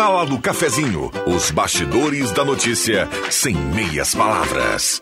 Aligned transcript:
Sala 0.00 0.24
do 0.24 0.40
Cafezinho, 0.40 1.12
os 1.26 1.50
bastidores 1.50 2.32
da 2.32 2.42
notícia 2.42 3.06
sem 3.30 3.54
meias 3.54 4.14
palavras. 4.14 4.98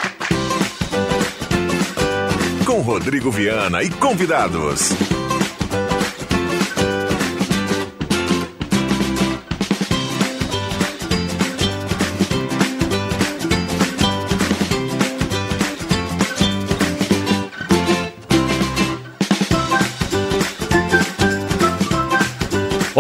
Com 2.67 2.81
Rodrigo 2.81 3.31
Viana 3.31 3.85
e 3.85 3.91
convidados. 3.91 4.91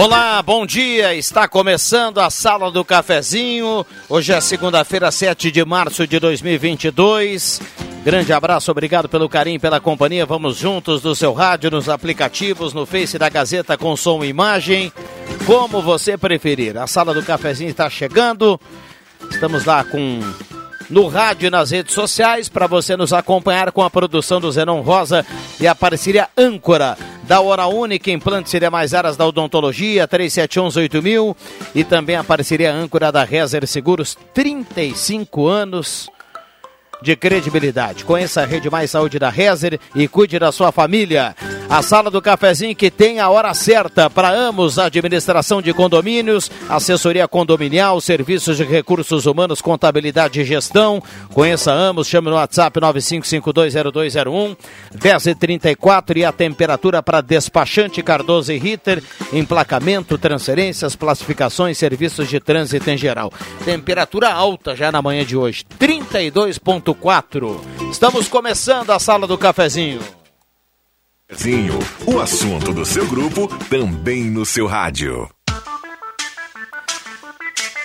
Olá, 0.01 0.41
bom 0.41 0.65
dia. 0.65 1.13
Está 1.17 1.49
começando 1.49 2.21
a 2.21 2.31
Sala 2.31 2.71
do 2.71 2.85
Cafezinho. 2.85 3.85
Hoje 4.09 4.33
é 4.33 4.41
segunda-feira, 4.41 5.11
7 5.11 5.51
de 5.51 5.65
março 5.65 6.07
de 6.07 6.21
2022. 6.21 7.61
Grande 8.05 8.33
abraço, 8.33 8.71
obrigado 8.71 9.09
pelo 9.09 9.29
carinho, 9.29 9.59
pela 9.59 9.81
companhia. 9.81 10.25
Vamos 10.25 10.57
juntos 10.57 11.03
no 11.03 11.17
seu 11.17 11.33
rádio, 11.33 11.73
nos 11.73 11.89
aplicativos, 11.89 12.73
no 12.73 12.87
Face 12.87 13.19
da 13.19 13.29
Gazeta 13.29 13.77
com 13.77 13.97
som 13.97 14.23
e 14.23 14.29
imagem, 14.29 14.93
como 15.45 15.83
você 15.83 16.17
preferir. 16.17 16.79
A 16.79 16.87
Sala 16.87 17.13
do 17.13 17.25
Cafezinho 17.25 17.71
está 17.71 17.91
chegando. 17.91 18.61
Estamos 19.29 19.65
lá 19.65 19.83
com 19.83 20.21
no 20.89 21.09
rádio 21.09 21.49
e 21.49 21.51
nas 21.51 21.73
redes 21.73 21.93
sociais 21.93 22.49
para 22.49 22.69
você 22.69 22.97
nos 22.97 23.13
acompanhar 23.13 23.73
com 23.73 23.83
a 23.83 23.91
produção 23.91 24.41
do 24.41 24.53
Zenon 24.53 24.81
Rosa 24.81 25.27
e 25.59 25.67
a 25.67 25.75
parceria 25.75 26.29
âncora 26.39 26.97
da 27.29 27.43
Hora 27.43 27.67
Única, 27.67 28.11
implantes 28.11 28.55
e 28.55 28.59
demais 28.59 28.95
áreas 28.95 29.15
da 29.15 29.27
odontologia, 29.27 30.09
37118000 30.09 31.37
e 31.75 31.85
também 31.85 32.17
a 32.17 32.25
parceria 32.25 32.73
âncora 32.73 33.13
da 33.13 33.23
Rezer 33.23 33.67
Seguros, 33.67 34.17
35 34.33 35.47
anos 35.47 36.09
de 37.01 37.17
credibilidade. 37.17 38.05
Conheça 38.05 38.43
a 38.43 38.47
Rede 38.47 38.71
Mais 38.71 38.91
Saúde 38.91 39.19
da 39.19 39.31
Rezer 39.31 39.79
e 39.95 40.09
cuide 40.09 40.39
da 40.39 40.53
sua 40.53 40.73
família. 40.73 41.35
A 41.71 41.83
sala 41.83 42.11
do 42.11 42.23
cafezinho 42.23 42.75
que 42.75 42.91
tem 42.91 43.21
a 43.21 43.29
hora 43.29 43.53
certa 43.53 44.09
para 44.09 44.31
Amos, 44.31 44.79
administração 44.79 45.61
de 45.61 45.75
condomínios, 45.75 46.51
assessoria 46.67 47.29
condominial, 47.29 48.01
serviços 48.01 48.57
de 48.57 48.65
recursos 48.65 49.27
humanos, 49.27 49.61
contabilidade 49.61 50.41
e 50.41 50.45
gestão. 50.45 51.03
Conheça 51.35 51.71
Amos, 51.71 52.09
chame 52.09 52.31
no 52.31 52.37
WhatsApp 52.37 52.81
95520201 52.81 54.57
1034 54.95 56.19
e 56.19 56.25
a 56.25 56.33
temperatura 56.33 57.03
para 57.03 57.21
despachante 57.21 58.03
Cardoso 58.03 58.51
e 58.51 58.59
Ritter, 58.59 59.03
emplacamento, 59.31 60.17
transferências, 60.17 60.97
classificações, 60.97 61.77
serviços 61.77 62.29
de 62.29 62.41
trânsito 62.41 62.89
em 62.89 62.97
geral. 62.97 63.31
Temperatura 63.67 64.33
alta 64.33 64.75
já 64.75 64.91
na 64.91 65.03
manhã 65.03 65.23
de 65.23 65.37
hoje, 65.37 65.67
32.4. 66.95 67.91
Estamos 67.91 68.29
começando 68.29 68.91
a 68.91 68.99
sala 68.99 69.27
do 69.27 69.37
cafezinho. 69.37 70.01
Cafezinho, 71.29 71.79
o 72.07 72.21
assunto 72.21 72.73
do 72.73 72.85
seu 72.85 73.07
grupo 73.07 73.49
também 73.69 74.25
no 74.25 74.47
seu 74.47 74.67
rádio. 74.67 75.29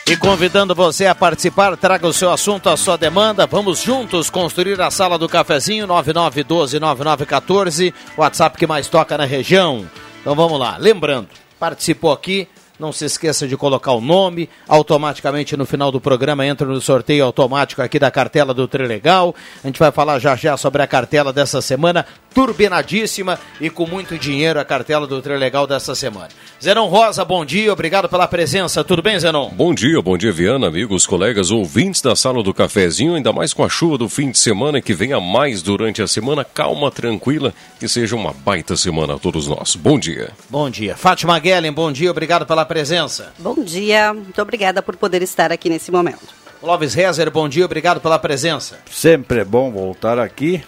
E 0.06 0.18
convidando 0.18 0.76
você 0.76 1.06
a 1.06 1.16
participar, 1.16 1.78
traga 1.78 2.06
o 2.06 2.14
seu 2.14 2.30
assunto, 2.32 2.70
a 2.70 2.76
sua 2.76 2.98
demanda. 2.98 3.48
Vamos 3.48 3.82
juntos 3.82 4.30
construir 4.30 4.80
a 4.82 4.92
sala 4.92 5.18
do 5.18 5.30
cafezinho 5.30 5.88
99129914, 5.88 7.94
WhatsApp 8.18 8.58
que 8.58 8.68
mais 8.68 8.90
toca 8.90 9.18
na 9.18 9.26
região. 9.26 9.90
Então 10.20 10.36
vamos 10.36 10.60
lá. 10.60 10.76
Lembrando, 10.78 11.30
participou 11.58 12.12
aqui, 12.12 12.50
não 12.80 12.92
se 12.92 13.06
esqueça 13.06 13.48
de 13.48 13.56
colocar 13.56 13.92
o 13.92 14.02
nome, 14.02 14.50
automaticamente 14.68 15.56
no 15.56 15.66
final 15.66 15.92
do 15.92 16.02
programa 16.02 16.46
entra 16.46 16.68
no 16.68 16.82
sorteio 16.82 17.26
automático 17.26 17.82
aqui 17.82 18.00
da 18.00 18.10
cartela 18.10 18.54
do 18.54 18.68
Trilegal. 18.68 19.36
A 19.64 19.68
gente 19.68 19.80
vai 19.80 19.92
falar 19.92 20.20
já 20.20 20.36
já 20.36 20.58
sobre 20.58 20.82
a 20.82 20.88
cartela 20.88 21.32
dessa 21.32 21.62
semana, 21.62 22.06
turbinadíssima 22.34 23.40
e 23.62 23.70
com 23.70 23.86
muito 23.86 24.18
dinheiro 24.18 24.60
a 24.60 24.66
cartela 24.66 25.06
do 25.06 25.22
Trilegal 25.22 25.68
dessa 25.68 25.94
semana. 25.96 26.30
Zenon 26.62 26.88
Rosa, 26.88 27.24
bom 27.24 27.46
dia, 27.46 27.72
obrigado 27.72 28.10
pela 28.10 28.28
presença. 28.28 28.84
Tudo 28.84 29.02
bem, 29.02 29.20
Zenon? 29.20 29.50
Bom 29.50 29.74
dia, 29.74 30.02
bom 30.02 30.18
dia, 30.18 30.32
Viana, 30.32 30.68
amigos, 30.68 31.06
colegas, 31.06 31.52
ouvintes 31.52 32.02
da 32.02 32.16
sala 32.16 32.42
do 32.42 32.54
cafezinho, 32.54 33.16
ainda 33.16 33.32
mais 33.32 33.54
com 33.54 33.64
a 33.64 33.70
chuva 33.70 33.98
do 33.98 34.10
fim 34.10 34.32
de 34.32 34.40
semana 34.40 34.82
que 34.82 34.94
venha 34.94 35.20
mais 35.20 35.62
durante 35.62 36.02
a 36.02 36.08
semana, 36.08 36.44
calma, 36.44 36.90
tranquila, 36.90 37.54
que 37.80 37.88
seja 37.88 38.16
uma 38.16 38.34
baita 38.34 38.76
semana 38.76 39.16
a 39.16 39.20
todos 39.20 39.48
nós. 39.48 39.76
Bom 39.76 40.00
dia. 40.00 40.32
Bom 40.50 40.70
dia. 40.70 40.96
Fátima 40.96 41.38
Guellen, 41.38 41.72
bom 41.72 41.92
dia, 41.92 42.10
obrigado 42.10 42.46
pela 42.46 42.63
presença. 42.66 43.34
Bom 43.40 43.56
dia, 43.56 44.14
muito 44.14 44.42
obrigada 44.42 44.82
por 44.82 44.96
poder 44.96 45.22
estar 45.22 45.52
aqui 45.52 45.70
nesse 45.70 45.92
momento. 45.92 46.44
Clóvis 46.60 46.94
Rezer, 46.94 47.30
bom 47.30 47.50
dia, 47.50 47.66
obrigado 47.66 48.00
pela 48.00 48.18
presença. 48.18 48.80
Sempre 48.90 49.42
é 49.42 49.46
bom 49.46 49.72
voltar 49.72 50.18
aqui 50.18 50.64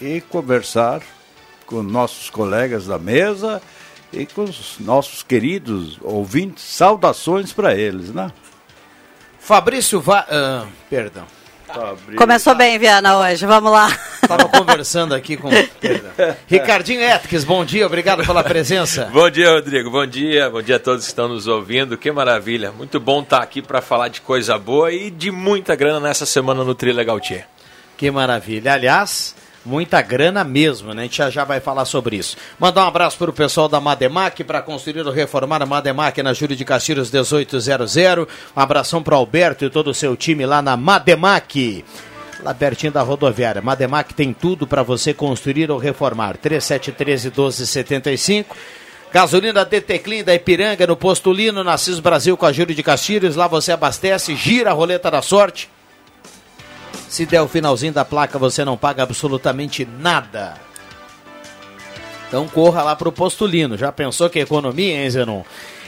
e 0.00 0.20
conversar 0.22 1.02
com 1.66 1.82
nossos 1.82 2.30
colegas 2.30 2.86
da 2.86 2.98
mesa 2.98 3.60
e 4.12 4.26
com 4.26 4.44
os 4.44 4.76
nossos 4.78 5.22
queridos 5.22 5.98
ouvintes. 6.02 6.64
Saudações 6.64 7.52
para 7.52 7.74
eles, 7.74 8.10
né? 8.10 8.30
Fabrício 9.38 10.00
Va... 10.00 10.22
Uh, 10.22 10.66
perdão. 10.88 11.26
Começou 12.16 12.54
bem, 12.54 12.78
Viana, 12.78 13.18
hoje. 13.18 13.44
Vamos 13.46 13.72
lá. 13.72 13.88
Estava 14.22 14.48
conversando 14.48 15.14
aqui 15.14 15.36
com. 15.36 15.48
Ricardinho 16.46 17.00
Etques, 17.00 17.44
bom 17.44 17.64
dia, 17.64 17.86
obrigado 17.86 18.24
pela 18.24 18.44
presença. 18.44 19.10
bom 19.12 19.28
dia, 19.28 19.50
Rodrigo. 19.50 19.90
Bom 19.90 20.06
dia, 20.06 20.48
bom 20.48 20.62
dia 20.62 20.76
a 20.76 20.78
todos 20.78 21.04
que 21.04 21.10
estão 21.10 21.28
nos 21.28 21.46
ouvindo. 21.46 21.96
Que 21.98 22.10
maravilha. 22.12 22.72
Muito 22.72 23.00
bom 23.00 23.22
estar 23.22 23.42
aqui 23.42 23.60
para 23.60 23.80
falar 23.80 24.08
de 24.08 24.20
coisa 24.20 24.56
boa 24.56 24.92
e 24.92 25.10
de 25.10 25.30
muita 25.30 25.74
grana 25.74 26.00
nessa 26.00 26.24
semana 26.24 26.62
no 26.62 26.74
Trilegal 26.74 27.18
Tia. 27.20 27.46
Que 27.96 28.10
maravilha. 28.10 28.72
Aliás, 28.72 29.34
muita 29.64 30.00
grana 30.02 30.44
mesmo, 30.44 30.92
né? 30.92 31.02
A 31.02 31.04
gente 31.04 31.16
já, 31.16 31.30
já 31.30 31.44
vai 31.44 31.60
falar 31.60 31.84
sobre 31.84 32.16
isso. 32.16 32.36
Mandar 32.58 32.84
um 32.84 32.88
abraço 32.88 33.16
para 33.16 33.30
o 33.30 33.32
pessoal 33.32 33.68
da 33.68 33.80
Mademac 33.80 34.44
para 34.44 34.60
construir 34.60 35.06
ou 35.06 35.12
reformar 35.12 35.62
a 35.62 35.66
Mademac 35.66 36.22
na 36.22 36.32
Júlio 36.32 36.56
de 36.56 36.64
Castilhos 36.64 37.10
1800. 37.10 37.96
Um 37.96 38.26
abração 38.60 39.02
para 39.02 39.16
Alberto 39.16 39.64
e 39.64 39.70
todo 39.70 39.88
o 39.88 39.94
seu 39.94 40.16
time 40.16 40.44
lá 40.44 40.60
na 40.60 40.76
Mademac. 40.76 41.84
Lá 42.42 42.52
pertinho 42.52 42.92
da 42.92 43.02
rodoviária. 43.02 43.62
Mademac 43.62 44.12
tem 44.12 44.32
tudo 44.32 44.66
para 44.66 44.82
você 44.82 45.14
construir 45.14 45.70
ou 45.70 45.78
reformar. 45.78 46.36
3713 46.36 47.28
1275. 47.28 48.56
Gasolina 49.10 49.64
DT 49.64 50.24
da 50.24 50.34
Ipiranga 50.34 50.88
no 50.88 50.96
Postulino, 50.96 51.62
Nassis 51.62 52.00
Brasil 52.00 52.36
com 52.36 52.46
a 52.46 52.52
Júlio 52.52 52.74
de 52.74 52.82
Castilhos. 52.82 53.36
Lá 53.36 53.46
você 53.46 53.70
abastece, 53.70 54.34
gira 54.34 54.70
a 54.70 54.72
roleta 54.74 55.08
da 55.10 55.22
sorte. 55.22 55.70
Se 57.14 57.24
der 57.24 57.40
o 57.40 57.46
finalzinho 57.46 57.92
da 57.92 58.04
placa, 58.04 58.40
você 58.40 58.64
não 58.64 58.76
paga 58.76 59.04
absolutamente 59.04 59.86
nada. 60.00 60.54
Então 62.26 62.48
corra 62.48 62.82
lá 62.82 62.96
para 62.96 63.08
o 63.08 63.12
Postulino. 63.12 63.78
Já 63.78 63.92
pensou 63.92 64.28
que 64.28 64.40
economia, 64.40 65.00
hein, 65.00 65.08
Zenon? 65.08 65.44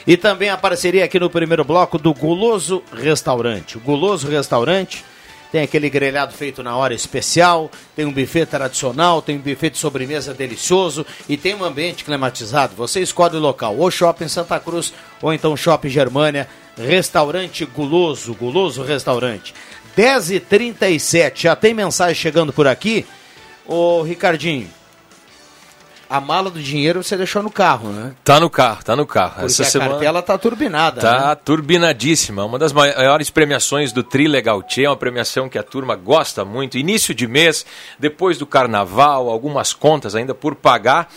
E 0.06 0.16
também 0.16 0.50
a 0.50 0.56
parceria 0.56 1.04
aqui 1.04 1.18
no 1.18 1.28
primeiro 1.28 1.64
bloco 1.64 1.98
do 1.98 2.14
Guloso 2.14 2.80
Restaurante. 2.92 3.76
O 3.76 3.80
Guloso 3.80 4.28
Restaurante 4.28 5.04
tem 5.50 5.62
aquele 5.62 5.90
grelhado 5.90 6.32
feito 6.32 6.62
na 6.62 6.76
hora 6.76 6.94
especial, 6.94 7.72
tem 7.96 8.04
um 8.04 8.12
buffet 8.12 8.46
tradicional, 8.46 9.20
tem 9.20 9.36
um 9.36 9.40
buffet 9.40 9.70
de 9.70 9.78
sobremesa 9.78 10.32
delicioso 10.32 11.04
e 11.28 11.36
tem 11.36 11.56
um 11.56 11.64
ambiente 11.64 12.04
climatizado. 12.04 12.76
Você 12.76 13.00
escolhe 13.00 13.36
o 13.36 13.40
local, 13.40 13.76
ou 13.76 13.90
Shopping 13.90 14.28
Santa 14.28 14.60
Cruz, 14.60 14.94
ou 15.20 15.32
então 15.32 15.56
Shopping 15.56 15.88
Germânia, 15.88 16.48
Restaurante 16.76 17.64
Guloso, 17.64 18.32
Guloso 18.34 18.84
Restaurante. 18.84 19.52
10h37, 19.96 21.32
já 21.42 21.56
tem 21.56 21.72
mensagem 21.72 22.14
chegando 22.14 22.52
por 22.52 22.66
aqui. 22.66 23.06
Ô 23.66 24.02
Ricardinho, 24.02 24.68
a 26.08 26.20
mala 26.20 26.50
do 26.50 26.62
dinheiro 26.62 27.02
você 27.02 27.16
deixou 27.16 27.42
no 27.42 27.50
carro, 27.50 27.88
né? 27.90 28.14
Tá 28.22 28.38
no 28.38 28.48
carro, 28.48 28.82
tá 28.84 28.94
no 28.94 29.06
carro. 29.06 29.34
Porque 29.40 29.46
Essa 29.46 29.62
a 29.62 29.66
semana 29.66 29.90
cartela 29.92 30.22
tá 30.22 30.38
turbinada. 30.38 31.00
Tá 31.00 31.28
né? 31.28 31.34
turbinadíssima. 31.34 32.44
Uma 32.44 32.58
das 32.58 32.72
maiores 32.72 33.28
premiações 33.28 33.92
do 33.92 34.02
Tri 34.02 34.28
Legal 34.28 34.62
Tchê, 34.62 34.84
é 34.84 34.88
uma 34.88 34.96
premiação 34.96 35.48
que 35.48 35.58
a 35.58 35.62
turma 35.62 35.96
gosta 35.96 36.44
muito. 36.44 36.78
Início 36.78 37.14
de 37.14 37.26
mês, 37.26 37.66
depois 37.98 38.38
do 38.38 38.46
carnaval, 38.46 39.28
algumas 39.28 39.72
contas 39.72 40.14
ainda 40.14 40.34
por 40.34 40.54
pagar. 40.54 41.08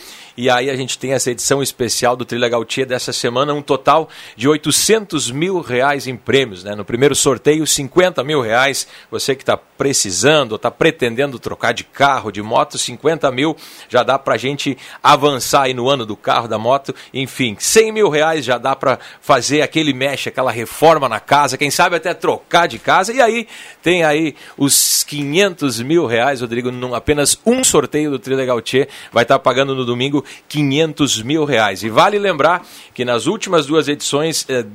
E 0.41 0.50
aí 0.50 0.69
a 0.69 0.75
gente 0.77 0.97
tem 0.97 1.12
essa 1.12 1.30
edição 1.30 1.62
especial 1.62 2.15
do 2.15 2.24
Trilegal 2.24 2.63
Tia 2.63 2.86
dessa 2.86 3.12
semana, 3.12 3.53
um 3.53 3.62
total 3.62 4.07
de 4.38 4.47
800 4.47 5.30
mil 5.31 5.59
reais 5.59 6.07
em 6.07 6.15
prêmios. 6.15 6.63
Né? 6.63 6.75
No 6.75 6.86
primeiro 6.86 7.13
sorteio, 7.13 7.68
50 7.68 8.24
mil 8.24 8.39
reais. 8.39 8.88
Você 9.12 9.36
que 9.36 9.41
está 9.41 9.57
precisando, 9.57 10.56
está 10.56 10.71
pretendendo 10.71 11.38
trocar 11.39 11.74
de 11.74 11.83
carro, 11.83 12.31
de 12.31 12.41
moto, 12.41 12.77
50 12.77 13.30
mil 13.33 13.53
já 13.89 14.01
dá 14.01 14.18
para 14.18 14.36
a 14.36 14.38
gente 14.38 14.77
avançar 15.03 15.63
aí 15.63 15.74
no 15.74 15.89
ano 15.89 16.06
do 16.06 16.15
carro, 16.15 16.47
da 16.47 16.57
moto. 16.57 16.95
Enfim, 17.13 17.57
100 17.59 17.92
mil 17.92 18.07
reais 18.07 18.45
já 18.45 18.57
dá 18.57 18.77
para 18.77 18.97
fazer 19.19 19.62
aquele 19.62 19.94
mexe, 19.94 20.30
aquela 20.30 20.51
reforma 20.51 21.09
na 21.09 21.19
casa, 21.19 21.57
quem 21.57 21.69
sabe 21.69 21.97
até 21.97 22.13
trocar 22.13 22.65
de 22.65 22.80
casa. 22.80 23.12
E 23.12 23.21
aí 23.21 23.45
tem 23.83 24.06
aí 24.06 24.33
os 24.57 25.03
500 25.03 25.81
mil 25.81 26.06
reais, 26.06 26.39
Rodrigo, 26.39 26.71
num 26.71 26.95
apenas 26.95 27.38
um 27.45 27.62
sorteio 27.62 28.09
do 28.09 28.19
Trilegal 28.19 28.62
Tia. 28.62 28.88
Vai 29.12 29.24
estar 29.24 29.35
tá 29.35 29.39
pagando 29.39 29.75
no 29.75 29.83
domingo 29.83 30.24
500 30.47 31.21
mil 31.23 31.45
reais. 31.45 31.83
E 31.83 31.89
vale 31.89 32.17
lembrar 32.17 32.65
que 32.93 33.05
nas 33.05 33.27
últimas 33.27 33.65
duas 33.65 33.87
edições 33.87 34.45
eh, 34.49 34.65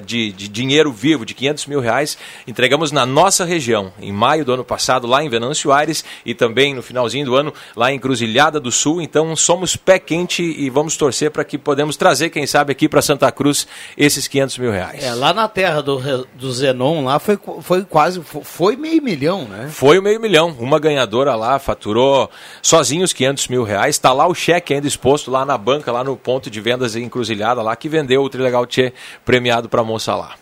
de, 0.00 0.32
de, 0.32 0.48
dinheiro 0.48 0.92
vivo, 0.92 1.26
de 1.26 1.34
500 1.34 1.66
mil 1.66 1.80
reais, 1.80 2.16
entregamos 2.46 2.92
na 2.92 3.04
nossa 3.04 3.44
região, 3.44 3.92
em 4.00 4.12
maio 4.12 4.44
do 4.44 4.52
ano 4.52 4.64
passado, 4.64 5.06
lá 5.06 5.22
em 5.22 5.28
Venâncio 5.28 5.72
Aires, 5.72 6.04
e 6.24 6.34
também 6.34 6.74
no 6.74 6.82
finalzinho 6.82 7.26
do 7.26 7.34
ano, 7.34 7.52
lá 7.74 7.92
em 7.92 7.98
Cruzilhada 7.98 8.60
do 8.60 8.70
Sul. 8.70 9.02
Então 9.02 9.34
somos 9.34 9.76
pé 9.76 9.98
quente 9.98 10.42
e 10.42 10.70
vamos 10.70 10.96
torcer 10.96 11.30
para 11.30 11.44
que 11.44 11.58
podemos 11.58 11.96
trazer, 11.96 12.30
quem 12.30 12.46
sabe, 12.46 12.72
aqui 12.72 12.88
para 12.88 13.02
Santa 13.02 13.30
Cruz 13.32 13.66
esses 13.96 14.28
500 14.28 14.58
mil 14.58 14.70
reais. 14.70 15.02
É, 15.02 15.12
lá 15.14 15.32
na 15.32 15.48
terra 15.48 15.82
do, 15.82 16.00
do 16.34 16.52
Zenon, 16.52 17.04
lá 17.04 17.18
foi, 17.18 17.38
foi 17.60 17.84
quase, 17.84 18.20
foi 18.22 18.76
meio 18.76 19.02
milhão, 19.02 19.44
né? 19.44 19.68
Foi 19.70 20.00
meio 20.00 20.20
milhão. 20.20 20.54
Uma 20.58 20.78
ganhadora 20.78 21.34
lá 21.34 21.58
faturou 21.58 22.30
sozinho 22.60 23.04
os 23.04 23.12
500 23.12 23.48
mil 23.48 23.64
reais. 23.64 23.96
Está 23.96 24.12
lá 24.12 24.26
o 24.26 24.34
cheque 24.34 24.74
ainda 24.74 24.86
exposto 25.02 25.32
lá 25.32 25.44
na 25.44 25.58
banca, 25.58 25.90
lá 25.90 26.04
no 26.04 26.16
ponto 26.16 26.48
de 26.48 26.60
vendas 26.60 26.94
encruzilhada 26.94 27.60
lá, 27.60 27.74
que 27.74 27.88
vendeu 27.88 28.22
o 28.22 28.28
Trilegal 28.30 28.64
Tchê 28.64 28.92
premiado 29.24 29.68
para 29.68 29.80
a 29.80 29.84
moça 29.84 30.14
lá. 30.14 30.36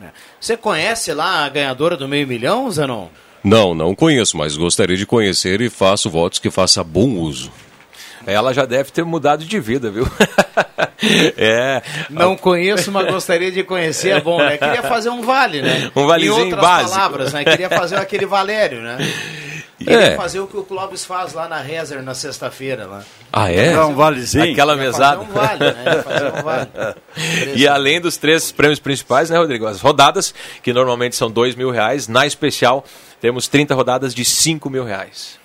É. 0.00 0.10
Você 0.40 0.56
conhece 0.56 1.12
lá 1.12 1.44
a 1.44 1.48
ganhadora 1.48 1.96
do 1.96 2.06
meio 2.06 2.24
milhão, 2.24 2.70
Zenon? 2.70 3.08
Não, 3.42 3.74
não 3.74 3.96
conheço, 3.96 4.36
mas 4.36 4.56
gostaria 4.56 4.96
de 4.96 5.04
conhecer 5.04 5.60
e 5.60 5.68
faço 5.68 6.08
votos 6.08 6.38
que 6.38 6.50
faça 6.50 6.84
bom 6.84 7.16
uso. 7.16 7.50
Ela 8.26 8.52
já 8.52 8.64
deve 8.64 8.90
ter 8.90 9.04
mudado 9.04 9.44
de 9.44 9.60
vida, 9.60 9.90
viu? 9.90 10.06
é. 11.38 11.80
Não 12.10 12.36
conheço, 12.36 12.90
mas 12.90 13.06
gostaria 13.06 13.52
de 13.52 13.62
conhecer. 13.62 14.10
É 14.10 14.20
bom, 14.20 14.38
né? 14.38 14.58
Queria 14.58 14.82
fazer 14.82 15.10
um 15.10 15.22
vale, 15.22 15.62
né? 15.62 15.90
Um 15.94 16.06
valezinho 16.06 16.38
em 16.38 16.44
outras 16.44 16.60
básico. 16.60 16.90
palavras, 16.90 17.32
né? 17.32 17.44
Queria 17.44 17.70
fazer 17.70 17.96
aquele 17.96 18.26
Valério, 18.26 18.82
né? 18.82 18.98
Queria 19.78 20.00
é. 20.00 20.16
fazer 20.16 20.40
o 20.40 20.46
que 20.46 20.56
o 20.56 20.62
Clóvis 20.62 21.04
faz 21.04 21.34
lá 21.34 21.46
na 21.48 21.60
Rezer 21.60 22.02
na 22.02 22.14
sexta-feira. 22.14 22.86
Lá. 22.86 23.04
Ah, 23.32 23.52
é? 23.52 23.74
Fazer 23.74 23.92
um 23.92 23.94
valezinho? 23.94 24.52
Aquela 24.52 24.74
mesada. 24.74 25.24
Fazer 25.24 25.30
um 25.30 25.34
vale, 25.34 25.64
né? 25.64 26.02
Fazer 26.02 26.26
um 26.26 26.42
vale. 26.42 26.68
e 27.54 27.68
além 27.68 28.00
dos 28.00 28.16
três 28.16 28.50
prêmios 28.50 28.80
principais, 28.80 29.28
né, 29.28 29.36
Rodrigo? 29.36 29.66
As 29.66 29.80
rodadas, 29.80 30.34
que 30.62 30.72
normalmente 30.72 31.14
são 31.14 31.30
dois 31.30 31.54
mil 31.54 31.70
reais, 31.70 32.08
na 32.08 32.26
especial 32.26 32.84
temos 33.20 33.48
30 33.48 33.74
rodadas 33.74 34.14
de 34.14 34.24
cinco 34.24 34.70
mil 34.70 34.84
reais. 34.84 35.38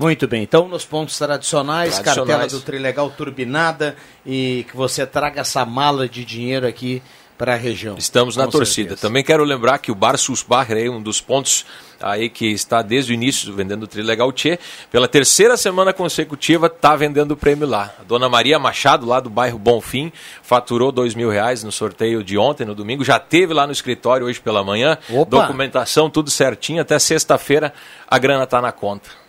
Muito 0.00 0.26
bem, 0.26 0.42
então 0.42 0.66
nos 0.66 0.82
pontos 0.82 1.18
tradicionais, 1.18 1.98
tradicionais, 1.98 2.26
cartela 2.26 2.48
do 2.48 2.60
Trilegal 2.64 3.10
turbinada 3.10 3.94
e 4.24 4.64
que 4.70 4.74
você 4.74 5.06
traga 5.06 5.42
essa 5.42 5.62
mala 5.66 6.08
de 6.08 6.24
dinheiro 6.24 6.66
aqui 6.66 7.02
para 7.36 7.52
a 7.52 7.56
região. 7.56 7.96
Estamos 7.98 8.34
na 8.34 8.46
torcida. 8.46 8.90
Certeza. 8.90 9.08
Também 9.08 9.22
quero 9.22 9.44
lembrar 9.44 9.76
que 9.78 9.92
o 9.92 9.94
Bar 9.94 10.16
Susbar 10.16 10.72
é 10.72 10.88
um 10.88 11.02
dos 11.02 11.20
pontos 11.20 11.66
aí 12.00 12.30
que 12.30 12.46
está 12.46 12.80
desde 12.80 13.12
o 13.12 13.14
início 13.14 13.52
vendendo 13.52 13.82
o 13.82 13.86
Trilegal 13.86 14.32
Tchê. 14.32 14.58
Pela 14.90 15.06
terceira 15.06 15.54
semana 15.58 15.92
consecutiva 15.92 16.66
está 16.66 16.96
vendendo 16.96 17.32
o 17.32 17.36
prêmio 17.36 17.68
lá. 17.68 17.94
A 18.00 18.02
dona 18.02 18.26
Maria 18.26 18.58
Machado, 18.58 19.06
lá 19.06 19.20
do 19.20 19.28
bairro 19.28 19.58
Bonfim, 19.58 20.10
faturou 20.42 20.90
dois 20.90 21.14
mil 21.14 21.28
reais 21.28 21.62
no 21.62 21.70
sorteio 21.70 22.24
de 22.24 22.38
ontem, 22.38 22.64
no 22.64 22.74
domingo. 22.74 23.04
Já 23.04 23.18
teve 23.18 23.52
lá 23.52 23.66
no 23.66 23.72
escritório 23.72 24.26
hoje 24.26 24.40
pela 24.40 24.64
manhã. 24.64 24.96
Opa. 25.10 25.42
Documentação, 25.42 26.08
tudo 26.08 26.30
certinho. 26.30 26.80
Até 26.80 26.98
sexta-feira 26.98 27.72
a 28.08 28.18
grana 28.18 28.44
está 28.44 28.62
na 28.62 28.72
conta. 28.72 29.19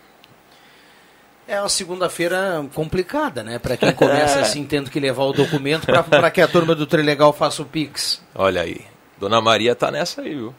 É 1.51 1.59
uma 1.59 1.68
segunda-feira 1.68 2.65
complicada, 2.74 3.44
né? 3.44 3.59
Para 3.59 3.75
quem 3.75 3.92
começa 3.92 4.39
assim, 4.42 4.63
tendo 4.63 4.89
que 4.89 5.01
levar 5.01 5.25
o 5.25 5.33
documento 5.33 5.86
para 5.86 6.31
que 6.31 6.39
a 6.39 6.48
turma 6.48 6.74
do 6.74 6.88
Trilegal 6.88 7.33
faça 7.33 7.62
o 7.62 7.65
Pix. 7.65 8.24
Olha 8.33 8.62
aí. 8.62 8.80
Dona 9.19 9.42
Maria 9.42 9.75
tá 9.75 9.92
nessa 9.92 10.21
aí, 10.21 10.33
viu? 10.33 10.56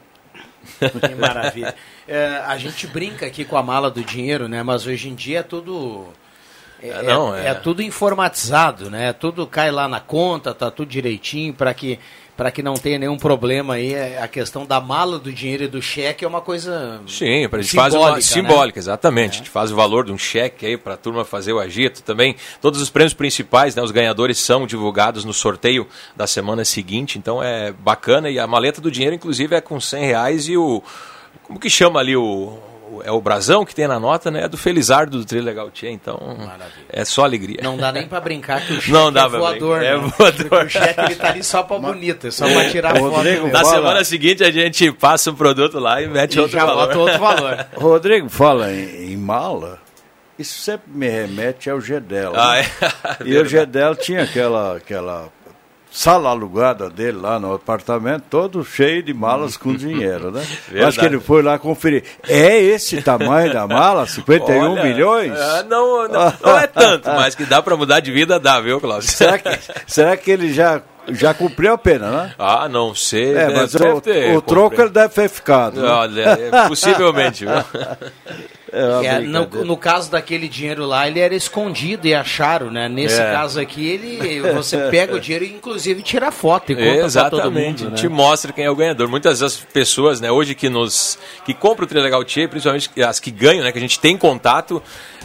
Que 0.79 1.15
maravilha. 1.15 1.73
É, 2.07 2.43
a 2.45 2.55
gente 2.59 2.85
brinca 2.85 3.25
aqui 3.25 3.43
com 3.43 3.57
a 3.57 3.63
mala 3.63 3.89
do 3.89 4.03
dinheiro, 4.03 4.47
né? 4.47 4.61
Mas 4.61 4.85
hoje 4.85 5.09
em 5.09 5.15
dia 5.15 5.39
é 5.39 5.43
tudo. 5.43 6.09
É, 6.79 6.89
é 6.89 7.01
não, 7.01 7.35
é, 7.35 7.47
é, 7.47 7.53
tudo 7.55 7.81
informatizado, 7.81 8.91
né? 8.91 9.13
Tudo 9.13 9.47
cai 9.47 9.71
lá 9.71 9.87
na 9.87 9.99
conta, 9.99 10.53
tá 10.53 10.69
tudo 10.69 10.89
direitinho 10.89 11.55
para 11.55 11.73
que 11.73 11.99
para 12.35 12.51
que 12.51 12.63
não 12.63 12.73
tenha 12.73 12.97
nenhum 12.97 13.17
problema 13.17 13.75
aí, 13.75 13.93
é, 13.93 14.21
a 14.21 14.27
questão 14.27 14.65
da 14.65 14.81
mala 14.81 15.19
do 15.19 15.31
dinheiro 15.31 15.63
e 15.63 15.67
do 15.67 15.81
cheque 15.81 16.25
é 16.25 16.27
uma 16.27 16.41
coisa 16.41 17.01
Sim, 17.07 17.45
a 17.45 17.61
gente 17.61 17.75
faz 17.75 17.93
uma 17.93 18.19
simbólica, 18.21 18.79
né? 18.79 18.83
exatamente. 18.83 19.33
É. 19.33 19.35
A 19.35 19.37
gente 19.37 19.49
faz 19.49 19.71
o 19.71 19.75
valor 19.75 20.05
de 20.05 20.11
um 20.11 20.17
cheque 20.17 20.65
aí 20.65 20.77
para 20.77 20.95
a 20.95 20.97
turma 20.97 21.23
fazer 21.23 21.53
o 21.53 21.59
agito 21.59 22.01
também. 22.01 22.35
Todos 22.61 22.81
os 22.81 22.89
prêmios 22.89 23.13
principais, 23.13 23.75
né, 23.75 23.83
os 23.83 23.91
ganhadores 23.91 24.39
são 24.39 24.65
divulgados 24.65 25.23
no 25.23 25.33
sorteio 25.33 25.87
da 26.15 26.25
semana 26.25 26.65
seguinte, 26.65 27.17
então 27.17 27.41
é 27.43 27.71
bacana 27.71 28.29
e 28.29 28.39
a 28.39 28.47
maleta 28.47 28.81
do 28.81 28.89
dinheiro 28.89 29.15
inclusive 29.15 29.55
é 29.55 29.61
com 29.61 29.79
100 29.79 30.05
reais 30.05 30.47
e 30.47 30.57
o 30.57 30.81
como 31.43 31.59
que 31.59 31.69
chama 31.69 31.99
ali 31.99 32.15
o 32.15 32.57
é 33.03 33.11
o 33.11 33.21
brasão 33.21 33.65
que 33.65 33.73
tem 33.73 33.87
na 33.87 33.99
nota, 33.99 34.29
né? 34.29 34.43
É 34.43 34.47
do 34.47 34.57
Felizardo 34.57 35.17
do 35.17 35.25
Trilegal 35.25 35.71
Tchê, 35.71 35.89
então 35.89 36.17
Maravilha. 36.37 36.85
é 36.89 37.05
só 37.05 37.23
alegria. 37.23 37.59
Não 37.63 37.77
dá 37.77 37.91
nem 37.91 38.07
para 38.07 38.19
brincar 38.19 38.65
que 38.65 38.73
o 38.73 38.75
cheque 38.81 38.91
Não 38.91 39.11
dá 39.11 39.23
é 39.23 39.29
voador, 39.29 39.79
né? 39.79 39.87
É 39.87 39.97
voador. 39.97 40.65
o 40.65 40.69
cheque 40.69 41.01
ele 41.01 41.15
tá 41.15 41.29
ali 41.29 41.43
só 41.43 41.63
para 41.63 41.79
bonito, 41.79 42.27
é 42.27 42.31
só 42.31 42.45
para 42.45 42.69
tirar 42.69 42.97
Rodrigo, 42.97 43.43
foto. 43.43 43.53
Na 43.53 43.63
semana 43.63 44.03
seguinte 44.03 44.43
a 44.43 44.51
gente 44.51 44.91
passa 44.91 45.31
o 45.31 45.35
produto 45.35 45.79
lá 45.79 46.01
e 46.01 46.07
mete 46.07 46.35
e 46.35 46.39
outro 46.39 46.57
já 46.57 46.65
valor. 46.65 46.97
outro 46.97 47.17
valor. 47.19 47.65
Rodrigo, 47.75 48.29
fala 48.29 48.71
em, 48.71 49.13
em 49.13 49.17
mala, 49.17 49.79
isso 50.37 50.59
sempre 50.61 50.91
me 50.91 51.07
remete 51.07 51.69
ao 51.69 51.79
Gedel. 51.79 52.33
Ah, 52.35 52.55
né? 52.55 52.65
é? 52.81 53.23
E 53.25 53.37
o 53.37 53.45
Gedel 53.45 53.95
tinha 53.95 54.23
aquela, 54.23 54.77
aquela 54.77 55.29
sala 55.93 56.29
alugada 56.29 56.89
dele 56.89 57.19
lá 57.19 57.39
no 57.39 57.53
apartamento, 57.53 58.23
todo 58.27 58.65
cheio 58.65 59.03
de 59.03 59.13
malas 59.13 59.55
com 59.55 59.75
dinheiro, 59.75 60.31
né? 60.31 60.41
Verdade. 60.67 60.89
Acho 60.89 60.99
que 60.99 61.05
ele 61.05 61.19
foi 61.19 61.43
lá 61.43 61.59
conferir. 61.59 62.03
É 62.27 62.59
esse 62.59 62.99
tamanho 62.99 63.53
da 63.53 63.67
mala? 63.67 64.05
51 64.09 64.71
Olha, 64.71 64.83
milhões? 64.83 65.37
É, 65.37 65.63
não, 65.63 66.07
não, 66.07 66.33
não, 66.43 66.57
é 66.57 66.65
tanto, 66.65 67.07
mas 67.09 67.35
que 67.35 67.45
dá 67.45 67.61
para 67.61 67.77
mudar 67.77 67.99
de 67.99 68.11
vida, 68.11 68.39
dá, 68.39 68.59
viu, 68.59 68.81
Cláudio? 68.81 69.07
Será 69.13 69.37
que, 69.37 69.59
será 69.85 70.17
que 70.17 70.31
ele 70.31 70.51
já 70.51 70.81
já 71.09 71.33
cumpriu 71.33 71.73
a 71.73 71.77
pena, 71.77 72.09
né? 72.09 72.33
Ah, 72.39 72.69
não 72.69 72.95
sei. 72.95 73.35
É, 73.35 73.49
mas 73.49 73.75
o, 73.75 74.37
o 74.37 74.41
troco 74.41 74.81
ele 74.81 74.89
deve 74.89 75.13
ter 75.13 75.29
ficado. 75.29 75.81
Né? 75.81 75.87
Olha, 75.87 76.21
é, 76.21 76.67
possivelmente. 76.67 77.45
É, 78.73 79.05
é 79.05 79.19
no, 79.19 79.45
no, 79.63 79.77
caso 79.77 80.09
daquele 80.09 80.47
dinheiro 80.47 80.83
lá, 80.83 81.07
ele 81.07 81.19
era 81.19 81.35
escondido 81.35 82.07
e 82.07 82.15
acharam, 82.15 82.71
né? 82.71 82.89
Nesse 82.89 83.21
é. 83.21 83.31
caso 83.31 83.59
aqui, 83.59 83.85
ele 83.85 84.41
você 84.51 84.77
pega 84.89 85.15
o 85.15 85.19
dinheiro 85.19 85.45
e 85.45 85.53
inclusive 85.53 86.01
tira 86.01 86.31
foto 86.31 86.71
e 86.71 86.75
conta 86.75 87.05
Exatamente, 87.05 87.43
todo 87.43 87.51
mundo, 87.51 87.89
né? 87.91 87.95
te 87.95 88.07
mostra 88.07 88.51
quem 88.51 88.65
é 88.65 88.71
o 88.71 88.75
ganhador. 88.75 89.07
Muitas 89.07 89.39
das 89.39 89.57
pessoas, 89.57 90.19
né, 90.19 90.31
hoje 90.31 90.55
que 90.55 90.69
nos 90.69 91.19
que 91.45 91.53
compram 91.53 91.85
o 91.85 91.87
Trilegal 91.87 92.23
Tia, 92.23 92.49
principalmente 92.49 92.89
as 93.03 93.19
que 93.19 93.29
ganham, 93.29 93.63
né, 93.63 93.71
que 93.71 93.77
a 93.77 93.81
gente 93.81 93.99
tem 93.99 94.17
contato, 94.17 94.81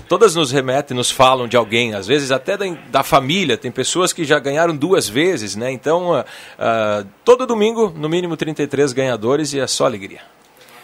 todas 0.06 0.34
nos 0.34 0.52
remetem, 0.52 0.94
nos 0.94 1.10
falam 1.10 1.48
de 1.48 1.56
alguém, 1.56 1.94
às 1.94 2.06
vezes 2.06 2.30
até 2.30 2.54
da, 2.54 2.66
da 2.90 3.02
família. 3.02 3.56
Tem 3.56 3.70
pessoas 3.70 4.12
que 4.12 4.24
já 4.24 4.38
ganharam 4.38 4.76
duas 4.76 5.08
vezes, 5.08 5.56
né? 5.56 5.72
Então, 5.72 6.12
uh, 6.12 6.20
uh, 6.20 7.06
todo 7.24 7.46
domingo, 7.46 7.90
no 7.96 8.10
mínimo 8.10 8.36
33 8.36 8.92
ganhadores 8.92 9.54
e 9.54 9.60
é 9.60 9.66
só 9.66 9.86
alegria. 9.86 10.20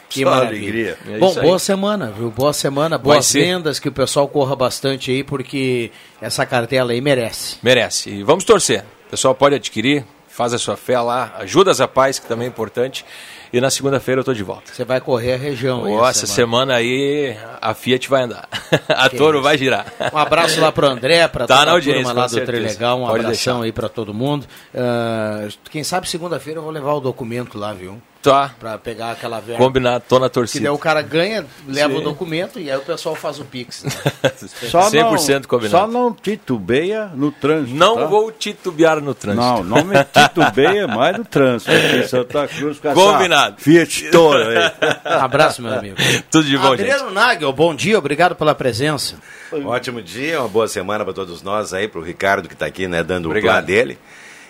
Que 0.09 0.23
Só 0.23 0.33
alegria. 0.33 0.97
É 1.09 1.19
Bom, 1.19 1.35
boa 1.35 1.59
semana, 1.59 2.13
viu? 2.17 2.31
Boa 2.31 2.53
semana, 2.53 2.97
boas 2.97 3.33
vendas, 3.33 3.79
que 3.79 3.89
o 3.89 3.93
pessoal 3.93 4.29
corra 4.29 4.55
bastante 4.55 5.11
aí, 5.11 5.25
porque 5.25 5.91
essa 6.21 6.47
cartela 6.47 6.93
aí 6.93 7.01
merece. 7.01 7.57
Merece. 7.63 8.11
E 8.11 8.23
vamos 8.23 8.45
torcer. 8.45 8.85
O 9.07 9.11
pessoal 9.11 9.35
pode 9.35 9.55
adquirir, 9.55 10.05
faz 10.29 10.53
a 10.53 10.59
sua 10.59 10.77
fé 10.77 11.01
lá, 11.01 11.35
ajuda 11.39 11.71
as 11.71 11.79
rapazes, 11.79 12.19
que 12.19 12.27
também 12.27 12.47
é 12.47 12.49
importante. 12.49 13.05
E 13.53 13.61
na 13.61 13.71
segunda-feira 13.71 14.19
eu 14.19 14.23
estou 14.23 14.35
de 14.35 14.43
volta. 14.43 14.75
Você 14.75 14.85
vai 14.85 15.01
correr 15.01 15.35
a 15.35 15.37
região 15.37 15.85
oh, 15.85 16.05
essa 16.05 16.27
semana. 16.27 16.75
semana. 16.75 16.75
aí 16.75 17.37
a 17.63 17.73
Fiat 17.73 18.09
vai 18.09 18.23
andar. 18.23 18.49
a 18.89 19.09
que 19.09 19.17
Toro 19.17 19.41
vai 19.41 19.57
girar. 19.57 19.87
Um 20.13 20.19
abraço 20.19 20.61
lá 20.61 20.73
para 20.73 20.89
o 20.89 20.91
André, 20.91 21.29
para 21.29 21.47
tá 21.47 21.59
toda 21.59 21.77
a 21.77 21.81
turma 21.81 22.13
lá 22.13 22.27
do 22.27 22.41
Trilegal. 22.41 22.99
Um 22.99 23.07
Pode 23.07 23.21
abração 23.21 23.61
deixar. 23.61 23.65
aí 23.67 23.73
para 23.73 23.89
todo 23.89 24.13
mundo. 24.13 24.45
Uh, 24.75 25.53
quem 25.71 25.85
sabe 25.85 26.09
segunda-feira 26.09 26.59
eu 26.59 26.65
vou 26.65 26.73
levar 26.73 26.95
o 26.95 27.01
documento 27.01 27.57
lá, 27.57 27.73
viu? 27.73 28.03
Tá. 28.25 28.55
Pra 28.59 28.79
pegar 28.79 29.11
aquela 29.11 29.39
verba. 29.39 29.63
Combinado, 29.63 30.03
tô 30.09 30.19
na 30.19 30.31
torcida. 30.31 30.61
Que 30.61 30.65
daí 30.65 30.75
o 30.75 30.79
cara 30.79 31.03
ganha, 31.03 31.45
leva 31.69 31.93
Sim. 31.93 31.99
o 31.99 32.01
documento 32.01 32.59
e 32.59 32.71
aí 32.71 32.77
o 32.79 32.81
pessoal 32.81 33.15
faz 33.15 33.39
o 33.39 33.45
Pix. 33.45 33.85
Né? 33.85 33.91
só 34.71 34.89
100% 34.89 35.41
não, 35.41 35.43
combinado. 35.43 35.71
Só 35.71 35.87
não 35.87 36.11
titubeia 36.11 37.11
no 37.15 37.31
trânsito. 37.31 37.77
Não 37.77 37.97
tá? 37.97 38.07
vou 38.07 38.33
titubear 38.33 38.99
no 39.03 39.15
trânsito. 39.15 39.45
Não, 39.45 39.63
não 39.63 39.85
me 39.85 39.97
titubeia 40.11 40.89
mais 40.89 41.19
no 41.19 41.25
trânsito. 41.27 41.71
Aqui 41.71 42.09
Santa 42.09 42.49
Cruz 42.49 42.79
com 42.79 42.95
Combinado. 42.95 43.57
Fiat 43.59 44.11
Toro 44.11 44.49
aí. 44.49 44.73
Abraço, 45.05 45.61
meu 45.61 45.75
amigo. 45.75 45.97
Tudo 46.31 46.47
de 46.47 46.57
bom, 46.57 46.73
Adriano 46.73 47.05
gente. 47.05 47.15
Nagel, 47.15 47.53
bom 47.53 47.75
dia, 47.75 47.99
obrigado 47.99 48.35
pela 48.35 48.55
presença. 48.55 49.17
Um 49.53 49.67
ótimo 49.67 50.01
dia, 50.01 50.41
uma 50.41 50.49
boa 50.49 50.67
semana 50.67 51.05
para 51.05 51.13
todos 51.13 51.43
nós 51.43 51.75
aí, 51.75 51.87
para 51.87 52.01
o 52.01 52.03
Ricardo 52.03 52.49
que 52.49 52.55
está 52.55 52.65
aqui, 52.65 52.89
né, 52.89 53.03
dando 53.03 53.27
obrigado. 53.27 53.65
o 53.65 53.67
plano 53.67 53.67
dele. 53.67 53.99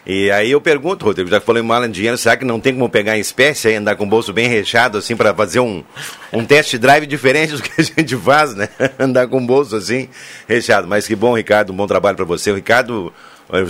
E 0.07 0.31
aí 0.31 0.51
eu 0.51 0.61
pergunto, 0.61 1.05
Rodrigo, 1.05 1.31
já 1.31 1.41
que 1.41 1.47
falou 1.47 1.63
em 1.63 1.65
mala 1.65 1.89
de 1.89 1.95
dinheiro, 1.95 2.19
será 2.19 2.37
que 2.37 2.45
não 2.45 2.61
tem 2.61 2.75
como 2.75 2.89
pegar 2.91 3.17
em 3.17 3.21
espécie 3.21 3.69
e 3.69 3.77
andar 3.77 3.97
com 3.97 4.05
o 4.05 4.09
bolso 4.09 4.35
bem 4.35 4.49
recheado, 4.49 4.99
assim, 4.99 5.17
para 5.17 5.35
fazer 5.35 5.61
um, 5.61 5.83
um 6.31 6.45
test 6.45 6.77
drive 6.77 7.07
diferente 7.07 7.55
do 7.55 7.63
que 7.63 7.81
a 7.81 7.83
gente 7.83 8.15
faz, 8.17 8.55
né? 8.55 8.69
andar 8.99 9.27
com 9.29 9.39
o 9.39 9.47
bolso 9.47 9.75
assim, 9.77 10.09
recheado. 10.47 10.87
Mas 10.87 11.07
que 11.07 11.17
bom, 11.17 11.35
Ricardo, 11.35 11.73
um 11.73 11.77
bom 11.77 11.87
trabalho 11.87 12.17
para 12.17 12.27
você. 12.27 12.51
O 12.51 12.55
Ricardo, 12.55 13.13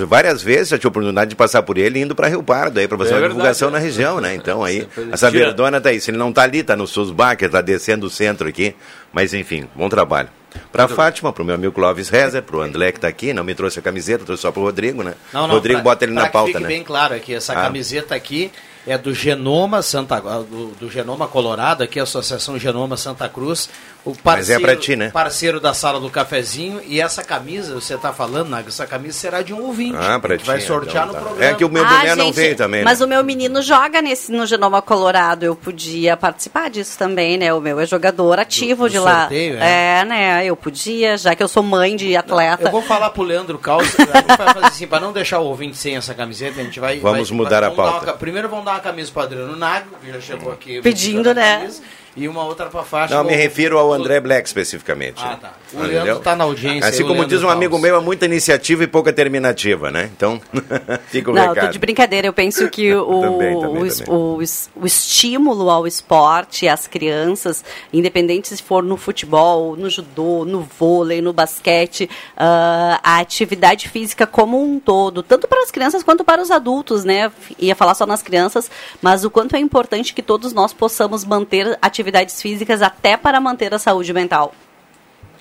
várias 0.06 0.42
vezes 0.42 0.68
já 0.68 0.78
tive 0.78 0.88
a 0.88 0.90
oportunidade 0.90 1.30
de 1.30 1.36
passar 1.36 1.62
por 1.62 1.76
ele 1.76 2.00
indo 2.00 2.14
para 2.14 2.28
Rio 2.28 2.42
Pardo, 2.42 2.78
aí 2.78 2.88
para 2.88 2.96
fazer 2.96 3.10
é 3.10 3.14
uma 3.14 3.20
verdade, 3.20 3.34
divulgação 3.34 3.68
é. 3.68 3.72
na 3.72 3.78
região, 3.78 4.20
né? 4.20 4.34
Então 4.34 4.64
aí, 4.64 4.88
essa 5.12 5.30
verdona 5.30 5.80
tá 5.80 5.90
aí. 5.90 6.00
Se 6.00 6.10
ele 6.10 6.18
não 6.18 6.32
tá 6.32 6.42
ali, 6.42 6.62
tá 6.62 6.74
no 6.74 6.86
Susbacher, 6.86 7.50
tá 7.50 7.60
descendo 7.60 8.06
o 8.06 8.10
centro 8.10 8.48
aqui. 8.48 8.74
Mas 9.12 9.34
enfim, 9.34 9.68
bom 9.74 9.88
trabalho. 9.88 10.28
Para 10.70 10.88
Fátima, 10.88 11.32
para 11.32 11.42
o 11.42 11.46
meu 11.46 11.54
amigo 11.54 11.72
Clóvis 11.72 12.08
Rezer, 12.08 12.42
para 12.42 12.56
o 12.56 12.60
André 12.60 12.92
que 12.92 12.98
está 12.98 13.08
aqui, 13.08 13.32
não 13.32 13.44
me 13.44 13.54
trouxe 13.54 13.78
a 13.78 13.82
camiseta, 13.82 14.24
trouxe 14.24 14.42
só 14.42 14.52
para 14.52 14.60
o 14.60 14.64
Rodrigo, 14.64 15.02
né? 15.02 15.14
Não, 15.32 15.48
não, 15.48 15.54
Rodrigo 15.56 15.80
pra, 15.80 15.90
bota 15.90 16.04
ele 16.04 16.12
na 16.12 16.28
pauta, 16.28 16.52
fique 16.52 16.62
né? 16.62 16.68
bem 16.68 16.84
claro 16.84 17.14
aqui, 17.14 17.34
essa 17.34 17.52
ah. 17.52 17.56
camiseta 17.56 18.14
aqui 18.14 18.52
é 18.86 18.98
do 18.98 19.14
Genoma 19.14 19.82
Santa 19.82 20.20
do, 20.20 20.72
do, 20.78 20.90
Genoma 20.90 21.26
Colorado, 21.26 21.82
aqui 21.82 21.98
a 21.98 22.02
Associação 22.02 22.58
Genoma 22.58 22.96
Santa 22.96 23.28
Cruz. 23.28 23.68
O 24.04 24.14
parceiro, 24.14 24.60
Mas 24.60 24.70
é 24.70 24.74
para 24.74 24.76
ti, 24.80 24.96
né? 24.96 25.10
Parceiro 25.10 25.58
da 25.58 25.72
sala 25.72 25.98
do 25.98 26.10
cafezinho. 26.10 26.82
E 26.86 27.00
essa 27.00 27.24
camisa, 27.24 27.74
você 27.74 27.94
está 27.94 28.12
falando, 28.12 28.50
Naga, 28.50 28.68
essa 28.68 28.86
camisa 28.86 29.18
será 29.18 29.40
de 29.40 29.54
um 29.54 29.62
ouvinte. 29.62 29.96
Ah, 29.98 30.20
para 30.20 30.36
ti. 30.36 30.44
Vai 30.44 30.60
sortear 30.60 31.04
então, 31.04 31.06
no 31.06 31.12
tá. 31.14 31.20
programa. 31.20 31.50
É 31.50 31.54
que 31.54 31.64
o 31.64 31.70
meu 31.70 31.84
ah, 31.84 31.88
boné 31.88 32.14
não 32.14 32.30
veio 32.30 32.54
também. 32.54 32.84
Mas 32.84 33.00
né? 33.00 33.06
o 33.06 33.08
meu 33.08 33.24
menino 33.24 33.62
joga 33.62 34.02
nesse, 34.02 34.30
no 34.30 34.44
Genoma 34.44 34.82
Colorado. 34.82 35.44
Eu 35.44 35.56
podia 35.56 36.18
participar 36.18 36.68
disso 36.68 36.98
também, 36.98 37.38
né? 37.38 37.54
O 37.54 37.60
meu 37.60 37.80
é 37.80 37.86
jogador 37.86 38.38
ativo 38.38 38.84
do, 38.84 38.88
do 38.88 38.92
de 38.92 38.98
lá. 38.98 39.20
Sorteio, 39.22 39.56
é. 39.58 40.00
é, 40.00 40.04
né? 40.04 40.44
Eu 40.44 40.54
podia, 40.54 41.16
já 41.16 41.34
que 41.34 41.42
eu 41.42 41.48
sou 41.48 41.62
mãe 41.62 41.96
de 41.96 42.14
atleta. 42.14 42.64
eu 42.64 42.70
vou 42.70 42.82
falar 42.82 43.08
pro 43.08 43.22
Leandro 43.22 43.58
fazer 44.36 44.64
assim, 44.66 44.86
para 44.86 45.00
não 45.00 45.12
deixar 45.12 45.40
o 45.40 45.46
ouvinte 45.46 45.76
sem 45.76 45.96
essa 45.96 46.14
camiseta, 46.14 46.60
a 46.60 46.64
gente 46.64 46.78
vai. 46.78 46.98
Vamos 46.98 47.30
vai, 47.30 47.36
mudar 47.38 47.60
vai, 47.60 47.70
a 47.70 47.72
pauta. 47.72 48.06
Uma, 48.06 48.12
primeiro 48.18 48.50
vamos 48.50 48.66
dar 48.66 48.72
uma 48.72 48.80
camisa 48.80 49.10
pro 49.10 49.22
Adriano 49.22 49.56
Nago, 49.56 49.96
que 50.02 50.12
já 50.12 50.20
chegou 50.20 50.52
aqui. 50.52 50.82
Pedindo, 50.82 51.32
né? 51.32 51.70
E 52.16 52.28
uma 52.28 52.44
outra 52.44 52.66
para 52.66 52.84
faixa. 52.84 53.14
Não, 53.14 53.24
me 53.24 53.34
refiro 53.34 53.76
ao 53.76 53.92
André 53.92 54.20
Black 54.20 54.46
especificamente. 54.46 55.20
Ah, 55.22 55.36
tá. 55.36 55.52
O 55.72 55.82
Leandro 55.82 56.18
está 56.18 56.36
na 56.36 56.44
audiência. 56.44 56.88
Assim 56.88 57.04
como 57.04 57.26
diz 57.26 57.42
um 57.42 57.48
amigo 57.48 57.76
meu, 57.78 57.96
é 57.96 58.00
muita 58.00 58.24
iniciativa 58.24 58.84
e 58.84 58.86
pouca 58.86 59.12
terminativa, 59.12 59.90
né? 59.90 60.10
Então, 60.16 60.40
fica 61.08 61.32
o 61.32 61.34
Não, 61.34 61.48
recado. 61.48 61.66
tô 61.66 61.72
de 61.72 61.78
brincadeira. 61.78 62.28
Eu 62.28 62.32
penso 62.32 62.68
que 62.70 62.94
o, 62.94 63.20
também, 63.20 63.60
também, 63.60 63.82
o, 63.82 63.88
também. 63.88 64.04
O, 64.08 64.38
o, 64.76 64.86
estímulo 64.86 65.68
ao 65.68 65.86
esporte, 65.88 66.68
às 66.68 66.86
crianças, 66.86 67.64
independente 67.92 68.48
se 68.48 68.62
for 68.62 68.82
no 68.82 68.96
futebol, 68.96 69.76
no 69.76 69.90
judô, 69.90 70.44
no 70.44 70.60
vôlei, 70.60 71.20
no 71.20 71.32
basquete, 71.32 72.08
uh, 72.36 73.00
a 73.02 73.18
atividade 73.18 73.88
física 73.88 74.24
como 74.24 74.62
um 74.62 74.78
todo, 74.78 75.20
tanto 75.22 75.48
para 75.48 75.62
as 75.64 75.70
crianças 75.72 76.04
quanto 76.04 76.22
para 76.22 76.40
os 76.40 76.52
adultos, 76.52 77.04
né? 77.04 77.32
Ia 77.58 77.74
falar 77.74 77.94
só 77.94 78.06
nas 78.06 78.22
crianças, 78.22 78.70
mas 79.02 79.24
o 79.24 79.30
quanto 79.30 79.56
é 79.56 79.58
importante 79.58 80.14
que 80.14 80.22
todos 80.22 80.52
nós 80.52 80.72
possamos 80.72 81.24
manter 81.24 81.76
atividade 81.82 82.03
atividades 82.04 82.40
físicas 82.40 82.82
até 82.82 83.16
para 83.16 83.40
manter 83.40 83.72
a 83.72 83.78
saúde 83.78 84.12
mental. 84.12 84.54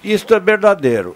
Isso 0.03 0.33
é 0.33 0.39
verdadeiro. 0.39 1.15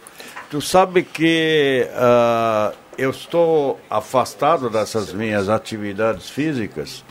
Tu 0.50 0.62
sabe 0.62 1.04
que 1.04 1.88
uh, 1.92 2.76
eu 2.98 3.10
estou 3.10 3.80
afastado 3.90 4.70
dessas 4.70 5.14
minhas 5.14 5.50
atividades 5.50 6.30
físicas. 6.30 7.04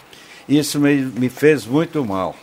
Isso 0.48 0.78
me, 0.78 0.96
me 0.96 1.28
fez 1.28 1.66
muito 1.66 2.04
mal. 2.04 2.34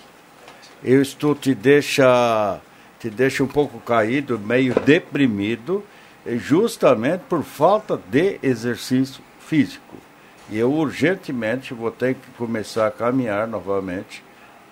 Eu 0.84 1.02
estou 1.02 1.34
te 1.34 1.54
deixa 1.56 2.60
te 3.00 3.10
deixa 3.10 3.44
um 3.44 3.48
pouco 3.48 3.80
caído, 3.82 4.40
meio 4.40 4.74
deprimido, 4.80 5.84
justamente 6.26 7.24
por 7.28 7.44
falta 7.44 8.00
de 8.10 8.40
exercício 8.42 9.22
físico. 9.40 9.98
E 10.50 10.58
eu 10.58 10.72
urgentemente 10.72 11.74
vou 11.74 11.92
ter 11.92 12.16
que 12.16 12.32
começar 12.38 12.88
a 12.88 12.92
caminhar 12.92 13.46
novamente 13.46 14.24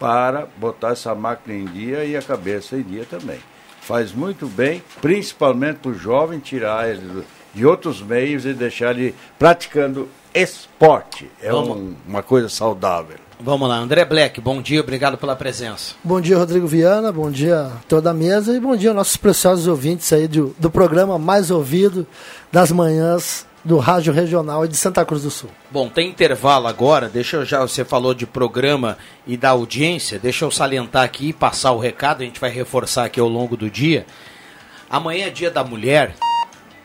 para 0.01 0.47
botar 0.57 0.93
essa 0.93 1.13
máquina 1.13 1.55
em 1.55 1.65
dia 1.65 2.03
e 2.03 2.17
a 2.17 2.23
cabeça 2.23 2.75
em 2.75 2.81
dia 2.81 3.05
também. 3.07 3.37
Faz 3.81 4.11
muito 4.11 4.47
bem, 4.47 4.81
principalmente 4.99 5.77
para 5.77 5.91
o 5.91 5.93
jovem, 5.93 6.39
tirar 6.39 6.89
ele 6.89 7.23
de 7.53 7.65
outros 7.67 8.01
meios 8.01 8.43
e 8.43 8.53
deixar 8.53 8.97
ele 8.97 9.13
praticando 9.37 10.09
esporte. 10.33 11.29
É 11.39 11.53
um, 11.53 11.93
uma 12.07 12.23
coisa 12.23 12.49
saudável. 12.49 13.17
Vamos 13.39 13.69
lá, 13.69 13.77
André 13.77 14.03
Black, 14.03 14.41
bom 14.41 14.59
dia, 14.59 14.81
obrigado 14.81 15.17
pela 15.19 15.35
presença. 15.35 15.93
Bom 16.03 16.19
dia, 16.19 16.37
Rodrigo 16.37 16.65
Viana, 16.65 17.11
bom 17.11 17.29
dia 17.29 17.65
a 17.65 17.69
toda 17.87 18.09
a 18.09 18.13
mesa 18.13 18.55
e 18.55 18.59
bom 18.59 18.75
dia 18.75 18.89
aos 18.89 18.95
nossos 18.95 19.17
preciosos 19.17 19.67
ouvintes 19.67 20.11
aí 20.13 20.27
do, 20.27 20.55
do 20.57 20.69
programa 20.71 21.19
mais 21.19 21.51
ouvido 21.51 22.07
das 22.51 22.71
manhãs 22.71 23.45
do 23.63 23.77
Rádio 23.77 24.11
Regional 24.11 24.67
de 24.67 24.75
Santa 24.75 25.05
Cruz 25.05 25.23
do 25.23 25.31
Sul. 25.31 25.49
Bom, 25.69 25.87
tem 25.87 26.09
intervalo 26.09 26.67
agora, 26.67 27.07
deixa 27.07 27.37
eu 27.37 27.45
já, 27.45 27.61
você 27.61 27.85
falou 27.85 28.13
de 28.13 28.25
programa 28.25 28.97
e 29.25 29.37
da 29.37 29.49
audiência, 29.49 30.17
deixa 30.17 30.45
eu 30.45 30.51
salientar 30.51 31.03
aqui 31.03 31.29
e 31.29 31.33
passar 31.33 31.71
o 31.71 31.79
recado, 31.79 32.21
a 32.21 32.25
gente 32.25 32.39
vai 32.39 32.49
reforçar 32.49 33.05
aqui 33.05 33.19
ao 33.19 33.27
longo 33.27 33.55
do 33.55 33.69
dia. 33.69 34.05
Amanhã 34.89 35.27
é 35.27 35.29
dia 35.29 35.51
da 35.51 35.63
mulher, 35.63 36.15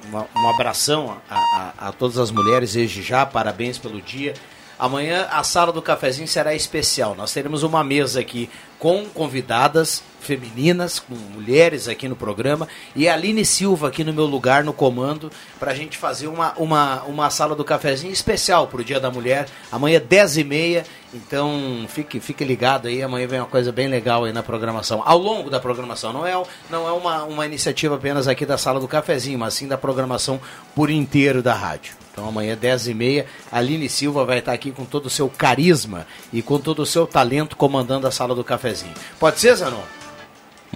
uma, 0.09 0.27
um 0.37 0.49
abração 0.51 1.17
a, 1.29 1.37
a, 1.37 1.89
a 1.89 1.93
todas 1.93 2.19
as 2.19 2.31
mulheres 2.31 2.75
desde 2.75 3.03
já, 3.03 3.25
parabéns 3.25 3.79
pelo 3.79 4.01
dia. 4.01 4.35
Amanhã 4.79 5.27
a 5.31 5.43
sala 5.43 5.73
do 5.73 5.81
cafezinho 5.81 6.29
será 6.29 6.55
especial. 6.55 7.15
Nós 7.15 7.33
teremos 7.33 7.63
uma 7.63 7.83
mesa 7.83 8.21
aqui 8.21 8.51
com 8.79 9.07
convidadas 9.07 10.03
femininas, 10.27 10.99
com 10.99 11.15
mulheres 11.15 11.89
aqui 11.89 12.09
no 12.09 12.17
programa, 12.17 12.69
e 12.95 13.09
a 13.09 13.15
Aline 13.15 13.45
Silva 13.45 13.89
aqui 13.89 14.05
no 14.05 14.13
meu 14.13 14.27
lugar, 14.27 14.65
no 14.65 14.73
comando, 14.73 15.31
para 15.59 15.73
a 15.73 15.75
gente 15.75 15.97
fazer 15.97 16.27
uma, 16.27 16.53
uma, 16.57 17.03
uma 17.05 17.31
sala 17.31 17.55
do 17.55 17.65
cafezinho 17.65 18.13
especial 18.13 18.67
para 18.67 18.81
o 18.81 18.85
Dia 18.85 19.01
da 19.01 19.11
Mulher, 19.11 19.47
amanhã 19.71 20.01
10h30, 20.01 20.85
então 21.15 21.87
fique, 21.89 22.21
fique 22.21 22.45
ligado 22.45 22.89
aí, 22.89 23.03
amanhã 23.03 23.27
vem 23.27 23.41
uma 23.41 23.47
coisa 23.47 23.73
bem 23.73 23.89
legal 23.89 24.25
aí 24.25 24.33
na 24.33 24.43
programação, 24.43 25.03
ao 25.05 25.17
longo 25.17 25.49
da 25.49 25.61
programação, 25.61 26.13
não 26.13 26.27
é, 26.27 26.35
não 26.69 26.87
é 26.87 26.93
uma, 26.93 27.23
uma 27.25 27.47
iniciativa 27.47 27.95
apenas 27.95 28.29
aqui 28.29 28.45
da 28.45 28.59
sala 28.59 28.81
do 28.81 28.89
cafezinho, 28.89 29.39
mas 29.39 29.55
sim 29.55 29.69
da 29.69 29.79
programação 29.79 30.41
por 30.75 30.91
inteiro 30.91 31.43
da 31.43 31.55
rádio. 31.55 31.95
Então 32.17 32.27
amanhã, 32.27 32.57
10h30, 32.57 33.27
a 33.53 33.59
Aline 33.59 33.91
Silva 33.91 34.25
vai 34.25 34.39
estar 34.39 34.53
aqui 34.53 34.73
com 34.73 34.87
todo 34.87 35.05
o 35.05 35.11
seu 35.11 35.29
carisma 35.29 36.07
e 36.33 36.41
com 36.41 36.59
todo 36.59 36.81
o 36.81 36.87
seu 36.87 37.07
talento 37.07 37.57
comandando 37.57 38.07
a 38.07 38.11
sala 38.11 38.35
do 38.35 38.43
cafezinho. 38.43 38.95
Pode 39.21 39.39
ser, 39.39 39.55
Zanon? 39.55 40.06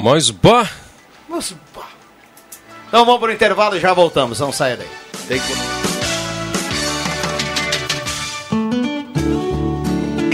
Mas 0.02 0.30
bah! 0.30 0.68
Mas 1.28 1.54
bah! 1.74 1.88
Então 2.88 3.04
vamos 3.04 3.20
para 3.20 3.30
o 3.30 3.32
intervalo 3.32 3.76
e 3.76 3.80
já 3.80 3.92
voltamos. 3.92 4.40
Não 4.40 4.52
saia 4.52 4.76
daí. 4.76 4.88
Tem 5.28 5.38
que... 5.38 5.89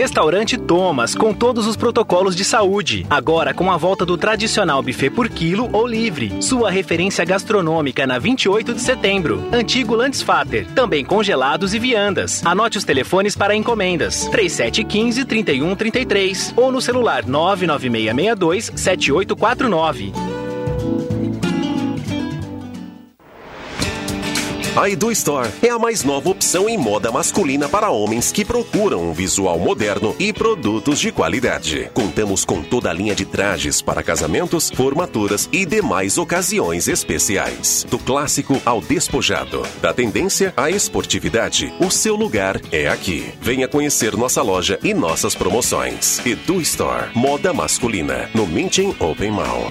Restaurante 0.06 0.56
Thomas, 0.56 1.16
com 1.16 1.34
todos 1.34 1.66
os 1.66 1.76
protocolos 1.76 2.36
de 2.36 2.44
saúde. 2.44 3.04
Agora 3.10 3.52
com 3.52 3.72
a 3.72 3.76
volta 3.76 4.06
do 4.06 4.16
tradicional 4.16 4.80
buffet 4.80 5.10
por 5.10 5.28
quilo 5.28 5.68
ou 5.72 5.84
livre. 5.84 6.40
Sua 6.40 6.70
referência 6.70 7.24
gastronômica 7.24 8.06
na 8.06 8.16
28 8.16 8.72
de 8.72 8.80
setembro. 8.80 9.42
Antigo 9.52 9.96
Landsfater, 9.96 10.64
também 10.76 11.04
congelados 11.04 11.74
e 11.74 11.80
viandas. 11.80 12.40
Anote 12.46 12.78
os 12.78 12.84
telefones 12.84 13.34
para 13.34 13.56
encomendas: 13.56 14.26
3715 14.26 15.24
3133 15.24 16.54
ou 16.56 16.70
no 16.70 16.80
celular 16.80 17.26
99662 17.26 18.70
A 24.76 24.90
Edu 24.90 25.10
Store 25.10 25.48
é 25.62 25.70
a 25.70 25.78
mais 25.78 26.04
nova 26.04 26.28
opção 26.28 26.68
em 26.68 26.76
moda 26.76 27.10
masculina 27.10 27.66
para 27.66 27.88
homens 27.88 28.30
que 28.30 28.44
procuram 28.44 29.08
um 29.08 29.12
visual 29.14 29.58
moderno 29.58 30.14
e 30.18 30.34
produtos 30.34 31.00
de 31.00 31.10
qualidade. 31.10 31.90
Contamos 31.94 32.44
com 32.44 32.62
toda 32.62 32.90
a 32.90 32.92
linha 32.92 33.14
de 33.14 33.24
trajes 33.24 33.80
para 33.80 34.02
casamentos, 34.02 34.70
formaturas 34.70 35.48
e 35.50 35.64
demais 35.64 36.18
ocasiões 36.18 36.88
especiais. 36.88 37.86
Do 37.88 37.98
clássico 37.98 38.60
ao 38.66 38.82
despojado, 38.82 39.62
da 39.80 39.94
tendência 39.94 40.52
à 40.54 40.70
esportividade, 40.70 41.72
o 41.80 41.90
seu 41.90 42.14
lugar 42.14 42.60
é 42.70 42.86
aqui. 42.86 43.32
Venha 43.40 43.66
conhecer 43.66 44.14
nossa 44.14 44.42
loja 44.42 44.78
e 44.82 44.92
nossas 44.92 45.34
promoções. 45.34 46.20
Edu 46.26 46.60
Store, 46.60 47.06
moda 47.14 47.50
masculina, 47.54 48.28
no 48.34 48.46
Mintin 48.46 48.94
Open 49.00 49.30
Mall. 49.30 49.70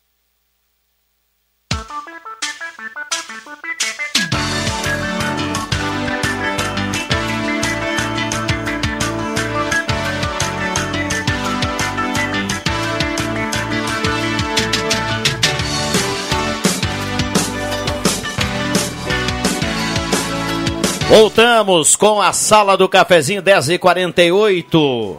Voltamos 21.11 21.97
com 21.97 22.21
a 22.21 22.31
Sala 22.31 22.77
do 22.77 22.87
Cafezinho 22.87 23.43
10h48. 23.43 25.17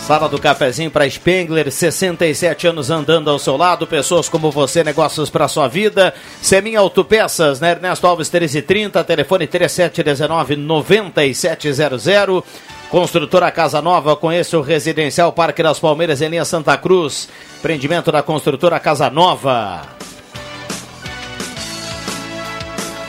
Sala 0.00 0.28
do 0.28 0.38
Cafezinho 0.38 0.90
para 0.90 1.08
Spengler, 1.08 1.72
67 1.72 2.66
anos 2.66 2.90
andando 2.90 3.30
ao 3.30 3.38
seu 3.38 3.56
lado, 3.56 3.86
pessoas 3.86 4.28
como 4.28 4.50
você, 4.50 4.84
negócios 4.84 5.30
para 5.30 5.48
sua 5.48 5.66
vida. 5.66 6.12
Seminha 6.42 6.78
Autopeças, 6.78 7.58
né? 7.58 7.70
Ernesto 7.70 8.06
Alves 8.06 8.28
1330, 8.28 9.02
telefone 9.02 9.46
3719 9.46 10.56
9700. 10.56 12.44
Construtora 12.90 13.50
Casa 13.50 13.80
Nova, 13.80 14.14
conheça 14.16 14.58
o 14.58 14.62
Residencial 14.62 15.32
Parque 15.32 15.62
das 15.62 15.80
Palmeiras 15.80 16.20
em 16.20 16.28
linha 16.28 16.44
Santa 16.44 16.76
Cruz. 16.76 17.30
Prendimento 17.62 18.12
da 18.12 18.22
construtora 18.22 18.78
Casa 18.78 19.08
Nova. 19.08 19.93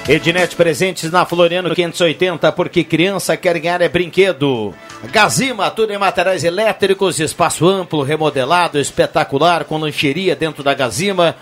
Ednet 0.08 0.56
Presentes 0.56 1.10
na 1.10 1.26
Floriano 1.26 1.74
580, 1.74 2.52
porque 2.52 2.84
criança 2.84 3.36
quer 3.36 3.58
ganhar 3.58 3.82
é 3.82 3.90
brinquedo. 3.90 4.72
Gazima, 5.12 5.72
tudo 5.72 5.94
em 5.94 5.98
materiais 5.98 6.44
elétricos, 6.44 7.20
espaço 7.20 7.68
amplo, 7.68 8.04
remodelado, 8.04 8.80
espetacular, 8.80 9.64
com 9.64 9.80
lancheria 9.80 10.36
dentro 10.36 10.62
da 10.62 10.76
Gazima. 10.76 11.36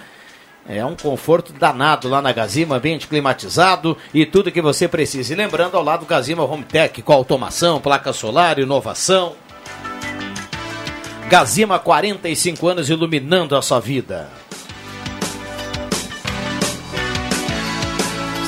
É 0.65 0.83
um 0.85 0.95
conforto 0.95 1.51
danado 1.51 2.07
lá 2.07 2.21
na 2.21 2.31
Gazima, 2.31 2.77
ambiente 2.77 3.05
climatizado 3.05 3.97
e 4.13 4.25
tudo 4.25 4.49
que 4.49 4.61
você 4.61 4.87
precisa. 4.87 5.33
E 5.33 5.35
lembrando, 5.35 5.75
ao 5.75 5.83
lado 5.83 6.05
Gazima 6.05 6.45
Home 6.45 6.63
Tech, 6.63 7.01
com 7.01 7.11
automação, 7.11 7.81
placa 7.81 8.13
solar, 8.13 8.59
inovação. 8.59 9.33
Gazima, 11.27 11.79
45 11.79 12.65
anos 12.65 12.89
iluminando 12.89 13.57
a 13.57 13.61
sua 13.61 13.81
vida. 13.81 14.29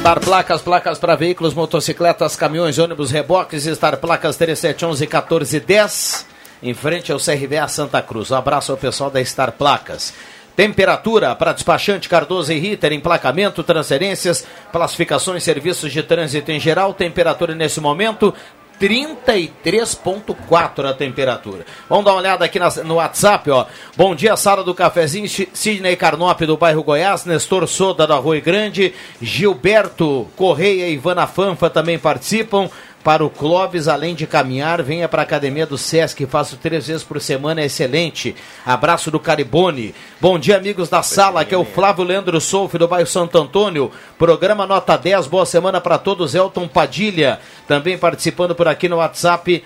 Star 0.05 0.19
Placas, 0.19 0.61
placas 0.61 0.99
para 0.99 1.15
veículos, 1.15 1.55
motocicletas, 1.55 2.35
caminhões, 2.35 2.77
ônibus, 2.77 3.09
reboques, 3.09 3.63
Star 3.63 3.97
Placas 3.97 4.37
3711 4.37 5.01
1410, 5.01 6.27
em 6.61 6.75
frente 6.75 7.11
ao 7.11 7.17
CRVA 7.17 7.67
Santa 7.67 8.03
Cruz. 8.03 8.29
Um 8.29 8.35
abraço 8.35 8.71
ao 8.71 8.77
pessoal 8.77 9.09
da 9.09 9.25
Star 9.25 9.53
Placas. 9.53 10.13
Temperatura 10.55 11.33
para 11.33 11.53
despachante 11.53 12.07
Cardoso 12.07 12.53
e 12.53 12.59
Ritter, 12.59 12.93
emplacamento, 12.93 13.63
transferências, 13.63 14.45
classificações, 14.71 15.43
serviços 15.43 15.91
de 15.91 16.03
trânsito 16.03 16.51
em 16.51 16.59
geral. 16.59 16.93
Temperatura 16.93 17.55
nesse 17.55 17.81
momento 17.81 18.31
33,4 18.79 20.85
a 20.85 20.93
temperatura. 20.93 21.65
Vamos 21.89 22.05
dar 22.05 22.11
uma 22.11 22.19
olhada 22.19 22.45
aqui 22.45 22.59
no 22.83 22.95
WhatsApp, 22.95 23.49
ó. 23.49 23.65
Bom 23.95 24.13
dia, 24.15 24.35
Sala 24.35 24.63
do 24.63 24.75
Cafezinho, 24.75 25.27
Sidney 25.27 25.95
Carnop 25.95 26.41
do 26.41 26.57
bairro 26.57 26.83
Goiás, 26.83 27.25
Nestor 27.25 27.67
Soda 27.67 28.05
do 28.05 28.13
Arroio 28.13 28.41
Grande, 28.41 28.93
Gilberto 29.21 30.27
Correia 30.35 30.87
e 30.87 30.93
Ivana 30.93 31.27
Fanfa 31.27 31.69
também 31.69 31.97
participam 31.97 32.69
para 33.05 33.23
o 33.23 33.29
Clóvis, 33.29 33.87
além 33.87 34.15
de 34.15 34.25
caminhar, 34.25 34.81
venha 34.81 35.07
para 35.07 35.21
a 35.21 35.23
academia 35.23 35.67
do 35.67 35.77
Sesc, 35.77 36.25
faço 36.25 36.57
três 36.57 36.87
vezes 36.87 37.03
por 37.03 37.21
semana, 37.21 37.61
é 37.61 37.65
excelente. 37.65 38.35
Abraço 38.65 39.11
do 39.11 39.19
Caribone. 39.19 39.93
Bom 40.19 40.39
dia, 40.39 40.57
amigos 40.57 40.89
da 40.89 41.03
sala, 41.03 41.45
que 41.45 41.53
é 41.53 41.57
o 41.57 41.63
Flávio 41.63 42.03
Leandro 42.03 42.41
Solfe, 42.41 42.79
do 42.79 42.87
bairro 42.87 43.05
Santo 43.05 43.37
Antônio. 43.37 43.91
Programa 44.17 44.65
Nota 44.65 44.97
10, 44.97 45.27
boa 45.27 45.45
semana 45.45 45.79
para 45.79 45.99
todos. 45.99 46.33
Elton 46.33 46.67
Padilha, 46.67 47.39
também 47.67 47.95
participando 47.95 48.55
por 48.55 48.67
aqui 48.67 48.89
no 48.89 48.95
WhatsApp, 48.95 49.63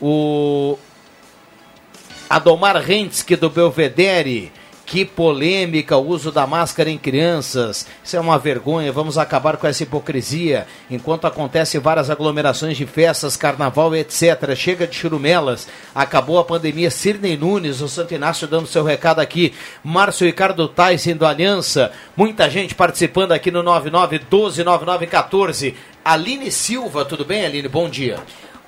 o 0.00 0.78
Adomar 2.30 2.78
Rentske, 2.78 3.36
do 3.36 3.50
Belvedere. 3.50 4.50
Que 4.88 5.04
polêmica 5.04 5.96
o 5.98 6.08
uso 6.08 6.32
da 6.32 6.46
máscara 6.46 6.88
em 6.88 6.96
crianças. 6.96 7.86
Isso 8.02 8.16
é 8.16 8.20
uma 8.20 8.38
vergonha. 8.38 8.90
Vamos 8.90 9.18
acabar 9.18 9.58
com 9.58 9.66
essa 9.66 9.82
hipocrisia. 9.82 10.66
Enquanto 10.90 11.26
acontecem 11.26 11.78
várias 11.78 12.08
aglomerações 12.08 12.74
de 12.74 12.86
festas, 12.86 13.36
carnaval, 13.36 13.94
etc. 13.94 14.54
Chega 14.56 14.86
de 14.86 14.96
churumelas. 14.96 15.68
Acabou 15.94 16.38
a 16.38 16.44
pandemia. 16.44 16.90
Sirnei 16.90 17.36
Nunes, 17.36 17.82
o 17.82 17.88
Santo 17.88 18.14
Inácio 18.14 18.48
dando 18.48 18.66
seu 18.66 18.82
recado 18.82 19.20
aqui. 19.20 19.52
Márcio 19.84 20.26
Ricardo 20.26 20.66
Tyson 20.66 21.16
do 21.16 21.26
Aliança. 21.26 21.92
Muita 22.16 22.48
gente 22.48 22.74
participando 22.74 23.32
aqui 23.32 23.50
no 23.50 23.62
99129914. 23.62 25.74
Aline 26.02 26.50
Silva, 26.50 27.04
tudo 27.04 27.26
bem, 27.26 27.44
Aline? 27.44 27.68
Bom 27.68 27.90
dia. 27.90 28.16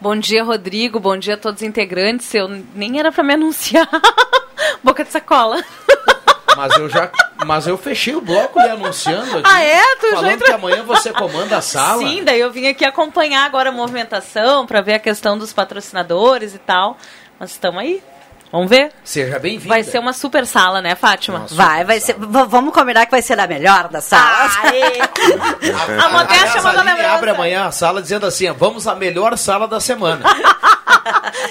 Bom 0.01 0.17
dia, 0.17 0.43
Rodrigo. 0.43 0.99
Bom 0.99 1.17
dia 1.19 1.35
a 1.35 1.37
todos 1.37 1.61
os 1.61 1.67
integrantes. 1.67 2.33
Eu 2.35 2.49
nem 2.75 2.99
era 2.99 3.13
para 3.13 3.23
me 3.23 3.35
anunciar. 3.35 3.89
Boca 4.83 5.05
de 5.05 5.11
sacola. 5.11 5.63
Mas 6.57 6.77
eu 6.77 6.89
já. 6.89 7.11
Mas 7.45 7.67
eu 7.67 7.77
fechei 7.77 8.15
o 8.15 8.21
bloco 8.21 8.59
lhe 8.61 8.69
anunciando 8.69 9.39
aqui. 9.39 9.43
Ah, 9.51 9.63
é? 9.63 9.83
Tu 9.97 10.11
falando 10.11 10.39
já 10.41 10.45
que 10.47 10.53
amanhã 10.53 10.83
você 10.83 11.13
comanda 11.15 11.59
a 11.59 11.61
sala. 11.63 11.99
Sim, 12.03 12.25
daí 12.25 12.41
eu 12.41 12.51
vim 12.51 12.67
aqui 12.67 12.85
acompanhar 12.85 13.45
agora 13.45 13.69
a 13.69 13.73
movimentação 13.73 14.67
para 14.67 14.81
ver 14.81 14.95
a 14.95 14.99
questão 14.99 15.39
dos 15.39 15.53
patrocinadores 15.53 16.55
e 16.55 16.59
tal. 16.59 16.97
Mas 17.39 17.51
estamos 17.51 17.81
aí. 17.81 18.03
Vamos 18.53 18.69
ver? 18.69 18.91
Seja 19.05 19.39
bem-vindo. 19.39 19.69
Vai 19.69 19.85
ser 19.85 20.01
uma 20.01 20.13
super 20.13 20.45
sala, 20.45 20.83
né, 20.83 20.97
Fátima? 20.97 21.47
vai, 21.51 21.85
vai 21.85 22.01
ser. 22.01 22.17
Vamos 22.19 22.75
combinar 22.75 23.07
que 23.07 23.11
vai 23.13 23.23
ser 23.23 23.39
a 23.39 23.47
melhor 23.47 23.89
da 23.89 24.01
sala. 24.01 24.49
a, 26.01 26.05
a 26.05 26.09
modéstia 26.09 26.61
mandou 26.63 26.85
lembrança. 26.85 27.13
abre 27.13 27.31
amanhã 27.31 27.67
a 27.67 27.73
sala 27.73 28.03
dizendo 28.03 28.27
assim: 28.27 28.51
vamos 28.53 28.89
à 28.89 28.95
melhor 28.95 29.37
sala 29.39 29.69
da 29.69 29.79
semana. 29.79 30.25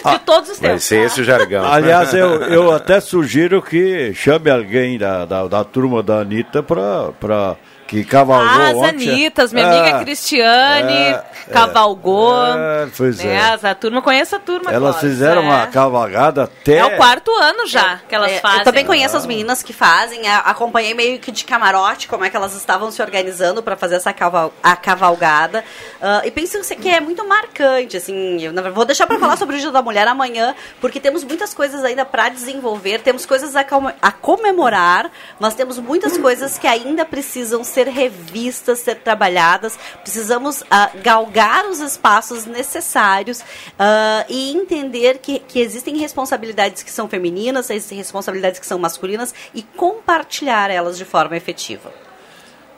De 0.05 0.19
todos 0.19 0.49
os 0.49 0.59
tempos. 0.59 0.69
Vai 0.69 0.79
ser 0.79 1.05
esse 1.05 1.21
o 1.21 1.23
jargão. 1.23 1.65
Aliás, 1.65 2.13
eu, 2.13 2.43
eu 2.51 2.71
até 2.71 2.99
sugiro 2.99 3.61
que 3.61 4.13
chame 4.13 4.49
alguém 4.49 4.97
da, 4.97 5.25
da, 5.25 5.47
da 5.47 5.63
turma 5.63 6.03
da 6.03 6.19
Anitta 6.19 6.61
para. 6.61 7.11
Pra 7.19 7.55
que 7.89 8.03
cavalgou 8.05 8.47
ah, 8.47 8.67
as 8.67 8.75
ontem. 8.75 9.09
Anitas, 9.09 9.51
minha 9.51 9.65
é, 9.65 9.79
amiga 9.79 9.99
Cristiane, 10.01 10.93
é, 10.93 11.23
cavalgou. 11.51 12.45
É, 12.45 12.87
pois 12.95 13.17
né? 13.17 13.57
é. 13.63 13.67
A 13.67 13.73
turma 13.73 13.99
conhece 13.99 14.35
a 14.35 14.39
turma. 14.39 14.71
Elas 14.71 14.99
fizeram 14.99 15.41
uma 15.41 15.63
é. 15.63 15.67
cavalgada 15.67 16.43
até. 16.43 16.77
É 16.77 16.85
o 16.85 16.97
quarto 16.97 17.31
ano 17.31 17.65
já 17.65 17.93
é, 17.93 17.99
que 18.07 18.13
elas 18.13 18.31
é, 18.31 18.39
fazem. 18.39 18.59
Eu 18.59 18.63
também 18.63 18.85
conheço 18.85 19.17
as 19.17 19.25
meninas 19.25 19.63
que 19.63 19.73
fazem, 19.73 20.21
acompanhei 20.29 20.93
meio 20.93 21.17
que 21.17 21.31
de 21.31 21.43
camarote 21.43 22.07
como 22.07 22.23
é 22.23 22.29
que 22.29 22.37
elas 22.37 22.55
estavam 22.55 22.91
se 22.91 23.01
organizando 23.01 23.63
para 23.63 23.75
fazer 23.75 23.95
essa 23.95 24.13
caval 24.13 24.53
a 24.61 24.75
cavalgada. 24.75 25.63
Uh, 25.99 26.27
e 26.27 26.29
penso 26.29 26.59
que 26.75 26.89
é 26.89 26.99
muito 26.99 27.27
marcante, 27.27 27.97
assim. 27.97 28.39
Eu 28.43 28.53
vou 28.71 28.85
deixar 28.85 29.07
para 29.07 29.17
falar 29.17 29.35
sobre 29.35 29.55
o 29.55 29.59
Dia 29.59 29.71
da 29.71 29.81
Mulher 29.81 30.07
amanhã, 30.07 30.53
porque 30.79 30.99
temos 30.99 31.23
muitas 31.23 31.55
coisas 31.55 31.83
ainda 31.83 32.05
para 32.05 32.29
desenvolver, 32.29 33.01
temos 33.01 33.25
coisas 33.25 33.55
a, 33.55 33.65
a 33.99 34.11
comemorar, 34.11 35.09
mas 35.39 35.55
temos 35.55 35.79
muitas 35.79 36.19
coisas 36.19 36.59
que 36.59 36.67
ainda 36.67 37.03
precisam 37.03 37.63
ser 37.63 37.78
ser 37.79 37.87
revistas, 37.87 38.79
ser 38.79 38.95
trabalhadas. 38.95 39.79
Precisamos 40.01 40.61
uh, 40.61 40.65
galgar 41.01 41.65
os 41.65 41.79
espaços 41.79 42.45
necessários 42.45 43.39
uh, 43.39 44.25
e 44.27 44.51
entender 44.51 45.19
que, 45.19 45.39
que 45.39 45.59
existem 45.59 45.97
responsabilidades 45.97 46.83
que 46.83 46.91
são 46.91 47.07
femininas, 47.07 47.69
existem 47.69 47.97
responsabilidades 47.97 48.59
que 48.59 48.65
são 48.65 48.77
masculinas 48.77 49.33
e 49.53 49.63
compartilhar 49.63 50.69
elas 50.69 50.97
de 50.97 51.05
forma 51.05 51.37
efetiva. 51.37 51.91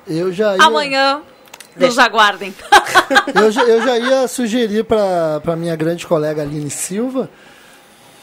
Eu 0.08 0.32
já 0.32 0.56
ia... 0.56 0.64
Amanhã 0.64 1.22
nos 1.76 1.98
aguardem. 1.98 2.54
eu, 3.34 3.52
já, 3.52 3.64
eu 3.64 3.82
já 3.82 3.98
ia 3.98 4.28
sugerir 4.28 4.84
para 4.84 5.56
minha 5.56 5.76
grande 5.76 6.06
colega 6.06 6.44
Aline 6.44 6.70
Silva 6.70 7.30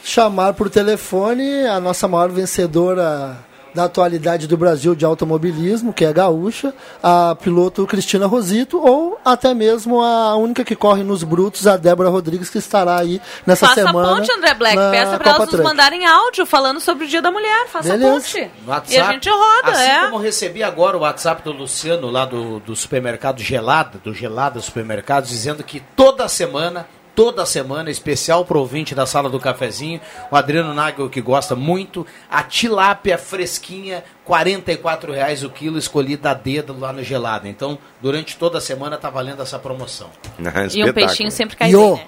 chamar 0.01 0.53
por 0.53 0.69
telefone 0.69 1.65
a 1.65 1.79
nossa 1.79 2.07
maior 2.07 2.29
vencedora 2.29 3.48
da 3.73 3.85
atualidade 3.85 4.47
do 4.47 4.57
Brasil 4.57 4.95
de 4.95 5.05
automobilismo, 5.05 5.93
que 5.93 6.05
é 6.05 6.09
a 6.09 6.13
gaúcha, 6.13 6.73
a 7.01 7.35
piloto 7.35 7.85
Cristina 7.85 8.27
Rosito, 8.27 8.79
ou 8.79 9.19
até 9.23 9.53
mesmo 9.53 10.01
a 10.01 10.35
única 10.35 10.63
que 10.63 10.75
corre 10.75 11.03
nos 11.03 11.23
brutos, 11.23 11.67
a 11.67 11.77
Débora 11.77 12.09
Rodrigues, 12.09 12.49
que 12.49 12.57
estará 12.57 12.97
aí 12.97 13.21
nessa 13.45 13.67
Faça 13.67 13.85
semana. 13.85 14.09
Faça 14.09 14.21
ponte, 14.21 14.31
André 14.31 14.53
Black. 14.53 14.75
Peça 14.75 15.17
para 15.17 15.31
elas 15.31 15.51
nos 15.51 15.61
mandarem 15.61 16.05
áudio 16.05 16.45
falando 16.45 16.79
sobre 16.79 17.05
o 17.05 17.07
Dia 17.07 17.21
da 17.21 17.31
Mulher. 17.31 17.67
Faça 17.67 17.89
Beleza. 17.89 18.13
ponte. 18.13 18.51
WhatsApp, 18.67 18.93
e 18.93 18.97
a 18.99 19.11
gente 19.11 19.29
roda, 19.29 19.71
assim 19.71 19.83
é. 19.83 20.05
como 20.05 20.17
recebi 20.17 20.63
agora 20.63 20.97
o 20.97 21.01
WhatsApp 21.01 21.43
do 21.43 21.51
Luciano, 21.51 22.09
lá 22.09 22.25
do, 22.25 22.59
do 22.59 22.75
supermercado 22.75 23.41
Gelada, 23.41 23.99
do 24.03 24.13
Gelada 24.13 24.59
Supermercados, 24.59 25.29
dizendo 25.29 25.63
que 25.63 25.79
toda 25.95 26.27
semana 26.27 26.87
toda 27.19 27.45
semana, 27.45 27.91
especial 27.91 28.45
pro 28.45 28.61
ouvinte 28.61 28.95
da 28.95 29.05
sala 29.05 29.29
do 29.29 29.41
cafezinho, 29.41 29.99
o 30.31 30.37
Adriano 30.37 30.73
Nagel 30.73 31.09
que 31.09 31.19
gosta 31.19 31.53
muito, 31.53 32.07
a 32.31 32.41
tilápia 32.43 33.17
fresquinha, 33.17 34.05
R$ 34.25 35.11
reais 35.11 35.43
o 35.43 35.49
quilo, 35.49 35.77
escolhida 35.77 36.31
a 36.31 36.33
dedo 36.33 36.79
lá 36.79 36.93
no 36.93 37.03
gelado. 37.03 37.45
Então, 37.45 37.77
durante 38.01 38.37
toda 38.37 38.59
a 38.59 38.61
semana 38.61 38.97
tá 38.97 39.09
valendo 39.09 39.41
essa 39.41 39.59
promoção. 39.59 40.09
e 40.73 40.81
um 40.81 40.93
peixinho 40.93 41.29
sempre 41.29 41.57
cai 41.57 41.69
bem, 41.69 41.77
né? 41.95 42.07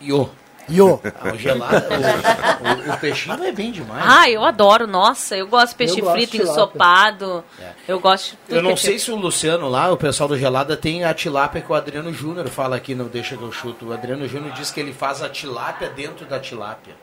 Iô. 0.00 0.26
Iô. 0.68 1.00
Ah, 1.18 1.32
o 1.32 1.38
gelado, 1.38 1.86
o, 1.88 2.90
o, 2.90 2.94
o, 2.94 2.98
peixinho 2.98 3.42
é 3.42 3.50
bem 3.50 3.72
demais. 3.72 4.04
Ah, 4.06 4.28
eu 4.28 4.44
adoro. 4.44 4.86
Nossa, 4.86 5.36
eu 5.36 5.46
gosto 5.46 5.70
de 5.70 5.76
peixe 5.76 6.00
eu 6.00 6.10
frito, 6.12 6.36
ensopado. 6.36 7.42
É. 7.58 7.70
Eu 7.88 7.98
gosto 7.98 8.36
Eu 8.48 8.62
não 8.62 8.76
sei 8.76 8.98
se 8.98 9.10
o 9.10 9.16
Luciano 9.16 9.68
lá, 9.68 9.90
o 9.90 9.96
pessoal 9.96 10.28
do 10.28 10.38
Gelada, 10.38 10.76
tem 10.76 11.04
a 11.04 11.14
tilápia 11.14 11.62
que 11.62 11.70
o 11.70 11.74
Adriano 11.74 12.12
Júnior 12.12 12.48
fala 12.48 12.76
aqui 12.76 12.94
no 12.94 13.04
Deixa 13.04 13.36
que 13.36 13.42
eu 13.42 13.50
chuto. 13.50 13.86
O 13.86 13.92
Adriano 13.92 14.28
Júnior 14.28 14.52
diz 14.52 14.70
que 14.70 14.80
ele 14.80 14.92
faz 14.92 15.22
a 15.22 15.28
tilápia 15.28 15.88
dentro 15.88 16.26
da 16.26 16.38
tilápia. 16.38 16.94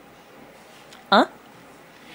Hã? 1.11 1.27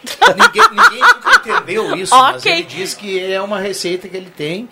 Ninguém, 0.03 0.63
ninguém 0.71 1.01
nunca 1.01 1.37
entendeu 1.37 1.97
isso, 1.97 2.15
okay. 2.15 2.33
mas 2.33 2.47
ele 2.47 2.63
diz 2.63 2.95
que 2.95 3.33
é 3.33 3.41
uma 3.41 3.59
receita 3.59 4.09
que 4.09 4.17
ele 4.17 4.31
tem 4.31 4.69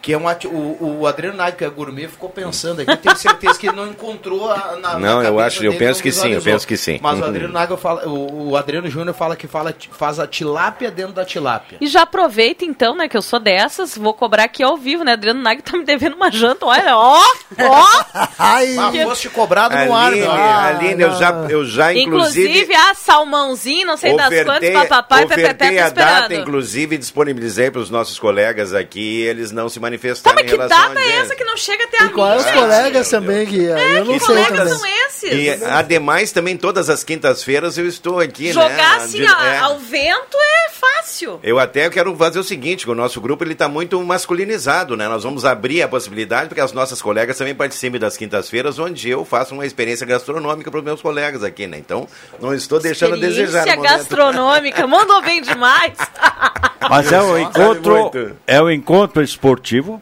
que 0.00 0.14
é 0.14 0.18
um 0.18 0.24
o, 0.46 1.00
o 1.00 1.06
Adriano 1.06 1.36
Nag, 1.36 1.56
que 1.56 1.64
é 1.64 1.68
gourmet, 1.68 2.08
ficou 2.08 2.30
pensando 2.30 2.80
aqui, 2.80 2.96
tenho 2.96 3.16
certeza 3.16 3.58
que 3.58 3.68
ele 3.68 3.76
não 3.76 3.86
encontrou 3.86 4.50
a, 4.50 4.76
na, 4.76 4.98
Não, 4.98 5.22
na 5.22 5.28
eu 5.28 5.38
acho, 5.38 5.62
eu 5.62 5.74
penso 5.74 6.02
que 6.02 6.10
sim, 6.10 6.30
eu 6.30 6.40
penso 6.40 6.66
que 6.66 6.76
sim. 6.76 6.98
Mas 7.02 7.20
o 7.20 7.24
Adriano 7.24 7.52
Nag 7.52 7.76
fala, 7.76 8.08
o, 8.08 8.50
o 8.50 8.56
Adriano 8.56 8.88
Júnior 8.88 9.14
fala 9.14 9.36
que 9.36 9.46
fala, 9.46 9.74
faz 9.92 10.18
a 10.18 10.26
tilápia 10.26 10.90
dentro 10.90 11.12
da 11.12 11.24
tilápia. 11.24 11.78
E 11.80 11.86
já 11.86 12.02
aproveita 12.02 12.64
então, 12.64 12.96
né, 12.96 13.08
que 13.08 13.16
eu 13.16 13.22
sou 13.22 13.38
dessas, 13.38 13.96
vou 13.96 14.14
cobrar 14.14 14.44
aqui 14.44 14.62
ao 14.62 14.76
vivo, 14.76 15.04
né? 15.04 15.12
Adriano 15.12 15.42
Nag 15.42 15.62
tá 15.62 15.76
me 15.76 15.84
devendo 15.84 16.14
uma 16.14 16.30
janta, 16.30 16.64
olha, 16.64 16.96
ó, 16.96 17.20
ó. 17.58 18.04
Ai, 18.38 18.74
foste 19.04 19.28
cobrado 19.28 19.76
no 19.76 19.94
ar, 19.94 20.12
Aline, 20.12 20.26
Aline, 20.26 21.02
eu 21.02 21.12
já, 21.12 21.30
eu 21.48 21.64
já 21.64 21.92
inclusive... 21.92 22.48
Inclusive 22.48 22.74
a 22.74 22.94
salmãozinho, 22.94 23.86
não 23.86 23.96
sei 23.98 24.16
das 24.16 24.44
quantas, 24.44 24.70
papapá 24.70 25.22
e 25.22 25.26
pepepe 25.26 25.78
a 25.78 25.90
data, 25.90 26.34
inclusive, 26.34 26.96
disponibilizei 26.96 27.70
para 27.70 27.80
os 27.80 27.90
nossos 27.90 28.18
colegas 28.18 28.72
aqui, 28.72 29.20
eles 29.20 29.52
não 29.52 29.68
se 29.68 29.78
manifestaram 29.78 29.89
tá, 30.22 30.34
em 30.40 30.46
relação 30.46 30.78
data 30.94 31.00
é 31.00 31.16
essa 31.16 31.34
que 31.34 31.44
não 31.44 31.56
chega 31.56 31.84
até 31.84 31.98
a 31.98 32.04
mim? 32.04 32.12
Qual 32.12 32.32
é 32.32 32.36
os 32.36 32.50
colegas 32.50 33.08
também 33.08 33.46
que 33.46 33.68
é, 33.68 33.98
eu 33.98 34.04
não 34.04 34.14
que 34.14 34.20
sei 34.20 34.28
colegas 34.28 34.58
também. 34.58 34.74
são 34.74 34.86
esses? 35.06 35.32
E 35.32 35.64
ademais 35.64 36.32
também 36.32 36.56
todas 36.56 36.88
as 36.88 37.04
quintas-feiras 37.04 37.76
eu 37.78 37.86
estou 37.86 38.18
aqui, 38.18 38.52
Jogar 38.52 38.68
né? 38.68 38.76
Jogar 38.76 38.96
assim 38.96 39.22
é. 39.22 39.58
ao 39.58 39.78
vento 39.78 40.36
é 40.36 40.70
fácil. 40.70 41.40
Eu 41.42 41.58
até 41.58 41.88
quero 41.90 42.14
fazer 42.16 42.38
o 42.38 42.44
seguinte, 42.44 42.88
o 42.88 42.94
nosso 42.94 43.20
grupo 43.20 43.44
ele 43.44 43.52
está 43.52 43.68
muito 43.68 44.00
masculinizado, 44.02 44.96
né? 44.96 45.08
Nós 45.08 45.22
vamos 45.24 45.44
abrir 45.44 45.82
a 45.82 45.88
possibilidade 45.88 46.48
porque 46.48 46.60
as 46.60 46.72
nossas 46.72 47.00
colegas 47.02 47.36
também 47.36 47.54
participem 47.54 48.00
das 48.00 48.16
quintas-feiras, 48.16 48.78
onde 48.78 49.08
eu 49.08 49.24
faço 49.24 49.54
uma 49.54 49.66
experiência 49.66 50.06
gastronômica 50.06 50.70
para 50.70 50.78
os 50.78 50.84
meus 50.84 51.02
colegas 51.02 51.42
aqui, 51.42 51.66
né? 51.66 51.78
Então, 51.78 52.08
não 52.40 52.54
estou 52.54 52.80
deixando 52.80 53.14
a 53.14 53.18
desejar. 53.18 53.66
Experiência 53.66 53.98
gastronômica, 53.98 54.86
mandou 54.86 55.20
bem 55.22 55.42
demais. 55.42 55.94
Mas 56.88 57.12
é 57.12 57.20
o 57.20 57.38
encontro, 57.38 58.36
é 58.46 58.60
o 58.60 58.70
encontro 58.70 59.22
esportivo 59.22 60.00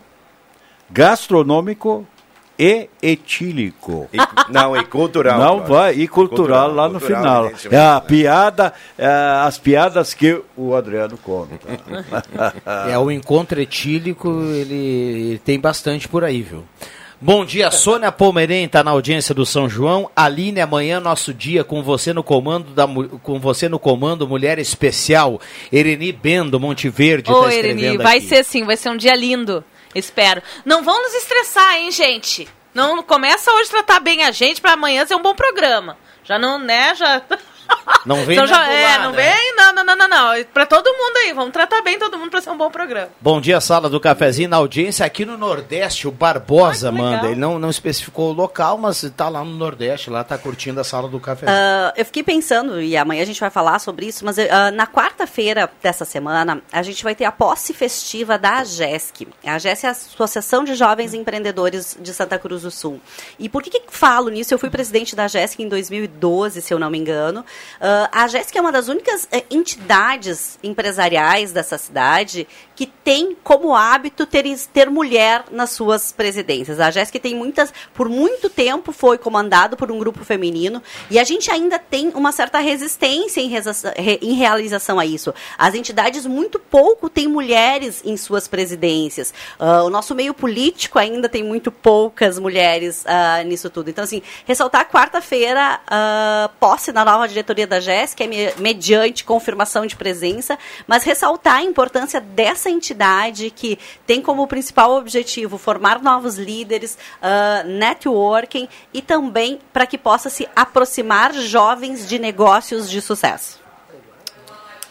gastronômico 0.90 2.06
e 2.58 2.88
etílico. 3.00 4.08
E, 4.12 4.18
não, 4.50 4.76
e 4.76 4.84
cultural. 4.84 5.38
Não 5.38 5.64
vai, 5.64 5.94
e 5.94 6.08
cultural, 6.08 6.68
cultural 6.68 6.74
lá 6.74 6.88
no 6.88 6.98
final. 6.98 7.50
É 7.70 7.78
a 7.78 8.00
piada, 8.00 8.72
é, 8.98 9.06
as 9.44 9.58
piadas 9.58 10.12
que 10.12 10.42
o 10.56 10.74
Adriano 10.74 11.16
conta. 11.18 11.54
é, 12.90 12.98
o 12.98 13.10
encontro 13.10 13.60
etílico, 13.60 14.28
ele, 14.28 14.74
ele 14.74 15.38
tem 15.38 15.60
bastante 15.60 16.08
por 16.08 16.24
aí, 16.24 16.42
viu? 16.42 16.64
Bom 17.20 17.44
dia, 17.44 17.68
Sônia 17.72 18.12
Palmeiren 18.12 18.64
está 18.64 18.84
na 18.84 18.92
audiência 18.92 19.34
do 19.34 19.44
São 19.44 19.68
João. 19.68 20.08
Aline, 20.14 20.60
amanhã 20.60 21.00
nosso 21.00 21.34
dia 21.34 21.64
com 21.64 21.82
você 21.82 22.12
no 22.12 22.22
comando 22.22 22.70
da 22.70 22.86
com 23.24 23.40
você 23.40 23.68
no 23.68 23.76
comando 23.76 24.28
Mulher 24.28 24.60
Especial. 24.60 25.40
Ereni 25.72 26.12
Bendo, 26.12 26.60
Monte 26.60 26.88
Verde. 26.88 27.32
Ô, 27.32 27.42
tá 27.42 27.52
Ereni, 27.52 27.96
vai 27.96 28.20
ser 28.20 28.44
sim, 28.44 28.64
vai 28.64 28.76
ser 28.76 28.90
um 28.90 28.96
dia 28.96 29.16
lindo. 29.16 29.64
Espero. 29.96 30.40
Não 30.64 30.84
vão 30.84 31.02
nos 31.02 31.12
estressar, 31.14 31.78
hein, 31.78 31.90
gente? 31.90 32.46
Não 32.72 33.02
começa 33.02 33.52
hoje 33.52 33.68
a 33.70 33.72
tratar 33.72 33.98
bem 33.98 34.22
a 34.22 34.30
gente 34.30 34.60
para 34.60 34.74
amanhã 34.74 35.04
ser 35.04 35.16
um 35.16 35.22
bom 35.22 35.34
programa. 35.34 35.98
Já 36.22 36.38
não, 36.38 36.56
né? 36.56 36.94
Já 36.94 37.20
Não 38.08 38.24
vem 38.24 38.36
então 38.36 38.46
já, 38.46 38.66
É, 38.72 38.98
não 38.98 39.12
vem, 39.12 39.54
não, 39.56 39.72
não, 39.74 39.84
não, 39.84 39.96
não, 39.96 40.08
não. 40.08 40.44
Pra 40.54 40.64
todo 40.64 40.86
mundo 40.86 41.16
aí, 41.18 41.32
vamos 41.32 41.52
tratar 41.52 41.82
bem 41.82 41.98
todo 41.98 42.16
mundo 42.18 42.30
pra 42.30 42.40
ser 42.40 42.50
um 42.50 42.56
bom 42.56 42.70
programa. 42.70 43.10
Bom 43.20 43.40
dia, 43.40 43.60
sala 43.60 43.90
do 43.90 44.00
cafezinho, 44.00 44.48
na 44.48 44.56
audiência 44.56 45.04
aqui 45.04 45.24
no 45.24 45.36
Nordeste, 45.36 46.08
o 46.08 46.10
Barbosa 46.10 46.88
ah, 46.88 46.92
manda. 46.92 47.26
Ele 47.26 47.36
não, 47.40 47.58
não 47.58 47.68
especificou 47.68 48.30
o 48.30 48.32
local, 48.32 48.78
mas 48.78 49.10
tá 49.16 49.28
lá 49.28 49.44
no 49.44 49.54
Nordeste, 49.54 50.10
lá 50.10 50.24
tá 50.24 50.38
curtindo 50.38 50.80
a 50.80 50.84
sala 50.84 51.08
do 51.08 51.20
cafezinho. 51.20 51.56
Uh, 51.56 51.92
eu 51.96 52.04
fiquei 52.04 52.22
pensando, 52.22 52.80
e 52.80 52.96
amanhã 52.96 53.22
a 53.22 53.26
gente 53.26 53.40
vai 53.40 53.50
falar 53.50 53.78
sobre 53.78 54.06
isso, 54.06 54.24
mas 54.24 54.38
uh, 54.38 54.42
na 54.72 54.86
quarta-feira 54.86 55.70
dessa 55.82 56.04
semana, 56.04 56.62
a 56.72 56.82
gente 56.82 57.02
vai 57.04 57.14
ter 57.14 57.24
a 57.24 57.32
posse 57.32 57.74
festiva 57.74 58.38
da 58.38 58.58
AGESC. 58.58 59.28
A 59.44 59.54
AGESC 59.54 59.84
é 59.84 59.88
a 59.88 59.92
Associação 59.92 60.64
de 60.64 60.74
Jovens 60.74 61.14
Empreendedores 61.14 61.96
de 62.00 62.14
Santa 62.14 62.38
Cruz 62.38 62.62
do 62.62 62.70
Sul. 62.70 63.00
E 63.38 63.48
por 63.48 63.62
que, 63.62 63.70
que 63.70 63.82
falo 63.88 64.30
nisso? 64.30 64.54
Eu 64.54 64.58
fui 64.58 64.70
presidente 64.70 65.14
da 65.14 65.24
AGESC 65.24 65.62
em 65.62 65.68
2012, 65.68 66.62
se 66.62 66.72
eu 66.72 66.78
não 66.78 66.88
me 66.88 66.98
engano. 66.98 67.44
Uh, 67.80 68.08
a 68.12 68.28
GESC 68.28 68.56
é 68.56 68.60
uma 68.60 68.72
das 68.72 68.88
únicas 68.88 69.24
uh, 69.24 69.44
entidades 69.50 70.58
empresariais 70.62 71.52
dessa 71.52 71.78
cidade 71.78 72.46
que 72.74 72.86
tem 72.86 73.36
como 73.42 73.74
hábito 73.74 74.24
ter, 74.24 74.44
ter 74.72 74.88
mulher 74.88 75.44
nas 75.50 75.70
suas 75.70 76.12
presidências. 76.12 76.78
A 76.78 76.90
GESC 76.90 77.18
tem 77.18 77.34
muitas, 77.34 77.72
por 77.92 78.08
muito 78.08 78.48
tempo 78.48 78.92
foi 78.92 79.18
comandado 79.18 79.76
por 79.76 79.90
um 79.90 79.98
grupo 79.98 80.24
feminino 80.24 80.80
e 81.10 81.18
a 81.18 81.24
gente 81.24 81.50
ainda 81.50 81.78
tem 81.78 82.10
uma 82.14 82.30
certa 82.30 82.58
resistência 82.60 83.40
em, 83.40 83.50
em 84.22 84.34
realização 84.34 85.00
a 85.00 85.04
isso. 85.04 85.34
As 85.58 85.74
entidades 85.74 86.24
muito 86.24 86.58
pouco 86.58 87.10
têm 87.10 87.26
mulheres 87.26 88.00
em 88.04 88.16
suas 88.16 88.46
presidências. 88.46 89.34
Uh, 89.58 89.84
o 89.84 89.90
nosso 89.90 90.14
meio 90.14 90.32
político 90.32 90.98
ainda 90.98 91.28
tem 91.28 91.42
muito 91.42 91.72
poucas 91.72 92.38
mulheres 92.38 93.04
uh, 93.04 93.44
nisso 93.44 93.68
tudo. 93.70 93.90
Então, 93.90 94.04
assim, 94.04 94.22
ressaltar 94.46 94.88
quarta-feira, 94.88 95.80
posse 96.60 96.92
na 96.92 97.04
nova 97.04 97.26
diretoria 97.26 97.47
diretoria 97.48 97.66
da 97.66 97.80
Jéssica 97.80 98.24
é 98.24 98.54
mediante 98.58 99.24
confirmação 99.24 99.86
de 99.86 99.96
presença, 99.96 100.58
mas 100.86 101.04
ressaltar 101.04 101.56
a 101.56 101.62
importância 101.62 102.20
dessa 102.20 102.68
entidade 102.68 103.50
que 103.50 103.78
tem 104.06 104.20
como 104.20 104.46
principal 104.46 104.92
objetivo 104.96 105.56
formar 105.56 106.02
novos 106.02 106.36
líderes, 106.36 106.98
uh, 107.22 107.66
networking 107.66 108.68
e 108.92 109.00
também 109.00 109.58
para 109.72 109.86
que 109.86 109.96
possa 109.96 110.28
se 110.28 110.48
aproximar 110.54 111.32
jovens 111.34 112.08
de 112.08 112.18
negócios 112.18 112.90
de 112.90 113.00
sucesso. 113.00 113.58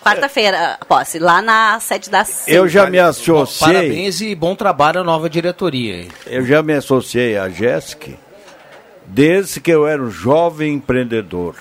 Quarta-feira, 0.01 0.79
posse, 0.87 1.19
lá 1.19 1.41
na 1.41 1.79
sede 1.81 2.09
da 2.09 2.23
CEI. 2.23 2.55
Eu 2.55 2.67
já 2.67 2.89
me 2.89 2.97
associei. 2.97 3.73
Parabéns 3.73 4.21
e 4.21 4.33
bom 4.33 4.55
trabalho 4.55 5.01
à 5.01 5.03
nova 5.03 5.29
diretoria. 5.29 6.07
Eu 6.25 6.45
já 6.45 6.63
me 6.63 6.73
associei 6.73 7.37
à 7.37 7.49
Jéssica 7.49 8.13
desde 9.05 9.59
que 9.59 9.71
eu 9.71 9.85
era 9.85 10.01
um 10.01 10.09
jovem 10.09 10.75
empreendedor. 10.75 11.55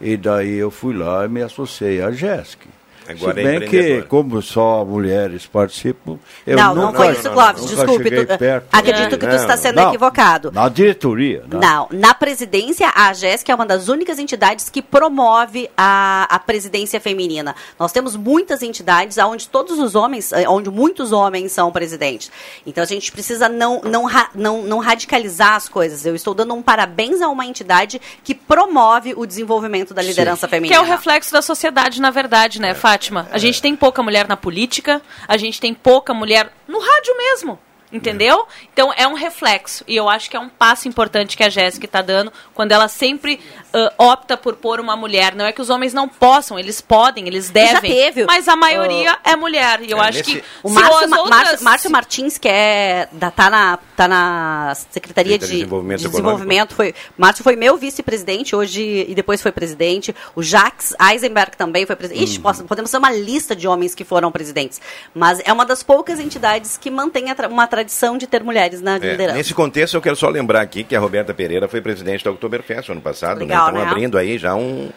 E 0.00 0.16
daí 0.16 0.56
eu 0.56 0.70
fui 0.70 0.94
lá 0.94 1.24
e 1.24 1.28
me 1.28 1.42
associei 1.42 2.02
à 2.02 2.10
Jéssica. 2.10 2.68
Agora 3.08 3.34
Se 3.34 3.40
é 3.40 3.44
bem 3.44 3.56
é 3.56 3.60
que, 3.60 4.02
como 4.02 4.42
só 4.42 4.84
mulheres 4.84 5.46
participam, 5.46 6.18
eu 6.46 6.56
não, 6.56 6.74
nunca, 6.74 6.86
não 6.86 6.94
foi 6.94 7.12
isso, 7.12 7.30
Clóvis, 7.30 7.66
desculpe. 7.66 8.10
Tu, 8.10 8.38
perto, 8.38 8.68
acredito 8.72 9.12
né? 9.12 9.18
que 9.18 9.26
tu 9.26 9.34
está 9.34 9.56
sendo 9.56 9.76
não, 9.76 9.88
equivocado. 9.88 10.50
Na 10.52 10.68
diretoria. 10.68 11.44
Não. 11.48 11.60
não, 11.60 11.88
na 11.90 12.14
presidência, 12.14 12.90
a 12.94 13.12
Jéssica 13.12 13.52
é 13.52 13.54
uma 13.54 13.66
das 13.66 13.88
únicas 13.88 14.18
entidades 14.18 14.68
que 14.68 14.82
promove 14.82 15.70
a, 15.76 16.26
a 16.28 16.38
presidência 16.38 17.00
feminina. 17.00 17.54
Nós 17.78 17.92
temos 17.92 18.16
muitas 18.16 18.62
entidades 18.62 19.18
onde 19.18 19.48
todos 19.48 19.78
os 19.78 19.94
homens, 19.94 20.32
eh, 20.32 20.48
onde 20.48 20.70
muitos 20.70 21.12
homens 21.12 21.52
são 21.52 21.70
presidentes. 21.70 22.30
Então 22.66 22.82
a 22.82 22.86
gente 22.86 23.12
precisa 23.12 23.48
não, 23.48 23.80
não, 23.82 24.06
não, 24.34 24.62
não 24.62 24.78
radicalizar 24.78 25.54
as 25.54 25.68
coisas. 25.68 26.04
Eu 26.04 26.14
estou 26.14 26.34
dando 26.34 26.54
um 26.54 26.62
parabéns 26.62 27.20
a 27.22 27.28
uma 27.28 27.46
entidade 27.46 28.00
que 28.24 28.34
promove 28.34 29.14
o 29.16 29.26
desenvolvimento 29.26 29.94
da 29.94 30.02
liderança 30.02 30.46
Sim. 30.46 30.50
feminina. 30.50 30.74
Que 30.74 30.80
é 30.80 30.84
o 30.84 30.88
reflexo 30.88 31.32
da 31.32 31.42
sociedade, 31.42 32.00
na 32.00 32.10
verdade, 32.10 32.60
né, 32.60 32.70
é. 32.70 32.74
Fátima? 32.96 33.28
A 33.30 33.36
gente 33.36 33.60
tem 33.60 33.76
pouca 33.76 34.02
mulher 34.02 34.26
na 34.26 34.36
política, 34.36 35.02
a 35.28 35.36
gente 35.36 35.60
tem 35.60 35.74
pouca 35.74 36.14
mulher 36.14 36.50
no 36.66 36.78
rádio 36.78 37.16
mesmo. 37.18 37.58
Entendeu? 37.96 38.40
É. 38.40 38.66
Então 38.72 38.92
é 38.96 39.06
um 39.06 39.14
reflexo. 39.14 39.84
E 39.86 39.96
eu 39.96 40.08
acho 40.08 40.30
que 40.30 40.36
é 40.36 40.40
um 40.40 40.48
passo 40.48 40.88
importante 40.88 41.36
que 41.36 41.42
a 41.42 41.48
Jéssica 41.48 41.86
está 41.86 42.02
dando 42.02 42.32
quando 42.54 42.72
ela 42.72 42.88
sempre 42.88 43.40
uh, 43.74 44.04
opta 44.04 44.36
por 44.36 44.56
pôr 44.56 44.80
uma 44.80 44.96
mulher. 44.96 45.34
Não 45.34 45.44
é 45.44 45.52
que 45.52 45.60
os 45.60 45.70
homens 45.70 45.92
não 45.92 46.08
possam, 46.08 46.58
eles 46.58 46.80
podem, 46.80 47.26
eles 47.26 47.50
devem. 47.50 47.72
Já 47.72 47.80
teve. 47.80 48.24
Mas 48.24 48.48
a 48.48 48.56
maioria 48.56 49.14
uh, 49.14 49.18
é 49.24 49.36
mulher. 49.36 49.82
E 49.82 49.90
eu 49.90 49.98
é, 49.98 50.08
acho 50.08 50.18
nesse... 50.18 50.32
que. 50.40 50.44
O 50.62 50.70
Márcio, 50.70 50.92
outras... 50.92 51.10
Márcio, 51.28 51.64
Márcio, 51.64 51.90
Martins, 51.90 52.38
que 52.38 52.48
é. 52.48 53.08
Da, 53.12 53.30
tá, 53.30 53.50
na, 53.50 53.78
tá 53.96 54.08
na 54.08 54.74
Secretaria 54.90 55.38
de, 55.38 55.46
de 55.46 55.52
Desenvolvimento. 55.52 56.00
De 56.00 56.08
desenvolvimento 56.08 56.74
foi, 56.74 56.94
Márcio 57.16 57.42
foi 57.42 57.56
meu 57.56 57.76
vice-presidente 57.76 58.54
hoje 58.54 59.06
e 59.08 59.14
depois 59.14 59.40
foi 59.40 59.52
presidente. 59.52 60.14
O 60.34 60.42
Jacques 60.42 60.94
Eisenberg 61.00 61.56
também 61.56 61.86
foi 61.86 61.96
presidente. 61.96 62.24
Ixi, 62.24 62.40
uhum. 62.44 62.66
podemos 62.66 62.90
ser 62.90 62.98
uma 62.98 63.10
lista 63.10 63.54
de 63.54 63.66
homens 63.66 63.94
que 63.94 64.04
foram 64.04 64.30
presidentes. 64.30 64.80
Mas 65.14 65.40
é 65.44 65.52
uma 65.52 65.64
das 65.64 65.82
poucas 65.82 66.20
entidades 66.20 66.76
que 66.76 66.90
mantém 66.90 67.26
uma 67.50 67.66
tradição 67.66 67.85
de 68.18 68.26
ter 68.26 68.42
mulheres 68.42 68.80
na 68.80 68.96
é, 68.96 68.98
liderança. 68.98 69.36
Nesse 69.36 69.54
contexto, 69.54 69.94
eu 69.94 70.02
quero 70.02 70.16
só 70.16 70.28
lembrar 70.28 70.60
aqui 70.60 70.84
que 70.84 70.94
a 70.94 71.00
Roberta 71.00 71.32
Pereira 71.34 71.68
foi 71.68 71.80
presidente 71.80 72.24
da 72.24 72.30
Oktoberfest 72.30 72.90
ano 72.90 73.00
passado. 73.00 73.40
Né? 73.40 73.46
Legal, 73.46 73.66
né? 73.66 73.70
Então, 73.72 73.84
né? 73.84 73.90
abrindo 73.90 74.18
aí 74.18 74.38
já 74.38 74.54
um, 74.54 74.90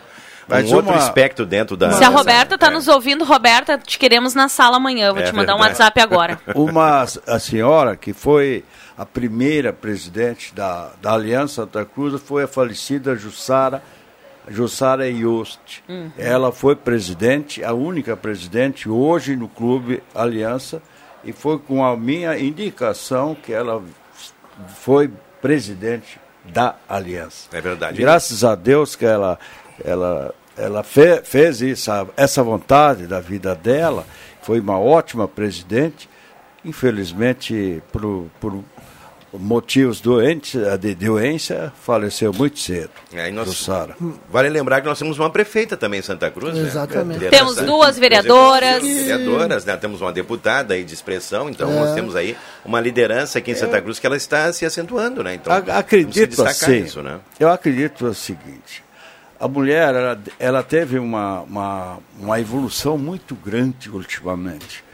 um 0.49 0.75
outro 0.75 0.93
aspecto 0.93 1.45
dentro 1.45 1.77
da. 1.77 1.91
Se 1.91 2.03
a 2.03 2.09
Roberta 2.09 2.55
está 2.55 2.67
é. 2.67 2.71
nos 2.71 2.87
ouvindo, 2.87 3.23
Roberta, 3.23 3.77
te 3.77 3.97
queremos 3.97 4.33
na 4.33 4.49
sala 4.49 4.77
amanhã. 4.77 5.11
Vou 5.13 5.21
é 5.21 5.25
te 5.25 5.33
mandar 5.33 5.53
verdade. 5.53 5.59
um 5.59 5.71
WhatsApp 5.71 6.01
agora. 6.01 6.39
Uma 6.55 7.03
a 7.27 7.39
senhora 7.39 7.95
que 7.95 8.13
foi 8.13 8.63
a 8.97 9.05
primeira 9.05 9.71
presidente 9.71 10.53
da, 10.53 10.91
da 11.01 11.13
Aliança 11.13 11.61
Santa 11.61 11.85
Cruz 11.85 12.19
foi 12.21 12.43
a 12.43 12.47
falecida 12.47 13.15
Jussara. 13.15 13.81
Jussara 14.51 15.07
Yost. 15.07 15.83
Uhum. 15.87 16.11
Ela 16.17 16.51
foi 16.51 16.75
presidente, 16.75 17.63
a 17.63 17.71
única 17.71 18.17
presidente 18.17 18.89
hoje 18.89 19.35
no 19.35 19.47
clube 19.47 20.01
Aliança 20.15 20.81
e 21.23 21.31
foi 21.31 21.59
com 21.59 21.83
a 21.83 21.95
minha 21.95 22.37
indicação 22.37 23.35
que 23.35 23.51
ela 23.51 23.83
foi 24.67 25.11
presidente 25.41 26.19
da 26.45 26.75
Aliança. 26.87 27.47
É 27.51 27.61
verdade. 27.61 27.97
Graças 27.99 28.43
a 28.43 28.55
Deus 28.55 28.95
que 28.95 29.05
ela, 29.05 29.37
ela, 29.83 30.33
ela 30.57 30.83
fe, 30.83 31.21
fez 31.23 31.61
isso, 31.61 31.91
essa 32.15 32.43
vontade 32.43 33.07
da 33.07 33.19
vida 33.19 33.55
dela, 33.55 34.05
foi 34.41 34.59
uma 34.59 34.79
ótima 34.79 35.27
presidente. 35.27 36.09
infelizmente, 36.63 37.81
por, 37.91 38.27
por 38.39 38.63
motivos 39.33 40.01
doentes, 40.01 40.59
de 40.79 40.95
doença, 40.95 41.71
faleceu 41.81 42.33
muito 42.33 42.59
cedo. 42.59 42.89
É, 43.13 43.29
nós, 43.31 43.67
vale 44.29 44.49
lembrar 44.49 44.81
que 44.81 44.87
nós 44.87 44.97
temos 44.97 45.19
uma 45.19 45.29
prefeita 45.29 45.77
também 45.77 45.99
em 45.99 46.03
Santa 46.03 46.31
Cruz. 46.31 46.55
Né? 46.55 46.61
Exatamente. 46.61 47.25
Né? 47.25 47.29
Temos 47.29 47.55
duas 47.57 47.97
vereadoras. 47.97 48.81
Vereadoras, 48.81 49.65
né? 49.65 49.77
Temos 49.77 50.01
uma 50.01 50.11
deputada 50.11 50.73
aí 50.73 50.83
de 50.83 50.93
expressão, 50.93 51.49
então 51.49 51.71
é. 51.71 51.75
nós 51.75 51.93
temos 51.93 52.15
aí 52.15 52.35
uma 52.65 52.79
liderança 52.79 53.39
aqui 53.39 53.51
em 53.51 53.55
Santa 53.55 53.77
é. 53.77 53.81
Cruz 53.81 53.99
que 53.99 54.07
ela 54.07 54.17
está 54.17 54.51
se 54.51 54.65
acentuando, 54.65 55.23
né? 55.23 55.35
Então, 55.35 55.53
acredito 55.53 56.43
assim, 56.43 56.83
isso, 56.83 57.03
né? 57.03 57.19
Eu 57.39 57.49
acredito 57.49 58.07
o 58.07 58.13
seguinte, 58.13 58.83
a 59.39 59.47
mulher, 59.47 59.93
ela, 59.93 60.19
ela 60.39 60.63
teve 60.63 60.97
uma, 60.97 61.41
uma, 61.41 61.97
uma 62.19 62.39
evolução 62.39 62.97
muito 62.97 63.35
grande 63.35 63.89
ultimamente 63.89 64.88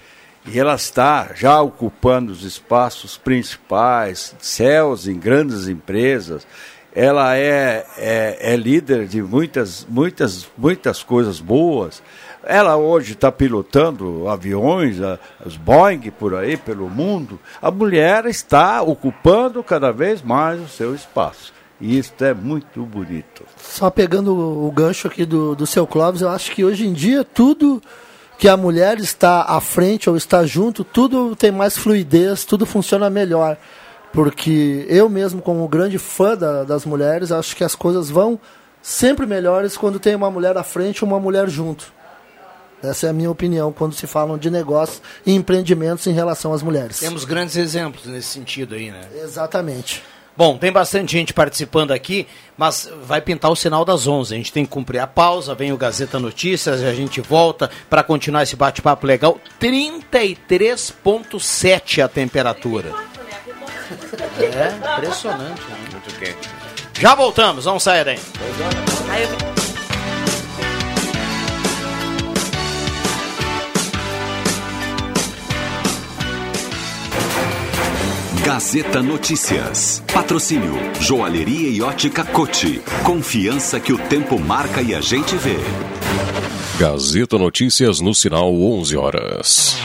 e 0.47 0.59
ela 0.59 0.75
está 0.75 1.31
já 1.33 1.59
ocupando 1.59 2.31
os 2.31 2.43
espaços 2.43 3.17
principais, 3.17 4.35
céus 4.39 5.07
em 5.07 5.17
grandes 5.17 5.67
empresas. 5.67 6.45
Ela 6.93 7.35
é, 7.35 7.85
é, 7.97 8.53
é 8.53 8.55
líder 8.55 9.07
de 9.07 9.21
muitas, 9.21 9.85
muitas, 9.89 10.47
muitas 10.57 11.03
coisas 11.03 11.39
boas. 11.39 12.01
Ela 12.43 12.77
hoje 12.77 13.13
está 13.13 13.31
pilotando 13.31 14.29
aviões, 14.29 14.97
os 15.43 15.57
Boeing 15.57 16.11
por 16.11 16.35
aí, 16.35 16.55
pelo 16.55 16.87
mundo. 16.87 17.39
A 17.61 17.71
mulher 17.71 18.25
está 18.27 18.83
ocupando 18.83 19.63
cada 19.63 19.91
vez 19.91 20.21
mais 20.21 20.61
o 20.61 20.67
seu 20.67 20.93
espaço. 20.93 21.51
E 21.81 21.97
isso 21.97 22.13
é 22.21 22.33
muito 22.33 22.83
bonito. 22.83 23.43
Só 23.57 23.89
pegando 23.89 24.33
o 24.33 24.71
gancho 24.71 25.07
aqui 25.07 25.25
do, 25.25 25.55
do 25.55 25.65
seu 25.65 25.85
Clóvis, 25.85 26.21
eu 26.21 26.29
acho 26.29 26.51
que 26.51 26.63
hoje 26.63 26.87
em 26.87 26.93
dia 26.93 27.23
tudo 27.23 27.81
que 28.37 28.47
a 28.47 28.57
mulher 28.57 28.99
está 28.99 29.43
à 29.43 29.61
frente 29.61 30.09
ou 30.09 30.17
está 30.17 30.45
junto, 30.45 30.83
tudo 30.83 31.35
tem 31.35 31.51
mais 31.51 31.77
fluidez, 31.77 32.43
tudo 32.45 32.65
funciona 32.65 33.09
melhor. 33.09 33.57
Porque 34.11 34.85
eu 34.89 35.09
mesmo, 35.09 35.41
como 35.41 35.67
grande 35.67 35.97
fã 35.97 36.37
da, 36.37 36.63
das 36.63 36.85
mulheres, 36.85 37.31
acho 37.31 37.55
que 37.55 37.63
as 37.63 37.75
coisas 37.75 38.09
vão 38.09 38.39
sempre 38.81 39.25
melhores 39.25 39.75
quando 39.75 39.99
tem 39.99 40.15
uma 40.15 40.31
mulher 40.31 40.57
à 40.57 40.63
frente 40.63 40.99
e 40.99 41.03
uma 41.03 41.19
mulher 41.19 41.49
junto. 41.49 41.93
Essa 42.83 43.07
é 43.07 43.09
a 43.09 43.13
minha 43.13 43.31
opinião 43.31 43.73
quando 43.73 43.95
se 43.95 44.05
falam 44.05 44.37
de 44.37 44.49
negócios 44.49 45.01
e 45.25 45.33
empreendimentos 45.33 46.05
em 46.07 46.13
relação 46.13 46.53
às 46.53 46.61
mulheres. 46.61 46.99
Temos 46.99 47.25
grandes 47.25 47.55
exemplos 47.55 48.05
nesse 48.05 48.27
sentido 48.27 48.75
aí, 48.75 48.91
né? 48.91 49.01
Exatamente. 49.21 50.03
Bom, 50.37 50.57
tem 50.57 50.71
bastante 50.71 51.11
gente 51.13 51.33
participando 51.33 51.91
aqui, 51.91 52.27
mas 52.57 52.91
vai 53.03 53.21
pintar 53.21 53.51
o 53.51 53.55
sinal 53.55 53.85
das 53.85 54.05
11. 54.05 54.33
A 54.33 54.37
gente 54.37 54.51
tem 54.51 54.65
que 54.65 54.71
cumprir 54.71 54.99
a 54.99 55.07
pausa, 55.07 55.55
vem 55.55 55.71
o 55.71 55.77
Gazeta 55.77 56.19
Notícias 56.19 56.81
e 56.81 56.85
a 56.85 56.93
gente 56.93 57.21
volta 57.21 57.71
para 57.89 58.03
continuar 58.03 58.43
esse 58.43 58.57
bate-papo 58.57 59.07
legal. 59.07 59.39
33,7 59.61 62.03
a 62.03 62.09
temperatura. 62.09 62.91
É, 64.39 64.73
impressionante. 64.97 65.61
Né? 65.61 65.77
Muito 65.91 66.13
quente. 66.19 66.49
Já 66.99 67.15
voltamos, 67.15 67.63
vamos 67.65 67.83
sair 67.83 68.07
aí. 68.07 68.19
Gazeta 78.45 79.01
Notícias. 79.01 80.03
Patrocínio 80.13 80.73
Joalheria 81.01 81.67
e 81.67 81.81
Ótica 81.81 82.23
Cote. 82.23 82.79
Confiança 83.03 83.79
que 83.79 83.91
o 83.91 83.97
tempo 83.97 84.37
marca 84.37 84.83
e 84.83 84.93
a 84.93 85.01
gente 85.01 85.35
vê. 85.35 85.57
Gazeta 86.77 87.39
Notícias 87.39 87.99
no 87.99 88.13
sinal 88.13 88.53
11 88.53 88.97
horas. 88.97 89.77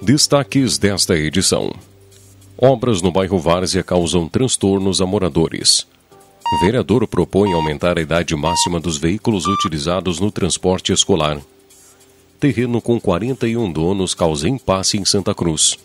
Destaques 0.00 0.78
desta 0.78 1.14
edição. 1.14 1.70
Obras 2.56 3.02
no 3.02 3.12
bairro 3.12 3.38
Várzea 3.38 3.82
causam 3.82 4.26
transtornos 4.26 5.02
a 5.02 5.04
moradores. 5.04 5.86
Vereador 6.62 7.06
propõe 7.06 7.52
aumentar 7.52 7.98
a 7.98 8.00
idade 8.00 8.34
máxima 8.34 8.80
dos 8.80 8.96
veículos 8.96 9.46
utilizados 9.46 10.18
no 10.18 10.30
transporte 10.30 10.90
escolar. 10.90 11.38
Terreno 12.42 12.82
com 12.82 12.98
41 12.98 13.70
donos 13.70 14.14
causa 14.14 14.48
impasse 14.48 14.98
em 14.98 15.04
Santa 15.04 15.32
Cruz. 15.32 15.78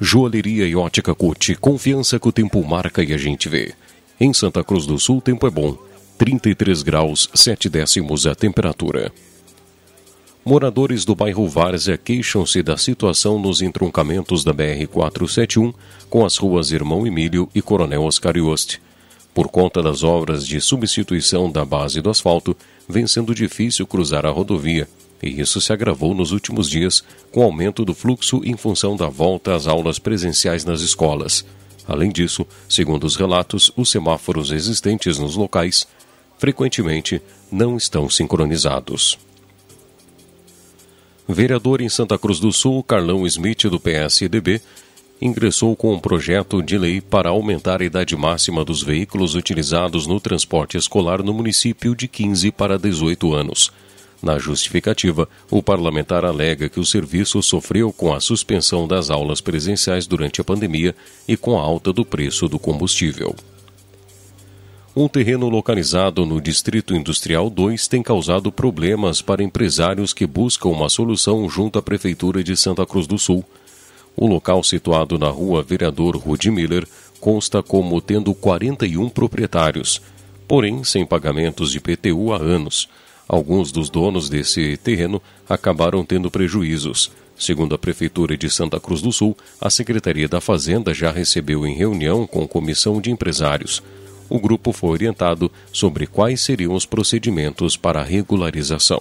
Joalheria 0.00 0.66
e 0.66 0.74
ótica 0.74 1.14
Cut, 1.14 1.54
confiança 1.54 2.18
que 2.18 2.26
o 2.26 2.32
tempo 2.32 2.60
marca 2.66 3.04
e 3.04 3.12
a 3.12 3.16
gente 3.16 3.48
vê. 3.48 3.72
Em 4.18 4.34
Santa 4.34 4.64
Cruz 4.64 4.84
do 4.84 4.98
Sul, 4.98 5.20
tempo 5.20 5.46
é 5.46 5.50
bom. 5.50 5.78
33 6.18 6.82
graus, 6.82 7.30
7 7.32 7.68
décimos 7.68 8.26
a 8.26 8.34
temperatura. 8.34 9.12
Moradores 10.44 11.04
do 11.04 11.14
bairro 11.14 11.46
Várzea 11.46 11.96
queixam-se 11.96 12.64
da 12.64 12.76
situação 12.76 13.38
nos 13.38 13.62
entroncamentos 13.62 14.42
da 14.42 14.52
BR-471 14.52 15.72
com 16.08 16.26
as 16.26 16.36
ruas 16.36 16.72
Irmão 16.72 17.06
Emílio 17.06 17.48
e 17.54 17.62
Coronel 17.62 18.02
Oscar 18.02 18.36
Yost. 18.36 18.80
Por 19.32 19.46
conta 19.46 19.80
das 19.80 20.02
obras 20.02 20.44
de 20.44 20.60
substituição 20.60 21.48
da 21.48 21.64
base 21.64 22.02
do 22.02 22.10
asfalto, 22.10 22.56
vem 22.88 23.06
sendo 23.06 23.32
difícil 23.32 23.86
cruzar 23.86 24.26
a 24.26 24.30
rodovia 24.30 24.88
e 25.22 25.40
isso 25.40 25.60
se 25.60 25.72
agravou 25.72 26.14
nos 26.14 26.32
últimos 26.32 26.68
dias 26.68 27.04
com 27.30 27.40
o 27.40 27.44
aumento 27.44 27.84
do 27.84 27.94
fluxo 27.94 28.40
em 28.44 28.56
função 28.56 28.96
da 28.96 29.08
volta 29.08 29.54
às 29.54 29.66
aulas 29.66 29.98
presenciais 29.98 30.64
nas 30.64 30.80
escolas. 30.80 31.44
Além 31.86 32.10
disso, 32.10 32.46
segundo 32.68 33.04
os 33.04 33.16
relatos, 33.16 33.72
os 33.76 33.90
semáforos 33.90 34.50
existentes 34.50 35.18
nos 35.18 35.36
locais 35.36 35.86
frequentemente 36.38 37.20
não 37.50 37.76
estão 37.76 38.08
sincronizados. 38.08 39.18
Vereador 41.28 41.80
em 41.80 41.88
Santa 41.88 42.18
Cruz 42.18 42.40
do 42.40 42.52
Sul, 42.52 42.82
Carlão 42.82 43.26
Smith, 43.26 43.64
do 43.64 43.78
PSDB, 43.78 44.60
ingressou 45.20 45.76
com 45.76 45.92
um 45.92 45.98
projeto 45.98 46.62
de 46.62 46.78
lei 46.78 47.00
para 47.00 47.28
aumentar 47.28 47.82
a 47.82 47.84
idade 47.84 48.16
máxima 48.16 48.64
dos 48.64 48.82
veículos 48.82 49.34
utilizados 49.34 50.06
no 50.06 50.18
transporte 50.18 50.78
escolar 50.78 51.22
no 51.22 51.34
município 51.34 51.94
de 51.94 52.08
15 52.08 52.50
para 52.52 52.78
18 52.78 53.34
anos. 53.34 53.70
Na 54.22 54.38
justificativa, 54.38 55.28
o 55.50 55.62
parlamentar 55.62 56.24
alega 56.24 56.68
que 56.68 56.78
o 56.78 56.84
serviço 56.84 57.42
sofreu 57.42 57.90
com 57.90 58.12
a 58.12 58.20
suspensão 58.20 58.86
das 58.86 59.08
aulas 59.08 59.40
presenciais 59.40 60.06
durante 60.06 60.40
a 60.40 60.44
pandemia 60.44 60.94
e 61.26 61.36
com 61.36 61.58
a 61.58 61.62
alta 61.62 61.92
do 61.92 62.04
preço 62.04 62.46
do 62.46 62.58
combustível. 62.58 63.34
Um 64.94 65.08
terreno 65.08 65.48
localizado 65.48 66.26
no 66.26 66.40
Distrito 66.40 66.94
Industrial 66.94 67.48
2 67.48 67.88
tem 67.88 68.02
causado 68.02 68.52
problemas 68.52 69.22
para 69.22 69.42
empresários 69.42 70.12
que 70.12 70.26
buscam 70.26 70.68
uma 70.68 70.88
solução 70.88 71.48
junto 71.48 71.78
à 71.78 71.82
Prefeitura 71.82 72.44
de 72.44 72.56
Santa 72.56 72.84
Cruz 72.84 73.06
do 73.06 73.16
Sul. 73.16 73.42
O 74.16 74.26
local 74.26 74.62
situado 74.62 75.16
na 75.16 75.28
rua 75.30 75.62
Vereador 75.62 76.16
Rudi 76.16 76.50
Miller 76.50 76.86
consta 77.20 77.62
como 77.62 78.00
tendo 78.00 78.34
41 78.34 79.08
proprietários, 79.08 80.02
porém 80.46 80.84
sem 80.84 81.06
pagamentos 81.06 81.70
de 81.70 81.80
PTU 81.80 82.32
há 82.34 82.36
anos 82.36 82.88
Alguns 83.32 83.70
dos 83.70 83.88
donos 83.88 84.28
desse 84.28 84.76
terreno 84.78 85.22
acabaram 85.48 86.04
tendo 86.04 86.28
prejuízos. 86.32 87.12
Segundo 87.38 87.76
a 87.76 87.78
Prefeitura 87.78 88.36
de 88.36 88.50
Santa 88.50 88.80
Cruz 88.80 89.00
do 89.00 89.12
Sul, 89.12 89.38
a 89.60 89.70
Secretaria 89.70 90.26
da 90.26 90.40
Fazenda 90.40 90.92
já 90.92 91.12
recebeu 91.12 91.64
em 91.64 91.72
reunião 91.72 92.26
com 92.26 92.48
comissão 92.48 93.00
de 93.00 93.08
empresários. 93.08 93.80
O 94.28 94.40
grupo 94.40 94.72
foi 94.72 94.90
orientado 94.90 95.48
sobre 95.72 96.08
quais 96.08 96.40
seriam 96.40 96.74
os 96.74 96.84
procedimentos 96.84 97.76
para 97.76 98.00
a 98.00 98.04
regularização. 98.04 99.00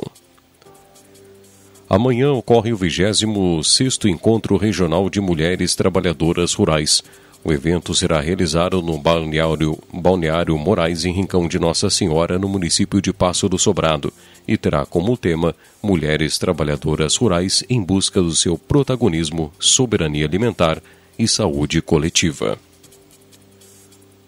Amanhã 1.89 2.31
ocorre 2.31 2.71
o 2.71 2.77
26º 2.77 4.05
Encontro 4.05 4.57
Regional 4.57 5.09
de 5.09 5.19
Mulheres 5.19 5.73
Trabalhadoras 5.73 6.53
Rurais. 6.53 7.01
O 7.43 7.53
evento 7.53 7.95
será 7.95 8.19
realizado 8.19 8.81
no 8.81 8.97
balneário, 8.97 9.77
balneário 9.93 10.57
Moraes, 10.57 11.05
em 11.05 11.13
Rincão 11.13 11.47
de 11.47 11.57
Nossa 11.57 11.89
Senhora, 11.89 12.37
no 12.37 12.49
município 12.49 13.01
de 13.01 13.13
Passo 13.13 13.47
do 13.47 13.57
Sobrado, 13.57 14.11
e 14.47 14.57
terá 14.57 14.85
como 14.85 15.15
tema 15.15 15.55
Mulheres 15.81 16.37
Trabalhadoras 16.37 17.15
Rurais 17.15 17.63
em 17.69 17.81
busca 17.81 18.21
do 18.21 18.35
seu 18.35 18.57
protagonismo, 18.57 19.53
soberania 19.57 20.25
alimentar 20.25 20.81
e 21.17 21.27
saúde 21.27 21.81
coletiva. 21.81 22.57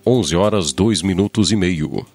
11 0.06 0.36
horas 0.36 0.74
2 0.74 1.02
minutos 1.02 1.52
e 1.52 1.56
meio. 1.56 2.06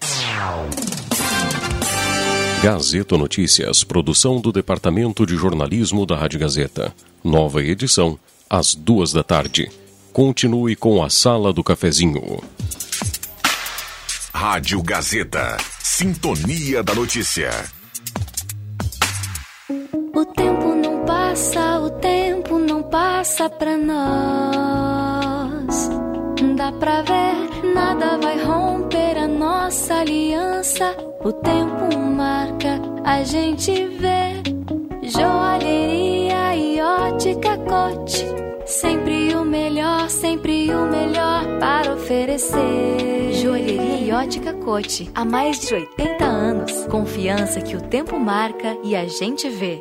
Gazeta 2.62 3.16
Notícias, 3.18 3.84
produção 3.84 4.40
do 4.40 4.50
Departamento 4.50 5.26
de 5.26 5.36
Jornalismo 5.36 6.06
da 6.06 6.16
Rádio 6.16 6.40
Gazeta. 6.40 6.92
Nova 7.22 7.62
edição, 7.62 8.18
às 8.48 8.74
duas 8.74 9.12
da 9.12 9.22
tarde. 9.22 9.70
Continue 10.16 10.74
com 10.74 11.04
a 11.04 11.10
Sala 11.10 11.52
do 11.52 11.62
Cafezinho. 11.62 12.42
Rádio 14.32 14.82
Gazeta. 14.82 15.58
Sintonia 15.78 16.82
da 16.82 16.94
Notícia. 16.94 17.50
O 19.68 20.24
tempo 20.24 20.74
não 20.74 21.04
passa, 21.04 21.80
o 21.80 21.90
tempo 21.90 22.58
não 22.58 22.82
passa 22.84 23.50
pra 23.50 23.76
nós. 23.76 23.90
Dá 26.56 26.72
pra 26.72 27.02
ver, 27.02 27.74
nada 27.74 28.16
vai 28.16 28.42
romper 28.42 29.18
a 29.18 29.28
nossa 29.28 29.96
aliança. 29.96 30.96
O 31.22 31.30
tempo 31.30 31.94
marca, 31.98 32.80
a 33.04 33.22
gente 33.22 33.70
vê. 33.98 34.55
Joalheria 35.06 36.56
e 36.56 36.80
ótica 36.80 37.56
cote. 37.58 38.26
Sempre 38.66 39.32
o 39.36 39.44
melhor, 39.44 40.10
sempre 40.10 40.68
o 40.74 40.86
melhor 40.86 41.44
para 41.60 41.94
oferecer. 41.94 43.32
Joalheria 43.34 44.00
e 44.00 44.12
ótica 44.12 44.52
cote. 44.52 45.08
Há 45.14 45.24
mais 45.24 45.60
de 45.60 45.72
80 45.72 46.24
anos. 46.24 46.86
Confiança 46.86 47.60
que 47.60 47.76
o 47.76 47.80
tempo 47.80 48.18
marca 48.18 48.76
e 48.82 48.96
a 48.96 49.06
gente 49.06 49.48
vê. 49.48 49.80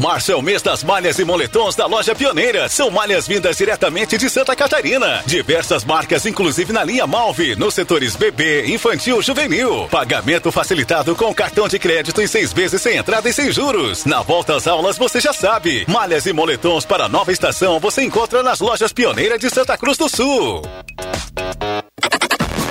Março 0.00 0.32
é 0.32 0.36
o 0.36 0.42
mês 0.42 0.60
das 0.60 0.82
malhas 0.82 1.18
e 1.18 1.24
moletons 1.24 1.76
da 1.76 1.86
loja 1.86 2.14
Pioneira. 2.14 2.68
São 2.68 2.90
malhas 2.90 3.26
vindas 3.26 3.56
diretamente 3.56 4.18
de 4.18 4.28
Santa 4.28 4.54
Catarina. 4.56 5.22
Diversas 5.24 5.84
marcas, 5.84 6.26
inclusive 6.26 6.72
na 6.72 6.82
linha 6.84 7.06
Malve, 7.06 7.54
nos 7.56 7.74
setores 7.74 8.16
bebê, 8.16 8.66
infantil, 8.66 9.22
juvenil. 9.22 9.88
Pagamento 9.90 10.50
facilitado 10.50 11.14
com 11.14 11.32
cartão 11.32 11.68
de 11.68 11.78
crédito 11.78 12.20
em 12.20 12.26
seis 12.26 12.52
vezes 12.52 12.82
sem 12.82 12.96
entrada 12.96 13.28
e 13.28 13.32
sem 13.32 13.52
juros. 13.52 14.04
Na 14.04 14.20
volta 14.22 14.56
às 14.56 14.66
aulas, 14.66 14.98
você 14.98 15.20
já 15.20 15.32
sabe. 15.32 15.84
Malhas 15.88 16.26
e 16.26 16.32
moletons 16.32 16.84
para 16.84 17.08
nova 17.08 17.32
estação 17.32 17.78
você 17.78 18.02
encontra 18.02 18.42
nas 18.42 18.60
lojas 18.60 18.92
Pioneira 18.92 19.38
de 19.38 19.48
Santa 19.48 19.78
Cruz 19.78 19.96
do 19.96 20.08
Sul. 20.08 20.62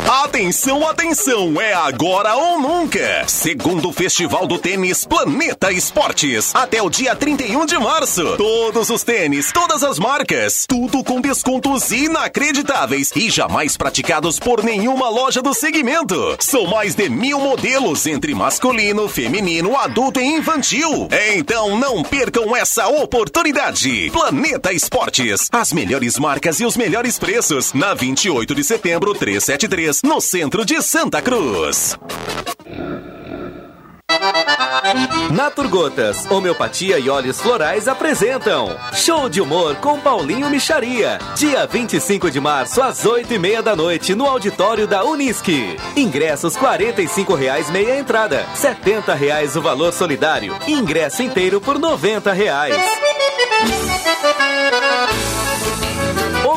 Atenção, 0.05 0.85
atenção, 0.85 1.61
é 1.61 1.73
agora 1.73 2.35
ou 2.35 2.59
nunca. 2.59 3.23
Segundo 3.25 3.87
o 3.87 3.93
Festival 3.93 4.45
do 4.45 4.57
Tênis 4.57 5.05
Planeta 5.05 5.71
Esportes, 5.71 6.53
até 6.53 6.81
o 6.81 6.89
dia 6.89 7.15
31 7.15 7.65
de 7.65 7.77
março. 7.77 8.35
Todos 8.35 8.89
os 8.89 9.01
tênis, 9.01 9.51
todas 9.53 9.81
as 9.81 9.97
marcas, 9.97 10.65
tudo 10.67 11.03
com 11.05 11.21
descontos 11.21 11.89
inacreditáveis 11.91 13.11
e 13.15 13.29
jamais 13.29 13.77
praticados 13.77 14.39
por 14.39 14.61
nenhuma 14.61 15.07
loja 15.09 15.41
do 15.41 15.53
segmento. 15.53 16.35
São 16.39 16.67
mais 16.67 16.95
de 16.95 17.07
mil 17.07 17.39
modelos 17.39 18.05
entre 18.05 18.35
masculino, 18.35 19.07
feminino, 19.07 19.77
adulto 19.77 20.19
e 20.19 20.25
infantil. 20.25 21.07
Então 21.33 21.77
não 21.77 22.03
percam 22.03 22.53
essa 22.55 22.87
oportunidade. 22.87 24.11
Planeta 24.11 24.73
Esportes, 24.73 25.47
as 25.51 25.71
melhores 25.71 26.19
marcas 26.19 26.59
e 26.59 26.65
os 26.65 26.75
melhores 26.75 27.17
preços. 27.17 27.71
Na 27.71 27.93
28 27.93 28.53
de 28.53 28.63
setembro, 28.65 29.13
373 29.13 29.92
no 30.01 30.21
centro 30.21 30.65
de 30.65 30.81
Santa 30.81 31.21
Cruz. 31.21 31.97
Naturgotas, 35.31 36.29
homeopatia 36.31 36.99
e 36.99 37.09
óleos 37.09 37.41
florais 37.41 37.87
apresentam 37.87 38.75
Show 38.93 39.27
de 39.27 39.41
Humor 39.41 39.75
com 39.77 39.99
Paulinho 39.99 40.49
Micharia. 40.49 41.19
Dia 41.35 41.65
25 41.67 42.31
de 42.31 42.39
março, 42.39 42.81
às 42.81 43.05
8 43.05 43.33
e 43.33 43.39
meia 43.39 43.61
da 43.61 43.75
noite, 43.75 44.15
no 44.15 44.25
auditório 44.25 44.87
da 44.87 45.03
Unisque. 45.03 45.75
Ingressos 45.95 46.55
R$ 46.55 46.93
reais 47.37 47.69
meia 47.69 47.99
entrada, 47.99 48.45
R$ 48.55 49.13
reais 49.15 49.55
o 49.55 49.61
valor 49.61 49.91
solidário. 49.91 50.55
Ingresso 50.67 51.21
inteiro 51.21 51.59
por 51.59 51.77
R$ 51.77 52.33
reais. 52.33 52.75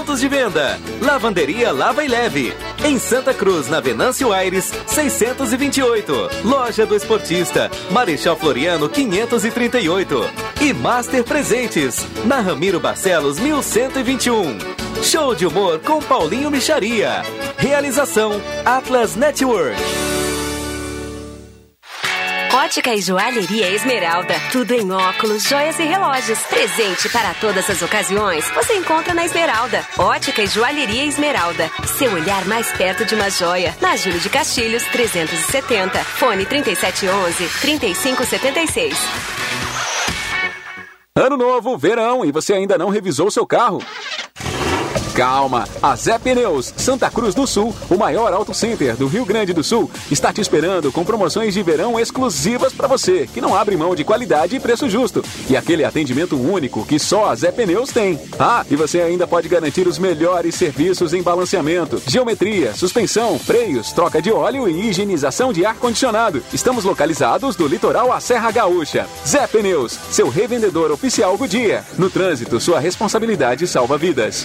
Pontos 0.07 0.21
de 0.21 0.29
venda: 0.29 0.79
Lavanderia 1.03 1.73
Lava 1.73 2.05
e 2.05 2.07
Leve. 2.07 2.55
Em 2.85 2.97
Santa 2.97 3.35
Cruz, 3.35 3.67
na 3.67 3.81
Venâncio 3.81 4.33
Aires, 4.33 4.73
628. 4.87 6.31
Loja 6.45 6.87
do 6.87 6.95
Esportista, 6.95 7.69
Marechal 7.91 8.37
Floriano 8.37 8.89
538. 8.89 10.31
E 10.61 10.73
Master 10.73 11.25
Presentes, 11.25 12.07
na 12.25 12.39
Ramiro 12.39 12.79
Barcelos 12.79 13.41
1121. 13.41 14.59
Show 15.03 15.35
de 15.35 15.45
humor 15.45 15.81
com 15.81 16.01
Paulinho 16.01 16.53
Micharia. 16.53 17.23
Realização 17.59 18.41
Atlas 18.65 19.17
Network. 19.17 19.77
Ótica 22.57 22.95
e 22.95 23.03
Joalheria 23.03 23.71
Esmeralda. 23.71 24.35
Tudo 24.51 24.73
em 24.73 24.91
óculos, 24.91 25.43
joias 25.43 25.79
e 25.79 25.83
relógios. 25.83 26.39
Presente 26.45 27.07
para 27.11 27.35
todas 27.35 27.69
as 27.69 27.83
ocasiões. 27.83 28.49
Você 28.55 28.75
encontra 28.79 29.13
na 29.13 29.27
Esmeralda. 29.27 29.87
Ótica 29.99 30.43
e 30.43 30.47
Joalheria 30.47 31.05
Esmeralda. 31.05 31.71
Seu 31.99 32.11
olhar 32.15 32.47
mais 32.47 32.73
perto 32.73 33.05
de 33.05 33.15
uma 33.15 33.29
joia. 33.29 33.77
Na 33.79 33.95
Júlio 33.95 34.19
de 34.21 34.31
Castilhos, 34.31 34.83
370. 34.85 36.03
Fone 36.03 36.47
3711 36.47 37.47
3576. 37.61 38.97
Ano 41.15 41.37
novo, 41.37 41.77
verão, 41.77 42.25
e 42.25 42.33
você 42.33 42.55
ainda 42.55 42.79
não 42.79 42.89
revisou 42.89 43.31
seu 43.31 43.47
carro? 43.47 43.83
Calma, 45.17 45.67
a 45.83 45.97
Zé 45.97 46.19
Pneus, 46.19 46.75
Santa 46.77 47.09
Cruz 47.09 47.35
do 47.35 47.47
Sul, 47.47 47.75
o 47.89 47.97
maior 47.97 48.35
auto 48.35 48.53
center 48.53 48.95
do 48.97 49.07
Rio 49.07 49.25
Grande 49.25 49.55
do 49.55 49.65
Sul, 49.65 49.91
está 50.11 50.31
te 50.31 50.43
esperando 50.43 50.93
com 50.93 51.07
promoções 51.07 51.55
de 51.55 51.63
verão 51.63 51.99
exclusivas 51.99 52.75
para 52.75 52.87
você, 52.87 53.27
que 53.27 53.41
não 53.41 53.57
abre 53.57 53.79
mão 53.79 53.95
de 53.95 54.05
qualidade 54.05 54.55
e 54.55 54.61
preço 54.61 54.91
justo. 54.91 55.25
E 55.49 55.57
aquele 55.57 55.85
atendimento 55.87 56.39
único 56.39 56.85
que 56.85 56.99
só 56.99 57.31
a 57.31 57.35
Zé 57.35 57.51
Pneus 57.51 57.91
tem. 57.93 58.21
Ah, 58.39 58.63
e 58.71 58.77
você 58.77 59.01
ainda 59.01 59.27
pode 59.27 59.49
garantir 59.49 59.89
os 59.89 59.99
melhores 59.99 60.55
serviços 60.55 61.15
em 61.15 61.23
balanceamento, 61.23 62.03
geometria, 62.07 62.75
suspensão, 62.75 63.39
freios, 63.39 63.93
troca 63.93 64.21
de 64.21 64.31
óleo 64.31 64.69
e 64.69 64.91
higienização 64.91 65.51
de 65.51 65.65
ar-condicionado. 65.65 66.43
Estamos 66.53 66.85
localizados 66.85 67.57
do 67.57 67.67
litoral 67.67 68.13
à 68.13 68.21
Serra 68.21 68.51
Gaúcha. 68.51 69.07
Zé 69.27 69.47
Pneus, 69.47 69.99
seu 70.11 70.29
revendedor 70.29 70.91
oficial 70.91 71.39
Goodyear. 71.39 71.87
No 71.97 72.11
trânsito, 72.11 72.61
sua 72.61 72.79
responsabilidade 72.81 73.67
salva 73.67 73.97
vidas. 73.97 74.45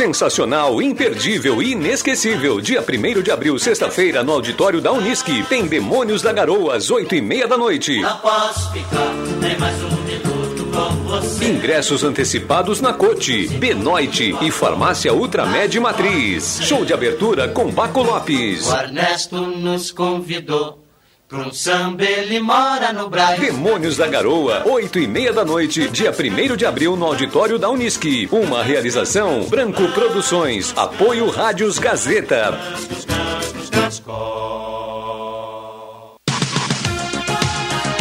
Sensacional, 0.00 0.80
imperdível 0.80 1.62
e 1.62 1.72
inesquecível. 1.72 2.60
Dia 2.60 2.80
1 2.80 3.22
de 3.22 3.30
abril, 3.30 3.58
sexta-feira, 3.58 4.22
no 4.22 4.32
auditório 4.32 4.80
da 4.80 4.92
Unisque. 4.92 5.42
Tem 5.48 5.66
Demônios 5.66 6.22
da 6.22 6.32
Garoa, 6.32 6.76
às 6.76 6.90
8 6.90 7.16
e 7.16 7.20
meia 7.20 7.46
da 7.46 7.58
noite. 7.58 8.00
Não 8.00 8.16
posso 8.18 8.72
ficar 8.72 9.12
nem 9.40 9.58
mais 9.58 9.76
um 9.82 9.96
minuto 10.02 10.64
com 10.72 10.96
você. 11.04 11.44
Ingressos 11.44 12.04
antecipados 12.04 12.80
na 12.80 12.92
Cote, 12.92 13.48
Benoite 13.58 14.34
e 14.40 14.50
Farmácia 14.50 15.12
Ultramed 15.12 15.78
Matriz. 15.80 16.60
Show 16.62 16.84
de 16.84 16.94
abertura 16.94 17.48
com 17.48 17.70
Baco 17.70 18.02
Lopes. 18.02 18.68
O 18.68 18.76
Ernesto 18.76 19.40
nos 19.40 19.90
convidou 19.90 20.78
Pro 21.30 21.54
samba 21.54 22.02
ele 22.02 22.40
mora 22.40 22.92
no 22.92 23.08
Brasil. 23.08 23.52
Demônios 23.52 23.96
da 23.96 24.08
Garoa, 24.08 24.64
oito 24.66 24.98
e 24.98 25.06
meia 25.06 25.32
da 25.32 25.44
noite, 25.44 25.88
dia 25.88 26.10
1 26.10 26.56
de 26.56 26.66
abril, 26.66 26.96
no 26.96 27.06
auditório 27.06 27.56
da 27.56 27.70
Unisque. 27.70 28.28
Uma 28.32 28.64
realização 28.64 29.44
Branco 29.44 29.86
Produções. 29.92 30.74
Apoio 30.76 31.30
Rádios 31.30 31.78
Gazeta. 31.78 32.58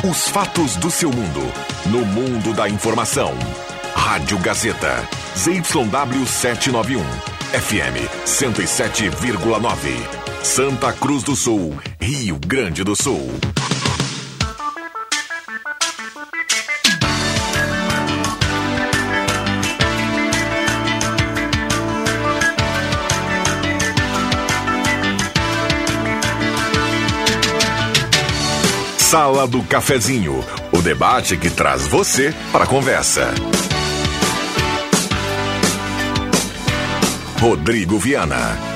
Os 0.10 0.28
fatos 0.30 0.76
do 0.78 0.90
seu 0.90 1.12
mundo. 1.12 1.54
No 1.86 2.04
mundo 2.04 2.52
da 2.52 2.68
informação. 2.68 3.32
Rádio 3.94 4.40
Gazeta. 4.40 5.08
ZYW 5.38 6.26
791. 6.26 7.04
FM 7.54 8.10
107,9. 8.26 10.19
Santa 10.44 10.92
Cruz 10.94 11.24
do 11.24 11.36
Sul, 11.36 11.78
Rio 12.00 12.40
Grande 12.40 12.84
do 12.84 12.96
Sul. 12.96 13.30
Sala 28.98 29.48
do 29.48 29.64
Cafezinho, 29.64 30.44
o 30.72 30.82
debate 30.82 31.36
que 31.36 31.50
traz 31.50 31.88
você 31.88 32.34
para 32.52 32.64
a 32.64 32.68
conversa. 32.68 33.34
Rodrigo 37.40 37.98
Viana. 37.98 38.69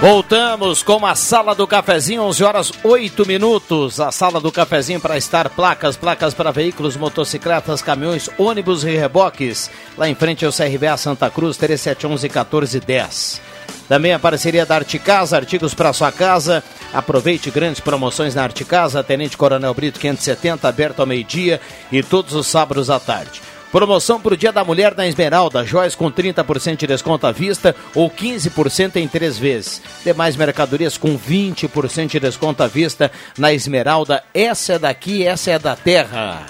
Voltamos 0.00 0.80
com 0.80 1.04
a 1.04 1.16
Sala 1.16 1.56
do 1.56 1.66
Cafezinho, 1.66 2.22
11 2.22 2.44
horas 2.44 2.72
8 2.84 3.26
minutos. 3.26 3.98
A 3.98 4.12
Sala 4.12 4.40
do 4.40 4.52
Cafezinho 4.52 5.00
para 5.00 5.18
estar 5.18 5.50
placas, 5.50 5.96
placas 5.96 6.32
para 6.32 6.52
veículos, 6.52 6.96
motocicletas, 6.96 7.82
caminhões, 7.82 8.30
ônibus 8.38 8.84
e 8.84 8.96
reboques. 8.96 9.68
Lá 9.96 10.08
em 10.08 10.14
frente 10.14 10.46
ao 10.46 10.52
CRBA 10.52 10.96
Santa 10.96 11.28
Cruz, 11.28 11.56
3711 11.56 12.28
1410. 12.28 13.40
Também 13.88 14.12
a 14.12 14.20
parceria 14.20 14.64
da 14.64 14.76
Arte 14.76 15.00
Casa, 15.00 15.36
artigos 15.36 15.74
para 15.74 15.92
sua 15.92 16.12
casa. 16.12 16.62
Aproveite 16.94 17.50
grandes 17.50 17.80
promoções 17.80 18.36
na 18.36 18.44
Arte 18.44 18.64
Casa, 18.64 19.02
Tenente 19.02 19.36
Coronel 19.36 19.74
Brito 19.74 19.98
570, 19.98 20.68
aberto 20.68 21.00
ao 21.00 21.06
meio-dia 21.06 21.60
e 21.90 22.04
todos 22.04 22.34
os 22.34 22.46
sábados 22.46 22.88
à 22.88 23.00
tarde. 23.00 23.42
Promoção 23.70 24.18
para 24.18 24.32
o 24.32 24.36
Dia 24.36 24.50
da 24.50 24.64
Mulher 24.64 24.94
na 24.96 25.06
Esmeralda, 25.06 25.62
joias 25.64 25.94
com 25.94 26.10
30% 26.10 26.76
de 26.76 26.86
desconto 26.86 27.26
à 27.26 27.32
vista 27.32 27.76
ou 27.94 28.10
15% 28.10 28.96
em 28.96 29.06
três 29.06 29.36
vezes. 29.36 29.82
Demais 30.02 30.36
mercadorias 30.36 30.96
com 30.96 31.18
20% 31.18 32.08
de 32.08 32.20
desconto 32.20 32.62
à 32.62 32.66
vista 32.66 33.12
na 33.36 33.52
Esmeralda. 33.52 34.24
Essa 34.32 34.72
é 34.74 34.78
daqui, 34.78 35.26
essa 35.26 35.50
é 35.50 35.58
da 35.58 35.76
terra. 35.76 36.46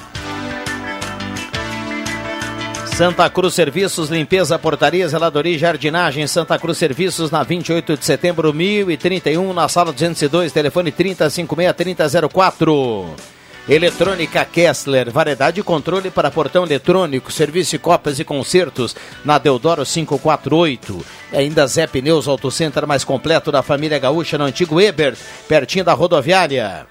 Santa 2.94 3.28
Cruz 3.30 3.54
Serviços, 3.54 4.10
limpeza, 4.10 4.58
portaria, 4.58 5.08
zeladoria 5.08 5.54
e 5.54 5.58
jardinagem. 5.58 6.26
Santa 6.26 6.58
Cruz 6.58 6.78
Serviços, 6.78 7.30
na 7.30 7.44
28 7.44 7.96
de 7.96 8.04
setembro, 8.04 8.52
1031, 8.52 9.52
na 9.52 9.68
sala 9.68 9.92
202, 9.92 10.50
telefone 10.52 10.90
3056-3004. 10.90 13.37
Eletrônica 13.68 14.42
Kessler, 14.46 15.10
variedade 15.10 15.60
e 15.60 15.62
controle 15.62 16.10
para 16.10 16.30
portão 16.30 16.64
eletrônico, 16.64 17.30
serviço 17.30 17.72
de 17.72 17.78
copas 17.78 18.18
e 18.18 18.24
concertos 18.24 18.96
na 19.22 19.36
Deodoro 19.36 19.84
548. 19.84 21.04
E 21.32 21.36
ainda 21.36 21.66
Zé 21.66 21.86
Pneus 21.86 22.26
Auto 22.26 22.50
Center 22.50 22.86
mais 22.86 23.04
completo 23.04 23.52
da 23.52 23.62
família 23.62 23.98
gaúcha 23.98 24.38
no 24.38 24.44
antigo 24.44 24.80
Ebert, 24.80 25.18
pertinho 25.46 25.84
da 25.84 25.92
rodoviária. 25.92 26.86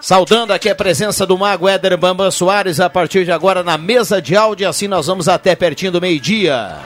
Saudando 0.00 0.52
aqui 0.52 0.70
a 0.70 0.74
presença 0.74 1.26
do 1.26 1.36
Mago 1.36 1.68
Éder 1.68 1.98
Bambam 1.98 2.30
Soares 2.30 2.80
a 2.80 2.88
partir 2.88 3.26
de 3.26 3.32
agora 3.32 3.62
na 3.62 3.76
mesa 3.76 4.22
de 4.22 4.34
áudio, 4.34 4.66
assim 4.66 4.88
nós 4.88 5.08
vamos 5.08 5.28
até 5.28 5.54
pertinho 5.54 5.92
do 5.92 6.00
meio-dia. 6.00 6.78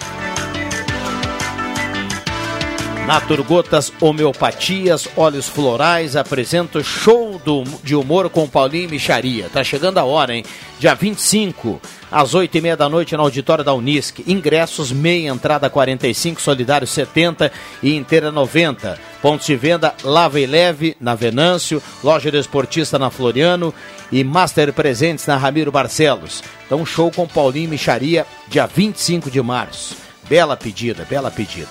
Naturgotas 3.07 3.93
Homeopatias, 4.01 5.09
Óleos 5.17 5.49
Florais 5.49 6.15
apresenta 6.15 6.83
show 6.85 7.41
do, 7.45 7.65
de 7.83 7.97
humor 7.97 8.31
com 8.31 8.49
Paulinho 8.49 8.89
Micharia. 8.89 9.51
Tá 9.53 9.65
chegando 9.65 9.99
a 9.99 10.05
hora, 10.05 10.37
hein? 10.37 10.45
Dia 10.79 10.95
25, 10.95 11.81
às 12.11 12.33
8 12.33 12.57
e 12.57 12.61
meia 12.61 12.77
da 12.77 12.89
noite, 12.89 13.17
no 13.17 13.23
auditório 13.25 13.65
da 13.65 13.75
Unisc. 13.75 14.21
Ingressos, 14.25 14.93
meia 14.93 15.31
entrada 15.31 15.69
45, 15.69 16.41
solidário 16.41 16.87
70 16.87 17.51
e 17.83 17.97
inteira 17.97 18.31
90. 18.31 18.97
Pontos 19.21 19.47
de 19.47 19.57
venda 19.57 19.95
Lava 20.05 20.39
e 20.39 20.47
Leve, 20.47 20.97
na 21.01 21.17
Venâncio, 21.17 21.83
Loja 22.05 22.31
do 22.31 22.39
Esportista 22.39 23.01
na 23.01 23.11
Floriano 23.11 23.75
e 24.13 24.23
Master 24.23 24.73
Presentes 24.73 25.27
na 25.27 25.37
Ramiro 25.37 25.73
Barcelos. 25.73 26.43
Então, 26.67 26.87
show 26.87 27.11
com 27.11 27.27
Paulinho 27.27 27.69
Micharia, 27.69 28.25
dia 28.47 28.67
25 28.67 29.29
de 29.29 29.43
março. 29.43 29.97
Bela 30.29 30.57
pedida, 30.57 31.05
bela 31.11 31.33
pedida. 31.33 31.69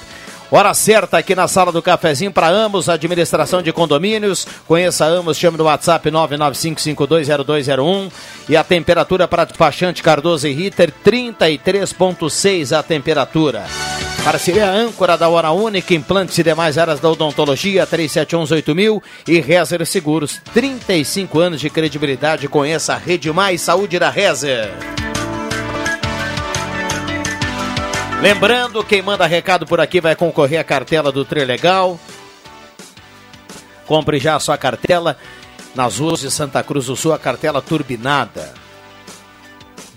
Hora 0.51 0.73
certa 0.73 1.17
aqui 1.17 1.33
na 1.33 1.47
sala 1.47 1.71
do 1.71 1.81
cafezinho 1.81 2.29
para 2.29 2.49
Amos, 2.49 2.89
administração 2.89 3.61
de 3.61 3.71
condomínios. 3.71 4.45
Conheça 4.67 5.05
Amos, 5.05 5.37
chame 5.37 5.57
no 5.57 5.63
WhatsApp 5.63 6.11
995520201. 6.11 8.11
E 8.49 8.57
a 8.57 8.63
temperatura 8.63 9.29
para 9.29 9.45
despachante 9.45 10.03
Cardoso 10.03 10.49
e 10.49 10.51
Ritter, 10.51 10.91
33,6 11.05 12.77
a 12.77 12.83
temperatura. 12.83 13.63
Parceria 14.25 14.69
âncora 14.69 15.17
da 15.17 15.29
Hora 15.29 15.51
Única, 15.51 15.93
implantes 15.93 16.37
e 16.37 16.43
demais 16.43 16.77
áreas 16.77 16.99
da 16.99 17.09
odontologia, 17.09 17.87
37118000 17.87 19.01
e 19.29 19.39
Rezer 19.39 19.85
Seguros, 19.85 20.41
35 20.53 21.39
anos 21.39 21.61
de 21.61 21.69
credibilidade. 21.69 22.49
Conheça 22.49 22.93
a 22.93 22.97
Rede 22.97 23.31
Mais 23.31 23.61
Saúde 23.61 23.97
da 23.97 24.09
Rezer. 24.09 24.69
Lembrando, 28.22 28.84
quem 28.84 29.01
manda 29.01 29.26
recado 29.26 29.65
por 29.65 29.82
aqui 29.82 29.99
vai 29.99 30.15
concorrer 30.15 30.59
à 30.59 30.63
cartela 30.63 31.11
do 31.11 31.26
Trilegal. 31.26 31.99
Compre 33.88 34.19
já 34.19 34.36
a 34.36 34.39
sua 34.39 34.59
cartela 34.59 35.17
nas 35.74 35.97
ruas 35.97 36.19
de 36.19 36.30
Santa 36.30 36.61
Cruz 36.61 36.86
do 36.86 36.95
Sul, 36.95 37.13
a 37.13 37.17
cartela 37.17 37.63
turbinada. 37.63 38.53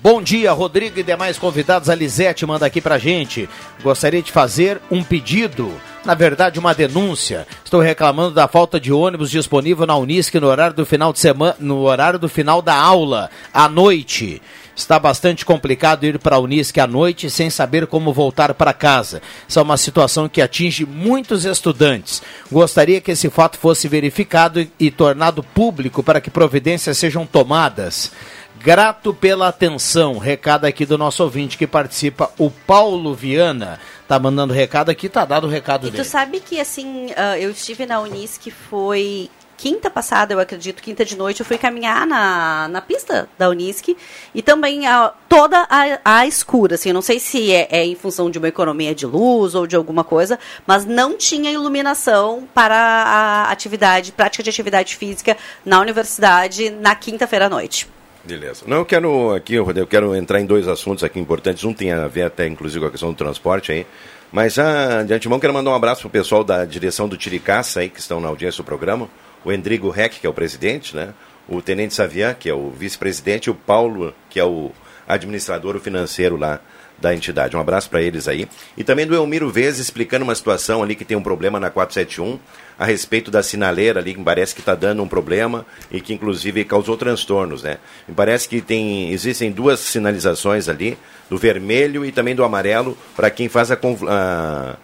Bom 0.02 0.22
dia, 0.22 0.52
Rodrigo 0.52 0.98
e 0.98 1.02
demais 1.02 1.38
convidados. 1.38 1.90
A 1.90 1.94
Lisete 1.94 2.46
manda 2.46 2.64
aqui 2.64 2.80
pra 2.80 2.96
gente. 2.96 3.46
Gostaria 3.82 4.22
de 4.22 4.32
fazer 4.32 4.80
um 4.90 5.04
pedido, 5.04 5.74
na 6.02 6.14
verdade, 6.14 6.58
uma 6.58 6.74
denúncia. 6.74 7.46
Estou 7.62 7.80
reclamando 7.80 8.34
da 8.34 8.48
falta 8.48 8.80
de 8.80 8.90
ônibus 8.90 9.30
disponível 9.30 9.86
na 9.86 9.96
Unisc 9.96 10.34
no 10.36 10.46
horário 10.46 10.74
do 10.74 10.86
final 10.86 11.12
de 11.12 11.18
semana, 11.18 11.56
no 11.60 11.82
horário 11.82 12.18
do 12.18 12.28
final 12.28 12.62
da 12.62 12.74
aula, 12.74 13.30
à 13.52 13.68
noite. 13.68 14.40
Está 14.76 14.98
bastante 14.98 15.44
complicado 15.44 16.04
ir 16.04 16.18
para 16.18 16.36
a 16.36 16.38
Unisc 16.40 16.76
à 16.78 16.86
noite 16.86 17.30
sem 17.30 17.48
saber 17.48 17.86
como 17.86 18.12
voltar 18.12 18.54
para 18.54 18.72
casa. 18.72 19.22
Isso 19.46 19.58
é 19.58 19.62
uma 19.62 19.76
situação 19.76 20.28
que 20.28 20.42
atinge 20.42 20.84
muitos 20.84 21.44
estudantes. 21.44 22.20
Gostaria 22.50 23.00
que 23.00 23.12
esse 23.12 23.30
fato 23.30 23.56
fosse 23.56 23.86
verificado 23.86 24.60
e, 24.60 24.70
e 24.80 24.90
tornado 24.90 25.42
público 25.42 26.02
para 26.02 26.20
que 26.20 26.30
providências 26.30 26.98
sejam 26.98 27.24
tomadas. 27.24 28.10
Grato 28.58 29.14
pela 29.14 29.48
atenção. 29.48 30.18
Recado 30.18 30.64
aqui 30.64 30.84
do 30.84 30.98
nosso 30.98 31.22
ouvinte 31.22 31.56
que 31.58 31.66
participa, 31.66 32.30
o 32.38 32.50
Paulo 32.50 33.14
Viana. 33.14 33.78
Tá 34.08 34.18
mandando 34.18 34.52
recado 34.52 34.90
aqui, 34.90 35.08
tá 35.08 35.24
dado 35.24 35.46
o 35.46 35.50
recado 35.50 35.86
e 35.86 35.90
dele. 35.90 36.02
Tu 36.02 36.08
sabe 36.08 36.40
que 36.40 36.58
assim, 36.60 37.06
uh, 37.06 37.36
eu 37.38 37.50
estive 37.50 37.86
na 37.86 38.00
Unisc 38.00 38.50
foi 38.50 39.30
quinta 39.56 39.90
passada, 39.90 40.34
eu 40.34 40.40
acredito, 40.40 40.82
quinta 40.82 41.04
de 41.04 41.16
noite, 41.16 41.40
eu 41.40 41.46
fui 41.46 41.58
caminhar 41.58 42.06
na, 42.06 42.68
na 42.68 42.80
pista 42.80 43.28
da 43.38 43.48
Unisc 43.48 43.96
e 44.34 44.42
também 44.42 44.86
a, 44.86 45.12
toda 45.28 45.66
a, 45.68 46.00
a 46.04 46.26
escura, 46.26 46.74
assim, 46.74 46.90
eu 46.90 46.94
não 46.94 47.02
sei 47.02 47.18
se 47.18 47.52
é, 47.52 47.68
é, 47.70 47.84
em 47.84 47.94
função 47.94 48.30
de 48.30 48.38
uma 48.38 48.48
economia 48.48 48.94
de 48.94 49.06
luz 49.06 49.54
ou 49.54 49.66
de 49.66 49.76
alguma 49.76 50.04
coisa, 50.04 50.38
mas 50.66 50.84
não 50.84 51.16
tinha 51.16 51.50
iluminação 51.50 52.46
para 52.54 52.76
a 52.76 53.50
atividade, 53.50 54.12
prática 54.12 54.42
de 54.42 54.50
atividade 54.50 54.96
física 54.96 55.36
na 55.64 55.80
universidade 55.80 56.70
na 56.70 56.94
quinta-feira 56.94 57.46
à 57.46 57.48
noite. 57.48 57.88
Beleza. 58.24 58.64
Não, 58.66 58.78
eu 58.78 58.86
quero 58.86 59.34
aqui, 59.34 59.58
Rodrigo, 59.58 59.80
eu 59.80 59.86
quero 59.86 60.16
entrar 60.16 60.40
em 60.40 60.46
dois 60.46 60.66
assuntos 60.66 61.04
aqui 61.04 61.20
importantes. 61.20 61.62
Um 61.62 61.74
tem 61.74 61.92
a 61.92 62.08
ver 62.08 62.22
até, 62.22 62.46
inclusive, 62.46 62.80
com 62.80 62.86
a 62.86 62.90
questão 62.90 63.10
do 63.10 63.16
transporte 63.16 63.70
aí. 63.70 63.86
Mas, 64.32 64.58
ah, 64.58 65.02
de 65.06 65.12
antemão, 65.12 65.38
quero 65.38 65.52
mandar 65.52 65.70
um 65.70 65.74
abraço 65.74 66.00
para 66.00 66.08
o 66.08 66.10
pessoal 66.10 66.42
da 66.42 66.64
direção 66.64 67.06
do 67.06 67.18
Tiricaça 67.18 67.80
aí, 67.80 67.90
que 67.90 68.00
estão 68.00 68.20
na 68.20 68.28
audiência 68.28 68.62
do 68.62 68.66
programa 68.66 69.10
o 69.44 69.52
Endrigo 69.52 69.90
Reck, 69.90 70.20
que 70.20 70.26
é 70.26 70.30
o 70.30 70.34
presidente, 70.34 70.96
né? 70.96 71.14
o 71.48 71.60
Tenente 71.60 71.94
Savian, 71.94 72.34
que 72.34 72.48
é 72.48 72.54
o 72.54 72.70
vice-presidente, 72.70 73.46
e 73.46 73.50
o 73.50 73.54
Paulo, 73.54 74.14
que 74.30 74.40
é 74.40 74.44
o 74.44 74.72
administrador 75.06 75.78
financeiro 75.78 76.36
lá 76.36 76.60
da 76.96 77.14
entidade. 77.14 77.56
Um 77.56 77.60
abraço 77.60 77.90
para 77.90 78.00
eles 78.00 78.28
aí. 78.28 78.48
E 78.76 78.84
também 78.84 79.06
do 79.06 79.14
Elmiro 79.14 79.50
Vez 79.50 79.78
explicando 79.78 80.24
uma 80.24 80.34
situação 80.34 80.82
ali 80.82 80.94
que 80.94 81.04
tem 81.04 81.16
um 81.16 81.22
problema 81.22 81.58
na 81.58 81.68
471 81.68 82.38
a 82.78 82.84
respeito 82.84 83.30
da 83.30 83.42
sinaleira 83.42 84.00
ali, 84.00 84.14
que 84.14 84.22
parece 84.22 84.54
que 84.54 84.60
está 84.60 84.74
dando 84.74 85.02
um 85.02 85.08
problema 85.08 85.66
e 85.90 86.00
que 86.00 86.14
inclusive 86.14 86.64
causou 86.64 86.96
transtornos, 86.96 87.62
né? 87.64 87.78
Me 88.08 88.14
parece 88.14 88.48
que 88.48 88.60
tem, 88.60 89.12
existem 89.12 89.50
duas 89.50 89.80
sinalizações 89.80 90.68
ali, 90.68 90.96
do 91.28 91.36
vermelho 91.36 92.04
e 92.04 92.12
também 92.12 92.34
do 92.34 92.44
amarelo, 92.44 92.96
para 93.14 93.30
quem 93.30 93.48
faz 93.48 93.70
a, 93.70 93.78
a 94.08 94.76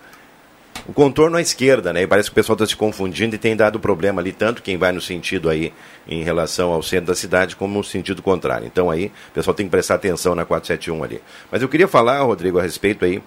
o 0.87 0.93
contorno 0.93 1.37
à 1.37 1.41
esquerda, 1.41 1.93
né? 1.93 2.03
E 2.03 2.07
parece 2.07 2.29
que 2.29 2.33
o 2.33 2.35
pessoal 2.35 2.55
está 2.55 2.67
se 2.67 2.77
confundindo 2.77 3.35
e 3.35 3.39
tem 3.39 3.57
dado 3.57 3.79
problema 3.79 4.21
ali, 4.21 4.33
tanto 4.33 4.63
quem 4.63 4.77
vai 4.77 4.93
no 4.93 5.01
sentido 5.01 5.49
aí 5.49 5.73
em 6.07 6.23
relação 6.23 6.73
ao 6.73 6.83
centro 6.83 7.07
da 7.07 7.15
cidade, 7.15 7.57
como 7.57 7.79
no 7.79 7.85
sentido 7.85 8.23
contrário. 8.23 8.67
Então 8.67 8.91
aí 8.91 9.13
o 9.31 9.33
pessoal 9.33 9.55
tem 9.55 9.67
que 9.67 9.71
prestar 9.71 9.97
atenção 9.97 10.35
na 10.35 10.45
471 10.45 11.05
ali. 11.05 11.23
Mas 11.51 11.63
eu 11.63 11.69
queria 11.69 11.89
falar, 11.89 12.21
Rodrigo, 12.23 12.59
a 12.59 12.63
respeito 12.63 13.05
aí 13.05 13.23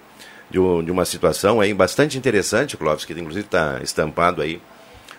de, 0.50 0.58
de 0.58 0.90
uma 0.90 1.04
situação 1.04 1.60
aí 1.60 1.72
bastante 1.72 2.18
interessante, 2.18 2.76
Clóvis, 2.76 3.04
que 3.04 3.12
inclusive 3.12 3.46
está 3.46 3.80
estampado 3.82 4.42
aí 4.42 4.60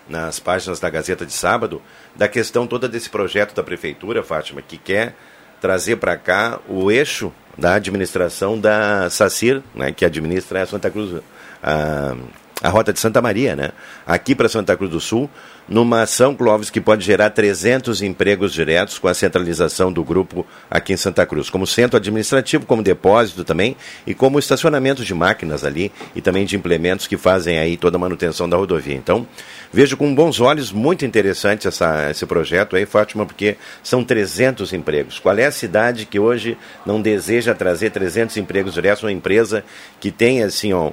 nas 0.08 0.38
páginas 0.38 0.78
da 0.78 0.88
Gazeta 0.88 1.26
de 1.26 1.32
sábado, 1.32 1.82
da 2.14 2.28
questão 2.28 2.66
toda 2.66 2.88
desse 2.88 3.10
projeto 3.10 3.54
da 3.54 3.62
prefeitura, 3.62 4.22
Fátima, 4.22 4.62
que 4.62 4.78
quer 4.78 5.16
trazer 5.60 5.96
para 5.96 6.16
cá 6.16 6.60
o 6.68 6.90
eixo 6.90 7.32
da 7.58 7.74
administração 7.74 8.58
da 8.58 9.08
SACIR, 9.10 9.62
né, 9.74 9.90
que 9.90 10.04
administra 10.04 10.62
a 10.62 10.66
Santa 10.66 10.90
Cruz 10.90 11.20
a, 11.66 12.16
a 12.62 12.70
Rota 12.70 12.92
de 12.92 13.00
Santa 13.00 13.20
Maria, 13.20 13.54
né? 13.54 13.70
Aqui 14.06 14.34
para 14.34 14.48
Santa 14.48 14.76
Cruz 14.76 14.90
do 14.90 15.00
Sul, 15.00 15.28
numa 15.68 16.02
ação, 16.02 16.34
Clóvis, 16.34 16.70
que 16.70 16.80
pode 16.80 17.04
gerar 17.04 17.28
300 17.30 18.00
empregos 18.00 18.52
diretos 18.52 18.98
com 18.98 19.08
a 19.08 19.14
centralização 19.14 19.92
do 19.92 20.02
grupo 20.02 20.46
aqui 20.70 20.92
em 20.92 20.96
Santa 20.96 21.26
Cruz, 21.26 21.50
como 21.50 21.66
centro 21.66 21.96
administrativo, 21.96 22.64
como 22.64 22.82
depósito 22.82 23.44
também, 23.44 23.76
e 24.06 24.14
como 24.14 24.38
estacionamento 24.38 25.04
de 25.04 25.12
máquinas 25.12 25.64
ali 25.64 25.92
e 26.14 26.20
também 26.20 26.46
de 26.46 26.56
implementos 26.56 27.06
que 27.06 27.16
fazem 27.16 27.58
aí 27.58 27.76
toda 27.76 27.96
a 27.96 28.00
manutenção 28.00 28.48
da 28.48 28.56
rodovia. 28.56 28.94
Então, 28.94 29.26
vejo 29.72 29.96
com 29.96 30.14
bons 30.14 30.40
olhos, 30.40 30.72
muito 30.72 31.04
interessante 31.04 31.68
essa, 31.68 32.10
esse 32.10 32.24
projeto 32.24 32.76
aí, 32.76 32.86
Fátima, 32.86 33.26
porque 33.26 33.56
são 33.82 34.02
300 34.02 34.72
empregos. 34.72 35.18
Qual 35.18 35.36
é 35.36 35.44
a 35.44 35.52
cidade 35.52 36.06
que 36.06 36.18
hoje 36.18 36.56
não 36.86 37.02
deseja 37.02 37.54
trazer 37.54 37.90
300 37.90 38.36
empregos 38.38 38.72
diretos, 38.72 39.02
uma 39.02 39.12
empresa 39.12 39.62
que 40.00 40.10
tem, 40.10 40.42
assim, 40.42 40.72
ó, 40.72 40.92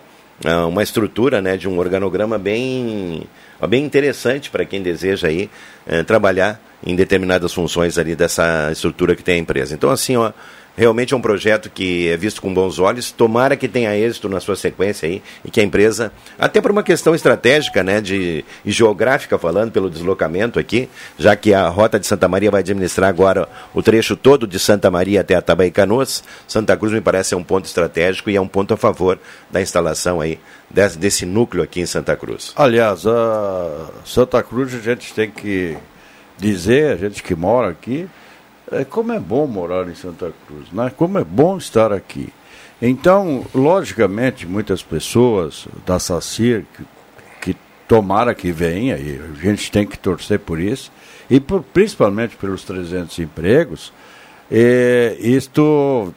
uma 0.67 0.83
estrutura 0.83 1.41
né, 1.41 1.57
de 1.57 1.67
um 1.67 1.77
organograma 1.79 2.37
bem, 2.37 3.23
bem 3.67 3.83
interessante 3.83 4.49
para 4.49 4.65
quem 4.65 4.81
deseja 4.81 5.27
aí, 5.27 5.49
uh, 5.87 6.03
trabalhar 6.03 6.61
em 6.85 6.95
determinadas 6.95 7.53
funções 7.53 7.97
ali 7.97 8.15
dessa 8.15 8.69
estrutura 8.71 9.15
que 9.15 9.23
tem 9.23 9.35
a 9.35 9.39
empresa. 9.39 9.73
Então, 9.73 9.89
assim, 9.89 10.17
ó, 10.17 10.31
realmente 10.75 11.13
é 11.13 11.17
um 11.17 11.21
projeto 11.21 11.69
que 11.69 12.09
é 12.09 12.17
visto 12.17 12.41
com 12.41 12.53
bons 12.53 12.79
olhos. 12.79 13.11
Tomara 13.11 13.55
que 13.55 13.67
tenha 13.67 13.95
êxito 13.95 14.27
na 14.27 14.39
sua 14.39 14.55
sequência 14.55 15.07
aí 15.07 15.21
e 15.43 15.51
que 15.51 15.59
a 15.59 15.63
empresa, 15.63 16.11
até 16.37 16.61
por 16.61 16.71
uma 16.71 16.83
questão 16.83 17.13
estratégica, 17.13 17.83
né, 17.83 18.01
de 18.01 18.43
e 18.65 18.71
geográfica 18.71 19.37
falando 19.37 19.71
pelo 19.71 19.89
deslocamento 19.89 20.59
aqui, 20.59 20.89
já 21.17 21.35
que 21.35 21.53
a 21.53 21.67
rota 21.67 21.99
de 21.99 22.07
Santa 22.07 22.27
Maria 22.27 22.51
vai 22.51 22.61
administrar 22.61 23.09
agora 23.09 23.47
o 23.73 23.81
trecho 23.81 24.15
todo 24.15 24.47
de 24.47 24.59
Santa 24.59 24.89
Maria 24.89 25.21
até 25.21 25.35
Atabaí 25.35 25.71
Canoas. 25.71 26.23
Santa 26.47 26.75
Cruz 26.75 26.91
me 26.91 27.01
parece 27.01 27.29
ser 27.29 27.35
um 27.35 27.43
ponto 27.43 27.65
estratégico 27.65 28.29
e 28.29 28.35
é 28.35 28.41
um 28.41 28.47
ponto 28.47 28.73
a 28.73 28.77
favor 28.77 29.19
da 29.51 29.61
instalação 29.61 30.19
aí 30.21 30.39
desse, 30.69 30.97
desse 30.97 31.25
núcleo 31.25 31.63
aqui 31.63 31.81
em 31.81 31.85
Santa 31.85 32.15
Cruz. 32.15 32.51
Aliás, 32.55 33.05
a 33.05 33.89
Santa 34.05 34.41
Cruz 34.41 34.73
a 34.73 34.79
gente 34.79 35.13
tem 35.13 35.29
que 35.29 35.77
dizer, 36.37 36.93
a 36.93 36.95
gente 36.95 37.21
que 37.21 37.35
mora 37.35 37.69
aqui, 37.69 38.07
é, 38.73 38.85
como 38.85 39.11
é 39.11 39.19
bom 39.19 39.47
morar 39.47 39.87
em 39.87 39.95
Santa 39.95 40.33
Cruz, 40.47 40.71
né? 40.71 40.91
como 40.95 41.17
é 41.17 41.23
bom 41.23 41.57
estar 41.57 41.91
aqui. 41.91 42.29
Então, 42.81 43.45
logicamente, 43.53 44.45
muitas 44.45 44.83
pessoas 44.83 45.67
da 45.85 45.99
SACIR, 45.99 46.65
que, 46.75 46.83
que 47.41 47.57
tomara 47.87 48.35
que 48.35 48.51
venha, 48.51 48.97
e 48.97 49.19
a 49.19 49.41
gente 49.41 49.71
tem 49.71 49.87
que 49.87 49.97
torcer 49.97 50.39
por 50.39 50.59
isso, 50.59 50.91
e 51.29 51.39
por, 51.39 51.63
principalmente 51.63 52.35
pelos 52.35 52.63
300 52.63 53.17
empregos, 53.19 53.93
é, 54.51 55.15
isto 55.19 56.13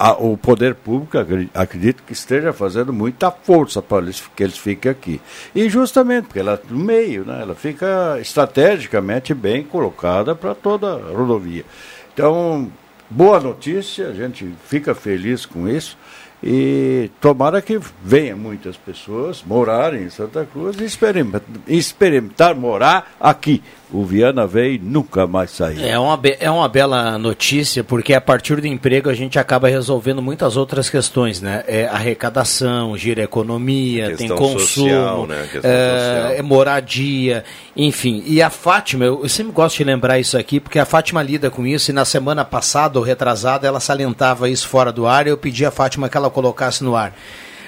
a, 0.00 0.12
o 0.12 0.34
poder 0.34 0.76
público, 0.76 1.18
acredito 1.52 2.02
que 2.04 2.14
esteja 2.14 2.54
fazendo 2.54 2.90
muita 2.90 3.30
força 3.30 3.82
para 3.82 3.98
eles, 3.98 4.24
que 4.34 4.42
eles 4.42 4.56
fiquem 4.56 4.90
aqui. 4.90 5.20
E 5.54 5.68
justamente 5.68 6.24
porque 6.24 6.38
ela 6.38 6.58
no 6.70 6.78
meio, 6.78 7.22
né, 7.26 7.40
ela 7.42 7.54
fica 7.54 8.18
estrategicamente 8.18 9.34
bem 9.34 9.62
colocada 9.62 10.34
para 10.34 10.54
toda 10.54 10.94
a 10.94 11.12
rodovia. 11.14 11.66
Então, 12.14 12.72
boa 13.10 13.38
notícia, 13.38 14.08
a 14.08 14.14
gente 14.14 14.50
fica 14.64 14.94
feliz 14.94 15.44
com 15.44 15.68
isso. 15.68 15.98
E 16.42 17.10
tomara 17.20 17.60
que 17.60 17.78
venham 18.02 18.38
muitas 18.38 18.76
pessoas 18.76 19.42
morarem 19.46 20.04
em 20.04 20.10
Santa 20.10 20.46
Cruz 20.50 20.80
e 20.80 20.84
experimentar, 20.84 21.42
experimentar 21.68 22.54
morar 22.54 23.12
aqui. 23.20 23.62
O 23.92 24.04
Viana 24.04 24.46
veio 24.46 24.74
e 24.74 24.78
nunca 24.78 25.26
mais 25.26 25.50
saiu. 25.50 25.84
É 25.84 25.98
uma, 25.98 26.18
é 26.38 26.48
uma 26.48 26.68
bela 26.68 27.18
notícia, 27.18 27.82
porque 27.82 28.14
a 28.14 28.20
partir 28.20 28.60
do 28.60 28.66
emprego 28.66 29.10
a 29.10 29.14
gente 29.14 29.36
acaba 29.36 29.68
resolvendo 29.68 30.22
muitas 30.22 30.56
outras 30.56 30.88
questões, 30.88 31.40
né? 31.40 31.64
É 31.66 31.86
arrecadação, 31.86 32.96
gira 32.96 33.22
economia, 33.22 34.16
tem 34.16 34.28
consumo, 34.28 34.60
social, 34.60 35.26
né? 35.26 35.48
é, 35.64 36.36
é, 36.38 36.42
moradia, 36.42 37.44
enfim. 37.76 38.22
E 38.26 38.40
a 38.40 38.48
Fátima, 38.48 39.04
eu, 39.04 39.24
eu 39.24 39.28
sempre 39.28 39.52
gosto 39.52 39.78
de 39.78 39.84
lembrar 39.84 40.20
isso 40.20 40.38
aqui, 40.38 40.60
porque 40.60 40.78
a 40.78 40.84
Fátima 40.84 41.20
lida 41.20 41.50
com 41.50 41.66
isso, 41.66 41.90
e 41.90 41.94
na 41.94 42.04
semana 42.04 42.44
passada 42.44 42.96
ou 42.96 43.04
retrasada 43.04 43.66
ela 43.66 43.80
salientava 43.80 44.48
isso 44.48 44.68
fora 44.68 44.92
do 44.92 45.04
ar, 45.04 45.26
e 45.26 45.30
eu 45.30 45.36
pedi 45.36 45.66
a 45.66 45.70
Fátima 45.72 46.08
que 46.08 46.16
ela 46.16 46.29
colocasse 46.30 46.82
no 46.84 46.96
ar. 46.96 47.12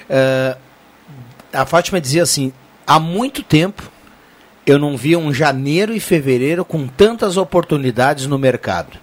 É, 0.08 0.56
a 1.52 1.66
Fátima 1.66 2.00
dizia 2.00 2.22
assim: 2.22 2.52
há 2.86 2.98
muito 2.98 3.42
tempo 3.42 3.90
eu 4.66 4.78
não 4.78 4.96
via 4.96 5.18
um 5.18 5.32
janeiro 5.32 5.92
e 5.94 6.00
fevereiro 6.00 6.64
com 6.64 6.86
tantas 6.86 7.36
oportunidades 7.36 8.26
no 8.26 8.38
mercado. 8.38 8.98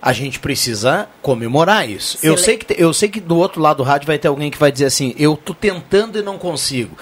A 0.00 0.12
gente 0.12 0.38
precisa 0.38 1.08
comemorar 1.20 1.88
isso. 1.88 2.18
Eu 2.22 2.36
sei, 2.36 2.56
que, 2.56 2.80
eu 2.80 2.92
sei 2.92 3.08
que 3.08 3.20
do 3.20 3.36
outro 3.36 3.60
lado 3.60 3.78
do 3.78 3.82
rádio 3.82 4.06
vai 4.06 4.18
ter 4.18 4.28
alguém 4.28 4.50
que 4.50 4.58
vai 4.58 4.70
dizer 4.70 4.86
assim: 4.86 5.14
eu 5.18 5.34
estou 5.34 5.54
tentando 5.54 6.18
e 6.18 6.22
não 6.22 6.38
consigo. 6.38 6.96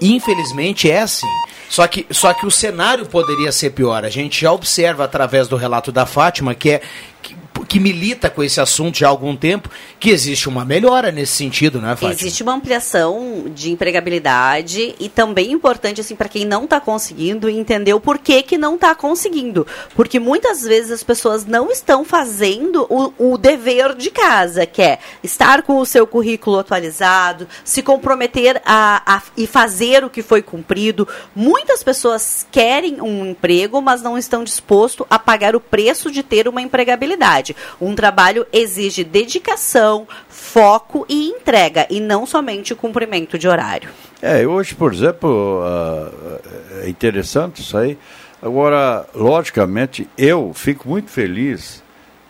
Infelizmente 0.00 0.90
é 0.90 1.00
assim. 1.00 1.26
Só 1.68 1.86
que, 1.86 2.06
só 2.10 2.32
que 2.32 2.46
o 2.46 2.50
cenário 2.50 3.06
poderia 3.06 3.50
ser 3.50 3.70
pior. 3.70 4.04
A 4.04 4.08
gente 4.08 4.40
já 4.40 4.52
observa 4.52 5.04
através 5.04 5.48
do 5.48 5.56
relato 5.56 5.90
da 5.90 6.06
Fátima 6.06 6.54
que 6.54 6.70
é 6.70 6.82
que, 7.22 7.36
que 7.66 7.80
milita 7.80 8.30
com 8.30 8.42
esse 8.42 8.60
assunto 8.60 8.98
já 8.98 9.06
há 9.06 9.10
algum 9.10 9.36
tempo, 9.36 9.68
que 9.98 10.10
existe 10.10 10.48
uma 10.48 10.64
melhora 10.64 11.10
nesse 11.10 11.32
sentido, 11.32 11.80
né, 11.80 11.90
Fátima? 11.96 12.12
Existe 12.12 12.42
uma 12.42 12.54
ampliação 12.54 13.44
de 13.54 13.70
empregabilidade 13.70 14.94
e 15.00 15.08
também 15.08 15.52
importante, 15.52 16.00
assim, 16.00 16.14
para 16.14 16.28
quem 16.28 16.44
não 16.44 16.64
está 16.64 16.80
conseguindo, 16.80 17.48
entender 17.48 17.92
o 17.92 18.00
porquê 18.00 18.42
que 18.42 18.56
não 18.56 18.76
está 18.76 18.94
conseguindo. 18.94 19.66
Porque 19.94 20.20
muitas 20.20 20.62
vezes 20.62 20.90
as 20.90 21.02
pessoas 21.02 21.44
não 21.44 21.70
estão 21.70 22.04
fazendo 22.04 22.86
o, 22.88 23.32
o 23.32 23.38
dever 23.38 23.94
de 23.94 24.10
casa, 24.10 24.66
que 24.66 24.82
é 24.82 24.98
estar 25.22 25.62
com 25.62 25.78
o 25.78 25.86
seu 25.86 26.06
currículo 26.06 26.58
atualizado, 26.58 27.48
se 27.64 27.82
comprometer 27.82 28.60
a, 28.64 29.16
a, 29.16 29.22
e 29.36 29.46
fazer 29.46 30.04
o 30.04 30.10
que 30.10 30.22
foi 30.22 30.42
cumprido. 30.42 31.08
Muitas 31.34 31.82
pessoas 31.82 32.46
querem 32.50 33.00
um 33.00 33.26
emprego, 33.26 33.80
mas 33.80 34.02
não 34.02 34.16
estão 34.16 34.44
dispostos 34.44 35.06
a 35.10 35.18
pagar 35.18 35.56
o 35.56 35.60
preço 35.60 36.10
de 36.10 36.22
ter 36.22 36.46
uma 36.46 36.62
empregabilidade. 36.62 37.55
Um 37.80 37.94
trabalho 37.94 38.46
exige 38.52 39.04
dedicação, 39.04 40.06
foco 40.28 41.06
e 41.08 41.28
entrega, 41.28 41.86
e 41.90 42.00
não 42.00 42.26
somente 42.26 42.72
o 42.72 42.76
cumprimento 42.76 43.38
de 43.38 43.48
horário. 43.48 43.88
É, 44.20 44.46
hoje, 44.46 44.74
por 44.74 44.92
exemplo, 44.92 45.62
uh, 45.62 46.40
é 46.82 46.88
interessante 46.88 47.60
isso 47.60 47.76
aí. 47.76 47.98
Agora, 48.42 49.06
logicamente, 49.14 50.08
eu 50.16 50.52
fico 50.54 50.88
muito 50.88 51.10
feliz 51.10 51.82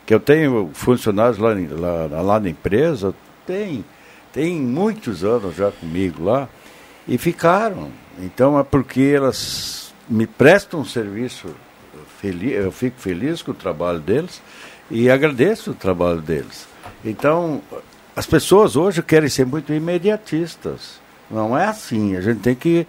que 0.05 0.14
eu 0.14 0.20
tenho 0.20 0.70
funcionários 0.72 1.39
lá, 1.39 1.51
lá, 2.09 2.22
lá 2.22 2.41
na 2.41 2.49
empresa, 2.49 3.12
tem, 3.45 3.85
tem 4.33 4.55
muitos 4.55 5.24
anos 5.24 5.57
já 5.57 5.70
comigo 5.72 6.24
lá, 6.24 6.49
e 7.09 7.18
ficaram. 7.18 7.91
Então 8.18 8.59
é 8.59 8.62
porque 8.62 9.12
elas 9.14 9.93
me 10.09 10.27
prestam 10.27 10.81
um 10.81 10.85
serviço 10.85 11.49
feliz, 12.20 12.53
eu 12.53 12.72
fico 12.72 13.01
feliz 13.01 13.43
com 13.43 13.51
o 13.51 13.55
trabalho 13.55 13.99
deles 13.99 14.41
e 14.91 15.11
agradeço 15.11 15.72
o 15.72 15.74
trabalho 15.74 16.20
deles. 16.20 16.66
Então, 17.05 17.61
as 18.14 18.26
pessoas 18.26 18.76
hoje 18.76 19.03
querem 19.03 19.28
ser 19.28 19.45
muito 19.45 19.72
imediatistas. 19.72 21.01
Não 21.30 21.57
é 21.57 21.66
assim. 21.66 22.16
A 22.16 22.20
gente 22.20 22.41
tem 22.41 22.55
que 22.55 22.68
ir 22.68 22.87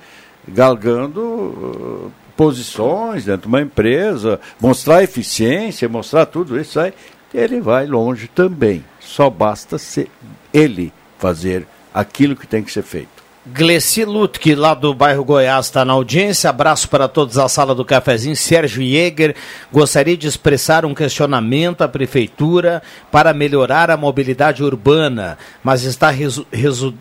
galgando 0.48 1.22
uh, 1.22 2.12
posições 2.36 3.26
dentro 3.26 3.42
de 3.42 3.48
uma 3.48 3.62
empresa, 3.62 4.40
mostrar 4.60 5.04
eficiência, 5.04 5.90
mostrar 5.90 6.26
tudo 6.28 6.60
isso 6.60 6.80
aí. 6.80 6.94
Ele 7.34 7.60
vai 7.60 7.86
longe 7.86 8.28
também. 8.28 8.86
Só 9.00 9.30
basta 9.30 9.78
ser 9.78 10.10
ele 10.54 10.94
fazer 11.20 11.68
aquilo 11.94 12.36
que 12.36 12.48
tem 12.48 12.64
que 12.64 12.72
ser 12.72 12.84
feito. 12.84 13.17
Gleci 13.54 14.04
Lutke, 14.04 14.56
lá 14.56 14.74
do 14.74 14.94
bairro 14.94 15.24
Goiás, 15.24 15.68
está 15.68 15.86
na 15.86 15.94
audiência. 15.94 16.50
Abraço 16.50 16.90
para 16.90 17.08
todos 17.08 17.36
da 17.36 17.48
sala 17.48 17.74
do 17.74 17.86
cafezinho. 17.86 18.36
Sérgio 18.36 18.84
Jäger, 18.84 19.36
gostaria 19.72 20.18
de 20.18 20.28
expressar 20.28 20.86
um 20.86 20.94
questionamento 20.94 21.82
à 21.82 21.88
prefeitura 21.88 22.82
para 23.12 23.34
melhorar 23.34 23.90
a 23.90 23.98
mobilidade 23.98 24.64
urbana, 24.64 25.38
mas 25.64 25.84
está, 25.84 26.10
resu 26.10 26.46
resu 26.52 26.94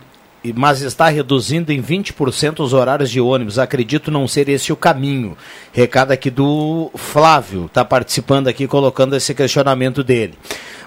mas 0.54 0.80
está 0.80 1.08
reduzindo 1.08 1.72
em 1.72 1.82
20% 1.82 2.60
os 2.60 2.72
horários 2.72 3.10
de 3.10 3.20
ônibus. 3.20 3.58
Acredito 3.58 4.10
não 4.10 4.28
ser 4.28 4.48
esse 4.48 4.72
o 4.72 4.76
caminho. 4.76 5.36
Recado 5.72 6.12
aqui 6.12 6.30
do 6.30 6.90
Flávio, 6.94 7.66
está 7.66 7.84
participando 7.84 8.46
aqui, 8.46 8.68
colocando 8.68 9.16
esse 9.16 9.34
questionamento 9.34 10.04
dele. 10.04 10.34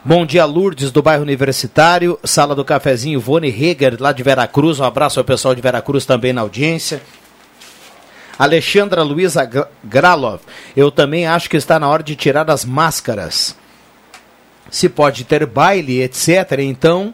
Bom 0.05 0.25
dia, 0.25 0.45
Lourdes, 0.45 0.91
do 0.91 1.01
bairro 1.01 1.23
Universitário. 1.23 2.17
Sala 2.23 2.55
do 2.55 2.63
Cafezinho, 2.63 3.19
Ivone 3.19 3.49
Heger, 3.49 3.97
lá 3.99 4.13
de 4.13 4.23
Veracruz. 4.23 4.79
Um 4.79 4.85
abraço 4.85 5.19
ao 5.19 5.25
pessoal 5.25 5.53
de 5.53 5.61
Veracruz 5.61 6.05
também 6.05 6.31
na 6.31 6.39
audiência. 6.39 7.01
Alexandra 8.37 9.03
Luiza 9.03 9.47
Gralov, 9.83 10.39
eu 10.73 10.89
também 10.89 11.27
acho 11.27 11.49
que 11.49 11.57
está 11.57 11.77
na 11.77 11.89
hora 11.89 12.01
de 12.01 12.15
tirar 12.15 12.49
as 12.49 12.63
máscaras. 12.63 13.57
Se 14.71 14.87
pode 14.87 15.25
ter 15.25 15.45
baile, 15.45 16.01
etc. 16.01 16.59
Então, 16.59 17.13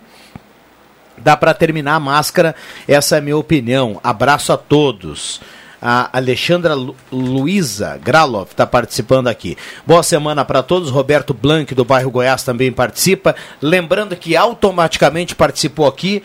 dá 1.17 1.35
para 1.35 1.55
terminar 1.55 1.95
a 1.95 1.99
máscara. 1.99 2.55
Essa 2.87 3.15
é 3.15 3.17
a 3.17 3.21
minha 3.21 3.35
opinião. 3.35 3.99
Abraço 4.03 4.53
a 4.53 4.57
todos. 4.57 5.41
A 5.87 6.09
Alexandra 6.17 6.73
Lu 6.73 6.95
Luiza 7.11 7.99
Gralov 8.03 8.47
está 8.49 8.65
participando 8.65 9.27
aqui. 9.27 9.55
Boa 9.85 10.01
semana 10.01 10.43
para 10.43 10.63
todos. 10.63 10.89
Roberto 10.89 11.31
Blanc, 11.31 11.75
do 11.75 11.85
bairro 11.85 12.09
Goiás, 12.09 12.41
também 12.41 12.71
participa. 12.71 13.35
Lembrando 13.61 14.15
que 14.15 14.35
automaticamente 14.35 15.35
participou 15.35 15.85
aqui 15.85 16.23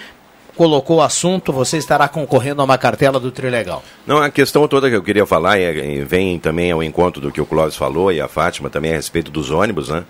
colocou 0.57 0.99
o 0.99 1.03
assunto, 1.03 1.55
você 1.55 1.79
estará 1.79 2.07
concorrendo 2.07 2.61
a 2.61 2.65
uma 2.67 2.77
cartela 2.77 3.19
do 3.19 3.31
Trilegal. 3.31 3.83
Não, 4.07 4.19
a 4.19 4.29
questão 4.29 4.69
toda 4.69 4.91
que 4.91 4.97
eu 4.97 5.03
queria 5.03 5.25
falar 5.25 5.59
e, 5.59 6.05
vem 6.05 6.39
também 6.39 6.71
ao 6.71 6.83
encontro 6.83 7.19
do 7.19 7.33
que 7.33 7.41
o 7.41 7.47
Clóvis 7.47 7.77
falou 7.77 8.13
e 8.13 8.21
a 8.21 8.29
Fátima 8.29 8.69
também 8.69 8.93
a 8.93 8.97
respeito 8.97 9.31
dos 9.31 9.51
ônibus, 9.51 9.89
né? 9.89 10.05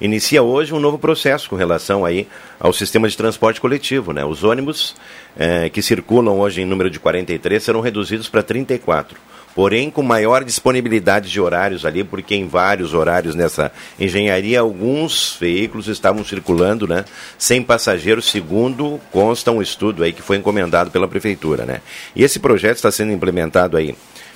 Inicia 0.00 0.42
hoje 0.42 0.74
um 0.74 0.80
novo 0.80 0.98
processo 0.98 1.48
com 1.48 1.56
relação 1.56 2.04
aí 2.04 2.26
ao 2.58 2.72
sistema 2.72 3.08
de 3.08 3.16
transporte 3.16 3.60
coletivo. 3.60 4.12
Né? 4.12 4.24
Os 4.24 4.44
ônibus 4.44 4.94
é, 5.36 5.68
que 5.68 5.82
circulam 5.82 6.38
hoje 6.38 6.62
em 6.62 6.64
número 6.64 6.90
de 6.90 6.98
43 6.98 7.62
serão 7.62 7.80
reduzidos 7.80 8.28
para 8.28 8.42
34. 8.42 9.16
porém 9.54 9.88
com 9.88 10.02
maior 10.02 10.42
disponibilidade 10.42 11.30
de 11.30 11.40
horários 11.40 11.86
ali, 11.86 12.02
porque 12.02 12.34
em 12.34 12.48
vários 12.48 12.92
horários 12.92 13.36
nessa 13.36 13.70
engenharia 14.00 14.58
alguns 14.58 15.36
veículos 15.40 15.86
estavam 15.86 16.24
circulando, 16.24 16.88
né, 16.88 17.04
sem 17.38 17.62
passageiros, 17.62 18.28
segundo 18.28 19.00
consta 19.12 19.52
um 19.52 19.62
estudo 19.62 20.02
aí 20.02 20.12
que 20.12 20.22
foi 20.22 20.38
encomendado 20.38 20.90
pela 20.90 21.06
prefeitura, 21.06 21.64
né? 21.64 21.80
E 22.16 22.24
esse 22.24 22.40
projeto 22.40 22.76
está 22.76 22.90
sendo 22.90 23.12
implementado 23.12 23.76
aí 23.76 23.94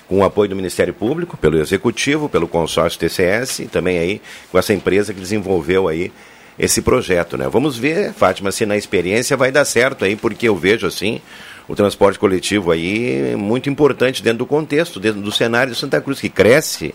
com 0.08 0.18
o 0.18 0.24
apoio 0.24 0.48
do 0.48 0.56
Ministério 0.56 0.94
Público, 0.94 1.36
pelo 1.36 1.60
Executivo, 1.60 2.28
pelo 2.28 2.48
consórcio 2.48 2.98
TCS 2.98 3.60
e 3.60 3.66
também 3.66 3.98
aí 3.98 4.22
com 4.50 4.58
essa 4.58 4.72
empresa 4.72 5.12
que 5.12 5.20
desenvolveu 5.20 5.86
aí 5.86 6.10
esse 6.58 6.82
projeto, 6.82 7.36
né? 7.36 7.48
Vamos 7.48 7.78
ver, 7.78 8.12
Fátima, 8.12 8.50
se 8.50 8.66
na 8.66 8.76
experiência 8.76 9.36
vai 9.36 9.52
dar 9.52 9.64
certo 9.64 10.04
aí, 10.04 10.16
porque 10.16 10.48
eu 10.48 10.56
vejo 10.56 10.86
assim 10.86 11.20
o 11.68 11.76
transporte 11.76 12.18
coletivo 12.18 12.72
aí 12.72 13.36
muito 13.36 13.68
importante 13.68 14.22
dentro 14.22 14.38
do 14.38 14.46
contexto, 14.46 14.98
dentro 14.98 15.20
do 15.20 15.30
cenário 15.30 15.72
de 15.72 15.78
Santa 15.78 16.00
Cruz, 16.00 16.18
que 16.18 16.30
cresce, 16.30 16.94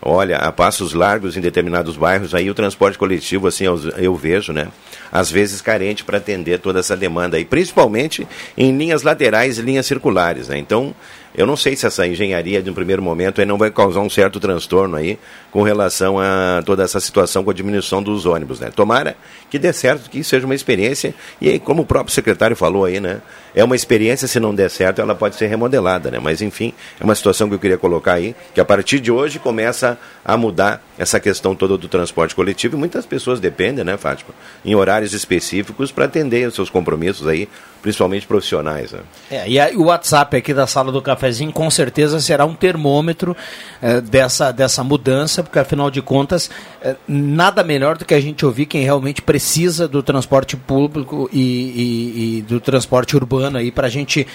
olha, 0.00 0.38
a 0.38 0.50
passos 0.50 0.94
largos 0.94 1.36
em 1.36 1.40
determinados 1.40 1.98
bairros, 1.98 2.34
aí 2.34 2.50
o 2.50 2.54
transporte 2.54 2.96
coletivo, 2.96 3.46
assim, 3.46 3.64
eu, 3.64 3.78
eu 3.98 4.16
vejo, 4.16 4.54
né? 4.54 4.68
Às 5.12 5.30
vezes 5.30 5.60
carente 5.60 6.02
para 6.02 6.16
atender 6.16 6.58
toda 6.58 6.80
essa 6.80 6.96
demanda 6.96 7.36
aí, 7.36 7.44
principalmente 7.44 8.26
em 8.56 8.76
linhas 8.76 9.02
laterais 9.02 9.58
e 9.58 9.62
linhas 9.62 9.84
circulares, 9.84 10.48
né? 10.48 10.56
Então, 10.56 10.94
eu 11.34 11.46
não 11.46 11.56
sei 11.56 11.76
se 11.76 11.86
essa 11.86 12.06
engenharia, 12.06 12.62
de 12.62 12.70
um 12.70 12.74
primeiro 12.74 13.02
momento, 13.02 13.44
não 13.44 13.56
vai 13.56 13.70
causar 13.70 14.00
um 14.00 14.10
certo 14.10 14.40
transtorno 14.40 14.96
aí 14.96 15.18
com 15.50 15.62
relação 15.62 16.18
a 16.18 16.62
toda 16.64 16.82
essa 16.82 17.00
situação 17.00 17.44
com 17.44 17.50
a 17.50 17.54
diminuição 17.54 18.02
dos 18.02 18.26
ônibus, 18.26 18.60
né? 18.60 18.70
Tomara 18.74 19.16
que 19.48 19.58
dê 19.58 19.72
certo, 19.72 20.10
que 20.10 20.22
seja 20.22 20.46
uma 20.46 20.54
experiência. 20.54 21.14
E 21.40 21.48
aí, 21.48 21.58
como 21.58 21.82
o 21.82 21.86
próprio 21.86 22.14
secretário 22.14 22.56
falou 22.56 22.84
aí, 22.84 23.00
né? 23.00 23.20
É 23.54 23.64
uma 23.64 23.74
experiência, 23.74 24.28
se 24.28 24.38
não 24.38 24.54
der 24.54 24.70
certo, 24.70 25.00
ela 25.00 25.14
pode 25.14 25.36
ser 25.36 25.46
remodelada, 25.46 26.10
né? 26.10 26.18
Mas, 26.20 26.40
enfim, 26.42 26.72
é 27.00 27.04
uma 27.04 27.14
situação 27.14 27.48
que 27.48 27.54
eu 27.54 27.58
queria 27.58 27.78
colocar 27.78 28.14
aí, 28.14 28.34
que 28.54 28.60
a 28.60 28.64
partir 28.64 29.00
de 29.00 29.10
hoje 29.10 29.38
começa 29.38 29.98
a 30.24 30.36
mudar 30.36 30.82
essa 30.98 31.18
questão 31.18 31.54
toda 31.54 31.76
do 31.76 31.88
transporte 31.88 32.34
coletivo. 32.34 32.76
E 32.76 32.78
muitas 32.78 33.06
pessoas 33.06 33.40
dependem, 33.40 33.84
né, 33.84 33.96
Fátima? 33.96 34.30
Em 34.64 34.74
horários 34.74 35.12
específicos 35.12 35.90
para 35.90 36.04
atender 36.04 36.46
os 36.46 36.54
seus 36.54 36.70
compromissos 36.70 37.26
aí, 37.26 37.48
principalmente 37.82 38.26
profissionais. 38.26 38.92
Né? 38.92 39.00
É, 39.30 39.48
e 39.48 39.58
aí, 39.58 39.76
o 39.76 39.84
WhatsApp 39.84 40.36
aqui 40.36 40.52
da 40.52 40.66
sala 40.66 40.92
do 40.92 41.00
cafezinho 41.00 41.52
com 41.52 41.70
certeza 41.70 42.20
será 42.20 42.44
um 42.44 42.54
termômetro 42.54 43.36
é, 43.80 44.00
dessa, 44.00 44.52
dessa 44.52 44.84
mudança, 44.84 45.42
porque 45.42 45.58
afinal 45.58 45.90
de 45.90 46.02
contas, 46.02 46.50
é, 46.82 46.96
nada 47.08 47.62
melhor 47.64 47.96
do 47.96 48.04
que 48.04 48.14
a 48.14 48.20
gente 48.20 48.44
ouvir 48.44 48.66
quem 48.66 48.82
realmente 48.82 49.22
precisa 49.22 49.88
do 49.88 50.02
transporte 50.02 50.56
público 50.56 51.28
e, 51.32 51.40
e, 51.40 52.38
e 52.38 52.42
do 52.42 52.60
transporte 52.60 53.16
urbano 53.16 53.58
aí 53.58 53.70
para 53.70 53.86
a 53.86 53.90
gente 53.90 54.26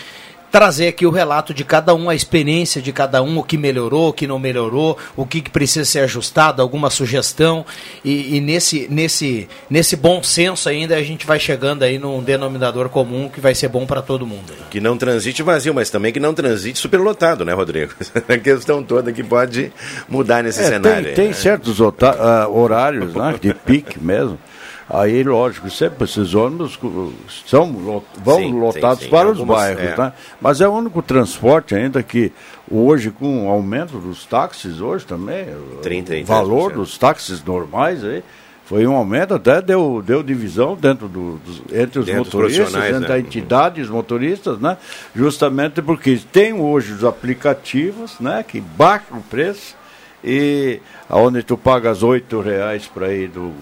trazer 0.52 0.88
aqui 0.88 1.06
o 1.06 1.10
relato 1.10 1.54
de 1.54 1.64
cada 1.64 1.94
um, 1.94 2.10
a 2.10 2.16
experiência 2.16 2.82
de 2.82 2.92
cada 2.92 3.22
um, 3.22 3.40
o 3.40 3.44
que 3.44 3.58
melhorou, 3.58 4.10
o 4.10 4.14
que 4.14 4.28
não 4.28 4.40
melhorou, 4.40 4.98
o 5.16 5.26
que, 5.26 5.42
precisa 5.50 5.86
ser 5.86 6.00
ajustado, 6.00 6.62
alguma 6.62 6.90
sugestão. 6.90 7.66
E, 8.04 8.38
e, 8.38 8.42
nesse, 8.42 8.88
nesse, 8.90 9.48
nesse 9.70 9.96
bom 9.96 10.24
senso 10.24 10.70
ainda 10.70 10.96
a 10.96 11.04
gente 11.04 11.26
vai 11.26 11.40
chegando 11.40 11.84
aí 11.84 11.98
num 11.98 12.22
denominador 12.24 12.90
comum 12.90 13.30
que 13.30 13.40
vai 13.40 13.54
ser 13.54 13.68
bom 13.68 13.86
para 13.86 14.02
todo 14.02 14.26
mundo. 14.26 14.54
Que 14.70 14.80
não 14.80 14.98
transite 14.98 15.44
vazio, 15.44 15.74
mas 15.74 15.90
também 15.90 16.12
que 16.12 16.20
não 16.20 16.34
transite 16.34 16.80
superlotado, 16.80 17.44
né, 17.44 17.54
Rodrigo? 17.54 17.94
a 18.28 18.38
questão 18.38 18.84
toda 18.84 19.12
que 19.12 19.24
pode 19.24 19.72
mudar 20.08 20.44
nesse 20.44 20.62
é, 20.62 20.66
cenário. 20.66 21.06
Tem, 21.06 21.16
tem 21.16 21.28
né? 21.28 21.34
certos 21.34 21.80
uh, 21.80 21.94
horários 22.50 23.14
né, 23.14 23.36
de 23.42 23.54
pique 23.54 24.02
mesmo. 24.02 24.40
Aí, 24.88 25.24
lógico, 25.24 25.70
sempre 25.70 26.04
esses 26.04 26.36
ônibus 26.36 26.80
são, 27.48 28.04
vão 28.24 28.38
sim, 28.38 28.54
lotados 28.54 29.00
sim, 29.00 29.06
sim. 29.06 29.10
para 29.10 29.30
Algumas, 29.30 29.40
os 29.40 29.46
bairros, 29.46 29.84
é. 29.84 29.98
né? 29.98 30.14
Mas 30.40 30.62
é 30.62 30.68
o 30.68 30.72
único 30.72 31.02
transporte 31.02 31.74
ainda 31.74 32.04
que 32.04 32.32
hoje, 32.70 33.10
com 33.10 33.48
o 33.48 33.50
aumento 33.50 33.98
dos 33.98 34.26
táxis, 34.26 34.80
hoje 34.80 35.06
também, 35.06 35.48
30, 35.82 36.18
o 36.18 36.26
valor 36.26 36.72
dos 36.74 36.98
táxis 37.00 37.44
normais 37.44 38.04
aí, 38.04 38.24
foi 38.66 38.86
um 38.86 38.96
aumento, 38.96 39.36
até 39.36 39.62
deu, 39.62 40.04
deu 40.06 40.22
divisão 40.22 40.76
dentro 40.76 41.08
do, 41.08 41.38
dos, 41.38 41.62
entre 41.72 42.00
os 42.00 42.06
dentro 42.06 42.24
motoristas, 42.24 42.74
entre 42.74 43.00
né? 43.08 43.14
a 43.14 43.20
entidade 43.20 43.82
os 43.82 43.90
motoristas, 43.90 44.60
né? 44.60 44.78
Justamente 45.16 45.82
porque 45.82 46.20
tem 46.32 46.54
hoje 46.54 46.94
os 46.94 47.04
aplicativos, 47.04 48.20
né? 48.20 48.44
Que 48.48 48.60
baixam 48.60 49.20
o 49.20 49.22
preço 49.22 49.76
e 50.26 50.80
onde 51.08 51.44
tu 51.44 51.56
pagas 51.56 52.02
oito 52.02 52.42
reais 52.42 52.88
para 52.88 53.14
ir 53.14 53.28
do, 53.28 53.54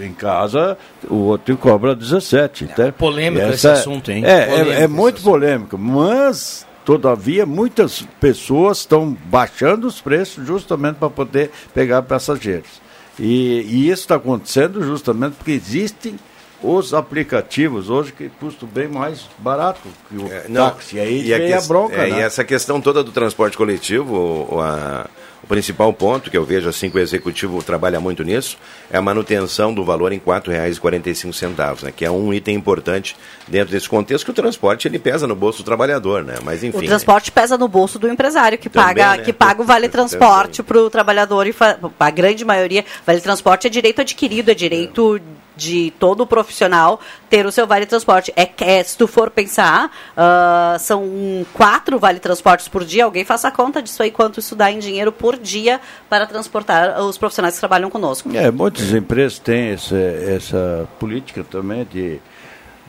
em 0.00 0.14
casa, 0.14 0.78
o 1.08 1.16
outro 1.16 1.56
cobra 1.58 1.94
17. 1.94 2.64
É, 2.64 2.66
tá? 2.68 2.92
Polêmico 2.92 3.44
essa, 3.44 3.54
esse 3.54 3.68
assunto, 3.68 4.10
hein? 4.10 4.24
É, 4.24 4.30
é, 4.30 4.82
é 4.84 4.88
muito 4.88 5.20
polêmico, 5.20 5.76
mas 5.76 6.66
todavia 6.86 7.44
muitas 7.44 8.02
pessoas 8.18 8.78
estão 8.78 9.14
baixando 9.26 9.86
os 9.86 10.00
preços 10.00 10.46
justamente 10.46 10.96
para 10.96 11.10
poder 11.10 11.50
pegar 11.74 12.00
passageiros. 12.02 12.80
E, 13.18 13.60
e 13.68 13.90
isso 13.90 14.02
está 14.02 14.14
acontecendo 14.16 14.82
justamente 14.82 15.34
porque 15.34 15.52
existem 15.52 16.16
os 16.62 16.94
aplicativos 16.94 17.90
hoje 17.90 18.12
que 18.12 18.28
custam 18.28 18.68
bem 18.68 18.88
mais 18.88 19.26
barato 19.38 19.80
que 20.08 20.16
o 20.16 20.26
é, 20.32 20.46
não, 20.48 20.70
táxi. 20.70 20.98
Aí 20.98 21.26
e 21.26 21.52
a, 21.52 21.58
a 21.58 21.60
bronca. 21.62 21.96
É, 21.96 22.10
né? 22.10 22.18
E 22.18 22.22
essa 22.22 22.44
questão 22.44 22.80
toda 22.80 23.04
do 23.04 23.12
transporte 23.12 23.56
coletivo, 23.56 24.48
a, 24.60 25.06
o 25.42 25.46
principal 25.46 25.92
ponto 25.92 26.30
que 26.30 26.36
eu 26.36 26.44
vejo 26.44 26.68
assim 26.68 26.90
que 26.90 26.96
o 26.96 27.00
executivo 27.00 27.62
trabalha 27.62 28.00
muito 28.00 28.22
nisso 28.24 28.58
é 28.90 28.96
a 28.96 29.02
manutenção 29.02 29.72
do 29.72 29.84
valor 29.84 30.12
em 30.12 30.16
R$ 30.16 30.22
4,45, 30.24 31.84
né, 31.84 31.92
que 31.94 32.04
é 32.04 32.10
um 32.10 32.32
item 32.32 32.56
importante 32.56 33.16
dentro 33.46 33.72
desse 33.72 33.88
contexto 33.88 34.24
que 34.24 34.30
o 34.30 34.34
transporte 34.34 34.88
ele 34.88 34.98
pesa 34.98 35.26
no 35.26 35.36
bolso 35.36 35.62
do 35.62 35.64
trabalhador, 35.64 36.24
né? 36.24 36.34
Mas 36.42 36.64
enfim. 36.64 36.78
O 36.78 36.82
transporte 36.82 37.30
né? 37.30 37.40
pesa 37.40 37.56
no 37.56 37.68
bolso 37.68 37.98
do 37.98 38.08
empresário 38.08 38.58
que 38.58 38.68
também, 38.68 38.94
paga 38.94 39.16
né? 39.18 39.22
que 39.22 39.32
paga 39.32 39.62
o 39.62 39.64
vale 39.64 39.88
transporte 39.90 40.62
para 40.62 40.78
o 40.78 40.90
trabalhador 40.90 41.46
e 41.46 41.54
a 41.98 42.10
grande 42.10 42.44
maioria 42.44 42.84
vale 43.06 43.20
transporte 43.20 43.66
é 43.66 43.70
direito 43.70 44.00
adquirido, 44.00 44.50
é 44.50 44.54
direito 44.54 45.16
é 45.16 45.35
de 45.56 45.92
todo 45.98 46.26
profissional 46.26 47.00
ter 47.30 47.46
o 47.46 47.52
seu 47.52 47.66
vale 47.66 47.86
transporte. 47.86 48.32
É, 48.36 48.48
é 48.60 48.84
se 48.84 48.96
tu 48.96 49.08
for 49.08 49.30
pensar, 49.30 49.90
uh, 50.16 50.78
são 50.78 51.46
quatro 51.52 51.98
vale 51.98 52.20
transportes 52.20 52.68
por 52.68 52.84
dia. 52.84 53.04
Alguém 53.04 53.24
faça 53.24 53.48
a 53.48 53.50
conta 53.50 53.82
disso 53.82 54.02
aí, 54.02 54.10
quanto 54.10 54.40
isso 54.40 54.54
dá 54.54 54.70
em 54.70 54.78
dinheiro 54.78 55.10
por 55.10 55.36
dia 55.36 55.80
para 56.08 56.26
transportar 56.26 57.00
os 57.00 57.16
profissionais 57.16 57.54
que 57.54 57.60
trabalham 57.60 57.90
conosco. 57.90 58.28
É, 58.34 58.50
muitas 58.50 58.92
empresas 58.92 59.38
têm 59.38 59.70
essa, 59.70 59.96
essa 59.96 60.88
política 60.98 61.42
também 61.42 61.84
de 61.84 62.20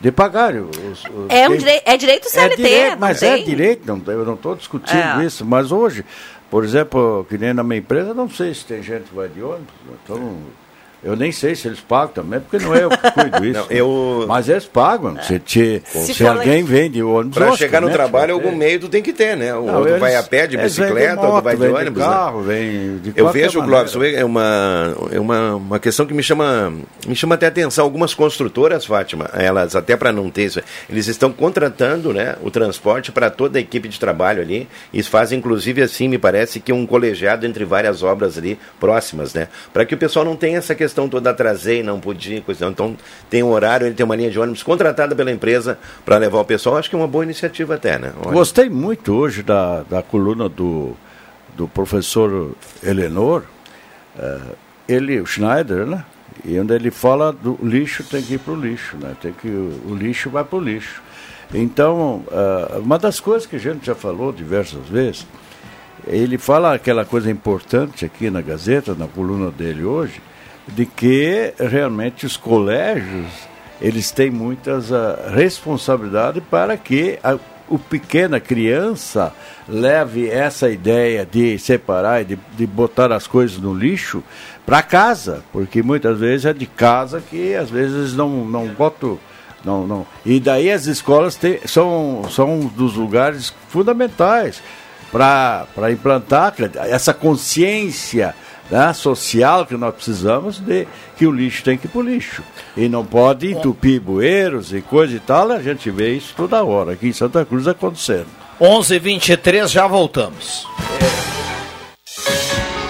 de 0.00 0.12
pagar 0.12 0.54
os, 0.54 1.04
os 1.04 1.28
é, 1.28 1.48
um 1.48 1.56
direi 1.56 1.82
é 1.84 1.96
direito 1.96 2.28
CLT, 2.28 2.52
é 2.52 2.54
direito, 2.54 3.00
mas 3.00 3.22
é 3.22 3.38
direito, 3.38 3.84
não, 3.84 4.00
eu 4.12 4.24
não 4.24 4.34
estou 4.34 4.54
discutindo 4.54 5.20
é. 5.20 5.24
isso, 5.24 5.44
mas 5.44 5.72
hoje, 5.72 6.04
por 6.48 6.64
exemplo, 6.64 7.26
que 7.28 7.36
nem 7.36 7.52
na 7.52 7.64
minha 7.64 7.80
empresa, 7.80 8.14
não 8.14 8.30
sei 8.30 8.54
se 8.54 8.64
tem 8.64 8.80
gente 8.80 9.08
que 9.08 9.14
vai 9.14 9.28
de 9.28 9.42
ônibus, 9.42 9.74
então 10.04 10.38
eu 11.02 11.14
nem 11.14 11.30
sei 11.30 11.54
se 11.54 11.68
eles 11.68 11.78
pagam 11.78 12.08
também, 12.08 12.40
porque 12.40 12.64
não 12.64 12.74
é 12.74 12.82
eu 12.82 12.90
que 12.90 13.10
cuido 13.12 13.44
isso. 13.46 13.60
Não, 13.60 13.66
eu... 13.70 14.24
Mas 14.26 14.48
eles 14.48 14.64
pagam. 14.64 15.16
É. 15.16 15.22
Se, 15.22 15.38
te, 15.38 15.82
se, 15.86 16.14
se 16.14 16.26
alguém 16.26 16.64
vem 16.64 16.90
de 16.90 17.02
ônibus. 17.02 17.38
Para 17.38 17.56
chegar 17.56 17.80
no 17.80 17.90
trabalho, 17.90 18.34
algum 18.34 18.54
meio 18.54 18.80
tu 18.80 18.88
tem 18.88 19.00
que 19.00 19.12
ter, 19.12 19.36
né? 19.36 19.54
O 19.54 19.64
não, 19.64 19.74
outro 19.76 19.90
eles, 19.90 20.00
vai 20.00 20.16
a 20.16 20.22
pé, 20.22 20.46
de 20.46 20.56
bicicleta, 20.56 21.20
ou 21.20 21.40
vai 21.40 21.56
de 21.56 21.66
ônibus. 21.66 21.84
De 21.84 22.00
né? 22.00 22.06
carro, 22.06 22.40
né? 22.42 22.54
vem 22.54 22.98
de 22.98 23.12
Eu 23.14 23.30
vejo, 23.30 23.62
Clóvis, 23.62 23.94
é 24.14 24.24
uma, 24.24 24.94
é 25.12 25.20
uma, 25.20 25.54
uma 25.54 25.78
questão 25.78 26.04
que 26.04 26.12
me 26.12 26.22
chama, 26.22 26.72
me 27.06 27.14
chama 27.14 27.36
até 27.36 27.46
atenção. 27.46 27.84
Algumas 27.84 28.12
construtoras, 28.12 28.84
Fátima, 28.84 29.30
elas, 29.34 29.76
até 29.76 29.96
para 29.96 30.12
não 30.12 30.28
ter 30.30 30.46
isso, 30.46 30.60
eles 30.90 31.06
estão 31.06 31.32
contratando 31.32 32.12
né, 32.12 32.34
o 32.42 32.50
transporte 32.50 33.12
para 33.12 33.30
toda 33.30 33.58
a 33.58 33.60
equipe 33.60 33.88
de 33.88 34.00
trabalho 34.00 34.42
ali. 34.42 34.68
E 34.92 35.02
fazem, 35.02 35.38
inclusive, 35.38 35.80
assim, 35.80 36.08
me 36.08 36.18
parece 36.18 36.60
que 36.60 36.72
um 36.72 36.86
colegiado 36.86 37.46
entre 37.46 37.64
várias 37.64 38.02
obras 38.02 38.36
ali 38.36 38.58
próximas, 38.80 39.32
né? 39.32 39.48
Para 39.72 39.84
que 39.84 39.94
o 39.94 39.98
pessoal 39.98 40.24
não 40.24 40.36
tenha 40.36 40.58
essa 40.58 40.74
questão 40.74 40.87
questão 40.88 41.08
toda 41.08 41.30
atrasei, 41.30 41.82
não 41.82 42.00
podia, 42.00 42.40
coisa. 42.40 42.66
Então 42.66 42.96
tem 43.28 43.42
um 43.42 43.50
horário, 43.50 43.86
ele 43.86 43.94
tem 43.94 44.04
uma 44.04 44.16
linha 44.16 44.30
de 44.30 44.38
ônibus 44.38 44.62
contratada 44.62 45.14
pela 45.14 45.30
empresa 45.30 45.78
para 46.04 46.16
levar 46.16 46.40
o 46.40 46.44
pessoal. 46.44 46.78
Acho 46.78 46.88
que 46.88 46.96
é 46.96 46.98
uma 46.98 47.06
boa 47.06 47.24
iniciativa 47.24 47.74
até, 47.74 47.98
né? 47.98 48.12
Olha. 48.24 48.32
Gostei 48.32 48.70
muito 48.70 49.14
hoje 49.14 49.42
da, 49.42 49.82
da 49.82 50.02
coluna 50.02 50.48
do, 50.48 50.96
do 51.54 51.68
professor 51.68 52.52
Eleanor, 52.82 53.42
uh, 54.16 54.56
ele, 54.88 55.20
o 55.20 55.26
Schneider, 55.26 55.86
né? 55.86 56.04
E 56.44 56.58
onde 56.58 56.72
ele 56.72 56.90
fala 56.90 57.32
do 57.32 57.58
lixo 57.62 58.02
tem 58.04 58.22
que 58.22 58.34
ir 58.34 58.38
para 58.38 58.54
o 58.54 58.56
lixo, 58.56 58.96
né? 58.96 59.14
Tem 59.20 59.32
que, 59.32 59.48
o 59.48 59.94
lixo 59.94 60.30
vai 60.30 60.44
para 60.44 60.56
o 60.56 60.60
lixo. 60.60 61.02
Então, 61.52 62.24
uh, 62.28 62.78
uma 62.78 62.98
das 62.98 63.20
coisas 63.20 63.46
que 63.46 63.56
a 63.56 63.58
gente 63.58 63.84
já 63.84 63.94
falou 63.94 64.32
diversas 64.32 64.86
vezes, 64.88 65.26
ele 66.06 66.38
fala 66.38 66.74
aquela 66.74 67.04
coisa 67.04 67.30
importante 67.30 68.04
aqui 68.04 68.30
na 68.30 68.40
Gazeta, 68.40 68.94
na 68.94 69.06
coluna 69.06 69.50
dele 69.50 69.84
hoje, 69.84 70.22
de 70.74 70.86
que 70.86 71.52
realmente 71.58 72.26
os 72.26 72.36
colégios 72.36 73.48
eles 73.80 74.10
têm 74.10 74.30
muitas 74.30 74.90
uh, 74.90 75.16
responsabilidades 75.32 76.42
para 76.50 76.76
que 76.76 77.18
a, 77.22 77.38
o 77.68 77.78
pequena 77.78 78.40
criança 78.40 79.32
leve 79.68 80.28
essa 80.28 80.68
ideia 80.68 81.24
de 81.24 81.58
separar 81.58 82.22
e 82.22 82.24
de, 82.24 82.38
de 82.56 82.66
botar 82.66 83.12
as 83.12 83.26
coisas 83.26 83.58
no 83.58 83.72
lixo 83.72 84.22
para 84.66 84.82
casa, 84.82 85.42
porque 85.52 85.82
muitas 85.82 86.18
vezes 86.18 86.46
é 86.46 86.52
de 86.52 86.66
casa 86.66 87.20
que 87.20 87.54
às 87.54 87.70
vezes 87.70 88.14
não 88.14 88.44
não 88.44 88.66
botam 88.68 89.18
não 89.64 89.86
não. 89.86 90.06
E 90.24 90.40
daí 90.40 90.70
as 90.70 90.86
escolas 90.86 91.36
têm, 91.36 91.60
são 91.64 92.24
são 92.30 92.60
um 92.60 92.66
dos 92.66 92.94
lugares 92.94 93.54
fundamentais 93.68 94.62
para 95.10 95.90
implantar 95.90 96.54
essa 96.86 97.14
consciência 97.14 98.34
né, 98.70 98.92
social 98.92 99.66
que 99.66 99.76
nós 99.76 99.94
precisamos 99.94 100.58
de 100.58 100.86
que 101.16 101.26
o 101.26 101.32
lixo 101.32 101.64
tem 101.64 101.76
que 101.76 101.86
ir 101.86 101.90
para 101.90 102.00
o 102.00 102.02
lixo. 102.02 102.42
E 102.76 102.88
não 102.88 103.04
pode 103.04 103.50
entupir 103.50 104.00
bueiros 104.00 104.72
e 104.72 104.80
coisa 104.80 105.16
e 105.16 105.20
tal, 105.20 105.50
a 105.50 105.62
gente 105.62 105.90
vê 105.90 106.14
isso 106.14 106.34
toda 106.36 106.62
hora, 106.62 106.92
aqui 106.92 107.08
em 107.08 107.12
Santa 107.12 107.44
Cruz 107.44 107.66
acontecendo. 107.66 108.26
11 108.60 108.96
h 108.96 109.02
23 109.02 109.70
já 109.70 109.86
voltamos. 109.86 110.66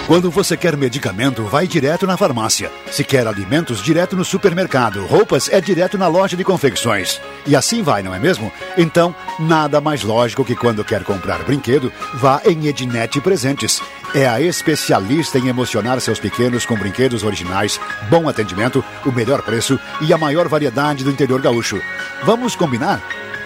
Quando 0.09 0.31
você 0.31 0.57
quer 0.57 0.75
medicamento, 0.75 1.43
vai 1.43 1.67
direto 1.67 2.07
na 2.07 2.17
farmácia. 2.17 2.71
Se 2.91 3.03
quer 3.03 3.27
alimentos, 3.27 3.79
direto 3.79 4.15
no 4.15 4.25
supermercado. 4.25 5.05
Roupas 5.05 5.47
é 5.49 5.61
direto 5.61 5.99
na 5.99 6.07
loja 6.07 6.35
de 6.35 6.43
confecções. 6.43 7.21
E 7.45 7.55
assim 7.55 7.83
vai, 7.83 8.01
não 8.01 8.15
é 8.15 8.17
mesmo? 8.17 8.51
Então, 8.75 9.13
nada 9.37 9.79
mais 9.79 10.01
lógico 10.01 10.43
que 10.43 10.55
quando 10.55 10.83
quer 10.83 11.03
comprar 11.03 11.43
brinquedo, 11.43 11.93
vá 12.15 12.41
em 12.43 12.65
Ednet 12.65 13.21
Presentes. 13.21 13.83
É 14.15 14.27
a 14.27 14.41
especialista 14.41 15.37
em 15.37 15.47
emocionar 15.47 16.01
seus 16.01 16.19
pequenos 16.19 16.65
com 16.65 16.73
brinquedos 16.73 17.23
originais, 17.23 17.79
bom 18.09 18.27
atendimento, 18.27 18.83
o 19.05 19.11
melhor 19.11 19.43
preço 19.43 19.79
e 20.01 20.11
a 20.11 20.17
maior 20.17 20.47
variedade 20.47 21.03
do 21.03 21.11
interior 21.11 21.39
gaúcho. 21.39 21.79
Vamos 22.23 22.55
combinar? 22.55 22.99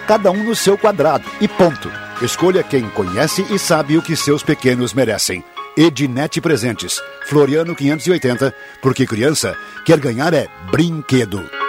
Cada 0.08 0.30
um 0.30 0.42
no 0.42 0.56
seu 0.56 0.78
quadrado 0.78 1.28
e 1.42 1.46
ponto. 1.46 1.92
Escolha 2.22 2.62
quem 2.62 2.88
conhece 2.88 3.44
e 3.50 3.58
sabe 3.58 3.98
o 3.98 4.02
que 4.02 4.16
seus 4.16 4.42
pequenos 4.42 4.94
merecem. 4.94 5.44
Ednet 5.76 6.40
Presentes, 6.40 7.02
Floriano 7.26 7.74
580, 7.74 8.54
porque 8.80 9.06
criança 9.06 9.56
quer 9.84 9.98
ganhar 9.98 10.32
é 10.32 10.46
brinquedo. 10.70 11.63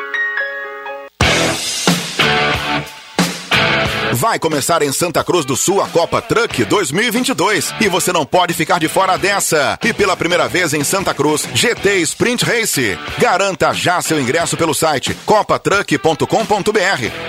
Vai 4.15 4.39
começar 4.39 4.81
em 4.81 4.93
Santa 4.93 5.21
Cruz 5.25 5.43
do 5.43 5.57
Sul 5.57 5.81
a 5.81 5.89
Copa 5.89 6.21
Truck 6.21 6.63
2022 6.63 7.73
e 7.81 7.89
você 7.89 8.13
não 8.13 8.25
pode 8.25 8.53
ficar 8.53 8.79
de 8.79 8.87
fora 8.87 9.17
dessa. 9.17 9.77
E 9.83 9.91
pela 9.91 10.15
primeira 10.15 10.47
vez 10.47 10.73
em 10.73 10.85
Santa 10.85 11.13
Cruz, 11.13 11.45
GT 11.53 11.97
Sprint 11.97 12.45
Race. 12.45 12.97
Garanta 13.17 13.73
já 13.73 14.01
seu 14.01 14.17
ingresso 14.17 14.55
pelo 14.55 14.73
site 14.73 15.13
copatruck.com.br 15.25 16.25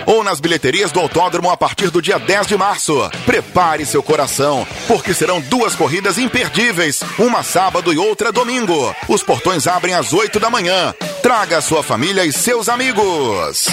ou 0.07 0.23
nas 0.23 0.39
bilheterias 0.39 0.93
do 0.93 1.01
autódromo 1.01 1.51
a 1.51 1.57
partir 1.57 1.91
do 1.91 2.01
dia 2.01 2.21
10 2.21 2.47
de 2.47 2.57
março. 2.57 3.11
Prepare 3.27 3.85
seu 3.85 4.01
coração, 4.01 4.65
porque 4.87 5.13
serão 5.13 5.41
duas 5.41 5.75
corridas 5.75 6.19
imperdíveis, 6.19 7.01
uma 7.19 7.43
sábado 7.43 7.93
e 7.93 7.99
outra 7.99 8.31
domingo. 8.31 8.95
Os 9.09 9.25
portões 9.25 9.67
abrem 9.67 9.97
às 9.97 10.13
8 10.13 10.39
da 10.39 10.49
manhã. 10.49 10.95
Traga 11.21 11.61
sua 11.61 11.83
família 11.83 12.25
e 12.25 12.33
seus 12.33 12.69
amigos. 12.69 13.67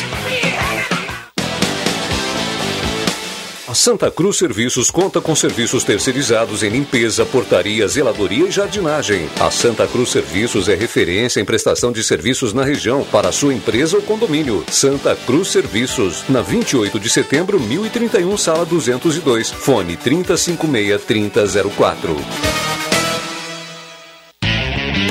A 3.74 3.76
Santa 3.76 4.12
Cruz 4.12 4.38
Serviços 4.38 4.92
conta 4.92 5.20
com 5.20 5.36
serviços 5.36 5.84
terceirizados 5.84 6.62
em 6.62 6.70
limpeza, 6.70 7.26
portaria, 7.26 7.88
zeladoria 7.88 8.46
e 8.46 8.52
jardinagem. 8.52 9.28
A 9.40 9.50
Santa 9.50 9.88
Cruz 9.88 10.12
Serviços 10.12 10.70
é 10.70 10.76
referência 10.76 11.42
em 11.42 11.46
prestação 11.46 11.92
de 11.92 12.04
serviços 12.04 12.54
na 12.54 12.64
região 12.64 13.04
para 13.04 13.32
sua 13.32 13.52
empresa 13.52 13.98
ou 13.98 14.04
condomínio. 14.04 14.64
Santa 14.70 15.16
Cruz 15.16 15.48
Serviços, 15.48 16.24
na 16.30 16.44
28 16.44 17.00
de 17.00 17.10
setembro, 17.10 17.60
1031, 17.60 18.38
sala 18.38 18.64
202. 18.64 19.50
Fone 19.50 19.98
3056 19.98 21.04
3004. 21.06 22.16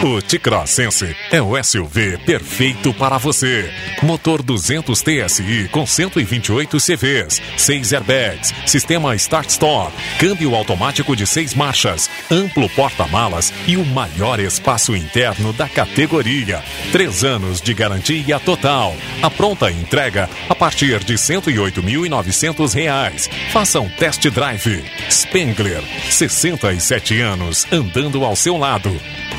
O 0.05 0.21
T-Cross 0.21 0.71
Sense 0.71 1.17
é 1.31 1.41
o 1.41 1.63
SUV 1.63 2.19
perfeito 2.27 2.93
para 2.93 3.19
você. 3.19 3.73
Motor 4.03 4.43
200 4.43 5.01
TSI 5.01 5.69
com 5.71 5.87
128 5.87 6.77
CVs, 6.79 7.41
6 7.57 7.93
airbags, 7.93 8.53
sistema 8.67 9.15
start-stop, 9.15 9.93
câmbio 10.19 10.57
automático 10.57 11.15
de 11.15 11.25
6 11.25 11.55
marchas, 11.55 12.11
amplo 12.29 12.69
porta-malas 12.71 13.55
e 13.65 13.77
o 13.77 13.87
maior 13.87 14.41
espaço 14.41 14.97
interno 14.97 15.53
da 15.53 15.69
categoria. 15.69 16.65
3 16.91 17.23
anos 17.23 17.61
de 17.61 17.73
garantia 17.73 18.41
total. 18.41 18.97
A 19.23 19.31
pronta 19.31 19.71
entrega 19.71 20.29
a 20.49 20.55
partir 20.57 20.99
de 21.05 21.13
R$ 21.13 21.19
108.900. 21.19 23.31
Faça 23.53 23.79
um 23.79 23.89
test 23.89 24.29
drive. 24.31 24.85
Spengler, 25.09 25.81
67 26.11 27.21
anos 27.21 27.69
andando 27.71 28.25
ao 28.25 28.35
seu 28.35 28.59
lado. 28.59 28.91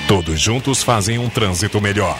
Todos 0.07 0.39
juntos 0.39 0.52
fazem 0.83 1.17
um 1.17 1.29
trânsito 1.29 1.81
melhor. 1.81 2.17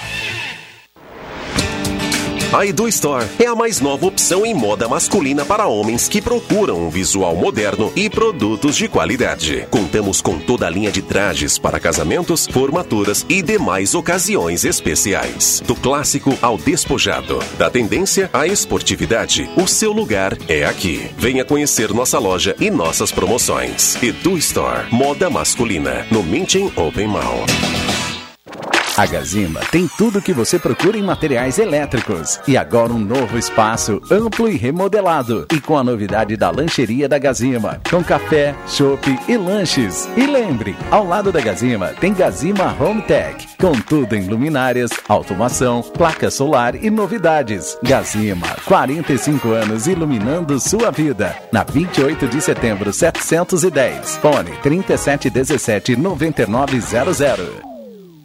A 2.54 2.68
Edu 2.68 2.88
Store 2.88 3.26
é 3.40 3.48
a 3.48 3.56
mais 3.56 3.82
nova 3.82 4.06
opção 4.06 4.46
em 4.46 4.54
moda 4.54 4.88
masculina 4.88 5.44
para 5.44 5.66
homens 5.66 6.08
que 6.08 6.22
procuram 6.22 6.86
um 6.86 6.90
visual 6.90 7.36
moderno 7.36 7.92
e 7.96 8.08
produtos 8.08 8.76
de 8.76 8.88
qualidade. 8.88 9.66
Contamos 9.72 10.22
com 10.22 10.38
toda 10.38 10.68
a 10.68 10.70
linha 10.70 10.92
de 10.92 11.02
trajes 11.02 11.58
para 11.58 11.80
casamentos, 11.80 12.46
formaturas 12.46 13.26
e 13.28 13.42
demais 13.42 13.96
ocasiões 13.96 14.66
especiais. 14.66 15.64
Do 15.66 15.74
clássico 15.74 16.38
ao 16.44 16.56
despojado, 16.56 17.40
da 17.58 17.72
tendência 17.72 18.30
à 18.32 18.46
esportividade, 18.46 19.50
o 19.58 19.68
seu 19.68 19.92
lugar 19.92 20.38
é 20.48 20.64
aqui. 20.64 21.10
Venha 21.18 21.44
conhecer 21.44 21.92
nossa 21.92 22.20
loja 22.20 22.56
e 22.60 22.70
nossas 22.70 23.12
promoções. 23.12 23.98
Edu 24.04 24.38
Store, 24.38 24.86
moda 24.92 25.28
masculina, 25.28 26.06
no 26.12 26.22
Mintin 26.22 26.72
Open 26.76 27.08
Mall. 27.08 27.48
A 28.96 29.08
Gazima 29.08 29.60
tem 29.72 29.88
tudo 29.98 30.20
o 30.20 30.22
que 30.22 30.32
você 30.32 30.60
procura 30.60 30.96
em 30.96 31.02
materiais 31.02 31.58
elétricos. 31.58 32.40
E 32.48 32.56
agora 32.56 32.94
um 32.94 33.00
novo 33.00 33.40
espaço, 33.40 34.00
amplo 34.12 34.48
e 34.48 34.56
remodelado. 34.56 35.48
E 35.52 35.60
com 35.60 35.76
a 35.76 35.84
novidade 35.84 36.38
da 36.38 36.52
lancheria 36.52 37.10
da 37.10 37.18
Gazima, 37.18 37.82
com 37.90 38.04
café, 38.04 38.54
chopp 38.68 39.04
e 39.28 39.36
lanches. 39.36 40.08
E 40.16 40.28
lembre, 40.28 40.76
ao 40.92 41.08
lado 41.08 41.32
da 41.32 41.42
Gazima 41.42 41.88
tem 42.00 42.14
Gazima 42.14 42.76
Home 42.80 43.02
Tech, 43.02 43.48
com 43.60 43.72
tudo 43.72 44.16
em 44.16 44.28
luminárias, 44.28 44.92
automação, 45.10 45.82
placa 45.82 46.30
solar 46.30 46.76
e 46.76 46.92
novidades. 46.92 47.76
Gazima, 47.82 48.48
45 48.66 49.50
anos 49.50 49.88
iluminando 49.88 50.60
sua 50.60 50.92
vida. 50.92 51.36
Na 51.52 51.64
28 51.64 52.28
de 52.28 52.40
setembro, 52.40 52.94
710. 52.94 54.18
Fone 54.18 54.52
3717 54.62 55.96
9900. 55.96 57.73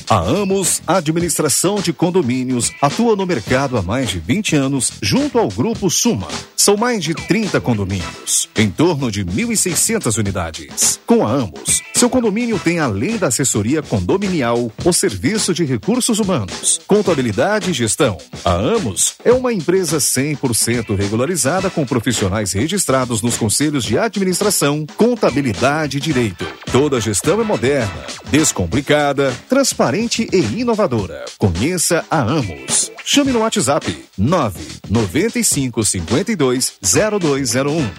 A 0.09 0.17
Amos 0.17 0.81
Administração 0.87 1.75
de 1.75 1.93
Condomínios 1.93 2.71
atua 2.81 3.15
no 3.15 3.27
mercado 3.27 3.77
há 3.77 3.83
mais 3.83 4.09
de 4.09 4.17
20 4.17 4.55
anos 4.55 4.93
junto 5.03 5.37
ao 5.37 5.49
Grupo 5.49 5.87
Suma. 5.87 6.27
São 6.57 6.75
mais 6.75 7.03
de 7.03 7.13
30 7.13 7.61
condomínios, 7.61 8.49
em 8.57 8.71
torno 8.71 9.11
de 9.11 9.23
1.600 9.23 10.17
unidades. 10.17 10.99
Com 11.05 11.25
a 11.25 11.31
Amos, 11.31 11.83
seu 11.93 12.09
condomínio 12.09 12.57
tem, 12.57 12.79
além 12.79 13.17
da 13.17 13.27
assessoria 13.27 13.83
condominial, 13.83 14.71
o 14.83 14.91
serviço 14.91 15.53
de 15.53 15.63
recursos 15.63 16.17
humanos, 16.17 16.81
contabilidade 16.87 17.69
e 17.69 17.73
gestão. 17.73 18.17
A 18.43 18.53
Amos 18.53 19.13
é 19.23 19.31
uma 19.31 19.53
empresa 19.53 19.97
100% 19.97 20.97
regularizada 20.97 21.69
com 21.69 21.85
profissionais 21.85 22.51
registrados 22.51 23.21
nos 23.21 23.37
conselhos 23.37 23.83
de 23.85 23.97
administração, 23.97 24.87
contabilidade 24.97 25.97
e 25.97 26.01
direito. 26.01 26.45
Toda 26.71 26.97
a 26.97 26.99
gestão 26.99 27.39
é 27.39 27.43
moderna, 27.43 28.05
descomplicada, 28.31 29.33
transparente 29.47 29.98
e 30.31 30.61
inovadora. 30.61 31.25
Conheça 31.37 32.05
a 32.09 32.21
Amos. 32.21 32.91
Chame 33.03 33.31
no 33.33 33.39
WhatsApp 33.39 34.05
995 34.17 35.83
52 35.83 36.77
0201. 36.81 37.89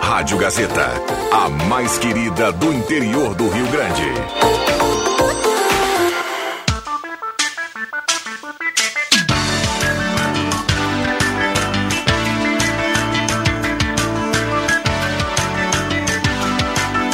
Rádio 0.00 0.36
Gazeta, 0.36 0.86
a 1.32 1.48
mais 1.48 1.96
querida 1.98 2.52
do 2.52 2.72
interior 2.72 3.34
do 3.34 3.48
Rio 3.48 3.66
Grande. 3.68 4.69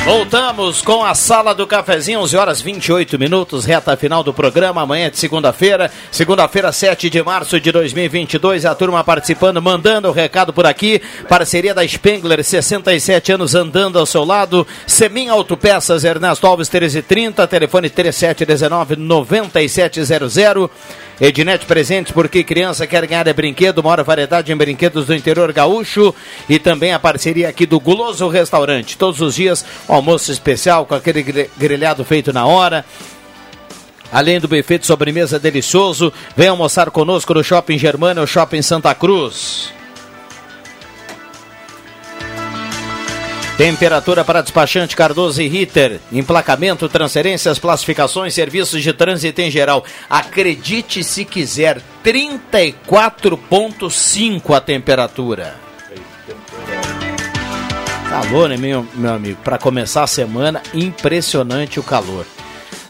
Voltamos 0.07 0.83
com 0.83 1.05
a 1.05 1.17
sala 1.17 1.53
do 1.53 1.67
cafezinho, 1.67 2.21
11 2.21 2.37
horas 2.37 2.61
28 2.61 3.19
minutos, 3.19 3.65
reta 3.65 3.97
final 3.97 4.23
do 4.23 4.33
programa. 4.33 4.83
Amanhã 4.83 5.11
de 5.11 5.19
segunda-feira, 5.19 5.91
segunda-feira, 6.13 6.71
7 6.71 7.11
de 7.11 7.21
março 7.25 7.59
de 7.59 7.73
2022. 7.73 8.65
A 8.67 8.75
turma 8.77 9.03
participando, 9.03 9.61
mandando 9.61 10.09
o 10.09 10.13
recado 10.13 10.53
por 10.53 10.65
aqui. 10.65 11.03
Parceria 11.29 11.75
da 11.75 11.87
Spengler, 11.87 12.45
67 12.45 13.33
anos 13.33 13.57
andando 13.57 13.99
ao 13.99 14.07
seu 14.07 14.25
lado. 14.25 14.65
Semin 14.87 15.29
Autopeças, 15.29 16.05
Ernesto 16.05 16.47
Alves 16.47 16.71
1330, 16.71 17.45
telefone 17.49 17.91
3719 17.91 18.95
9700. 18.95 20.37
Ednet 21.21 21.65
Presentes, 21.65 22.13
porque 22.13 22.45
criança 22.45 22.87
quer 22.87 23.07
ganhar 23.07 23.27
é 23.27 23.33
brinquedo, 23.33 23.83
maior 23.83 24.03
variedade 24.05 24.53
em 24.53 24.57
brinquedos 24.57 25.07
do 25.07 25.15
interior 25.15 25.51
gaúcho 25.53 26.15
e 26.49 26.59
também 26.59 26.93
a 26.93 26.99
parceria 26.99 27.49
aqui 27.49 27.65
do 27.65 27.81
Guloso 27.81 28.29
Restaurante. 28.29 28.99
Todos 28.99 29.21
os 29.21 29.35
dias, 29.35 29.65
almoço 29.89 30.31
especial 30.31 30.85
com 30.85 30.95
aquele 30.95 31.23
grelhado 31.57 32.05
feito 32.05 32.33
na 32.33 32.45
hora. 32.47 32.85
Além 34.13 34.39
do 34.39 34.47
buffet 34.47 34.79
de 34.79 34.87
sobremesa 34.87 35.39
delicioso, 35.39 36.13
vem 36.37 36.49
almoçar 36.49 36.91
conosco 36.91 37.35
no 37.35 37.43
Shopping 37.43 37.79
Germano, 37.79 38.23
o 38.23 38.27
Shopping 38.27 38.63
Santa 38.63 38.95
Cruz. 38.95 39.76
Temperatura 43.57 44.23
para 44.23 44.43
despachante 44.43 44.95
Cardoso 44.95 45.41
e 45.41 45.49
Ritter. 45.49 45.99
Emplacamento, 46.13 46.87
transferências, 46.91 47.59
classificações, 47.59 48.35
serviços 48.35 48.83
de 48.83 48.93
trânsito 48.93 49.41
em 49.41 49.51
geral. 49.51 49.83
Acredite 50.11 51.03
se 51.03 51.25
quiser, 51.25 51.81
34,5 52.05 54.55
a 54.55 54.61
temperatura. 54.61 55.55
Calor, 58.11 58.51
né, 58.51 58.59
meu, 58.59 58.87
meu 58.95 59.15
amigo? 59.15 59.39
Para 59.43 59.57
começar 59.57 60.03
a 60.03 60.07
semana, 60.07 60.63
impressionante 60.75 61.81
o 61.81 61.83
calor. 61.83 62.27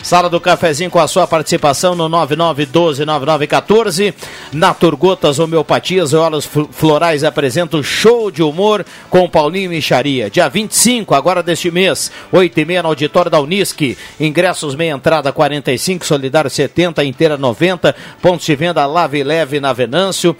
Sala 0.03 0.30
do 0.30 0.40
Cafezinho 0.40 0.90
com 0.90 1.01
a 1.01 1.09
sua 1.09 1.26
participação 1.26 1.94
no 1.94 2.09
9912-9914. 2.09 4.14
Naturgotas 4.53 5.38
Homeopatias 5.38 6.12
e 6.12 6.16
Óleos 6.16 6.49
Florais 6.70 7.24
apresenta 7.24 7.76
o 7.76 7.82
show 7.82 8.30
de 8.30 8.42
humor 8.42 8.84
com 9.11 9.28
Paulinho 9.28 9.70
Micharia. 9.70 10.30
Dia 10.30 10.49
25, 10.49 11.14
agora 11.14 11.42
deste 11.42 11.70
mês, 11.70 12.11
8 12.30 12.61
e 12.61 12.64
meia 12.64 12.82
no 12.82 12.88
auditório 12.88 13.30
da 13.30 13.40
Unisque. 13.40 13.99
Ingressos 14.20 14.74
meia 14.74 14.92
entrada 14.92 15.32
45, 15.32 16.07
solidário 16.07 16.51
70, 16.51 17.05
inteira 17.05 17.36
90. 17.36 17.94
Pontos 18.22 18.47
de 18.47 18.55
venda 18.55 18.86
Lave 18.86 19.24
Leve 19.24 19.61
na 19.61 19.72
Venâncio. 19.72 20.36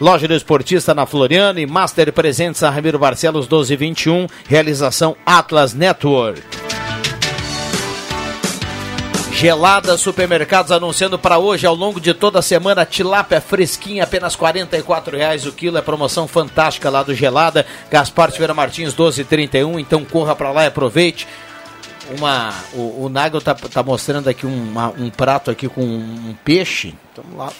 Loja 0.00 0.26
do 0.26 0.34
Esportista 0.34 0.92
na 0.92 1.06
Floriana 1.06 1.60
e 1.60 1.66
Master 1.66 2.12
Presentes 2.12 2.62
a 2.62 2.70
Ramiro 2.70 2.98
Barcelos 2.98 3.46
1221. 3.46 4.26
Realização 4.48 5.16
Atlas 5.24 5.72
Network. 5.72 6.42
Gelada 9.34 9.98
Supermercados 9.98 10.70
anunciando 10.70 11.18
para 11.18 11.38
hoje, 11.38 11.66
ao 11.66 11.74
longo 11.74 12.00
de 12.00 12.14
toda 12.14 12.38
a 12.38 12.42
semana, 12.42 12.86
tilápia 12.86 13.40
fresquinha, 13.40 14.04
apenas 14.04 14.36
R$ 14.36 15.10
reais 15.10 15.44
o 15.44 15.50
quilo. 15.50 15.76
É 15.76 15.82
promoção 15.82 16.28
fantástica 16.28 16.88
lá 16.88 17.02
do 17.02 17.12
Gelada. 17.12 17.66
Gaspar 17.90 18.30
Tiveira 18.30 18.54
Martins, 18.54 18.94
12,31. 18.94 19.80
Então 19.80 20.04
corra 20.04 20.36
para 20.36 20.52
lá 20.52 20.62
e 20.62 20.68
aproveite. 20.68 21.26
Uma, 22.16 22.54
o, 22.74 23.06
o 23.06 23.08
Nagel 23.08 23.40
tá, 23.40 23.54
tá 23.54 23.82
mostrando 23.82 24.28
aqui 24.28 24.46
um, 24.46 24.70
uma, 24.70 24.90
um 24.90 25.10
prato 25.10 25.50
aqui 25.50 25.68
com 25.68 25.82
um 25.82 26.34
peixe. 26.44 26.94
Então, 27.12 27.24
lá, 27.36 27.52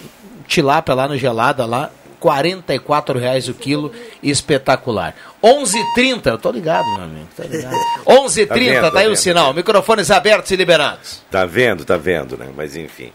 tilápia 0.46 0.94
lá 0.94 1.08
no 1.08 1.18
Gelada, 1.18 1.66
lá, 1.66 1.90
44 2.24 3.18
reais 3.18 3.48
o 3.48 3.52
quilo, 3.52 3.92
espetacular. 4.22 5.14
11:30, 5.42 6.30
eu 6.30 6.38
tô 6.38 6.50
ligado, 6.50 6.86
meu 6.94 7.04
amigo, 7.04 7.28
tá 7.36 7.44
ligado. 7.44 7.76
11:30, 8.06 8.46
tá, 8.46 8.54
vendo, 8.54 8.80
tá, 8.80 8.90
tá 8.90 8.98
aí 9.00 9.04
vendo, 9.04 9.12
o 9.12 9.16
sinal. 9.16 9.46
Tá 9.48 9.52
Microfones 9.52 10.10
abertos 10.10 10.50
e 10.50 10.56
liberados. 10.56 11.22
Tá 11.30 11.44
vendo, 11.44 11.84
tá 11.84 11.98
vendo, 11.98 12.38
né? 12.38 12.48
Mas 12.56 12.76
enfim. 12.76 13.12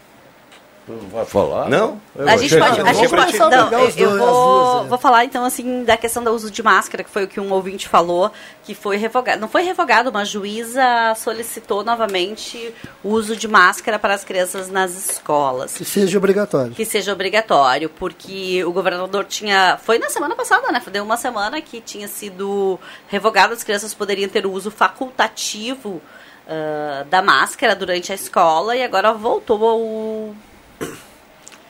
Não 0.90 1.08
vai 1.08 1.24
falar? 1.24 1.68
Não? 1.68 2.00
a 2.18 2.36
gente 2.36 2.58
pode. 2.58 2.80
A 2.80 2.92
gente 2.92 3.08
pode 3.08 3.38
não, 3.38 3.72
eu, 3.72 3.90
eu 3.96 4.18
vou, 4.18 4.84
vou 4.86 4.98
falar 4.98 5.24
então 5.24 5.44
assim 5.44 5.84
da 5.84 5.96
questão 5.96 6.24
do 6.24 6.30
uso 6.32 6.50
de 6.50 6.62
máscara, 6.62 7.04
que 7.04 7.10
foi 7.10 7.24
o 7.24 7.28
que 7.28 7.38
um 7.38 7.52
ouvinte 7.52 7.88
falou, 7.88 8.32
que 8.64 8.74
foi 8.74 8.96
revogado. 8.96 9.40
Não 9.40 9.48
foi 9.48 9.62
revogado, 9.62 10.10
uma 10.10 10.24
juíza 10.24 10.82
solicitou 11.16 11.84
novamente 11.84 12.74
o 13.04 13.10
uso 13.10 13.36
de 13.36 13.46
máscara 13.46 13.98
para 13.98 14.14
as 14.14 14.24
crianças 14.24 14.68
nas 14.68 15.10
escolas. 15.10 15.76
Que 15.76 15.84
seja 15.84 16.18
obrigatório. 16.18 16.72
Que 16.72 16.84
seja 16.84 17.12
obrigatório, 17.12 17.88
porque 17.88 18.64
o 18.64 18.72
governador 18.72 19.24
tinha. 19.24 19.78
Foi 19.82 19.98
na 19.98 20.10
semana 20.10 20.34
passada, 20.34 20.72
né? 20.72 20.82
Deu 20.90 21.04
uma 21.04 21.16
semana 21.16 21.60
que 21.60 21.80
tinha 21.80 22.08
sido 22.08 22.80
revogado, 23.06 23.52
as 23.52 23.62
crianças 23.62 23.94
poderiam 23.94 24.28
ter 24.28 24.44
o 24.44 24.52
uso 24.52 24.70
facultativo. 24.70 26.00
Uh, 26.50 27.04
da 27.04 27.22
máscara 27.22 27.76
durante 27.76 28.10
a 28.10 28.14
escola 28.16 28.74
e 28.74 28.82
agora 28.82 29.12
voltou 29.12 29.64
ao 29.64 30.34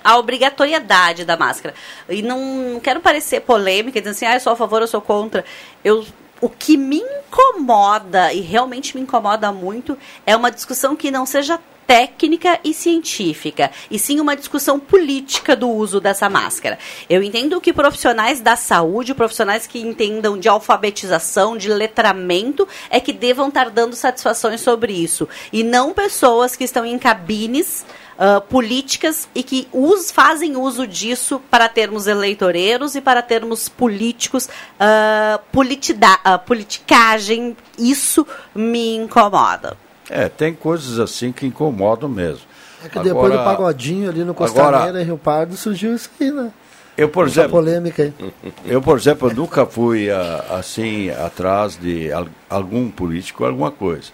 a 0.02 0.18
obrigatoriedade 0.18 1.24
da 1.24 1.36
máscara. 1.36 1.74
E 2.08 2.22
não, 2.22 2.38
não 2.72 2.80
quero 2.80 3.00
parecer 3.00 3.40
polêmica, 3.40 4.00
dizendo 4.00 4.14
assim, 4.14 4.26
ah, 4.26 4.34
eu 4.34 4.40
sou 4.40 4.52
a 4.52 4.56
favor, 4.56 4.80
eu 4.80 4.88
sou 4.88 5.00
contra. 5.00 5.44
Eu, 5.84 6.04
o 6.40 6.48
que 6.48 6.76
me 6.76 6.98
incomoda, 6.98 8.32
e 8.32 8.40
realmente 8.40 8.96
me 8.96 9.02
incomoda 9.02 9.52
muito, 9.52 9.96
é 10.26 10.34
uma 10.34 10.50
discussão 10.50 10.96
que 10.96 11.10
não 11.10 11.26
seja 11.26 11.60
técnica 11.90 12.60
e 12.62 12.72
científica, 12.72 13.68
e 13.90 13.98
sim 13.98 14.20
uma 14.20 14.36
discussão 14.36 14.78
política 14.78 15.56
do 15.56 15.68
uso 15.68 16.00
dessa 16.00 16.30
máscara. 16.30 16.78
Eu 17.08 17.20
entendo 17.20 17.60
que 17.60 17.72
profissionais 17.72 18.40
da 18.40 18.54
saúde, 18.54 19.12
profissionais 19.12 19.66
que 19.66 19.80
entendam 19.80 20.38
de 20.38 20.48
alfabetização, 20.48 21.56
de 21.56 21.68
letramento, 21.68 22.68
é 22.90 23.00
que 23.00 23.12
devam 23.12 23.48
estar 23.48 23.70
dando 23.70 23.96
satisfações 23.96 24.60
sobre 24.60 24.92
isso, 24.92 25.28
e 25.52 25.64
não 25.64 25.92
pessoas 25.92 26.54
que 26.54 26.62
estão 26.62 26.86
em 26.86 26.96
cabines 26.96 27.84
uh, 28.20 28.40
políticas 28.42 29.28
e 29.34 29.42
que 29.42 29.66
us, 29.72 30.10
fazem 30.10 30.56
uso 30.56 30.86
disso 30.86 31.40
para 31.50 31.68
termos 31.68 32.06
eleitoreiros 32.06 32.94
e 32.94 33.00
para 33.00 33.22
termos 33.22 33.68
políticos, 33.68 34.46
uh, 34.46 35.40
politida, 35.50 36.18
uh, 36.26 36.38
politicagem. 36.44 37.56
Isso 37.78 38.26
me 38.54 38.96
incomoda. 38.96 39.76
É, 40.10 40.28
tem 40.28 40.52
coisas 40.52 40.98
assim 40.98 41.32
que 41.32 41.46
incomodam 41.46 42.08
mesmo. 42.08 42.42
É 42.84 42.88
que 42.88 42.98
agora, 42.98 43.14
depois 43.14 43.32
do 43.32 43.44
pagodinho 43.44 44.10
ali 44.10 44.24
no 44.24 44.34
Costaneira, 44.34 44.88
agora, 44.88 45.02
Rio 45.02 45.18
Pardo, 45.18 45.56
surgiu 45.56 45.94
isso 45.94 46.10
aí, 46.20 46.30
né? 46.30 46.50
Eu, 46.96 47.08
por 47.08 47.26
Essa 47.26 47.40
exemplo, 47.40 47.52
polêmica 47.52 48.02
aí. 48.02 48.14
eu, 48.66 48.82
por 48.82 48.98
exemplo, 48.98 49.32
nunca 49.32 49.64
fui 49.64 50.08
assim 50.50 51.10
atrás 51.10 51.78
de 51.78 52.08
algum 52.48 52.90
político, 52.90 53.44
alguma 53.44 53.70
coisa. 53.70 54.10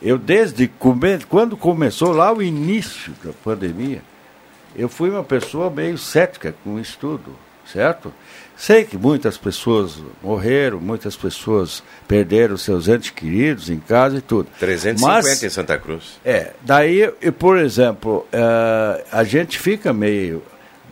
Eu 0.00 0.18
desde 0.18 0.70
quando 1.28 1.56
começou 1.56 2.12
lá 2.12 2.32
o 2.32 2.42
início 2.42 3.12
da 3.24 3.32
pandemia, 3.32 4.02
eu 4.76 4.88
fui 4.88 5.10
uma 5.10 5.24
pessoa 5.24 5.70
meio 5.70 5.98
cética 5.98 6.54
com 6.62 6.78
isso 6.78 6.96
tudo, 7.00 7.34
certo? 7.66 8.12
Sei 8.56 8.84
que 8.84 8.96
muitas 8.96 9.36
pessoas 9.36 10.00
morreram, 10.22 10.80
muitas 10.80 11.16
pessoas 11.16 11.82
perderam 12.06 12.56
seus 12.56 12.88
entes 12.88 13.10
queridos 13.10 13.70
em 13.70 13.78
casa 13.78 14.18
e 14.18 14.20
tudo. 14.20 14.48
350 14.58 15.28
Mas, 15.28 15.42
em 15.42 15.48
Santa 15.48 15.78
Cruz. 15.78 16.20
É, 16.24 16.52
daí, 16.62 17.10
por 17.38 17.58
exemplo, 17.58 18.26
uh, 18.32 19.04
a 19.10 19.24
gente 19.24 19.58
fica 19.58 19.92
meio 19.92 20.42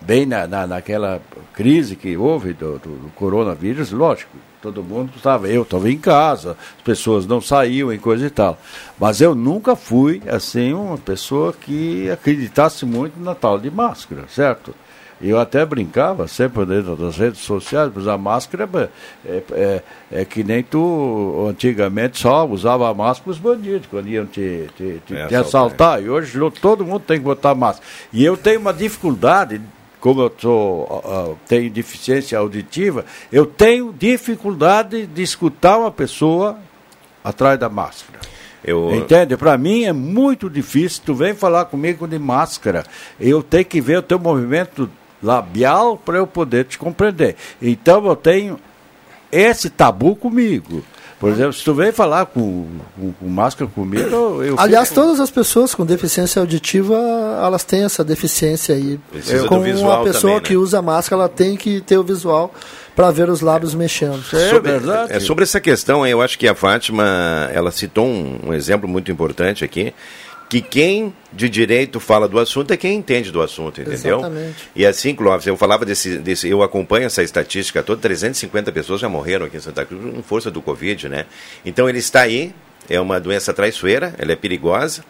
bem 0.07 0.25
na, 0.25 0.47
na, 0.47 0.67
naquela 0.67 1.21
crise 1.53 1.97
que 1.97 2.17
houve 2.17 2.53
do, 2.53 2.79
do, 2.79 2.91
do 2.91 3.11
coronavírus, 3.15 3.91
lógico, 3.91 4.37
todo 4.63 4.83
mundo 4.83 5.13
estava. 5.17 5.49
Eu 5.49 5.63
estava 5.63 5.91
em 5.91 5.99
casa, 5.99 6.57
as 6.77 6.83
pessoas 6.83 7.27
não 7.27 7.41
saíam 7.41 7.93
e 7.93 7.99
coisa 7.99 8.27
e 8.27 8.31
tal. 8.31 8.59
Mas 8.99 9.21
eu 9.21 9.35
nunca 9.35 9.75
fui, 9.75 10.23
assim, 10.29 10.73
uma 10.73 10.99
pessoa 10.99 11.53
que 11.53 12.09
acreditasse 12.11 12.87
muito 12.87 13.19
na 13.19 13.35
tal 13.35 13.59
de 13.59 13.71
máscara, 13.71 14.25
certo? 14.29 14.75
Eu 15.21 15.41
até 15.41 15.65
brincava 15.65 16.29
sempre 16.29 16.67
dentro 16.67 16.95
das 16.95 17.17
redes 17.17 17.41
sociais, 17.41 17.91
mas 17.95 18.07
a 18.07 18.19
máscara 18.19 18.69
é, 19.25 19.43
é, 19.51 19.83
é, 20.13 20.25
que 20.27 20.45
nem 20.45 20.63
tu 20.63 21.47
antigamente 21.49 22.19
só 22.19 22.47
usava 22.47 22.91
a 22.91 22.93
máscara 22.93 23.31
os 23.31 23.39
bandidos, 23.39 23.87
quando 23.87 24.09
iam 24.09 24.27
te, 24.27 24.69
te, 24.77 25.01
te, 25.07 25.17
é, 25.17 25.27
te 25.27 25.35
assaltar. 25.35 26.03
E 26.03 26.11
hoje 26.11 26.39
todo 26.61 26.85
mundo 26.85 27.01
tem 27.01 27.17
que 27.19 27.25
botar 27.25 27.55
máscara. 27.55 27.89
E 28.13 28.23
eu 28.23 28.37
tenho 28.37 28.61
uma 28.61 28.75
dificuldade 28.75 29.59
como 30.01 30.23
eu 30.23 30.33
sou, 30.39 31.39
tenho 31.49 31.71
deficiência 31.71 32.39
auditiva, 32.39 33.05
eu 33.33 33.47
tenho 33.47 33.93
dificuldade 33.93 35.07
de 35.07 35.23
escutar 35.23 35.79
uma 35.79 35.91
pessoa 35.91 36.59
atrás 37.25 37.59
da 37.59 37.69
máscara. 37.69 38.21
Eu... 38.65 38.95
Entende? 38.95 39.37
Para 39.37 39.57
mim 39.57 39.85
é 39.85 39.93
muito 39.93 40.51
difícil. 40.51 41.03
Tu 41.05 41.15
vem 41.15 41.35
falar 41.35 41.67
comigo 41.67 42.07
de 42.07 42.19
máscara, 42.19 42.85
eu 43.19 43.43
tenho 43.43 43.65
que 43.65 43.81
ver 43.81 43.99
o 43.99 44.03
teu 44.03 44.19
movimento 44.19 44.91
labial 45.23 45.97
para 45.97 46.19
eu 46.19 46.27
poder 46.27 46.65
te 46.65 46.79
compreender. 46.79 47.37
Então 47.61 48.05
eu 48.07 48.17
tenho 48.17 48.59
esse 49.31 49.71
tabu 49.71 50.15
comigo. 50.15 50.85
Por 51.19 51.31
exemplo, 51.31 51.55
se 51.55 51.65
tu 51.65 51.73
vem 51.73 51.93
falar 51.93 52.27
com, 52.27 52.67
com, 52.95 53.13
com 53.13 53.27
máscara 53.27 53.71
comigo, 53.71 54.43
eu 54.43 54.55
Aliás, 54.59 54.89
fico... 54.89 55.01
todas 55.01 55.19
as 55.19 55.31
pessoas 55.31 55.75
com 55.75 55.87
deficiência 55.87 56.41
auditiva, 56.41 56.95
elas 57.43 57.65
têm 57.65 57.85
essa 57.85 58.05
deficiência 58.05 58.75
aí. 58.75 59.01
Precisa 59.11 59.49
com 59.49 59.57
do 59.57 59.65
visual 59.65 59.99
uma 59.99 60.05
pessoa 60.05 60.21
também, 60.21 60.35
né? 60.35 60.41
que 60.41 60.57
usa 60.57 60.83
máscara, 60.83 61.23
ela 61.23 61.29
tem 61.29 61.57
que 61.57 61.81
ter 61.81 61.97
o 61.97 62.03
visual 62.03 62.53
para 62.95 63.11
ver 63.11 63.31
os 63.31 63.41
lábios 63.41 63.75
mexendo. 63.75 64.23
É, 64.33 64.51
sobre, 64.51 64.73
é, 65.09 65.21
sobre 65.21 65.45
essa 65.45 65.61
questão, 65.61 66.07
eu 66.07 66.21
acho 66.21 66.39
que 66.39 66.47
a 66.47 66.55
Fátima, 66.55 67.51
ela 67.53 67.71
citou 67.71 68.07
um, 68.07 68.39
um 68.49 68.55
exemplo 68.55 68.87
muito 68.87 69.11
importante 69.11 69.65
aqui, 69.65 69.95
que 70.49 70.61
quem 70.61 71.13
de 71.33 71.49
direito 71.49 71.99
fala 71.99 72.29
do 72.29 72.39
assunto 72.39 72.73
é 72.73 72.77
quem 72.77 72.97
entende 72.97 73.31
do 73.33 73.43
assunto, 73.43 73.81
entendeu? 73.81 74.19
Exatamente. 74.19 74.69
E 74.75 74.87
assim, 74.87 75.15
Clóvis, 75.15 75.47
eu 75.47 75.57
falava 75.57 75.85
desse, 75.85 76.19
desse, 76.19 76.49
eu 76.49 76.63
acompanho 76.63 77.07
essa 77.07 77.23
estatística 77.23 77.83
toda, 77.83 78.01
350 78.01 78.71
pessoas 78.71 79.01
já 79.01 79.09
morreram 79.09 79.47
aqui 79.47 79.57
em 79.57 79.61
Santa 79.61 79.85
Cruz 79.85 80.15
em 80.17 80.23
força 80.23 80.51
do 80.51 80.63
Covid, 80.63 81.09
né? 81.09 81.27
Então 81.65 81.89
ele 81.89 81.99
está 81.99 82.23
aí, 82.23 82.55
é 82.89 83.01
uma 83.01 83.19
doença 83.19 83.53
traiçoeira, 83.53 84.15
ela 84.19 84.33
é 84.33 84.37
perigosa, 84.37 85.03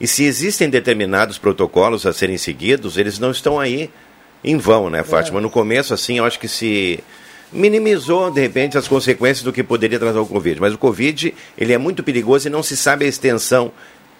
e 0.00 0.06
se 0.06 0.24
existem 0.24 0.70
determinados 0.70 1.36
protocolos 1.36 2.06
a 2.06 2.12
serem 2.12 2.38
seguidos, 2.38 2.96
eles 2.96 3.18
não 3.18 3.30
estão 3.30 3.60
aí 3.60 3.90
em 4.42 4.56
vão, 4.56 4.88
né, 4.88 5.02
Fátima? 5.02 5.38
É. 5.38 5.42
No 5.42 5.50
começo, 5.50 5.92
assim, 5.92 6.16
eu 6.16 6.24
acho 6.24 6.40
que 6.40 6.48
se 6.48 7.04
minimizou, 7.52 8.30
de 8.30 8.40
repente, 8.40 8.78
as 8.78 8.88
consequências 8.88 9.42
do 9.42 9.52
que 9.52 9.62
poderia 9.62 9.98
trazer 9.98 10.18
o 10.18 10.26
Covid. 10.26 10.60
Mas 10.60 10.72
o 10.72 10.78
Covid, 10.78 11.34
ele 11.58 11.72
é 11.72 11.78
muito 11.78 12.02
perigoso 12.02 12.48
e 12.48 12.50
não 12.50 12.62
se 12.62 12.76
sabe 12.76 13.04
a 13.04 13.08
extensão 13.08 13.72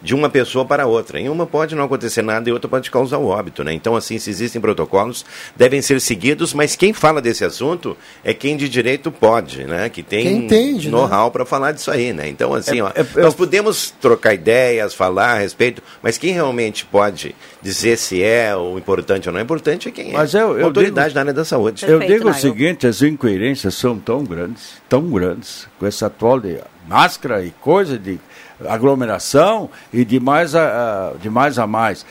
de 0.03 0.15
uma 0.15 0.29
pessoa 0.29 0.65
para 0.65 0.87
outra. 0.87 1.21
Em 1.21 1.29
uma 1.29 1.47
pode 1.47 1.75
não 1.75 1.85
acontecer 1.85 2.23
nada 2.23 2.49
e 2.49 2.53
outra 2.53 2.69
pode 2.69 2.91
causar 2.91 3.19
o 3.19 3.27
óbito, 3.27 3.63
né? 3.63 3.73
Então, 3.73 3.97
assim, 3.97 4.19
se 4.19 4.31
existem 4.31 4.61
protocolos, 4.61 5.25
devem 5.57 5.83
ser 5.83 6.01
seguidos, 6.01 6.55
mas 6.55 6.77
quem 6.77 6.93
fala 6.93 7.21
desse 7.21 7.45
assunto 7.45 7.97
é 8.25 8.33
quem 8.33 8.57
de 8.57 8.69
direito 8.69 9.11
pode, 9.11 9.65
né? 9.65 9.89
Que 9.89 10.03
tem 10.03 10.25
né? 10.87 10.91
know-how 10.91 11.27
né? 11.27 11.31
para 11.31 11.45
falar 11.45 11.73
disso 11.73 11.91
aí, 11.91 12.13
né? 12.13 12.29
Então, 12.29 12.55
assim, 12.55 12.81
é, 12.81 12.83
ó, 12.83 12.91
é, 12.95 13.23
nós 13.23 13.35
podemos 13.35 13.91
trocar 14.01 14.35
ideias, 14.35 14.95
falar 14.95 15.33
a 15.33 15.39
respeito, 15.39 15.83
mas 16.03 16.19
quem 16.19 16.33
realmente 16.33 16.85
pode 16.85 17.35
dizer 17.63 17.97
se 17.97 18.23
é 18.23 18.57
o 18.57 18.79
importante 18.79 19.29
ou 19.29 19.33
não 19.33 19.41
é 19.41 19.43
importante 19.43 19.89
é 19.89 19.93
quem 19.93 20.13
mas 20.13 20.35
é. 20.35 20.41
Eu, 20.41 20.59
eu 20.59 20.67
autoridade 20.67 21.09
digo, 21.09 21.15
da 21.15 21.21
área 21.21 21.33
da 21.33 21.45
saúde. 21.45 21.85
eu 21.87 22.01
digo 22.01 22.31
o 22.31 22.35
seguinte, 22.35 22.87
as 22.87 23.03
incoerências 23.03 23.75
são 23.75 23.99
tão 23.99 24.25
grandes, 24.25 24.75
tão 24.89 25.03
grandes, 25.11 25.69
com 25.79 25.87
essa 25.87 26.07
atual 26.07 26.41
de 26.41 26.59
máscara 26.91 27.45
e 27.45 27.53
coisa 27.53 27.97
de 27.97 28.19
aglomeração 28.69 29.71
e 29.93 30.05
de 30.05 30.19
mais 30.19 30.57
a, 30.57 31.13
de 31.23 31.31
mais, 31.31 31.57
a 31.57 31.67
mais. 31.67 32.05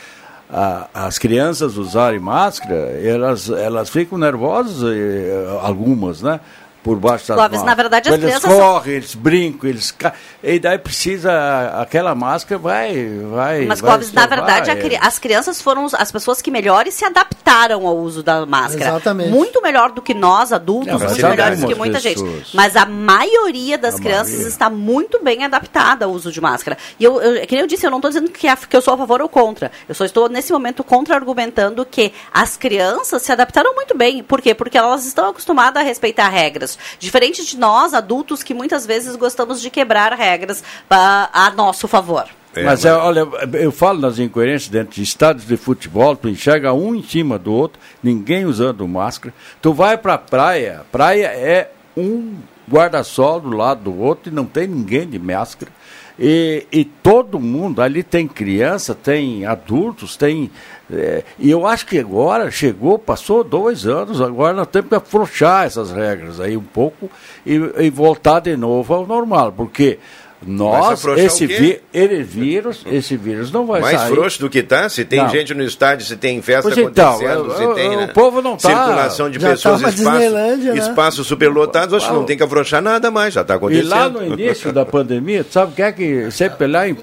as 0.93 1.19
crianças 1.19 1.75
usarem 1.75 2.19
máscara, 2.19 2.75
elas, 3.03 3.49
elas 3.49 3.89
ficam 3.89 4.17
nervosas, 4.17 4.81
eh, 4.81 5.59
algumas, 5.61 6.21
né? 6.21 6.39
Por 6.83 6.97
baixo 6.97 7.27
das 7.27 7.37
Clóvis, 7.37 7.63
na 7.63 7.75
verdade 7.75 8.07
as 8.09 8.15
eles 8.15 8.25
crianças 8.25 8.53
correm, 8.53 8.93
eles 8.95 9.13
brincam, 9.15 9.69
eles 9.69 9.93
e 10.41 10.59
daí 10.59 10.77
precisa 10.77 11.81
aquela 11.81 12.15
máscara 12.15 12.57
vai 12.57 13.09
vai 13.31 13.65
Mas 13.65 13.81
vai 13.81 13.89
Clóvis, 13.91 14.13
na 14.13 14.25
verdade 14.25 14.71
é. 14.71 14.75
cri... 14.75 14.97
as 15.01 15.19
crianças 15.19 15.61
foram 15.61 15.87
as 15.93 16.11
pessoas 16.11 16.41
que 16.41 16.49
melhores 16.49 16.93
se 16.93 17.03
adaptaram 17.05 17.85
ao 17.85 17.97
uso 17.97 18.23
da 18.23 18.45
máscara. 18.45 18.91
Exatamente. 18.91 19.29
Muito 19.29 19.61
melhor 19.61 19.91
do 19.91 20.01
que 20.01 20.13
nós 20.13 20.53
adultos, 20.53 20.93
mas 20.93 21.03
muito 21.03 21.19
são 21.21 21.29
melhores 21.29 21.59
do 21.59 21.67
que 21.67 21.75
muita 21.75 21.99
pessoas. 21.99 22.31
gente. 22.31 22.55
Mas 22.55 22.75
a 22.75 22.85
maioria 22.85 23.77
das 23.77 23.95
A 23.95 23.99
crianças 23.99 24.29
maioria. 24.29 24.47
está 24.49 24.69
muito 24.69 25.21
bem 25.21 25.43
adaptada 25.43 26.05
ao 26.05 26.11
uso 26.11 26.31
de 26.31 26.39
máscara. 26.39 26.77
E 26.99 27.03
eu, 27.03 27.21
eu 27.21 27.45
que 27.45 27.55
nem 27.55 27.61
eu 27.61 27.67
disse, 27.67 27.85
eu 27.85 27.91
não 27.91 27.97
estou 27.97 28.09
dizendo 28.09 28.29
que, 28.31 28.47
a- 28.47 28.55
que 28.55 28.75
eu 28.75 28.81
sou 28.81 28.93
a 28.93 28.97
favor 28.97 29.21
ou 29.21 29.27
contra. 29.29 29.71
Eu 29.87 29.93
só 29.95 30.05
estou 30.05 30.29
nesse 30.29 30.53
momento 30.53 30.83
contra-argumentando 30.83 31.85
que 31.85 32.13
as 32.33 32.55
crianças 32.55 33.21
se 33.21 33.31
adaptaram 33.31 33.75
muito 33.75 33.97
bem. 33.97 34.23
Por 34.23 34.41
quê? 34.41 34.53
Porque 34.55 34.77
elas 34.77 35.05
estão 35.05 35.29
acostumadas 35.29 35.81
a 35.81 35.85
respeitar 35.85 36.29
regras. 36.29 36.78
Diferente 36.99 37.45
de 37.45 37.57
nós, 37.57 37.93
adultos, 37.93 38.43
que 38.43 38.53
muitas 38.53 38.85
vezes 38.85 39.15
gostamos 39.15 39.61
de 39.61 39.69
quebrar 39.69 40.13
regras 40.13 40.63
pa- 40.87 41.29
a 41.33 41.49
nosso 41.51 41.87
favor. 41.87 42.25
É, 42.55 42.63
mas, 42.63 42.83
é, 42.83 42.91
olha, 42.93 43.27
eu 43.53 43.71
falo 43.71 43.99
nas 43.99 44.17
incoerências 44.17 44.69
dentro 44.69 44.95
de 44.95 45.03
estádios 45.03 45.45
de 45.47 45.55
futebol, 45.55 46.15
tu 46.15 46.27
enxerga 46.27 46.73
um 46.73 46.95
em 46.95 47.03
cima 47.03 47.37
do 47.37 47.53
outro, 47.53 47.79
ninguém 48.01 48.45
usando 48.45 48.87
máscara. 48.87 49.33
Tu 49.61 49.71
vai 49.71 49.97
pra 49.97 50.17
praia, 50.17 50.81
praia 50.91 51.27
é 51.27 51.69
um 51.95 52.37
guarda-sol 52.69 53.39
do 53.39 53.49
lado 53.55 53.83
do 53.91 53.99
outro 53.99 54.31
e 54.31 54.35
não 54.35 54.45
tem 54.45 54.67
ninguém 54.67 55.07
de 55.07 55.19
máscara. 55.19 55.71
E, 56.17 56.65
e 56.71 56.83
todo 56.83 57.39
mundo, 57.39 57.81
ali 57.81 58.03
tem 58.03 58.27
criança, 58.27 58.93
tem 58.93 59.45
adultos, 59.45 60.17
tem. 60.17 60.51
É, 60.91 61.23
e 61.37 61.51
eu 61.51 61.67
acho 61.67 61.85
que 61.85 61.99
agora 61.99 62.49
chegou, 62.49 62.97
passou 62.97 63.43
dois 63.43 63.85
anos, 63.85 64.19
agora 64.19 64.53
nós 64.53 64.67
temos 64.67 64.89
que 64.89 64.95
afrouxar 64.95 65.65
essas 65.65 65.91
regras 65.91 66.39
aí 66.39 66.57
um 66.57 66.63
pouco 66.63 67.09
e, 67.45 67.53
e 67.77 67.89
voltar 67.89 68.39
de 68.39 68.57
novo 68.57 68.93
ao 68.93 69.05
normal, 69.05 69.51
porque 69.51 69.99
nós, 70.45 71.03
esse, 71.17 71.43
o 71.43 71.47
vi, 71.47 71.81
ele 71.93 72.23
vírus, 72.23 72.85
esse 72.89 73.17
vírus 73.17 73.51
não 73.51 73.65
vai 73.65 73.81
Mais 73.81 73.99
sair. 73.99 74.13
frouxo 74.13 74.39
do 74.39 74.49
que 74.49 74.63
tá? 74.63 74.87
Se 74.87 75.03
tem 75.03 75.19
Não. 75.21 75.29
gente 75.29 75.53
no 75.53 75.63
estádio, 75.63 76.05
se 76.05 76.15
tem 76.15 76.41
festa 76.41 76.61
Pois 76.63 76.77
então, 76.77 77.15
acontecendo, 77.15 77.51
eu- 77.51 77.57
se 77.69 77.75
tem 77.75 77.89
o 77.95 77.99
né, 77.99 78.07
povo 78.07 78.41
não 78.41 78.55
tá- 78.55 78.69
circulação 78.69 79.29
de 79.29 79.37
Já 79.39 79.49
pessoas, 79.49 79.81
tá 79.81 79.89
espaço, 79.89 79.97
Disneylândia, 80.11 80.73
né? 80.73 80.79
espaços 80.79 81.27
superlotados, 81.27 81.93
acho 81.93 82.07
que 82.07 82.13
não 82.13 82.23
tem 82.23 82.37
que 82.37 82.43
afrouxar 82.43 82.81
nada 82.81 83.11
mais, 83.11 83.33
já 83.33 83.41
está 83.41 83.55
E 83.55 83.57
acontecendo. 83.57 83.89
lá 83.89 84.07
no 84.09 84.25
início 84.25 84.71
da 84.71 84.85
pandemia, 84.85 85.43
tu 85.43 85.51
sabe 85.51 85.73
o 85.73 85.75
que 85.75 85.81
é 85.81 85.91
que 85.91 86.31
sempre 86.31 86.67
lá 86.67 86.87
em 86.87 86.95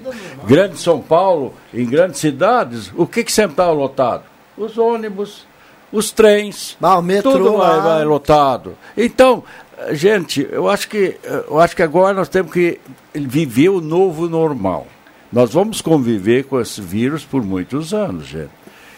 grande 0.47 0.77
São 0.79 0.99
Paulo, 0.99 1.53
em 1.71 1.85
grandes 1.85 2.19
cidades, 2.19 2.91
o 2.95 3.05
que 3.05 3.23
que 3.23 3.31
sempre 3.31 3.51
estava 3.51 3.71
lotado? 3.71 4.23
Os 4.57 4.77
ônibus, 4.79 5.45
os 5.91 6.11
trens, 6.11 6.75
Ah, 6.81 6.97
o 6.97 7.01
metrô 7.03 7.31
tudo 7.33 7.51
vai, 7.57 7.77
lá. 7.77 7.79
vai 7.97 8.03
lotado. 8.03 8.75
Então, 8.97 9.43
gente, 9.91 10.47
eu 10.51 10.69
acho 10.69 10.87
que 10.89 11.17
eh, 11.23 11.43
eu 11.47 11.59
acho 11.59 11.75
que 11.75 11.83
agora 11.83 12.13
nós 12.13 12.29
temos 12.29 12.51
que 12.51 12.79
viver 13.13 13.69
o 13.69 13.81
novo 13.81 14.27
normal. 14.27 14.87
Nós 15.31 15.53
vamos 15.53 15.81
conviver 15.81 16.45
com 16.45 16.59
esse 16.59 16.81
vírus 16.81 17.25
por 17.25 17.43
muitos 17.43 17.93
anos, 17.93 18.27
gente. 18.27 18.49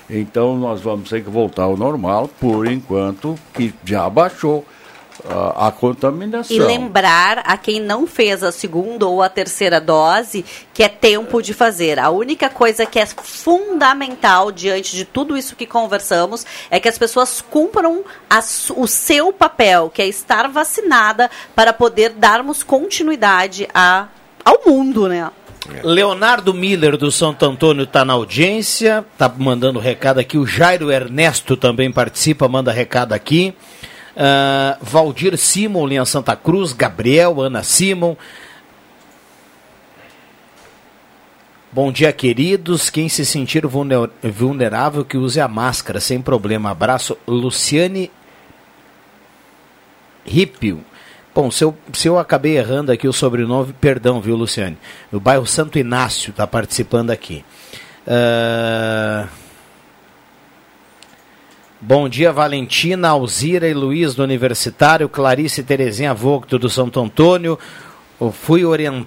Então 0.10 0.58
nós 0.58 0.82
vamos 0.82 1.10
ter 1.10 1.24
que 1.24 1.30
voltar 1.30 1.64
ao 1.64 1.78
normal 1.78 2.30
por 2.40 2.68
enquanto 2.68 3.38
que 3.54 3.74
já 3.84 4.10
baixou 4.10 4.66
a 5.28 5.72
contaminação. 5.72 6.56
E 6.56 6.60
lembrar 6.60 7.40
a 7.46 7.58
quem 7.58 7.80
não 7.80 8.08
fez 8.08 8.44
a 8.44 8.52
segunda 8.52 9.06
ou 9.06 9.22
a 9.22 9.30
terceira 9.30 9.80
dose 9.82 10.46
que 10.74 10.84
é 10.84 10.88
tempo 10.88 11.42
de 11.42 11.54
fazer. 11.54 12.00
A 12.00 12.10
única 12.10 12.50
coisa 12.50 12.86
que 12.86 13.00
é 13.00 13.06
fundamental 13.06 14.52
diante 14.52 14.96
de 14.96 15.06
tudo 15.06 15.38
isso 15.38 15.56
que 15.56 15.66
conversamos 15.66 16.46
é 16.70 16.80
que 16.80 16.88
as 16.88 16.98
pessoas 16.98 17.42
cumpram 17.42 18.04
a 18.30 18.40
o 18.76 18.88
seu 18.88 19.34
papel, 19.34 19.90
que 19.90 20.02
é 20.02 20.08
estar 20.08 20.48
vacinada 20.48 21.30
para 21.56 21.74
poder 21.74 22.12
darmos 22.12 22.64
continuidade 22.64 23.68
a, 23.74 24.08
ao 24.46 24.62
mundo, 24.66 25.08
né? 25.08 25.30
Leonardo 25.84 26.54
Miller 26.54 26.98
do 26.98 27.12
Santo 27.12 27.46
Antônio 27.46 27.84
está 27.84 28.04
na 28.04 28.14
audiência, 28.14 29.06
tá 29.18 29.32
mandando 29.38 29.80
recado 29.80 30.20
aqui. 30.20 30.38
O 30.38 30.46
Jairo 30.46 30.92
Ernesto 30.92 31.56
também 31.56 31.92
participa, 31.92 32.48
manda 32.48 32.72
recado 32.72 33.14
aqui. 33.14 33.54
Ah, 34.22 34.78
Valdir 34.82 35.38
Simon, 35.38 35.88
linha 35.88 36.04
Santa 36.04 36.36
Cruz, 36.36 36.74
Gabriel, 36.74 37.40
Ana 37.40 37.64
Simon. 37.64 38.18
Bom 41.72 41.90
dia, 41.90 42.12
queridos. 42.12 42.90
Quem 42.90 43.08
se 43.08 43.26
sentir 43.26 43.66
vulner- 43.66 44.10
vulnerável, 44.22 45.06
que 45.06 45.18
use 45.18 45.40
a 45.40 45.48
máscara, 45.48 46.02
sem 46.02 46.22
problema. 46.22 46.72
Abraço, 46.72 47.18
Luciane 47.26 48.12
Ripio. 50.26 50.84
Bom, 51.34 51.50
se 51.50 51.64
eu, 51.64 51.78
se 51.94 52.10
eu 52.10 52.20
acabei 52.20 52.58
errando 52.58 52.92
aqui 52.92 53.08
o 53.08 53.14
sobrenome, 53.14 53.72
perdão, 53.80 54.20
viu, 54.20 54.36
Luciane? 54.36 54.78
O 55.14 55.20
bairro 55.20 55.46
Santo 55.46 55.80
Inácio 55.80 56.32
está 56.32 56.46
participando 56.46 57.12
aqui. 57.12 57.46
Ah, 58.06 59.30
Bom 61.82 62.10
dia, 62.10 62.34
Valentina, 62.34 63.08
Alzira 63.08 63.66
e 63.66 63.74
Luiz 63.74 64.14
do 64.14 64.22
Universitário, 64.22 65.08
Clarice 65.08 65.64
Terezinha 65.64 66.14
Vogto 66.14 66.60
do 66.60 66.70
Santo 66.70 67.00
Antônio. 67.00 67.58
Eu 68.20 68.34
fui 68.34 68.66
orient... 68.66 69.06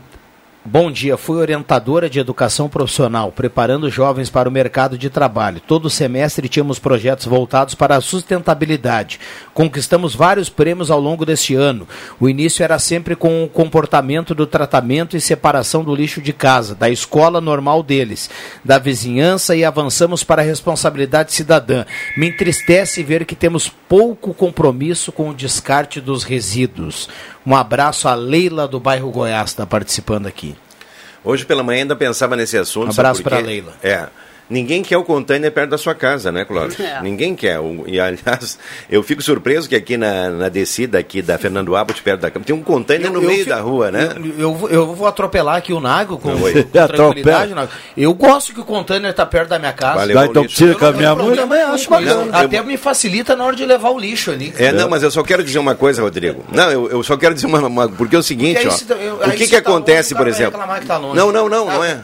Bom 0.65 0.93
dia, 0.93 1.17
fui 1.17 1.39
orientadora 1.39 2.09
de 2.09 2.21
educação 2.21 2.69
profissional, 2.69 3.33
preparando 3.33 3.91
jovens 3.91 4.31
para 4.31 4.49
o 4.49 4.53
mercado 4.53 4.97
de 4.97 5.11
trabalho. 5.11 5.61
Todo 5.61 5.91
semestre 5.91 6.49
tínhamos 6.49 6.79
projetos 6.79 7.27
voltados 7.27 7.75
para 7.75 7.97
a 7.97 8.01
sustentabilidade. 8.01 9.19
Conquistamos 9.53 10.15
vários 10.15 10.49
prêmios 10.49 10.89
ao 10.89 11.01
longo 11.01 11.27
deste 11.27 11.57
ano. 11.57 11.89
O 12.21 12.29
início 12.29 12.63
era 12.63 12.79
sempre 12.79 13.17
com 13.17 13.43
o 13.43 13.49
comportamento 13.49 14.37
do 14.37 14.47
tratamento 14.47 15.17
e 15.17 15.21
separação 15.21 15.83
do 15.83 15.97
lixo 15.97 16.23
de 16.23 16.33
casa, 16.33 16.77
da 16.77 16.89
escola 16.89 17.41
normal 17.41 17.83
deles, 17.83 18.31
da 18.65 18.79
vizinhança 18.79 19.57
e 19.57 19.65
avançamos 19.65 20.23
para 20.23 20.43
a 20.43 20.45
responsabilidade 20.45 21.33
cidadã. 21.33 21.85
Me 22.17 22.29
entristece 22.29 23.03
ver 23.03 23.25
que 23.25 23.35
temos 23.35 23.69
pouco 23.69 24.33
compromisso 24.33 25.11
com 25.11 25.29
o 25.29 25.35
descarte 25.35 26.01
dos 26.01 26.23
resíduos. 26.23 27.09
Um 27.45 27.57
abraço 27.57 28.09
a 28.09 28.15
Leila 28.15 28.69
do 28.69 28.79
bairro 28.79 29.11
Goiás, 29.11 29.51
está 29.51 29.67
participando 29.67 30.27
aqui. 30.27 30.57
Hoje 31.25 31.45
pela 31.45 31.63
manhã 31.63 31.83
ainda 31.83 31.97
pensava 31.97 32.37
nesse 32.37 32.57
assunto. 32.57 32.89
Um 32.89 32.91
abraço 32.91 33.23
pra 33.23 33.39
Leila. 33.39 33.75
É. 33.83 34.07
Ninguém 34.53 34.83
quer 34.83 34.99
o 34.99 35.03
container 35.03 35.51
perto 35.51 35.71
da 35.71 35.79
sua 35.79 35.95
casa, 35.95 36.31
né, 36.31 36.45
Clóvis? 36.45 36.79
É. 36.79 37.01
Ninguém 37.01 37.35
quer. 37.35 37.59
E, 37.87 37.99
aliás, 37.99 38.59
eu 38.91 39.03
fico 39.03 39.23
surpreso 39.23 39.67
que 39.67 39.75
aqui 39.75 39.97
na, 39.97 40.29
na 40.29 40.49
descida 40.51 40.99
aqui 40.99 41.23
da 41.23 41.39
Fernando 41.39 41.75
Abbott, 41.75 42.03
perto 42.03 42.21
da 42.21 42.31
cama, 42.31 42.45
tem 42.45 42.55
um 42.55 42.63
container 42.63 43.07
eu, 43.07 43.13
no 43.15 43.23
eu 43.23 43.29
meio 43.29 43.39
fico, 43.39 43.51
da 43.51 43.61
rua, 43.61 43.91
né? 43.91 44.11
Eu, 44.15 44.35
eu, 44.39 44.69
eu, 44.69 44.95
vou 44.95 45.07
atropelar 45.07 45.57
aqui 45.57 45.73
o 45.73 45.81
Nago 45.81 46.19
com, 46.19 46.37
com 46.37 46.63
tranquilidade, 46.87 47.55
Nago. 47.55 47.73
Eu 47.97 48.13
gosto 48.13 48.53
que 48.53 48.61
o 48.61 48.65
container 48.65 49.11
está 49.11 49.25
perto 49.25 49.49
da 49.49 49.59
minha 49.59 49.73
casa. 49.73 50.13
Vai, 50.13 50.27
então 50.27 50.45
precisa 50.45 50.75
caminhar 50.75 51.17
muito. 51.17 51.35
também 51.35 51.63
acho 51.63 51.89
bacana. 51.89 52.37
Até 52.37 52.63
me 52.63 52.77
facilita 52.77 53.35
na 53.35 53.45
hora 53.45 53.57
de 53.57 53.65
levar 53.65 53.89
o 53.89 53.99
lixo 53.99 54.31
ali. 54.31 54.53
É, 54.59 54.71
não, 54.71 54.87
mas 54.87 55.03
eu 55.03 55.11
só 55.11 55.23
quero 55.23 55.43
dizer 55.43 55.61
uma 55.61 55.75
coisa, 55.75 56.03
Rodrigo. 56.03 56.45
Não, 56.53 56.71
eu, 56.71 56.91
eu 56.91 57.03
só 57.03 57.17
quero 57.17 57.35
dizer 57.35 57.47
uma, 57.47 57.67
uma 57.67 57.89
porque 57.89 58.15
é 58.15 58.19
o 58.19 58.23
seguinte, 58.23 58.61
ó. 58.69 59.29
o 59.29 59.31
que 59.31 59.47
que 59.47 59.53
tá 59.53 59.59
acontece, 59.59 60.15
por 60.15 60.29
exemplo? 60.29 60.61
Tá 60.87 60.99
não, 60.99 61.33
não, 61.33 61.49
não, 61.49 61.67
não 61.67 61.85
é. 61.85 62.01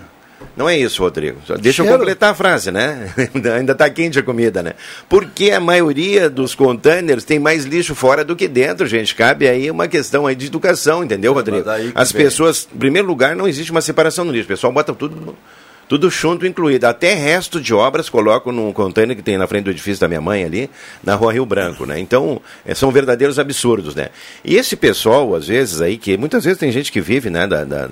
Não 0.59 0.69
é 0.69 0.77
isso, 0.77 1.01
Rodrigo. 1.01 1.39
Deixa 1.61 1.83
Cheiro. 1.83 1.93
eu 1.93 1.99
completar 1.99 2.33
a 2.33 2.35
frase, 2.35 2.73
né? 2.73 3.15
Ainda 3.57 3.73
está 3.73 3.89
quente 3.89 4.19
a 4.19 4.25
comida, 4.25 4.61
né? 4.61 4.73
Porque 5.09 5.53
a 5.53 5.61
maioria 5.61 6.29
dos 6.29 6.53
containers 6.53 7.23
tem 7.23 7.39
mais 7.39 7.65
lixo 7.65 7.95
fora 7.95 8.25
do 8.25 8.35
que 8.35 8.49
dentro, 8.49 8.85
gente. 8.85 9.15
Cabe 9.15 9.47
aí 9.47 9.71
uma 9.71 9.87
questão 9.87 10.27
aí 10.27 10.35
de 10.35 10.47
educação, 10.47 11.05
entendeu, 11.05 11.33
Rodrigo? 11.33 11.65
As 11.95 12.11
vem. 12.11 12.25
pessoas, 12.25 12.69
em 12.75 12.77
primeiro 12.77 13.07
lugar, 13.07 13.37
não 13.37 13.47
existe 13.47 13.71
uma 13.71 13.81
separação 13.81 14.25
no 14.25 14.33
lixo. 14.33 14.47
O 14.47 14.49
pessoal 14.49 14.73
bota 14.73 14.93
tudo 14.93 15.37
tudo 15.89 16.11
junto 16.11 16.47
incluído. 16.47 16.85
Até 16.85 17.15
resto 17.15 17.61
de 17.61 17.73
obras 17.73 18.11
coloco 18.11 18.53
num 18.53 18.73
container 18.73 19.17
que 19.17 19.23
tem 19.23 19.39
na 19.39 19.47
frente 19.47 19.65
do 19.65 19.71
edifício 19.71 20.01
da 20.01 20.07
minha 20.07 20.21
mãe 20.21 20.45
ali, 20.45 20.69
na 21.03 21.15
rua 21.15 21.33
Rio 21.33 21.47
Branco, 21.47 21.87
né? 21.87 21.99
Então, 21.99 22.43
é, 22.67 22.75
são 22.75 22.91
verdadeiros 22.91 23.39
absurdos, 23.39 23.95
né? 23.95 24.09
E 24.45 24.57
esse 24.57 24.77
pessoal, 24.77 25.35
às 25.35 25.47
vezes, 25.47 25.81
aí, 25.81 25.97
que 25.97 26.17
muitas 26.19 26.45
vezes 26.45 26.59
tem 26.59 26.71
gente 26.71 26.93
que 26.93 27.01
vive, 27.01 27.31
né, 27.31 27.47
da, 27.47 27.65
da 27.65 27.89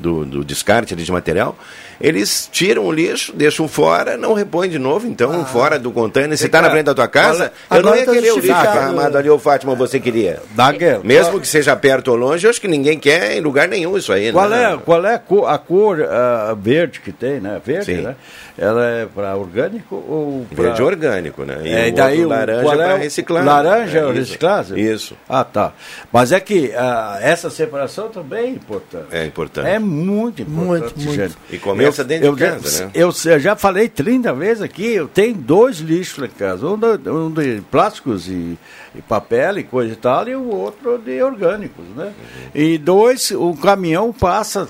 do, 0.00 0.24
do 0.24 0.44
descarte 0.44 0.94
de 0.94 1.12
material, 1.12 1.58
eles 2.00 2.48
tiram 2.50 2.86
o 2.86 2.92
lixo, 2.92 3.32
deixam 3.34 3.68
fora, 3.68 4.16
não 4.16 4.32
repõem 4.32 4.70
de 4.70 4.78
novo, 4.78 5.06
então, 5.06 5.42
ah. 5.42 5.44
fora 5.44 5.78
do 5.78 5.90
container. 5.90 6.36
Se 6.38 6.46
está 6.46 6.62
na 6.62 6.70
frente 6.70 6.86
da 6.86 6.94
tua 6.94 7.08
casa, 7.08 7.52
eu 7.70 7.82
não 7.82 7.94
ia 7.94 8.06
tá 8.06 8.12
querer 8.12 8.32
o 8.32 8.38
lixo 8.38 8.52
armado 8.52 9.18
ali, 9.18 9.28
ô 9.28 9.38
Fátima, 9.38 9.74
você 9.74 10.00
queria. 10.00 10.40
Mesmo 11.04 11.38
que 11.38 11.46
seja 11.46 11.76
perto 11.76 12.08
ou 12.08 12.16
longe, 12.16 12.46
eu 12.46 12.50
acho 12.50 12.60
que 12.60 12.68
ninguém 12.68 12.98
quer 12.98 13.36
em 13.36 13.40
lugar 13.40 13.68
nenhum 13.68 13.98
isso 13.98 14.12
aí. 14.12 14.32
Qual 14.32 14.48
né? 14.48 14.72
é, 14.72 14.76
qual 14.78 15.04
é 15.04 15.14
a 15.14 15.18
cor, 15.18 15.48
a 15.48 15.58
cor 15.58 15.98
uh, 15.98 16.56
verde 16.56 17.00
que 17.00 17.12
tem, 17.12 17.40
né? 17.40 17.60
Verde, 17.64 17.96
Sim. 17.96 18.02
né? 18.02 18.16
Ela 18.60 18.86
é 18.86 19.06
para 19.06 19.34
orgânico 19.38 19.94
ou 19.94 20.46
pra... 20.54 20.64
Verde 20.64 20.82
orgânico, 20.82 21.44
né? 21.44 21.62
E 21.64 21.68
é, 21.70 21.88
e 21.88 21.92
daí 21.92 22.22
o 22.22 22.28
laranja 22.28 22.60
é 22.60 22.76
para 22.76 22.96
reciclar. 22.98 23.42
Laranja 23.42 23.98
é, 24.00 24.02
é 24.02 24.12
reciclável? 24.12 24.76
Isso. 24.76 25.16
Ah, 25.26 25.42
tá. 25.44 25.72
Mas 26.12 26.30
é 26.30 26.38
que 26.38 26.66
uh, 26.66 27.16
essa 27.22 27.48
separação 27.48 28.10
também 28.10 28.44
é 28.44 28.50
importante. 28.50 29.06
É 29.12 29.24
importante. 29.24 29.66
É 29.66 29.78
muito 29.78 30.42
importante, 30.42 30.94
muito, 30.94 31.18
muito. 31.18 31.38
E 31.48 31.56
começa 31.56 32.02
eu, 32.02 32.04
dentro 32.04 32.26
eu, 32.26 32.34
de 32.34 32.44
casa, 32.44 32.84
né? 32.84 32.90
Eu, 32.92 33.10
eu, 33.24 33.40
já 33.40 33.56
falei 33.56 33.88
30 33.88 34.34
vezes 34.34 34.62
aqui, 34.62 34.92
eu 34.92 35.08
tenho 35.08 35.34
dois 35.34 35.78
lixos 35.78 36.18
lá 36.18 36.26
em 36.26 36.28
casa. 36.28 36.66
Um 36.66 36.76
de, 36.76 37.08
um 37.08 37.30
de 37.32 37.62
plásticos 37.70 38.28
e, 38.28 38.58
e, 38.94 39.00
papel 39.00 39.58
e 39.58 39.64
coisa 39.64 39.94
e 39.94 39.96
tal, 39.96 40.28
e 40.28 40.36
o 40.36 40.54
outro 40.54 40.98
de 40.98 41.22
orgânicos, 41.22 41.86
né? 41.96 42.04
Uhum. 42.04 42.50
E 42.54 42.76
dois, 42.76 43.30
o 43.30 43.54
caminhão 43.54 44.12
passa 44.12 44.68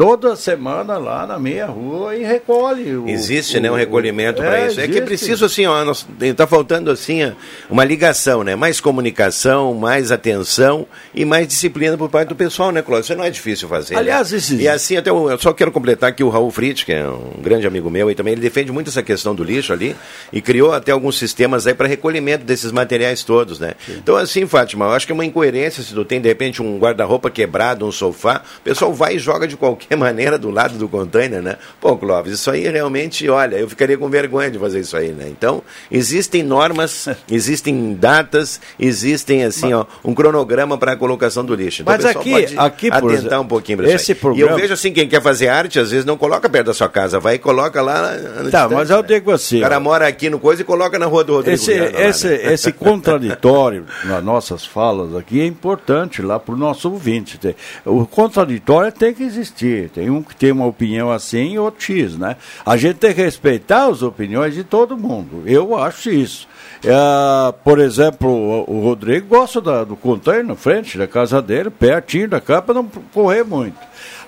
toda 0.00 0.34
semana 0.34 0.96
lá 0.96 1.26
na 1.26 1.38
minha 1.38 1.66
rua 1.66 2.16
e 2.16 2.24
recolhe. 2.24 2.96
O, 2.96 3.06
existe, 3.06 3.58
o, 3.58 3.60
né, 3.60 3.70
um 3.70 3.74
recolhimento 3.74 4.40
para 4.40 4.56
é, 4.56 4.60
isso. 4.60 4.80
Existe. 4.80 4.90
É 4.90 4.92
que 4.94 4.98
é 4.98 5.02
preciso, 5.02 5.44
assim, 5.44 5.66
ó, 5.66 5.76
está 6.22 6.46
faltando, 6.46 6.90
assim, 6.90 7.30
uma 7.68 7.84
ligação, 7.84 8.42
né? 8.42 8.56
Mais 8.56 8.80
comunicação, 8.80 9.74
mais 9.74 10.10
atenção 10.10 10.86
e 11.14 11.26
mais 11.26 11.46
disciplina 11.46 11.98
por 11.98 12.08
parte 12.08 12.30
do 12.30 12.34
pessoal, 12.34 12.72
né, 12.72 12.80
Cláudio? 12.80 13.04
Isso 13.04 13.14
não 13.14 13.24
é 13.24 13.28
difícil 13.28 13.68
fazer. 13.68 13.92
Né? 13.92 14.00
Aliás, 14.00 14.32
né? 14.32 14.62
E 14.62 14.66
assim, 14.66 14.96
até 14.96 15.10
eu, 15.10 15.30
eu 15.30 15.38
só 15.38 15.52
quero 15.52 15.70
completar 15.70 16.14
que 16.14 16.24
o 16.24 16.30
Raul 16.30 16.50
Fritz, 16.50 16.82
que 16.82 16.94
é 16.94 17.06
um 17.06 17.42
grande 17.42 17.66
amigo 17.66 17.90
meu, 17.90 18.10
e 18.10 18.14
também 18.14 18.32
ele 18.32 18.40
defende 18.40 18.72
muito 18.72 18.88
essa 18.88 19.02
questão 19.02 19.34
do 19.34 19.44
lixo 19.44 19.70
ali 19.70 19.94
e 20.32 20.40
criou 20.40 20.72
até 20.72 20.92
alguns 20.92 21.18
sistemas 21.18 21.66
aí 21.66 21.74
para 21.74 21.86
recolhimento 21.86 22.42
desses 22.42 22.72
materiais 22.72 23.22
todos, 23.22 23.60
né? 23.60 23.74
Sim. 23.84 23.98
Então, 23.98 24.16
assim, 24.16 24.46
Fátima, 24.46 24.86
eu 24.86 24.92
acho 24.92 25.04
que 25.04 25.12
é 25.12 25.14
uma 25.14 25.26
incoerência 25.26 25.82
se 25.82 25.92
tu 25.92 26.06
tem, 26.06 26.22
de 26.22 26.28
repente, 26.28 26.62
um 26.62 26.78
guarda-roupa 26.78 27.30
quebrado, 27.30 27.84
um 27.84 27.92
sofá, 27.92 28.42
o 28.60 28.62
pessoal 28.62 28.94
vai 28.94 29.16
e 29.16 29.18
joga 29.18 29.46
de 29.46 29.58
qualquer 29.58 29.89
qualquer 29.90 29.96
maneira 29.96 30.38
do 30.38 30.50
lado 30.50 30.78
do 30.78 30.88
container, 30.88 31.42
né? 31.42 31.56
Pô, 31.80 31.96
Clóvis, 31.96 32.34
isso 32.34 32.50
aí 32.50 32.68
realmente, 32.68 33.28
olha, 33.28 33.56
eu 33.56 33.68
ficaria 33.68 33.98
com 33.98 34.08
vergonha 34.08 34.50
de 34.50 34.58
fazer 34.58 34.80
isso 34.80 34.96
aí, 34.96 35.08
né? 35.08 35.26
Então, 35.28 35.62
existem 35.90 36.42
normas, 36.42 37.08
existem 37.30 37.94
datas, 37.94 38.60
existem, 38.78 39.44
assim, 39.44 39.72
ó, 39.72 39.84
um 40.04 40.14
cronograma 40.14 40.78
para 40.78 40.92
a 40.92 40.96
colocação 40.96 41.44
do 41.44 41.54
lixo. 41.54 41.82
Então, 41.82 41.92
Mas 41.94 42.04
aqui, 42.04 42.56
aqui 42.56 42.88
atentar 42.88 43.38
por, 43.38 43.44
um 43.44 43.48
pouquinho 43.48 43.78
para 43.78 43.90
esse 43.90 44.14
programa... 44.14 44.50
E 44.50 44.52
eu 44.52 44.56
vejo, 44.56 44.74
assim, 44.74 44.92
quem 44.92 45.08
quer 45.08 45.20
fazer 45.20 45.48
arte, 45.48 45.78
às 45.78 45.90
vezes 45.90 46.04
não 46.04 46.16
coloca 46.16 46.48
perto 46.48 46.66
da 46.66 46.74
sua 46.74 46.88
casa, 46.88 47.18
vai 47.18 47.34
e 47.34 47.38
coloca 47.38 47.82
lá 47.82 48.16
Tá, 48.50 48.68
mas 48.68 48.90
eu 48.90 49.02
digo 49.02 49.32
assim... 49.32 49.58
O 49.58 49.62
cara 49.62 49.80
mora 49.80 50.06
aqui 50.06 50.30
no 50.30 50.38
coisa 50.38 50.62
e 50.62 50.64
coloca 50.64 50.98
na 50.98 51.06
rua 51.06 51.24
do 51.24 51.34
Rodrigo 51.34 51.54
Esse, 51.54 51.72
esse, 51.72 52.28
lá, 52.28 52.32
né? 52.32 52.52
esse 52.52 52.72
contraditório 52.74 53.86
nas 54.04 54.22
nossas 54.22 54.64
falas 54.64 55.16
aqui 55.16 55.40
é 55.40 55.46
importante 55.46 56.22
lá 56.22 56.38
para 56.38 56.54
o 56.54 56.58
nosso 56.58 56.90
ouvinte. 56.90 57.38
O 57.84 58.06
contraditório 58.06 58.92
tem 58.92 59.12
que 59.12 59.22
existir. 59.22 59.69
Tem 59.92 60.10
um 60.10 60.22
que 60.22 60.34
tem 60.34 60.52
uma 60.52 60.66
opinião 60.66 61.10
assim 61.10 61.52
e 61.52 61.58
outro 61.58 61.82
X, 61.82 62.16
né? 62.16 62.36
A 62.64 62.76
gente 62.76 62.96
tem 62.96 63.14
que 63.14 63.22
respeitar 63.22 63.86
as 63.86 64.02
opiniões 64.02 64.54
de 64.54 64.64
todo 64.64 64.96
mundo. 64.96 65.42
Eu 65.46 65.76
acho 65.76 66.10
isso. 66.10 66.48
É, 66.84 67.52
por 67.64 67.78
exemplo, 67.78 68.64
o, 68.66 68.80
Rodrigo 68.80 69.26
gosta 69.26 69.60
da, 69.60 69.84
do 69.84 69.96
container 69.96 70.44
na 70.44 70.54
frente 70.54 70.96
da 70.96 71.06
casa 71.06 71.42
dele, 71.42 71.70
pertinho 71.70 72.28
da 72.28 72.40
cama, 72.40 72.62
para 72.62 72.74
não 72.74 72.90
correr 73.12 73.44
muito. 73.44 73.76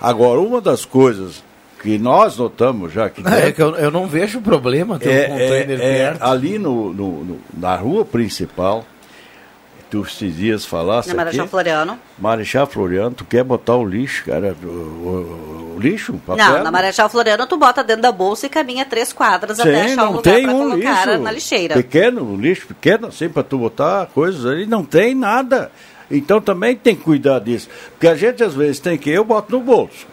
Agora, 0.00 0.40
uma 0.40 0.60
das 0.60 0.84
coisas 0.84 1.42
que 1.82 1.98
nós 1.98 2.36
notamos 2.36 2.92
já 2.92 3.08
que. 3.08 3.22
É, 3.26 3.48
é 3.48 3.52
que 3.52 3.62
eu, 3.62 3.74
eu, 3.76 3.90
não 3.90 4.06
vejo 4.06 4.40
problema 4.40 4.98
ter 4.98 5.10
é, 5.10 5.26
um 5.26 5.30
container 5.30 5.80
é, 5.80 5.84
é 5.84 5.98
perto. 5.98 6.22
ali 6.22 6.58
no, 6.58 6.92
no, 6.92 7.24
no, 7.24 7.40
na 7.56 7.74
rua 7.74 8.04
principal, 8.04 8.84
tu 9.92 10.00
esses 10.00 10.34
dias 10.34 10.64
falasse. 10.64 11.10
Na 11.10 11.16
Marechal 11.16 11.42
aqui, 11.42 11.50
Floriano. 11.50 11.98
Marechal 12.18 12.66
Floriano, 12.66 13.14
tu 13.14 13.26
quer 13.26 13.44
botar 13.44 13.76
o 13.76 13.84
lixo, 13.84 14.24
cara, 14.24 14.56
o, 14.64 14.66
o, 14.66 15.74
o 15.76 15.78
lixo, 15.78 16.14
papel? 16.26 16.48
Não, 16.48 16.64
na 16.64 16.70
Marechal 16.70 17.10
Floriano 17.10 17.46
tu 17.46 17.58
bota 17.58 17.84
dentro 17.84 18.00
da 18.00 18.10
bolsa 18.10 18.46
e 18.46 18.48
caminha 18.48 18.86
três 18.86 19.12
quadras 19.12 19.58
Sim, 19.58 19.62
até 19.68 19.82
achar 19.82 20.08
um 20.08 20.12
lugar 20.12 20.40
para 20.40 20.50
um 20.50 20.58
colocar 20.70 21.04
lixo 21.04 21.18
na 21.18 21.30
lixeira. 21.30 21.74
Pequeno, 21.74 22.36
lixo 22.36 22.66
pequeno 22.68 23.08
assim 23.08 23.28
para 23.28 23.42
tu 23.42 23.58
botar 23.58 24.06
coisas 24.06 24.46
ali, 24.46 24.64
não 24.64 24.82
tem 24.82 25.14
nada. 25.14 25.70
Então 26.10 26.40
também 26.40 26.74
tem 26.74 26.96
que 26.96 27.02
cuidar 27.02 27.40
disso. 27.40 27.68
Porque 27.90 28.08
a 28.08 28.14
gente 28.14 28.42
às 28.42 28.54
vezes 28.54 28.80
tem 28.80 28.96
que, 28.96 29.10
eu 29.10 29.24
boto 29.26 29.52
no 29.52 29.60
bolso, 29.60 30.06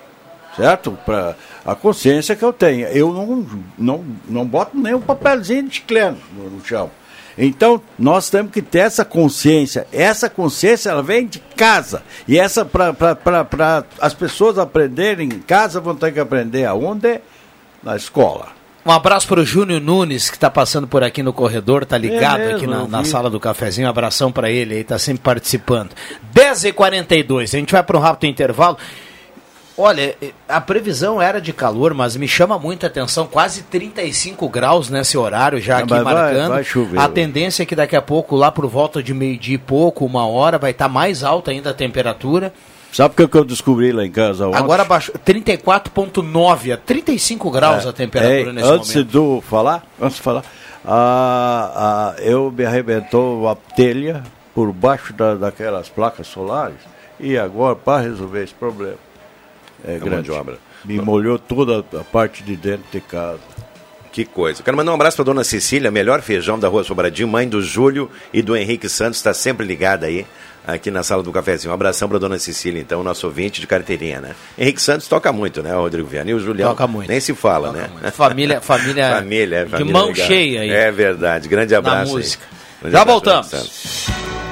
certo? 0.57 0.91
Para 1.05 1.37
a 1.65 1.73
consciência 1.73 2.35
que 2.35 2.43
eu 2.43 2.51
tenho. 2.51 2.85
Eu 2.87 3.13
não, 3.13 3.47
não, 3.77 4.05
não 4.27 4.45
boto 4.45 4.77
nem 4.77 4.93
um 4.93 5.01
papelzinho 5.01 5.63
de 5.69 5.75
chiclete 5.75 6.17
no 6.35 6.65
chão. 6.65 6.91
Então, 7.39 7.81
nós 7.97 8.29
temos 8.29 8.51
que 8.51 8.61
ter 8.61 8.79
essa 8.79 9.05
consciência. 9.05 9.87
Essa 9.93 10.29
consciência, 10.29 10.89
ela 10.89 11.01
vem 11.01 11.25
de 11.25 11.39
casa. 11.39 12.03
E 12.27 12.37
essa, 12.37 12.65
para 12.65 13.85
as 14.01 14.13
pessoas 14.13 14.59
aprenderem 14.59 15.29
em 15.29 15.39
casa, 15.39 15.79
vão 15.79 15.95
ter 15.95 16.11
que 16.11 16.19
aprender 16.19 16.65
aonde? 16.65 17.21
Na 17.81 17.95
escola. 17.95 18.59
Um 18.85 18.91
abraço 18.91 19.27
para 19.27 19.39
o 19.39 19.45
Júnior 19.45 19.79
Nunes, 19.79 20.29
que 20.29 20.35
está 20.35 20.49
passando 20.49 20.87
por 20.87 21.03
aqui 21.03 21.21
no 21.21 21.31
corredor, 21.31 21.83
está 21.83 21.97
ligado 21.97 22.41
é 22.41 22.45
mesmo, 22.45 22.57
aqui 22.57 22.67
na, 22.67 22.87
na, 22.87 23.03
sala 23.03 23.29
do 23.29 23.39
cafezinho. 23.39 23.87
Um 23.87 23.89
abração 23.89 24.31
para 24.31 24.49
ele 24.49 24.73
aí, 24.73 24.81
está 24.81 24.97
sempre 24.97 25.21
participando. 25.21 25.91
10h42, 26.33 27.43
a 27.43 27.45
gente 27.57 27.71
vai 27.71 27.83
para 27.83 27.97
um 27.97 28.01
rápido 28.01 28.29
intervalo. 28.29 28.77
Olha, 29.81 30.13
a 30.45 30.59
previsão 30.59 31.21
era 31.21 31.39
de 31.39 31.53
calor, 31.53 31.93
mas 31.93 32.17
me 32.17 32.27
chama 32.27 32.59
muita 32.59 32.87
atenção, 32.87 33.25
quase 33.25 33.63
35 33.63 34.49
graus 34.49 34.89
nesse 34.89 35.17
horário 35.17 35.61
já 35.61 35.77
aqui 35.77 35.93
marcando. 35.93 36.49
Vai, 36.49 36.49
vai 36.49 36.63
chover, 36.65 36.99
a 36.99 37.07
tendência 37.07 37.63
é 37.63 37.65
que 37.65 37.77
daqui 37.77 37.95
a 37.95 38.01
pouco, 38.01 38.35
lá 38.35 38.51
por 38.51 38.67
volta 38.67 39.01
de 39.01 39.13
meio-dia 39.13 39.55
e 39.55 39.57
pouco, 39.57 40.05
uma 40.05 40.27
hora, 40.27 40.57
vai 40.57 40.71
estar 40.71 40.89
tá 40.89 40.93
mais 40.93 41.23
alta 41.23 41.51
ainda 41.51 41.69
a 41.69 41.73
temperatura. 41.73 42.53
Sabe 42.91 43.23
o 43.23 43.27
que 43.29 43.37
eu 43.37 43.45
descobri 43.45 43.93
lá 43.93 44.05
em 44.05 44.11
casa 44.11 44.49
ontem? 44.49 44.57
Agora 44.57 44.83
baixou 44.83 45.15
34,9 45.25 46.73
a 46.73 46.77
35 46.77 47.49
graus 47.49 47.85
é, 47.85 47.89
a 47.89 47.93
temperatura 47.93 48.49
é, 48.49 48.53
nesse 48.53 48.67
antes 48.67 48.93
momento. 48.93 49.17
Antes 49.17 49.41
de 49.41 49.47
falar, 49.47 49.87
antes 50.01 50.17
de 50.17 50.21
falar, 50.21 50.43
ah, 50.83 51.71
ah, 52.17 52.21
eu 52.21 52.51
me 52.51 52.65
arrebentou 52.65 53.47
a 53.47 53.55
telha 53.55 54.23
por 54.53 54.73
baixo 54.73 55.13
da, 55.13 55.35
daquelas 55.35 55.87
placas 55.87 56.27
solares 56.27 56.79
e 57.17 57.37
agora 57.37 57.77
para 57.77 58.01
resolver 58.01 58.43
esse 58.43 58.53
problema 58.53 59.08
é, 59.85 59.95
é 59.95 59.99
grande 59.99 60.31
obra. 60.31 60.57
Me 60.83 60.99
molhou 60.99 61.37
toda 61.37 61.83
a 61.99 62.03
parte 62.03 62.43
de 62.43 62.55
dentro 62.55 62.85
de 62.91 63.01
casa. 63.01 63.39
Que 64.11 64.25
coisa. 64.25 64.63
Quero 64.63 64.75
mandar 64.75 64.91
um 64.91 64.95
abraço 64.95 65.15
para 65.17 65.25
dona 65.25 65.43
Cecília, 65.43 65.91
melhor 65.91 66.21
feijão 66.21 66.57
da 66.57 66.67
rua 66.67 66.83
Sobradinho, 66.83 67.27
mãe 67.27 67.47
do 67.47 67.61
Júlio 67.61 68.09
e 68.33 68.41
do 68.41 68.55
Henrique 68.55 68.89
Santos, 68.89 69.19
está 69.19 69.33
sempre 69.33 69.65
ligada 69.65 70.07
aí, 70.07 70.25
aqui 70.65 70.89
na 70.89 71.03
sala 71.03 71.21
do 71.21 71.31
cafezinho. 71.31 71.71
Um 71.71 71.73
abração 71.75 72.09
para 72.09 72.17
dona 72.17 72.39
Cecília, 72.39 72.81
então, 72.81 73.03
nosso 73.03 73.27
ouvinte 73.27 73.61
de 73.61 73.67
carteirinha, 73.67 74.19
né? 74.19 74.35
Henrique 74.57 74.81
Santos 74.81 75.07
toca 75.07 75.31
muito, 75.31 75.61
né, 75.61 75.73
Rodrigo 75.73 76.07
Viana? 76.07 76.31
E 76.31 76.33
o 76.33 76.39
Julião 76.39 76.69
toca 76.69 76.87
muito. 76.87 77.07
nem 77.07 77.19
se 77.19 77.35
fala, 77.35 77.67
toca 77.67 77.81
né? 77.81 77.89
Muito. 77.91 78.11
Família, 78.11 78.61
família, 78.61 79.09
família, 79.15 79.57
é, 79.61 79.65
família 79.67 79.85
de 79.85 79.93
mão 79.93 80.07
legal. 80.07 80.27
cheia 80.27 80.61
aí. 80.61 80.69
É 80.71 80.91
verdade. 80.91 81.47
Grande 81.47 81.75
abraço. 81.75 82.11
Na 82.11 82.17
música. 82.17 82.45
Grande 82.81 82.95
Já 82.95 83.01
abraço, 83.01 83.21
voltamos. 83.21 84.48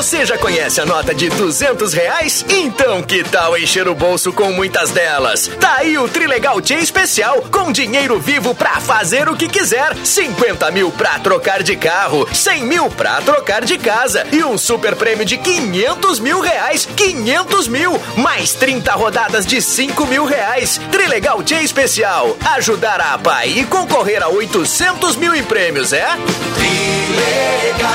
Você 0.00 0.24
já 0.24 0.38
conhece 0.38 0.80
a 0.80 0.86
nota 0.86 1.14
de 1.14 1.28
duzentos 1.28 1.92
reais? 1.92 2.42
Então 2.48 3.02
que 3.02 3.22
tal 3.22 3.54
encher 3.58 3.86
o 3.86 3.94
bolso 3.94 4.32
com 4.32 4.50
muitas 4.50 4.90
delas? 4.90 5.50
Tá 5.60 5.74
aí 5.74 5.98
o 5.98 6.08
Trilegal 6.08 6.58
Tia 6.62 6.78
Especial, 6.78 7.42
com 7.52 7.70
dinheiro 7.70 8.18
vivo 8.18 8.54
pra 8.54 8.80
fazer 8.80 9.28
o 9.28 9.36
que 9.36 9.46
quiser. 9.46 9.94
50 10.02 10.70
mil 10.70 10.90
pra 10.90 11.18
trocar 11.18 11.62
de 11.62 11.76
carro, 11.76 12.26
100 12.32 12.64
mil 12.64 12.88
pra 12.88 13.20
trocar 13.20 13.62
de 13.62 13.76
casa 13.76 14.26
e 14.32 14.42
um 14.42 14.56
super 14.56 14.96
prêmio 14.96 15.26
de 15.26 15.36
500 15.36 16.18
mil 16.18 16.40
reais. 16.40 16.88
500 16.96 17.68
mil, 17.68 18.00
mais 18.16 18.54
30 18.54 18.94
rodadas 18.94 19.44
de 19.44 19.60
5 19.60 20.06
mil 20.06 20.24
reais. 20.24 20.80
Trilegal 20.90 21.42
Tia 21.42 21.60
Especial, 21.62 22.38
ajudar 22.56 23.02
a 23.02 23.12
APA 23.12 23.44
e 23.44 23.66
concorrer 23.66 24.22
a 24.22 24.28
800 24.30 25.16
mil 25.16 25.34
em 25.34 25.44
prêmios, 25.44 25.92
é? 25.92 26.08
Trilegal 26.54 27.90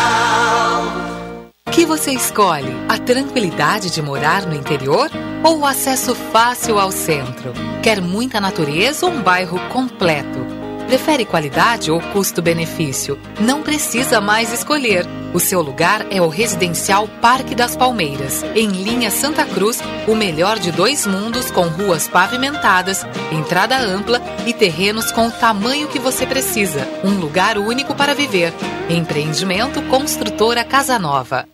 que 1.76 1.86
você 1.86 2.14
escolhe? 2.14 2.72
A 2.88 2.98
tranquilidade 2.98 3.92
de 3.92 4.02
morar 4.02 4.46
no 4.46 4.56
interior 4.56 5.10
ou 5.44 5.60
o 5.60 5.66
acesso 5.66 6.16
fácil 6.16 6.80
ao 6.80 6.90
centro? 6.90 7.52
Quer 7.84 8.00
muita 8.02 8.40
natureza 8.40 9.06
ou 9.06 9.12
um 9.12 9.22
bairro 9.22 9.60
completo? 9.68 10.40
Prefere 10.88 11.26
qualidade 11.26 11.92
ou 11.92 12.00
custo-benefício? 12.00 13.20
Não 13.42 13.62
precisa 13.62 14.22
mais 14.22 14.54
escolher. 14.54 15.06
O 15.34 15.40
seu 15.40 15.62
lugar 15.62 16.06
é 16.10 16.22
o 16.22 16.30
residencial 16.30 17.10
Parque 17.22 17.54
das 17.54 17.76
Palmeiras, 17.76 18.42
em 18.56 18.68
linha 18.70 19.12
Santa 19.12 19.44
Cruz, 19.44 19.82
o 20.08 20.16
melhor 20.16 20.58
de 20.58 20.72
dois 20.72 21.06
mundos 21.06 21.52
com 21.52 21.64
ruas 21.64 22.08
pavimentadas, 22.08 23.06
entrada 23.32 23.78
ampla 23.78 24.22
e 24.48 24.54
terrenos 24.54 25.12
com 25.12 25.28
o 25.28 25.32
tamanho 25.32 25.90
que 25.90 26.00
você 26.00 26.26
precisa. 26.26 26.88
Um 27.04 27.20
lugar 27.20 27.58
único 27.58 27.94
para 27.94 28.16
viver. 28.16 28.54
Empreendimento 28.90 29.82
Construtora 29.90 30.64
Casa 30.64 30.98
Nova. 30.98 31.46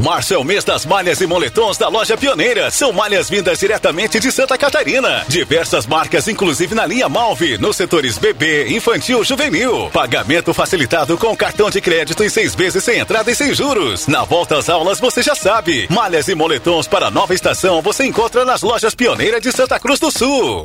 Março 0.00 0.32
é 0.32 0.38
o 0.38 0.44
mês 0.44 0.64
das 0.64 0.86
malhas 0.86 1.20
e 1.20 1.26
moletons 1.26 1.76
da 1.76 1.88
loja 1.88 2.16
Pioneira. 2.16 2.70
São 2.70 2.92
malhas 2.92 3.28
vindas 3.28 3.58
diretamente 3.58 4.18
de 4.18 4.32
Santa 4.32 4.56
Catarina. 4.56 5.24
Diversas 5.28 5.86
marcas, 5.86 6.26
inclusive 6.26 6.74
na 6.74 6.86
linha 6.86 7.08
Malve, 7.08 7.58
nos 7.58 7.76
setores 7.76 8.16
bebê, 8.16 8.68
infantil, 8.68 9.22
juvenil. 9.22 9.90
Pagamento 9.92 10.54
facilitado 10.54 11.18
com 11.18 11.36
cartão 11.36 11.68
de 11.68 11.80
crédito 11.80 12.24
em 12.24 12.28
seis 12.28 12.54
vezes 12.54 12.82
sem 12.82 12.98
entrada 12.98 13.30
e 13.30 13.34
sem 13.34 13.54
juros. 13.54 14.06
Na 14.06 14.24
volta 14.24 14.56
às 14.56 14.68
aulas, 14.68 14.98
você 14.98 15.22
já 15.22 15.34
sabe. 15.34 15.86
Malhas 15.90 16.28
e 16.28 16.34
moletons 16.34 16.88
para 16.88 17.10
nova 17.10 17.34
estação 17.34 17.82
você 17.82 18.04
encontra 18.04 18.44
nas 18.44 18.62
lojas 18.62 18.94
Pioneira 18.94 19.40
de 19.40 19.52
Santa 19.52 19.78
Cruz 19.78 20.00
do 20.00 20.10
Sul. 20.10 20.64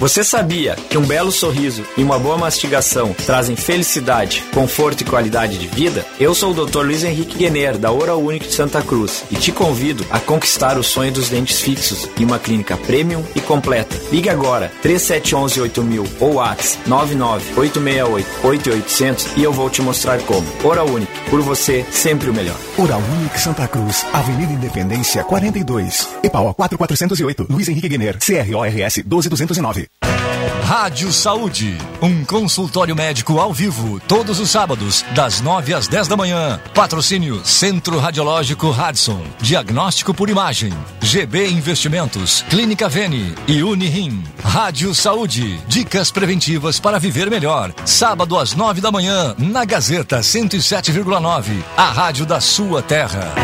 Você 0.00 0.24
sabia 0.24 0.74
que 0.88 0.96
um 0.96 1.04
belo 1.04 1.30
sorriso 1.30 1.84
e 1.94 2.02
uma 2.02 2.18
boa 2.18 2.38
mastigação 2.38 3.14
trazem 3.26 3.54
felicidade, 3.54 4.42
conforto 4.54 5.02
e 5.02 5.04
qualidade 5.04 5.58
de 5.58 5.66
vida? 5.66 6.06
Eu 6.18 6.34
sou 6.34 6.52
o 6.52 6.54
Dr. 6.54 6.86
Luiz 6.86 7.04
Henrique 7.04 7.36
Guener, 7.36 7.76
da 7.76 7.92
Oral 7.92 8.18
Unique 8.18 8.46
de 8.46 8.54
Santa 8.54 8.80
Cruz, 8.80 9.24
e 9.30 9.36
te 9.36 9.52
convido 9.52 10.02
a 10.10 10.18
conquistar 10.18 10.78
o 10.78 10.82
sonho 10.82 11.12
dos 11.12 11.28
dentes 11.28 11.60
fixos 11.60 12.08
em 12.18 12.24
uma 12.24 12.38
clínica 12.38 12.78
premium 12.78 13.22
e 13.36 13.42
completa. 13.42 13.94
Ligue 14.10 14.30
agora 14.30 14.72
3711 14.80 15.60
8000 15.60 16.06
ou 16.18 16.36
WhatsApp 16.36 16.88
99868 16.88 19.34
e 19.36 19.42
eu 19.42 19.52
vou 19.52 19.68
te 19.68 19.82
mostrar 19.82 20.18
como. 20.22 20.46
Oral 20.64 20.86
Unique, 20.86 21.12
por 21.28 21.42
você, 21.42 21.84
sempre 21.90 22.30
o 22.30 22.32
melhor. 22.32 22.56
Oral 22.78 23.02
Unique 23.18 23.38
Santa 23.38 23.68
Cruz, 23.68 24.06
Avenida 24.14 24.50
Independência 24.50 25.22
42, 25.24 26.08
EPAO 26.22 26.54
4408, 26.54 27.46
Luiz 27.50 27.68
Henrique 27.68 27.90
Guener, 27.90 28.16
CRORS 28.18 29.02
12209. 29.04 29.89
Rádio 30.70 31.12
Saúde, 31.12 31.76
um 32.00 32.24
consultório 32.24 32.94
médico 32.94 33.40
ao 33.40 33.52
vivo, 33.52 33.98
todos 34.06 34.38
os 34.38 34.50
sábados, 34.50 35.04
das 35.16 35.40
9 35.40 35.74
às 35.74 35.88
10 35.88 36.06
da 36.06 36.16
manhã. 36.16 36.60
Patrocínio 36.72 37.44
Centro 37.44 37.98
Radiológico 37.98 38.70
Radson, 38.70 39.20
Diagnóstico 39.40 40.14
por 40.14 40.30
Imagem, 40.30 40.72
GB 41.00 41.48
Investimentos, 41.48 42.42
Clínica 42.48 42.88
Vene 42.88 43.34
e 43.48 43.64
Unirim. 43.64 44.22
Rádio 44.44 44.94
Saúde, 44.94 45.60
dicas 45.66 46.12
preventivas 46.12 46.78
para 46.78 47.00
viver 47.00 47.28
melhor. 47.28 47.74
Sábado 47.84 48.38
às 48.38 48.54
9 48.54 48.80
da 48.80 48.92
manhã, 48.92 49.34
na 49.38 49.64
Gazeta 49.64 50.20
107,9, 50.20 51.64
a 51.76 51.90
rádio 51.90 52.24
da 52.24 52.40
sua 52.40 52.80
terra. 52.80 53.34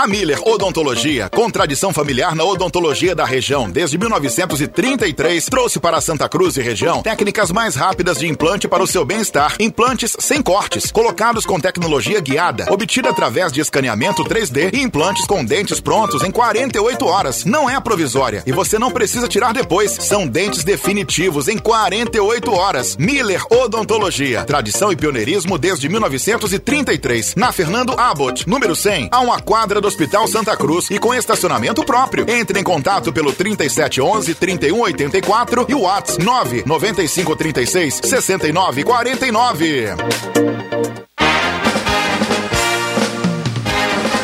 A 0.00 0.06
Miller 0.06 0.40
Odontologia, 0.48 1.28
com 1.28 1.50
tradição 1.50 1.92
familiar 1.92 2.34
na 2.34 2.42
odontologia 2.42 3.14
da 3.14 3.26
região 3.26 3.68
desde 3.68 3.98
1933, 3.98 5.44
trouxe 5.44 5.78
para 5.78 6.00
Santa 6.00 6.26
Cruz 6.26 6.56
e 6.56 6.62
região 6.62 7.02
técnicas 7.02 7.50
mais 7.50 7.74
rápidas 7.74 8.18
de 8.18 8.26
implante 8.26 8.66
para 8.66 8.82
o 8.82 8.86
seu 8.86 9.04
bem-estar. 9.04 9.56
Implantes 9.60 10.16
sem 10.18 10.40
cortes, 10.40 10.90
colocados 10.90 11.44
com 11.44 11.60
tecnologia 11.60 12.18
guiada, 12.18 12.64
obtida 12.72 13.10
através 13.10 13.52
de 13.52 13.60
escaneamento 13.60 14.24
3D 14.24 14.72
e 14.72 14.80
implantes 14.80 15.26
com 15.26 15.44
dentes 15.44 15.80
prontos 15.80 16.24
em 16.24 16.30
48 16.30 17.04
horas. 17.04 17.44
Não 17.44 17.68
é 17.68 17.78
provisória 17.78 18.42
e 18.46 18.52
você 18.52 18.78
não 18.78 18.90
precisa 18.90 19.28
tirar 19.28 19.52
depois. 19.52 19.90
São 19.90 20.26
dentes 20.26 20.64
definitivos 20.64 21.46
em 21.46 21.58
48 21.58 22.50
horas. 22.54 22.96
Miller 22.96 23.44
Odontologia, 23.50 24.44
tradição 24.46 24.90
e 24.90 24.96
pioneirismo 24.96 25.58
desde 25.58 25.90
1933. 25.90 27.34
Na 27.34 27.52
Fernando 27.52 27.92
Abbott, 28.00 28.48
número 28.48 28.74
100, 28.74 29.10
a 29.12 29.20
uma 29.20 29.38
quadra 29.38 29.78
do 29.78 29.89
Hospital 29.90 30.28
Santa 30.28 30.56
Cruz 30.56 30.88
e 30.88 31.00
com 31.00 31.12
estacionamento 31.12 31.84
próprio. 31.84 32.24
Entre 32.30 32.60
em 32.60 32.62
contato 32.62 33.12
pelo 33.12 33.32
3711 33.32 34.36
3184 34.36 35.66
e 35.68 35.74
o 35.74 35.80
WhatsApp 35.80 36.24
99536 36.24 38.00
6949. 38.04 40.79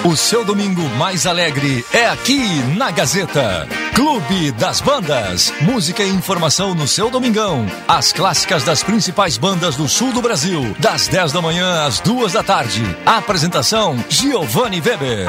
O 0.06 0.14
seu 0.14 0.44
domingo 0.44 0.82
mais 0.90 1.26
alegre 1.26 1.84
é 1.92 2.06
aqui 2.06 2.38
na 2.76 2.92
Gazeta. 2.92 3.66
Clube 3.92 4.52
das 4.52 4.80
Bandas. 4.80 5.52
Música 5.60 6.00
e 6.04 6.08
informação 6.08 6.76
no 6.76 6.86
seu 6.86 7.10
domingão. 7.10 7.66
As 7.88 8.12
clássicas 8.12 8.62
das 8.62 8.84
principais 8.84 9.36
bandas 9.36 9.74
do 9.74 9.88
sul 9.88 10.12
do 10.12 10.22
Brasil. 10.22 10.76
Das 10.78 11.08
10 11.08 11.32
da 11.32 11.42
manhã 11.42 11.84
às 11.84 11.98
2 11.98 12.34
da 12.34 12.44
tarde. 12.44 12.84
Apresentação: 13.04 13.98
Giovanni 14.08 14.80
Weber. 14.80 15.26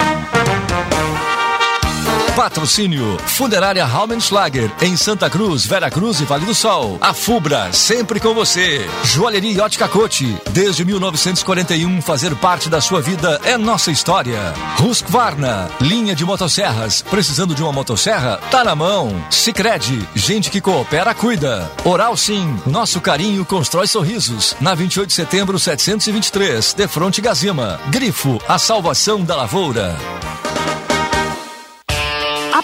Patrocínio 2.38 3.18
Funerária 3.26 3.84
Raumenschlager 3.84 4.72
em 4.80 4.96
Santa 4.96 5.28
Cruz, 5.28 5.66
Vera 5.66 5.90
Cruz 5.90 6.20
e 6.20 6.24
Vale 6.24 6.46
do 6.46 6.54
Sol. 6.54 7.00
A 7.02 7.12
Fubra, 7.12 7.74
sempre 7.74 8.20
com 8.20 8.32
você. 8.32 8.88
Joalheria 9.04 9.64
Ótica 9.64 9.88
Cote. 9.88 10.38
Desde 10.52 10.86
1941, 10.86 12.00
fazer 12.00 12.36
parte 12.36 12.70
da 12.70 12.80
sua 12.80 13.02
vida 13.02 13.42
é 13.44 13.58
nossa 13.58 13.90
história. 13.90 14.54
Husqvarna, 14.80 15.68
linha 15.82 16.14
de 16.16 16.24
motosserras. 16.24 17.02
Precisando 17.02 17.56
de 17.56 17.64
uma 17.64 17.74
motosserra? 17.74 18.40
Tá 18.52 18.64
na 18.64 18.76
mão. 18.76 19.12
Sicredi, 19.32 20.08
gente 20.14 20.52
que 20.52 20.62
coopera, 20.62 21.16
cuida. 21.16 21.72
Oral 21.84 22.16
Sim, 22.16 22.56
nosso 22.68 23.02
carinho 23.02 23.44
constrói 23.46 23.88
sorrisos. 23.88 24.56
Na 24.62 24.76
28 24.76 25.10
de 25.10 25.16
setembro, 25.16 25.58
723, 25.58 26.76
de 26.76 26.88
Fronte 26.88 27.20
Gazima. 27.20 27.80
Grifo, 27.90 28.40
a 28.48 28.60
salvação 28.60 29.24
da 29.24 29.36
lavoura. 29.36 29.98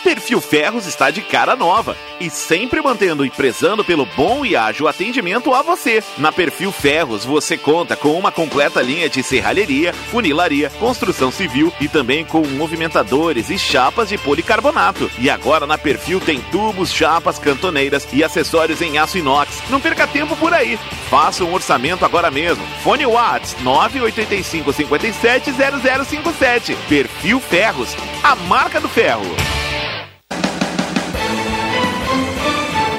Perfil 0.03 0.41
Ferros 0.41 0.85
está 0.85 1.09
de 1.09 1.21
cara 1.21 1.55
nova 1.55 1.95
e 2.19 2.29
sempre 2.29 2.81
mantendo 2.81 3.25
e 3.25 3.29
prezando 3.29 3.85
pelo 3.85 4.05
bom 4.05 4.45
e 4.45 4.53
ágil 4.53 4.87
atendimento 4.87 5.53
a 5.53 5.61
você. 5.61 6.03
Na 6.17 6.29
Perfil 6.29 6.73
Ferros 6.73 7.23
você 7.23 7.57
conta 7.57 7.95
com 7.95 8.19
uma 8.19 8.31
completa 8.31 8.81
linha 8.81 9.09
de 9.09 9.23
serralheria, 9.23 9.93
funilaria, 9.93 10.69
construção 10.71 11.31
civil 11.31 11.71
e 11.79 11.87
também 11.87 12.25
com 12.25 12.45
movimentadores 12.45 13.49
e 13.49 13.57
chapas 13.57 14.09
de 14.09 14.17
policarbonato. 14.17 15.09
E 15.17 15.29
agora 15.29 15.65
na 15.65 15.77
Perfil 15.77 16.19
tem 16.19 16.41
tubos, 16.51 16.91
chapas, 16.91 17.39
cantoneiras 17.39 18.05
e 18.11 18.23
acessórios 18.23 18.81
em 18.81 18.97
aço 18.97 19.17
inox. 19.17 19.63
Não 19.69 19.79
perca 19.79 20.05
tempo 20.05 20.35
por 20.35 20.53
aí. 20.53 20.77
Faça 21.09 21.45
um 21.45 21.53
orçamento 21.53 22.03
agora 22.03 22.29
mesmo. 22.29 22.65
Fone 22.83 23.05
Whats 23.05 23.55
985 23.61 24.73
57 24.73 25.51
0057. 25.53 26.75
Perfil 26.89 27.39
Ferros, 27.39 27.95
a 28.21 28.35
marca 28.35 28.81
do 28.81 28.89
ferro. 28.89 29.52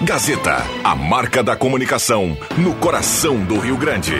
Gazeta, 0.05 0.63
a 0.85 0.95
marca 0.95 1.43
da 1.43 1.57
comunicação 1.57 2.37
no 2.59 2.75
coração 2.75 3.43
do 3.43 3.59
Rio 3.59 3.75
Grande. 3.79 4.13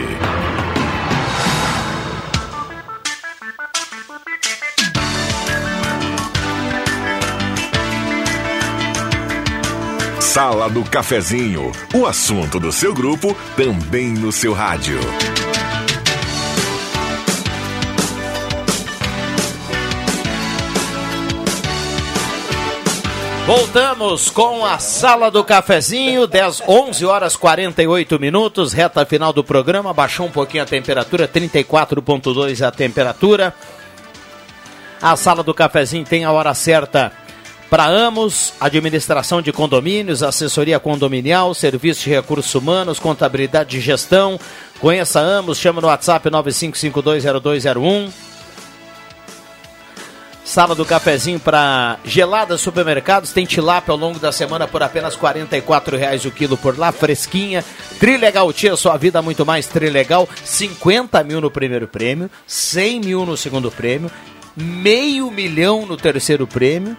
Sala 10.19 10.67
do 10.71 10.83
Cafezinho, 10.83 11.71
o 11.93 12.07
assunto 12.07 12.59
do 12.59 12.71
seu 12.71 12.91
grupo 12.91 13.37
também 13.55 14.09
no 14.09 14.31
seu 14.31 14.53
rádio. 14.53 14.99
Voltamos 23.45 24.31
com 24.31 24.65
a 24.65 24.79
Sala 24.79 25.29
do 25.29 25.43
Cafezinho, 25.43 26.25
10, 26.25 26.63
11 26.67 27.05
horas 27.05 27.37
48 27.37 28.19
minutos, 28.19 28.73
reta 28.73 29.05
final 29.05 29.31
do 29.31 29.43
programa. 29.43 29.93
Baixou 29.93 30.25
um 30.25 30.31
pouquinho 30.31 30.63
a 30.63 30.65
temperatura, 30.65 31.27
34,2 31.27 32.65
a 32.65 32.71
temperatura. 32.71 33.53
A 34.99 35.15
Sala 35.15 35.43
do 35.43 35.53
Cafezinho 35.53 36.03
tem 36.03 36.23
a 36.23 36.31
hora 36.31 36.55
certa 36.55 37.11
para 37.69 37.85
Amos, 37.85 38.51
administração 38.59 39.43
de 39.43 39.51
condomínios, 39.51 40.23
assessoria 40.23 40.79
condominial, 40.79 41.53
serviço 41.53 42.05
de 42.05 42.09
recursos 42.09 42.55
humanos, 42.55 42.97
contabilidade 42.97 43.77
e 43.77 43.79
gestão. 43.79 44.39
Conheça 44.79 45.19
Amos, 45.19 45.59
chama 45.59 45.81
no 45.81 45.87
WhatsApp 45.87 46.31
95520201. 46.31 48.34
Sala 50.45 50.75
do 50.75 50.85
cafezinho 50.85 51.39
para 51.39 51.97
geladas 52.05 52.61
supermercados. 52.61 53.33
Tem 53.33 53.47
tilápia 53.47 53.91
ao 53.91 53.97
longo 53.97 54.19
da 54.19 54.31
semana 54.31 54.67
por 54.67 54.83
apenas 54.83 55.15
R$ 55.15 55.97
reais 55.97 56.23
o 56.23 56.29
quilo 56.29 56.55
por 56.55 56.77
lá, 56.77 56.91
fresquinha. 56.91 57.65
Trilegal 57.99 58.53
Tia, 58.53 58.75
sua 58.75 58.95
vida 58.95 59.23
muito 59.23 59.43
mais 59.43 59.65
Trilegal. 59.65 60.29
50 60.43 61.23
mil 61.23 61.41
no 61.41 61.49
primeiro 61.49 61.87
prêmio, 61.87 62.29
100 62.45 62.99
mil 62.99 63.25
no 63.25 63.35
segundo 63.35 63.71
prêmio, 63.71 64.11
meio 64.55 65.31
milhão 65.31 65.83
no 65.83 65.97
terceiro 65.97 66.45
prêmio 66.45 66.95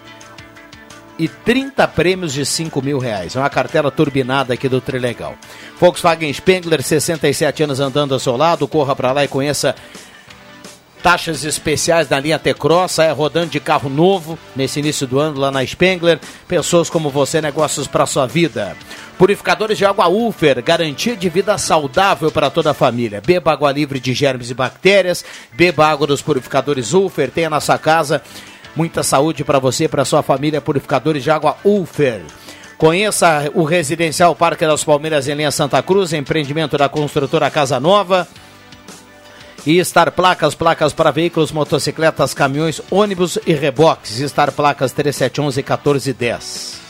e 1.17 1.27
30 1.27 1.87
prêmios 1.87 2.33
de 2.33 2.45
5 2.45 2.81
mil 2.81 2.99
reais. 2.99 3.35
É 3.35 3.39
uma 3.39 3.49
cartela 3.49 3.89
turbinada 3.89 4.53
aqui 4.53 4.67
do 4.67 4.81
Trilegal. 4.81 5.35
Volkswagen 5.79 6.31
Spengler, 6.33 6.83
67 6.83 7.63
anos 7.63 7.79
andando 7.79 8.13
ao 8.13 8.19
seu 8.19 8.35
lado. 8.35 8.67
Corra 8.67 8.95
para 8.95 9.13
lá 9.13 9.23
e 9.23 9.27
conheça 9.27 9.73
taxas 11.01 11.43
especiais 11.43 12.09
na 12.09 12.19
linha 12.19 12.39
T-Cross, 12.39 12.99
é 12.99 13.11
rodando 13.11 13.47
de 13.47 13.59
carro 13.59 13.89
novo 13.89 14.37
nesse 14.55 14.79
início 14.79 15.07
do 15.07 15.19
ano 15.19 15.39
lá 15.39 15.51
na 15.51 15.65
Spengler. 15.65 16.19
Pessoas 16.47 16.89
como 16.89 17.09
você, 17.09 17.41
negócios 17.41 17.87
para 17.87 18.05
sua 18.05 18.25
vida. 18.25 18.75
Purificadores 19.17 19.77
de 19.77 19.85
água 19.85 20.07
Ufer, 20.07 20.61
garantia 20.61 21.15
de 21.15 21.29
vida 21.29 21.57
saudável 21.57 22.31
para 22.31 22.49
toda 22.49 22.71
a 22.71 22.73
família. 22.73 23.21
Beba 23.25 23.51
água 23.51 23.71
livre 23.71 23.99
de 23.99 24.13
germes 24.13 24.49
e 24.49 24.53
bactérias, 24.53 25.23
beba 25.53 25.87
água 25.87 26.07
dos 26.07 26.21
purificadores 26.21 26.93
Ufer, 26.93 27.31
tenha 27.31 27.49
na 27.49 27.59
sua 27.59 27.77
casa. 27.77 28.21
Muita 28.75 29.01
saúde 29.01 29.43
para 29.43 29.57
você 29.57 29.85
e 29.85 29.87
para 29.87 30.05
sua 30.05 30.21
família. 30.21 30.61
Purificadores 30.61 31.23
de 31.23 31.31
água 31.31 31.57
Ufer. 31.63 32.21
Conheça 32.77 33.49
o 33.55 33.63
Residencial 33.63 34.35
Parque 34.35 34.67
das 34.67 34.83
Palmeiras 34.83 35.27
em 35.27 35.33
linha 35.33 35.49
Santa 35.49 35.81
Cruz, 35.81 36.13
empreendimento 36.13 36.77
da 36.77 36.87
construtora 36.87 37.49
Casa 37.49 37.79
Nova. 37.79 38.27
E 39.67 39.83
Star 39.83 40.13
Placas, 40.13 40.55
placas 40.55 40.93
para 40.93 41.11
veículos, 41.11 41.51
motocicletas, 41.51 42.33
caminhões, 42.33 42.81
ônibus 42.89 43.37
e 43.45 43.51
reboques. 43.51 44.17
Star 44.29 44.49
Placas 44.53 44.93
3711 44.93 45.57
1410. 45.57 46.81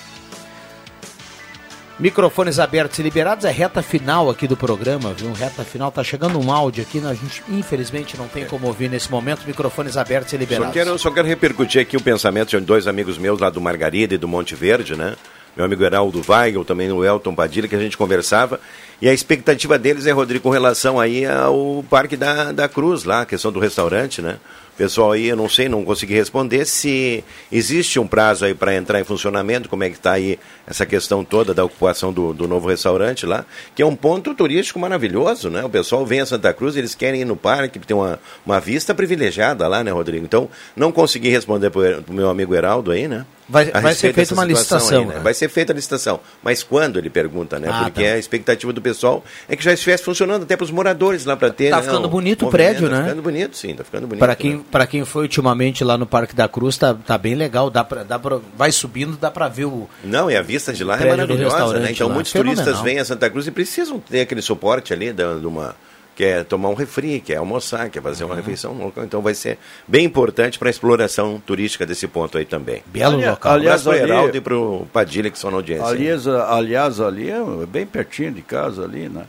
Microfones 1.99 2.59
abertos 2.59 2.99
e 2.99 3.01
liberados, 3.01 3.45
é 3.45 3.49
reta 3.49 3.81
final 3.81 4.29
aqui 4.29 4.47
do 4.47 4.55
programa, 4.55 5.11
viu? 5.11 5.33
Reta 5.33 5.63
final, 5.63 5.91
tá 5.91 6.03
chegando 6.03 6.39
um 6.39 6.51
áudio 6.51 6.83
aqui, 6.83 6.99
a 7.03 7.15
gente 7.15 7.43
infelizmente 7.49 8.15
não 8.15 8.27
tem 8.27 8.45
como 8.45 8.67
ouvir 8.67 8.91
nesse 8.91 9.09
momento, 9.09 9.47
microfones 9.47 9.97
abertos 9.97 10.31
e 10.33 10.37
liberados. 10.37 10.67
Só 10.67 10.73
quero, 10.73 10.99
só 10.99 11.09
quero 11.09 11.27
repercutir 11.27 11.81
aqui 11.81 11.97
o 11.97 12.01
pensamento 12.03 12.49
de 12.49 12.59
dois 12.59 12.85
amigos 12.85 13.17
meus 13.17 13.39
lá 13.39 13.49
do 13.49 13.59
Margarida 13.59 14.13
e 14.13 14.19
do 14.19 14.27
Monte 14.27 14.53
Verde, 14.53 14.95
né? 14.95 15.15
Meu 15.57 15.65
amigo 15.65 15.83
Heraldo 15.83 16.21
Weigel, 16.29 16.63
também 16.63 16.91
o 16.91 17.03
Elton 17.03 17.33
Padilha, 17.33 17.67
que 17.67 17.75
a 17.75 17.79
gente 17.79 17.97
conversava, 17.97 18.59
e 19.01 19.09
a 19.09 19.13
expectativa 19.13 19.79
deles 19.79 20.05
é, 20.05 20.11
Rodrigo, 20.11 20.43
com 20.43 20.51
relação 20.51 20.99
aí 20.99 21.25
ao 21.25 21.83
Parque 21.89 22.15
da, 22.15 22.51
da 22.51 22.69
Cruz, 22.69 23.05
lá, 23.05 23.21
a 23.21 23.25
questão 23.25 23.51
do 23.51 23.59
restaurante, 23.59 24.21
né? 24.21 24.37
Pessoal 24.77 25.13
aí, 25.13 25.25
eu 25.25 25.35
não 25.35 25.49
sei, 25.49 25.67
não 25.67 25.83
consegui 25.83 26.13
responder 26.13 26.63
se 26.63 27.23
existe 27.51 27.99
um 27.99 28.05
prazo 28.05 28.45
aí 28.45 28.53
para 28.53 28.75
entrar 28.75 28.99
em 28.99 29.03
funcionamento, 29.03 29.67
como 29.67 29.83
é 29.83 29.89
que 29.89 29.95
está 29.95 30.11
aí 30.11 30.37
essa 30.67 30.85
questão 30.85 31.25
toda 31.25 31.55
da 31.55 31.65
ocupação 31.65 32.13
do, 32.13 32.31
do 32.35 32.47
novo 32.47 32.69
restaurante 32.69 33.25
lá, 33.25 33.43
que 33.73 33.81
é 33.81 33.85
um 33.85 33.95
ponto 33.95 34.35
turístico 34.35 34.77
maravilhoso, 34.77 35.49
né? 35.49 35.65
O 35.65 35.69
pessoal 35.69 36.05
vem 36.05 36.21
a 36.21 36.25
Santa 36.27 36.53
Cruz, 36.53 36.75
eles 36.75 36.93
querem 36.93 37.21
ir 37.21 37.25
no 37.25 37.35
parque, 37.35 37.79
tem 37.79 37.97
uma, 37.97 38.19
uma 38.45 38.59
vista 38.59 38.93
privilegiada 38.93 39.67
lá, 39.67 39.83
né, 39.83 39.89
Rodrigo? 39.89 40.23
Então, 40.23 40.47
não 40.75 40.91
consegui 40.91 41.29
responder 41.29 41.71
para 41.71 42.03
o 42.07 42.13
meu 42.13 42.29
amigo 42.29 42.53
Heraldo 42.53 42.91
aí, 42.91 43.07
né? 43.07 43.25
Vai, 43.49 43.65
vai 43.65 43.93
ser 43.93 44.13
feita 44.13 44.33
uma 44.33 44.43
licitação. 44.43 45.01
Aí, 45.01 45.05
né? 45.05 45.19
Vai 45.23 45.33
ser 45.33 45.47
feita 45.49 45.71
a 45.71 45.75
licitação. 45.75 46.19
Mas 46.43 46.63
quando 46.63 46.99
ele 46.99 47.09
pergunta, 47.09 47.57
né? 47.57 47.69
Ah, 47.71 47.83
Porque 47.85 48.03
tá. 48.03 48.13
a 48.13 48.17
expectativa 48.17 48.73
do 48.73 48.81
pessoal 48.81 49.23
é 49.47 49.55
que 49.55 49.63
já 49.63 49.73
estivesse 49.73 50.03
funcionando 50.03 50.43
até 50.43 50.57
para 50.57 50.65
os 50.65 50.71
moradores 50.71 51.23
lá 51.25 51.37
para 51.37 51.49
ter. 51.49 51.69
Tá 51.69 51.77
né, 51.77 51.83
ficando 51.83 52.09
bonito 52.09 52.47
o 52.47 52.49
prédio, 52.49 52.89
né? 52.89 52.97
Tá 52.97 53.03
ficando 53.03 53.21
bonito, 53.21 53.57
sim, 53.57 53.73
tá 53.73 53.83
ficando 53.83 54.07
bonito. 54.07 54.19
Para 54.19 54.35
quem, 54.35 54.63
né? 54.73 54.87
Quem 54.87 55.05
foi 55.05 55.23
ultimamente 55.23 55.83
lá 55.83 55.97
no 55.97 56.05
Parque 56.05 56.35
da 56.35 56.47
Cruz, 56.47 56.77
tá, 56.77 56.93
tá 56.93 57.17
bem 57.17 57.35
legal. 57.35 57.69
Dá 57.69 57.83
pra, 57.83 58.03
dá 58.03 58.19
pra, 58.19 58.39
vai 58.55 58.71
subindo, 58.71 59.17
dá 59.17 59.31
para 59.31 59.47
ver 59.47 59.65
o. 59.65 59.89
Não, 60.03 60.29
e 60.29 60.35
a 60.35 60.41
vista 60.41 60.73
de 60.73 60.83
lá 60.83 60.99
é 61.01 61.09
maravilhosa, 61.09 61.79
né? 61.79 61.91
Então 61.91 62.07
lá. 62.07 62.13
muitos 62.13 62.31
Fenomenal. 62.31 62.63
turistas 62.63 62.83
vêm 62.83 62.99
a 62.99 63.05
Santa 63.05 63.29
Cruz 63.29 63.47
e 63.47 63.51
precisam 63.51 63.99
ter 63.99 64.21
aquele 64.21 64.41
suporte 64.41 64.93
ali 64.93 65.13
de 65.13 65.23
uma 65.45 65.75
quer 66.17 66.43
tomar 66.45 66.69
um 66.69 66.73
refri, 66.73 67.21
quer 67.21 67.35
almoçar, 67.35 67.91
quer 67.91 68.01
fazer 68.01 68.23
uma 68.23 68.31
uhum. 68.31 68.37
refeição 68.37 68.73
no 68.73 68.85
local. 68.85 69.03
Então 69.03 69.21
vai 69.21 69.35
ser 69.35 69.59
bem 69.87 70.03
importante 70.03 70.57
para 70.57 70.67
a 70.67 70.71
exploração 70.71 71.39
turística 71.45 71.85
desse 71.85 72.07
ponto 72.07 72.39
aí 72.39 72.43
também. 72.43 72.81
Belo 72.87 73.17
Ali, 73.17 73.27
local. 73.27 73.53
Aliás, 73.53 73.83
para 73.83 73.91
o 73.91 73.95
Heraldo 73.95 74.35
e 74.35 74.41
para 74.41 74.57
o 74.57 74.87
Padilha, 74.91 75.29
que 75.29 75.37
são 75.37 75.51
na 75.51 75.57
audiência. 75.57 75.85
Aliás, 75.85 76.27
aliás, 76.27 76.99
ali 76.99 77.29
é 77.29 77.39
bem 77.67 77.85
pertinho 77.85 78.31
de 78.31 78.41
casa 78.41 78.83
ali, 78.83 79.07
né? 79.07 79.25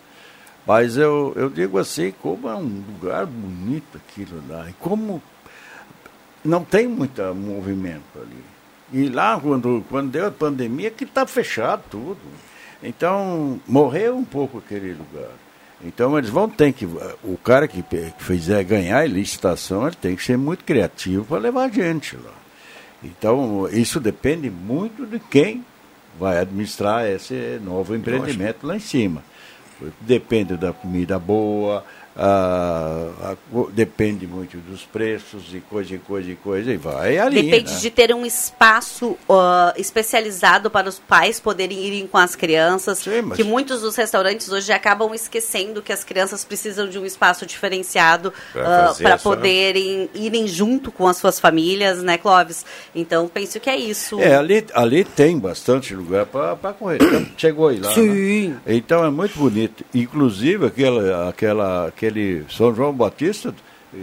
Mas 0.67 0.97
eu, 0.97 1.35
eu 1.37 1.51
digo 1.51 1.79
assim, 1.79 2.11
como 2.23 2.49
é 2.49 2.55
um 2.55 2.83
lugar 2.89 3.27
bonito 3.27 3.99
aquilo 3.99 4.43
lá. 4.49 4.67
E 4.71 4.73
como 4.81 5.23
não 6.43 6.65
tem 6.65 6.89
muito 6.89 7.23
movimento 7.35 8.17
ali. 8.17 8.45
E 8.95 9.11
lá, 9.11 9.39
quando, 9.39 9.85
quando 9.91 10.11
deu 10.11 10.29
a 10.29 10.31
pandemia, 10.31 10.91
que 10.91 11.05
está 11.05 11.27
fechado 11.27 11.83
tudo. 11.91 12.21
Então, 12.83 13.61
morreu 13.67 14.17
um 14.17 14.25
pouco 14.25 14.57
aquele 14.57 14.95
lugar. 14.95 15.33
Então 15.85 16.19
eles 16.19 16.31
vão 16.31 16.49
ter 16.49 16.73
que. 16.73 16.85
O 17.23 17.39
cara 17.43 17.69
que 17.69 17.85
fizer 18.19 18.65
ganhar 18.65 19.09
licitação, 19.09 19.87
ele 19.87 19.97
tem 19.97 20.17
que 20.17 20.25
ser 20.25 20.37
muito 20.37 20.65
criativo 20.65 21.25
para 21.25 21.39
levar 21.39 21.71
gente 21.71 22.17
lá. 22.17 22.35
Então, 23.03 23.69
isso 23.71 24.01
depende 24.01 24.51
muito 24.51 25.07
de 25.07 25.21
quem 25.21 25.65
vai 26.19 26.39
administrar 26.39 27.07
esse 27.07 27.61
novo 27.63 27.95
empreendimento 27.95 28.67
lá 28.67 28.77
em 28.77 28.81
cima. 28.81 29.23
Depende 30.01 30.57
da 30.57 30.73
comida 30.73 31.17
boa, 31.17 31.85
ah, 32.21 33.37
depende 33.73 34.27
muito 34.27 34.57
dos 34.57 34.83
preços 34.83 35.55
e 35.55 35.61
coisa 35.61 35.95
e 35.95 35.99
coisa 35.99 36.33
e 36.33 36.35
coisa 36.35 36.73
e 36.73 36.77
vai 36.77 37.17
ali. 37.17 37.43
Depende 37.43 37.73
né? 37.73 37.79
de 37.79 37.91
ter 37.91 38.13
um 38.13 38.27
espaço 38.27 39.11
uh, 39.29 39.73
especializado 39.77 40.69
para 40.69 40.89
os 40.89 40.99
pais 40.99 41.39
poderem 41.39 41.79
irem 41.87 42.09
com 42.09 42.19
as 42.19 42.35
crianças. 42.35 42.99
Sim, 42.99 43.23
mas... 43.23 43.37
Que 43.37 43.45
muitos 43.45 43.83
dos 43.83 43.95
restaurantes 43.95 44.49
hoje 44.49 44.73
acabam 44.73 45.15
esquecendo 45.15 45.81
que 45.81 45.93
as 45.93 46.03
crianças 46.03 46.45
precisam 46.45 46.89
de 46.89 46.99
um 46.99 47.07
espaço 47.07 47.47
diferenciado 47.47 48.33
para 48.53 49.17
uh, 49.17 49.23
poderem 49.23 50.11
irem 50.13 50.49
junto 50.49 50.91
com 50.91 51.07
as 51.07 51.19
suas 51.19 51.39
famílias, 51.39 52.03
né, 52.03 52.19
Clóvis? 52.19 52.67
Então 52.97 53.29
penso 53.29 53.61
que 53.61 53.71
é 53.71 53.77
isso. 53.77 54.19
É, 54.21 54.35
ali, 54.35 54.67
ali 54.75 55.05
tem 55.05 55.39
bastante 55.39 55.95
lugar 55.95 56.27
para 56.27 56.73
correr. 56.73 56.99
Chegou 57.39 57.69
aí 57.69 57.79
lá. 57.79 57.91
Né? 57.91 57.95
Sim. 57.95 58.49
Né? 58.49 58.61
Então 58.67 59.05
é 59.05 59.11
muito 59.11 59.39
bonito. 59.39 59.85
Inclusive 59.95 60.67
aquela, 60.67 61.29
aquela, 61.29 61.87
aquela 61.87 62.08
aquele 62.09 62.45
São 62.49 62.75
João 62.75 62.93
Batista, 62.93 63.55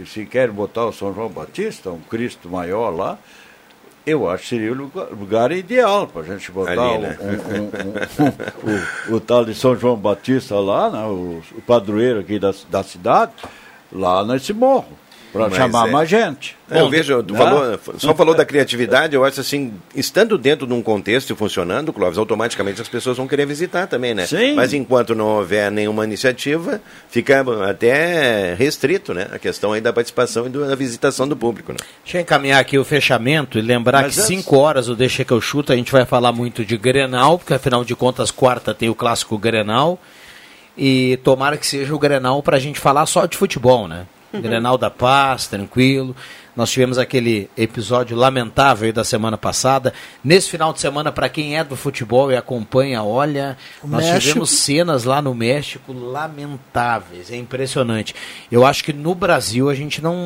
se 0.06 0.24
quer 0.24 0.50
botar 0.50 0.86
o 0.86 0.92
São 0.92 1.12
João 1.12 1.28
Batista, 1.28 1.90
um 1.90 2.00
Cristo 2.00 2.48
maior 2.48 2.90
lá, 2.90 3.18
eu 4.06 4.30
acho 4.30 4.44
que 4.44 4.48
seria 4.50 4.70
o 4.70 4.74
lugar, 4.74 5.08
lugar 5.10 5.52
ideal 5.52 6.06
para 6.06 6.22
a 6.22 6.24
gente 6.24 6.50
botar 6.52 6.72
Ali, 6.72 6.98
né? 6.98 7.18
um, 7.20 8.22
um, 8.24 9.10
um, 9.10 9.12
o, 9.12 9.16
o, 9.16 9.20
tal 9.20 9.44
de 9.44 9.52
São 9.54 9.76
João 9.76 9.96
Batista 9.96 10.54
lá, 10.60 10.88
né, 10.90 11.04
o, 11.06 11.42
o 11.56 11.62
padroeiro 11.62 12.20
aqui 12.20 12.38
da, 12.38 12.54
da 12.70 12.84
cidade, 12.84 13.32
lá 13.92 14.24
nesse 14.24 14.52
morro. 14.52 14.96
Para 15.32 15.50
chamar 15.50 15.88
é... 15.88 15.90
mais 15.90 16.08
gente. 16.08 16.56
É, 16.70 16.80
eu 16.80 16.88
vejo, 16.88 17.18
né? 17.18 17.38
falou, 17.38 17.80
só 17.98 18.14
falou 18.14 18.34
da 18.34 18.44
criatividade, 18.44 19.14
eu 19.14 19.24
acho 19.24 19.40
assim, 19.40 19.74
estando 19.94 20.36
dentro 20.36 20.66
de 20.66 20.72
um 20.72 20.82
contexto 20.82 21.32
e 21.32 21.36
funcionando, 21.36 21.92
Clóvis, 21.92 22.18
automaticamente 22.18 22.80
as 22.82 22.88
pessoas 22.88 23.16
vão 23.16 23.28
querer 23.28 23.46
visitar 23.46 23.86
também, 23.86 24.14
né? 24.14 24.26
Sim. 24.26 24.54
Mas 24.54 24.72
enquanto 24.72 25.14
não 25.14 25.26
houver 25.26 25.70
nenhuma 25.70 26.04
iniciativa, 26.04 26.80
fica 27.08 27.44
até 27.68 28.54
restrito, 28.54 29.14
né? 29.14 29.28
A 29.30 29.38
questão 29.38 29.72
aí 29.72 29.80
da 29.80 29.92
participação 29.92 30.46
e 30.46 30.48
da 30.48 30.74
visitação 30.74 31.28
do 31.28 31.36
público, 31.36 31.72
né? 31.72 31.78
Deixa 32.02 32.18
eu 32.18 32.22
encaminhar 32.22 32.60
aqui 32.60 32.78
o 32.78 32.84
fechamento 32.84 33.58
e 33.58 33.62
lembrar 33.62 34.02
Mas 34.02 34.16
que 34.16 34.22
5 34.22 34.56
horas 34.56 34.88
o 34.88 34.96
Deixa 34.96 35.24
que 35.24 35.32
eu 35.32 35.40
chuto, 35.40 35.72
a 35.72 35.76
gente 35.76 35.92
vai 35.92 36.04
falar 36.04 36.32
muito 36.32 36.64
de 36.64 36.76
Grenal, 36.76 37.38
porque 37.38 37.54
afinal 37.54 37.84
de 37.84 37.94
contas, 37.94 38.30
quarta 38.30 38.74
tem 38.74 38.88
o 38.88 38.94
clássico 38.94 39.38
Grenal. 39.38 40.00
E 40.76 41.18
tomara 41.22 41.56
que 41.56 41.66
seja 41.66 41.94
o 41.94 41.98
Grenal 41.98 42.42
para 42.42 42.56
a 42.56 42.60
gente 42.60 42.78
falar 42.78 43.06
só 43.06 43.24
de 43.24 43.36
futebol, 43.36 43.88
né? 43.88 44.06
Grenal 44.42 44.78
da 44.78 44.90
Paz, 44.90 45.46
tranquilo. 45.46 46.14
Nós 46.56 46.70
tivemos 46.70 46.96
aquele 46.96 47.50
episódio 47.54 48.16
lamentável 48.16 48.90
da 48.90 49.04
semana 49.04 49.36
passada. 49.36 49.92
Nesse 50.24 50.48
final 50.48 50.72
de 50.72 50.80
semana, 50.80 51.12
para 51.12 51.28
quem 51.28 51.58
é 51.58 51.62
do 51.62 51.76
futebol 51.76 52.32
e 52.32 52.36
acompanha, 52.36 53.02
olha, 53.02 53.58
o 53.82 53.86
nós 53.86 54.06
México. 54.06 54.20
tivemos 54.20 54.50
cenas 54.50 55.04
lá 55.04 55.20
no 55.20 55.34
México 55.34 55.92
lamentáveis. 55.92 57.30
É 57.30 57.36
impressionante. 57.36 58.14
Eu 58.50 58.64
acho 58.64 58.82
que 58.82 58.92
no 58.94 59.14
Brasil 59.14 59.68
a 59.68 59.74
gente 59.74 60.02
não. 60.02 60.16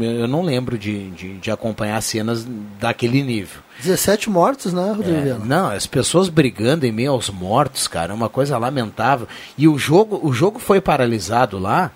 Eu 0.00 0.26
não 0.26 0.40
lembro 0.40 0.78
de, 0.78 1.10
de, 1.10 1.36
de 1.36 1.50
acompanhar 1.50 2.00
cenas 2.00 2.46
daquele 2.80 3.22
nível. 3.22 3.60
17 3.82 4.30
mortos, 4.30 4.72
né, 4.72 4.90
Rodrigo? 4.96 5.28
É, 5.28 5.38
não, 5.44 5.68
as 5.68 5.86
pessoas 5.86 6.30
brigando 6.30 6.86
em 6.86 6.92
meio 6.92 7.10
aos 7.10 7.28
mortos, 7.28 7.86
cara, 7.86 8.12
é 8.12 8.14
uma 8.14 8.30
coisa 8.30 8.56
lamentável. 8.56 9.28
E 9.58 9.68
o 9.68 9.76
jogo, 9.76 10.18
o 10.22 10.32
jogo 10.32 10.58
foi 10.58 10.80
paralisado 10.80 11.58
lá 11.58 11.90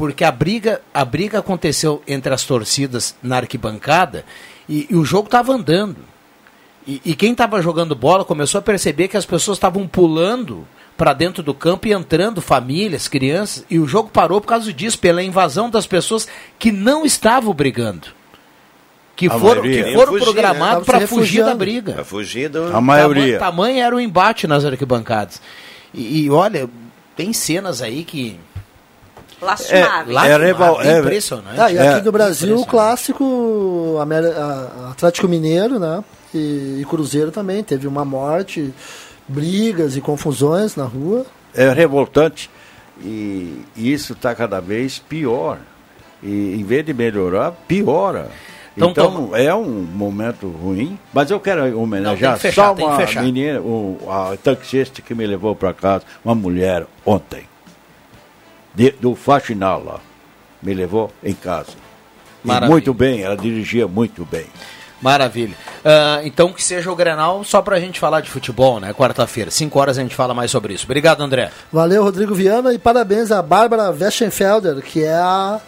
porque 0.00 0.24
a 0.24 0.32
briga, 0.32 0.80
a 0.94 1.04
briga 1.04 1.40
aconteceu 1.40 2.02
entre 2.08 2.32
as 2.32 2.42
torcidas 2.42 3.14
na 3.22 3.36
arquibancada 3.36 4.24
e, 4.66 4.86
e 4.88 4.96
o 4.96 5.04
jogo 5.04 5.26
estava 5.26 5.52
andando. 5.52 5.98
E, 6.86 7.02
e 7.04 7.14
quem 7.14 7.32
estava 7.32 7.60
jogando 7.60 7.94
bola 7.94 8.24
começou 8.24 8.60
a 8.60 8.62
perceber 8.62 9.08
que 9.08 9.16
as 9.18 9.26
pessoas 9.26 9.58
estavam 9.58 9.86
pulando 9.86 10.66
para 10.96 11.12
dentro 11.12 11.42
do 11.42 11.52
campo 11.52 11.86
e 11.86 11.92
entrando 11.92 12.40
famílias, 12.40 13.08
crianças, 13.08 13.62
e 13.68 13.78
o 13.78 13.86
jogo 13.86 14.08
parou 14.08 14.40
por 14.40 14.46
causa 14.46 14.72
disso, 14.72 14.98
pela 14.98 15.22
invasão 15.22 15.68
das 15.68 15.86
pessoas 15.86 16.26
que 16.58 16.72
não 16.72 17.04
estavam 17.04 17.52
brigando. 17.52 18.08
Que 19.14 19.26
a 19.26 19.38
foram, 19.38 19.60
que 19.60 19.92
foram 19.92 20.12
fugir, 20.12 20.24
programados 20.24 20.88
né? 20.88 20.94
para 20.94 21.06
fugir 21.06 21.44
da 21.44 21.54
briga. 21.54 21.92
Para 21.92 22.04
fugir 22.04 22.48
do... 22.48 22.74
A 22.74 22.80
maioria. 22.80 23.38
Tamanho, 23.38 23.38
tamanho 23.38 23.84
era 23.84 23.94
o 23.94 24.00
embate 24.00 24.46
nas 24.46 24.64
arquibancadas. 24.64 25.42
E, 25.92 26.22
e 26.22 26.30
olha, 26.30 26.70
tem 27.14 27.34
cenas 27.34 27.82
aí 27.82 28.02
que 28.02 28.40
Lastimável. 29.40 30.18
É, 30.18 30.88
é, 30.88 30.94
é, 30.94 30.98
impressionante. 30.98 31.60
Ah, 31.60 31.72
e 31.72 31.78
aqui 31.78 32.00
do 32.02 32.12
Brasil, 32.12 32.58
o 32.58 32.66
clássico 32.66 33.96
Atlético 34.90 35.28
Mineiro, 35.28 35.78
né? 35.78 36.04
E, 36.34 36.78
e, 36.80 36.86
Cruzeiro 36.88 37.30
também. 37.30 37.62
Teve 37.62 37.86
uma 37.86 38.04
morte, 38.04 38.72
brigas 39.26 39.96
e 39.96 40.00
confusões 40.00 40.76
na 40.76 40.84
rua. 40.84 41.24
É 41.54 41.72
revoltante. 41.72 42.50
E, 43.02 43.62
e 43.76 43.92
isso 43.92 44.12
está 44.12 44.34
cada 44.34 44.60
vez 44.60 44.98
pior. 44.98 45.58
E 46.22 46.54
em 46.54 46.62
vez 46.62 46.84
de 46.84 46.92
melhorar, 46.92 47.52
piora. 47.66 48.28
Então, 48.76 48.90
então 48.90 49.36
é 49.36 49.54
um 49.54 49.82
momento 49.82 50.48
ruim, 50.48 50.98
mas 51.12 51.30
eu 51.30 51.40
quero 51.40 51.78
homenagear 51.78 52.32
Não, 52.32 52.38
fechar, 52.38 52.66
só 52.66 52.72
uma 52.74 53.22
menina, 53.22 53.60
o, 53.60 53.98
a 54.08 54.36
taxista 54.36 55.02
que 55.02 55.12
me 55.12 55.26
levou 55.26 55.56
para 55.56 55.74
casa, 55.74 56.04
uma 56.24 56.34
mulher 56.34 56.86
ontem 57.04 57.49
de, 58.80 58.92
do 58.92 59.14
faxinal 59.14 59.84
lá. 59.84 60.00
Me 60.62 60.72
levou 60.72 61.12
em 61.22 61.34
casa. 61.34 61.72
muito 62.66 62.94
bem, 62.94 63.20
ela 63.20 63.36
dirigia 63.36 63.86
muito 63.86 64.24
bem. 64.24 64.46
Maravilha. 65.02 65.54
Uh, 65.84 66.26
então 66.26 66.50
que 66.50 66.62
seja 66.62 66.90
o 66.90 66.96
Grenal 66.96 67.44
só 67.44 67.60
pra 67.60 67.78
gente 67.78 68.00
falar 68.00 68.22
de 68.22 68.30
futebol, 68.30 68.80
né? 68.80 68.94
Quarta-feira, 68.94 69.50
5 69.50 69.78
horas 69.78 69.98
a 69.98 70.02
gente 70.02 70.14
fala 70.14 70.32
mais 70.32 70.50
sobre 70.50 70.72
isso. 70.72 70.84
Obrigado, 70.84 71.22
André. 71.22 71.50
Valeu, 71.70 72.02
Rodrigo 72.02 72.34
Viana, 72.34 72.72
e 72.72 72.78
parabéns 72.78 73.30
a 73.30 73.42
Bárbara 73.42 73.90
Weschenfelder, 73.90 74.82
que 74.82 75.04
é 75.04 75.14
a, 75.14 75.60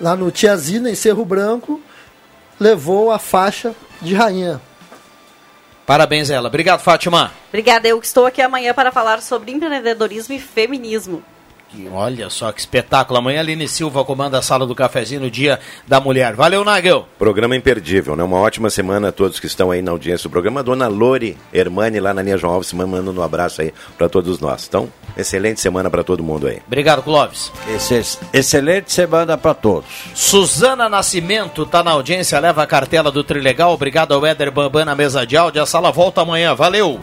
lá 0.00 0.16
no 0.16 0.30
Tiazina, 0.32 0.90
em 0.90 0.96
Cerro 0.96 1.24
Branco, 1.24 1.80
levou 2.58 3.12
a 3.12 3.20
faixa 3.20 3.72
de 4.02 4.14
rainha. 4.14 4.60
Parabéns 5.86 6.28
a 6.30 6.34
ela. 6.34 6.48
Obrigado, 6.48 6.80
Fátima. 6.80 7.32
Obrigada, 7.48 7.86
eu 7.86 7.98
estou 8.00 8.26
aqui 8.26 8.42
amanhã 8.42 8.74
para 8.74 8.90
falar 8.90 9.22
sobre 9.22 9.52
empreendedorismo 9.52 10.34
e 10.34 10.40
feminismo. 10.40 11.22
Olha 11.92 12.30
só 12.30 12.50
que 12.50 12.60
espetáculo. 12.60 13.18
Amanhã 13.18 13.40
Aline 13.40 13.68
Silva 13.68 14.04
comanda 14.04 14.38
a 14.38 14.42
sala 14.42 14.66
do 14.66 14.74
cafezinho 14.74 15.20
no 15.20 15.30
Dia 15.30 15.60
da 15.86 16.00
Mulher. 16.00 16.34
Valeu, 16.34 16.64
Nagel. 16.64 17.06
Programa 17.18 17.54
imperdível, 17.54 18.16
né? 18.16 18.22
Uma 18.22 18.38
ótima 18.38 18.70
semana 18.70 19.08
a 19.08 19.12
todos 19.12 19.38
que 19.38 19.46
estão 19.46 19.70
aí 19.70 19.82
na 19.82 19.90
audiência 19.90 20.28
do 20.28 20.32
programa. 20.32 20.62
Dona 20.62 20.88
Lori 20.88 21.36
Hermani, 21.52 22.00
lá 22.00 22.14
na 22.14 22.22
linha 22.22 22.38
João 22.38 22.54
Alves, 22.54 22.72
mandando 22.72 23.20
um 23.20 23.22
abraço 23.22 23.60
aí 23.60 23.72
para 23.96 24.08
todos 24.08 24.40
nós. 24.40 24.66
Então, 24.66 24.88
excelente 25.16 25.60
semana 25.60 25.90
para 25.90 26.02
todo 26.02 26.22
mundo 26.22 26.46
aí. 26.46 26.60
Obrigado, 26.66 27.02
Clóvis. 27.02 27.52
excelente 28.32 28.92
semana 28.92 29.36
para 29.36 29.54
todos. 29.54 29.88
Suzana 30.14 30.88
Nascimento 30.88 31.66
tá 31.66 31.82
na 31.82 31.90
audiência, 31.90 32.38
leva 32.38 32.62
a 32.62 32.66
cartela 32.66 33.10
do 33.10 33.22
Trilegal. 33.22 33.72
Obrigado 33.72 34.14
ao 34.14 34.24
Éder 34.24 34.50
Bambam 34.50 34.84
na 34.84 34.94
mesa 34.94 35.26
de 35.26 35.36
áudio. 35.36 35.62
A 35.62 35.66
sala 35.66 35.90
volta 35.92 36.22
amanhã. 36.22 36.54
Valeu. 36.54 36.96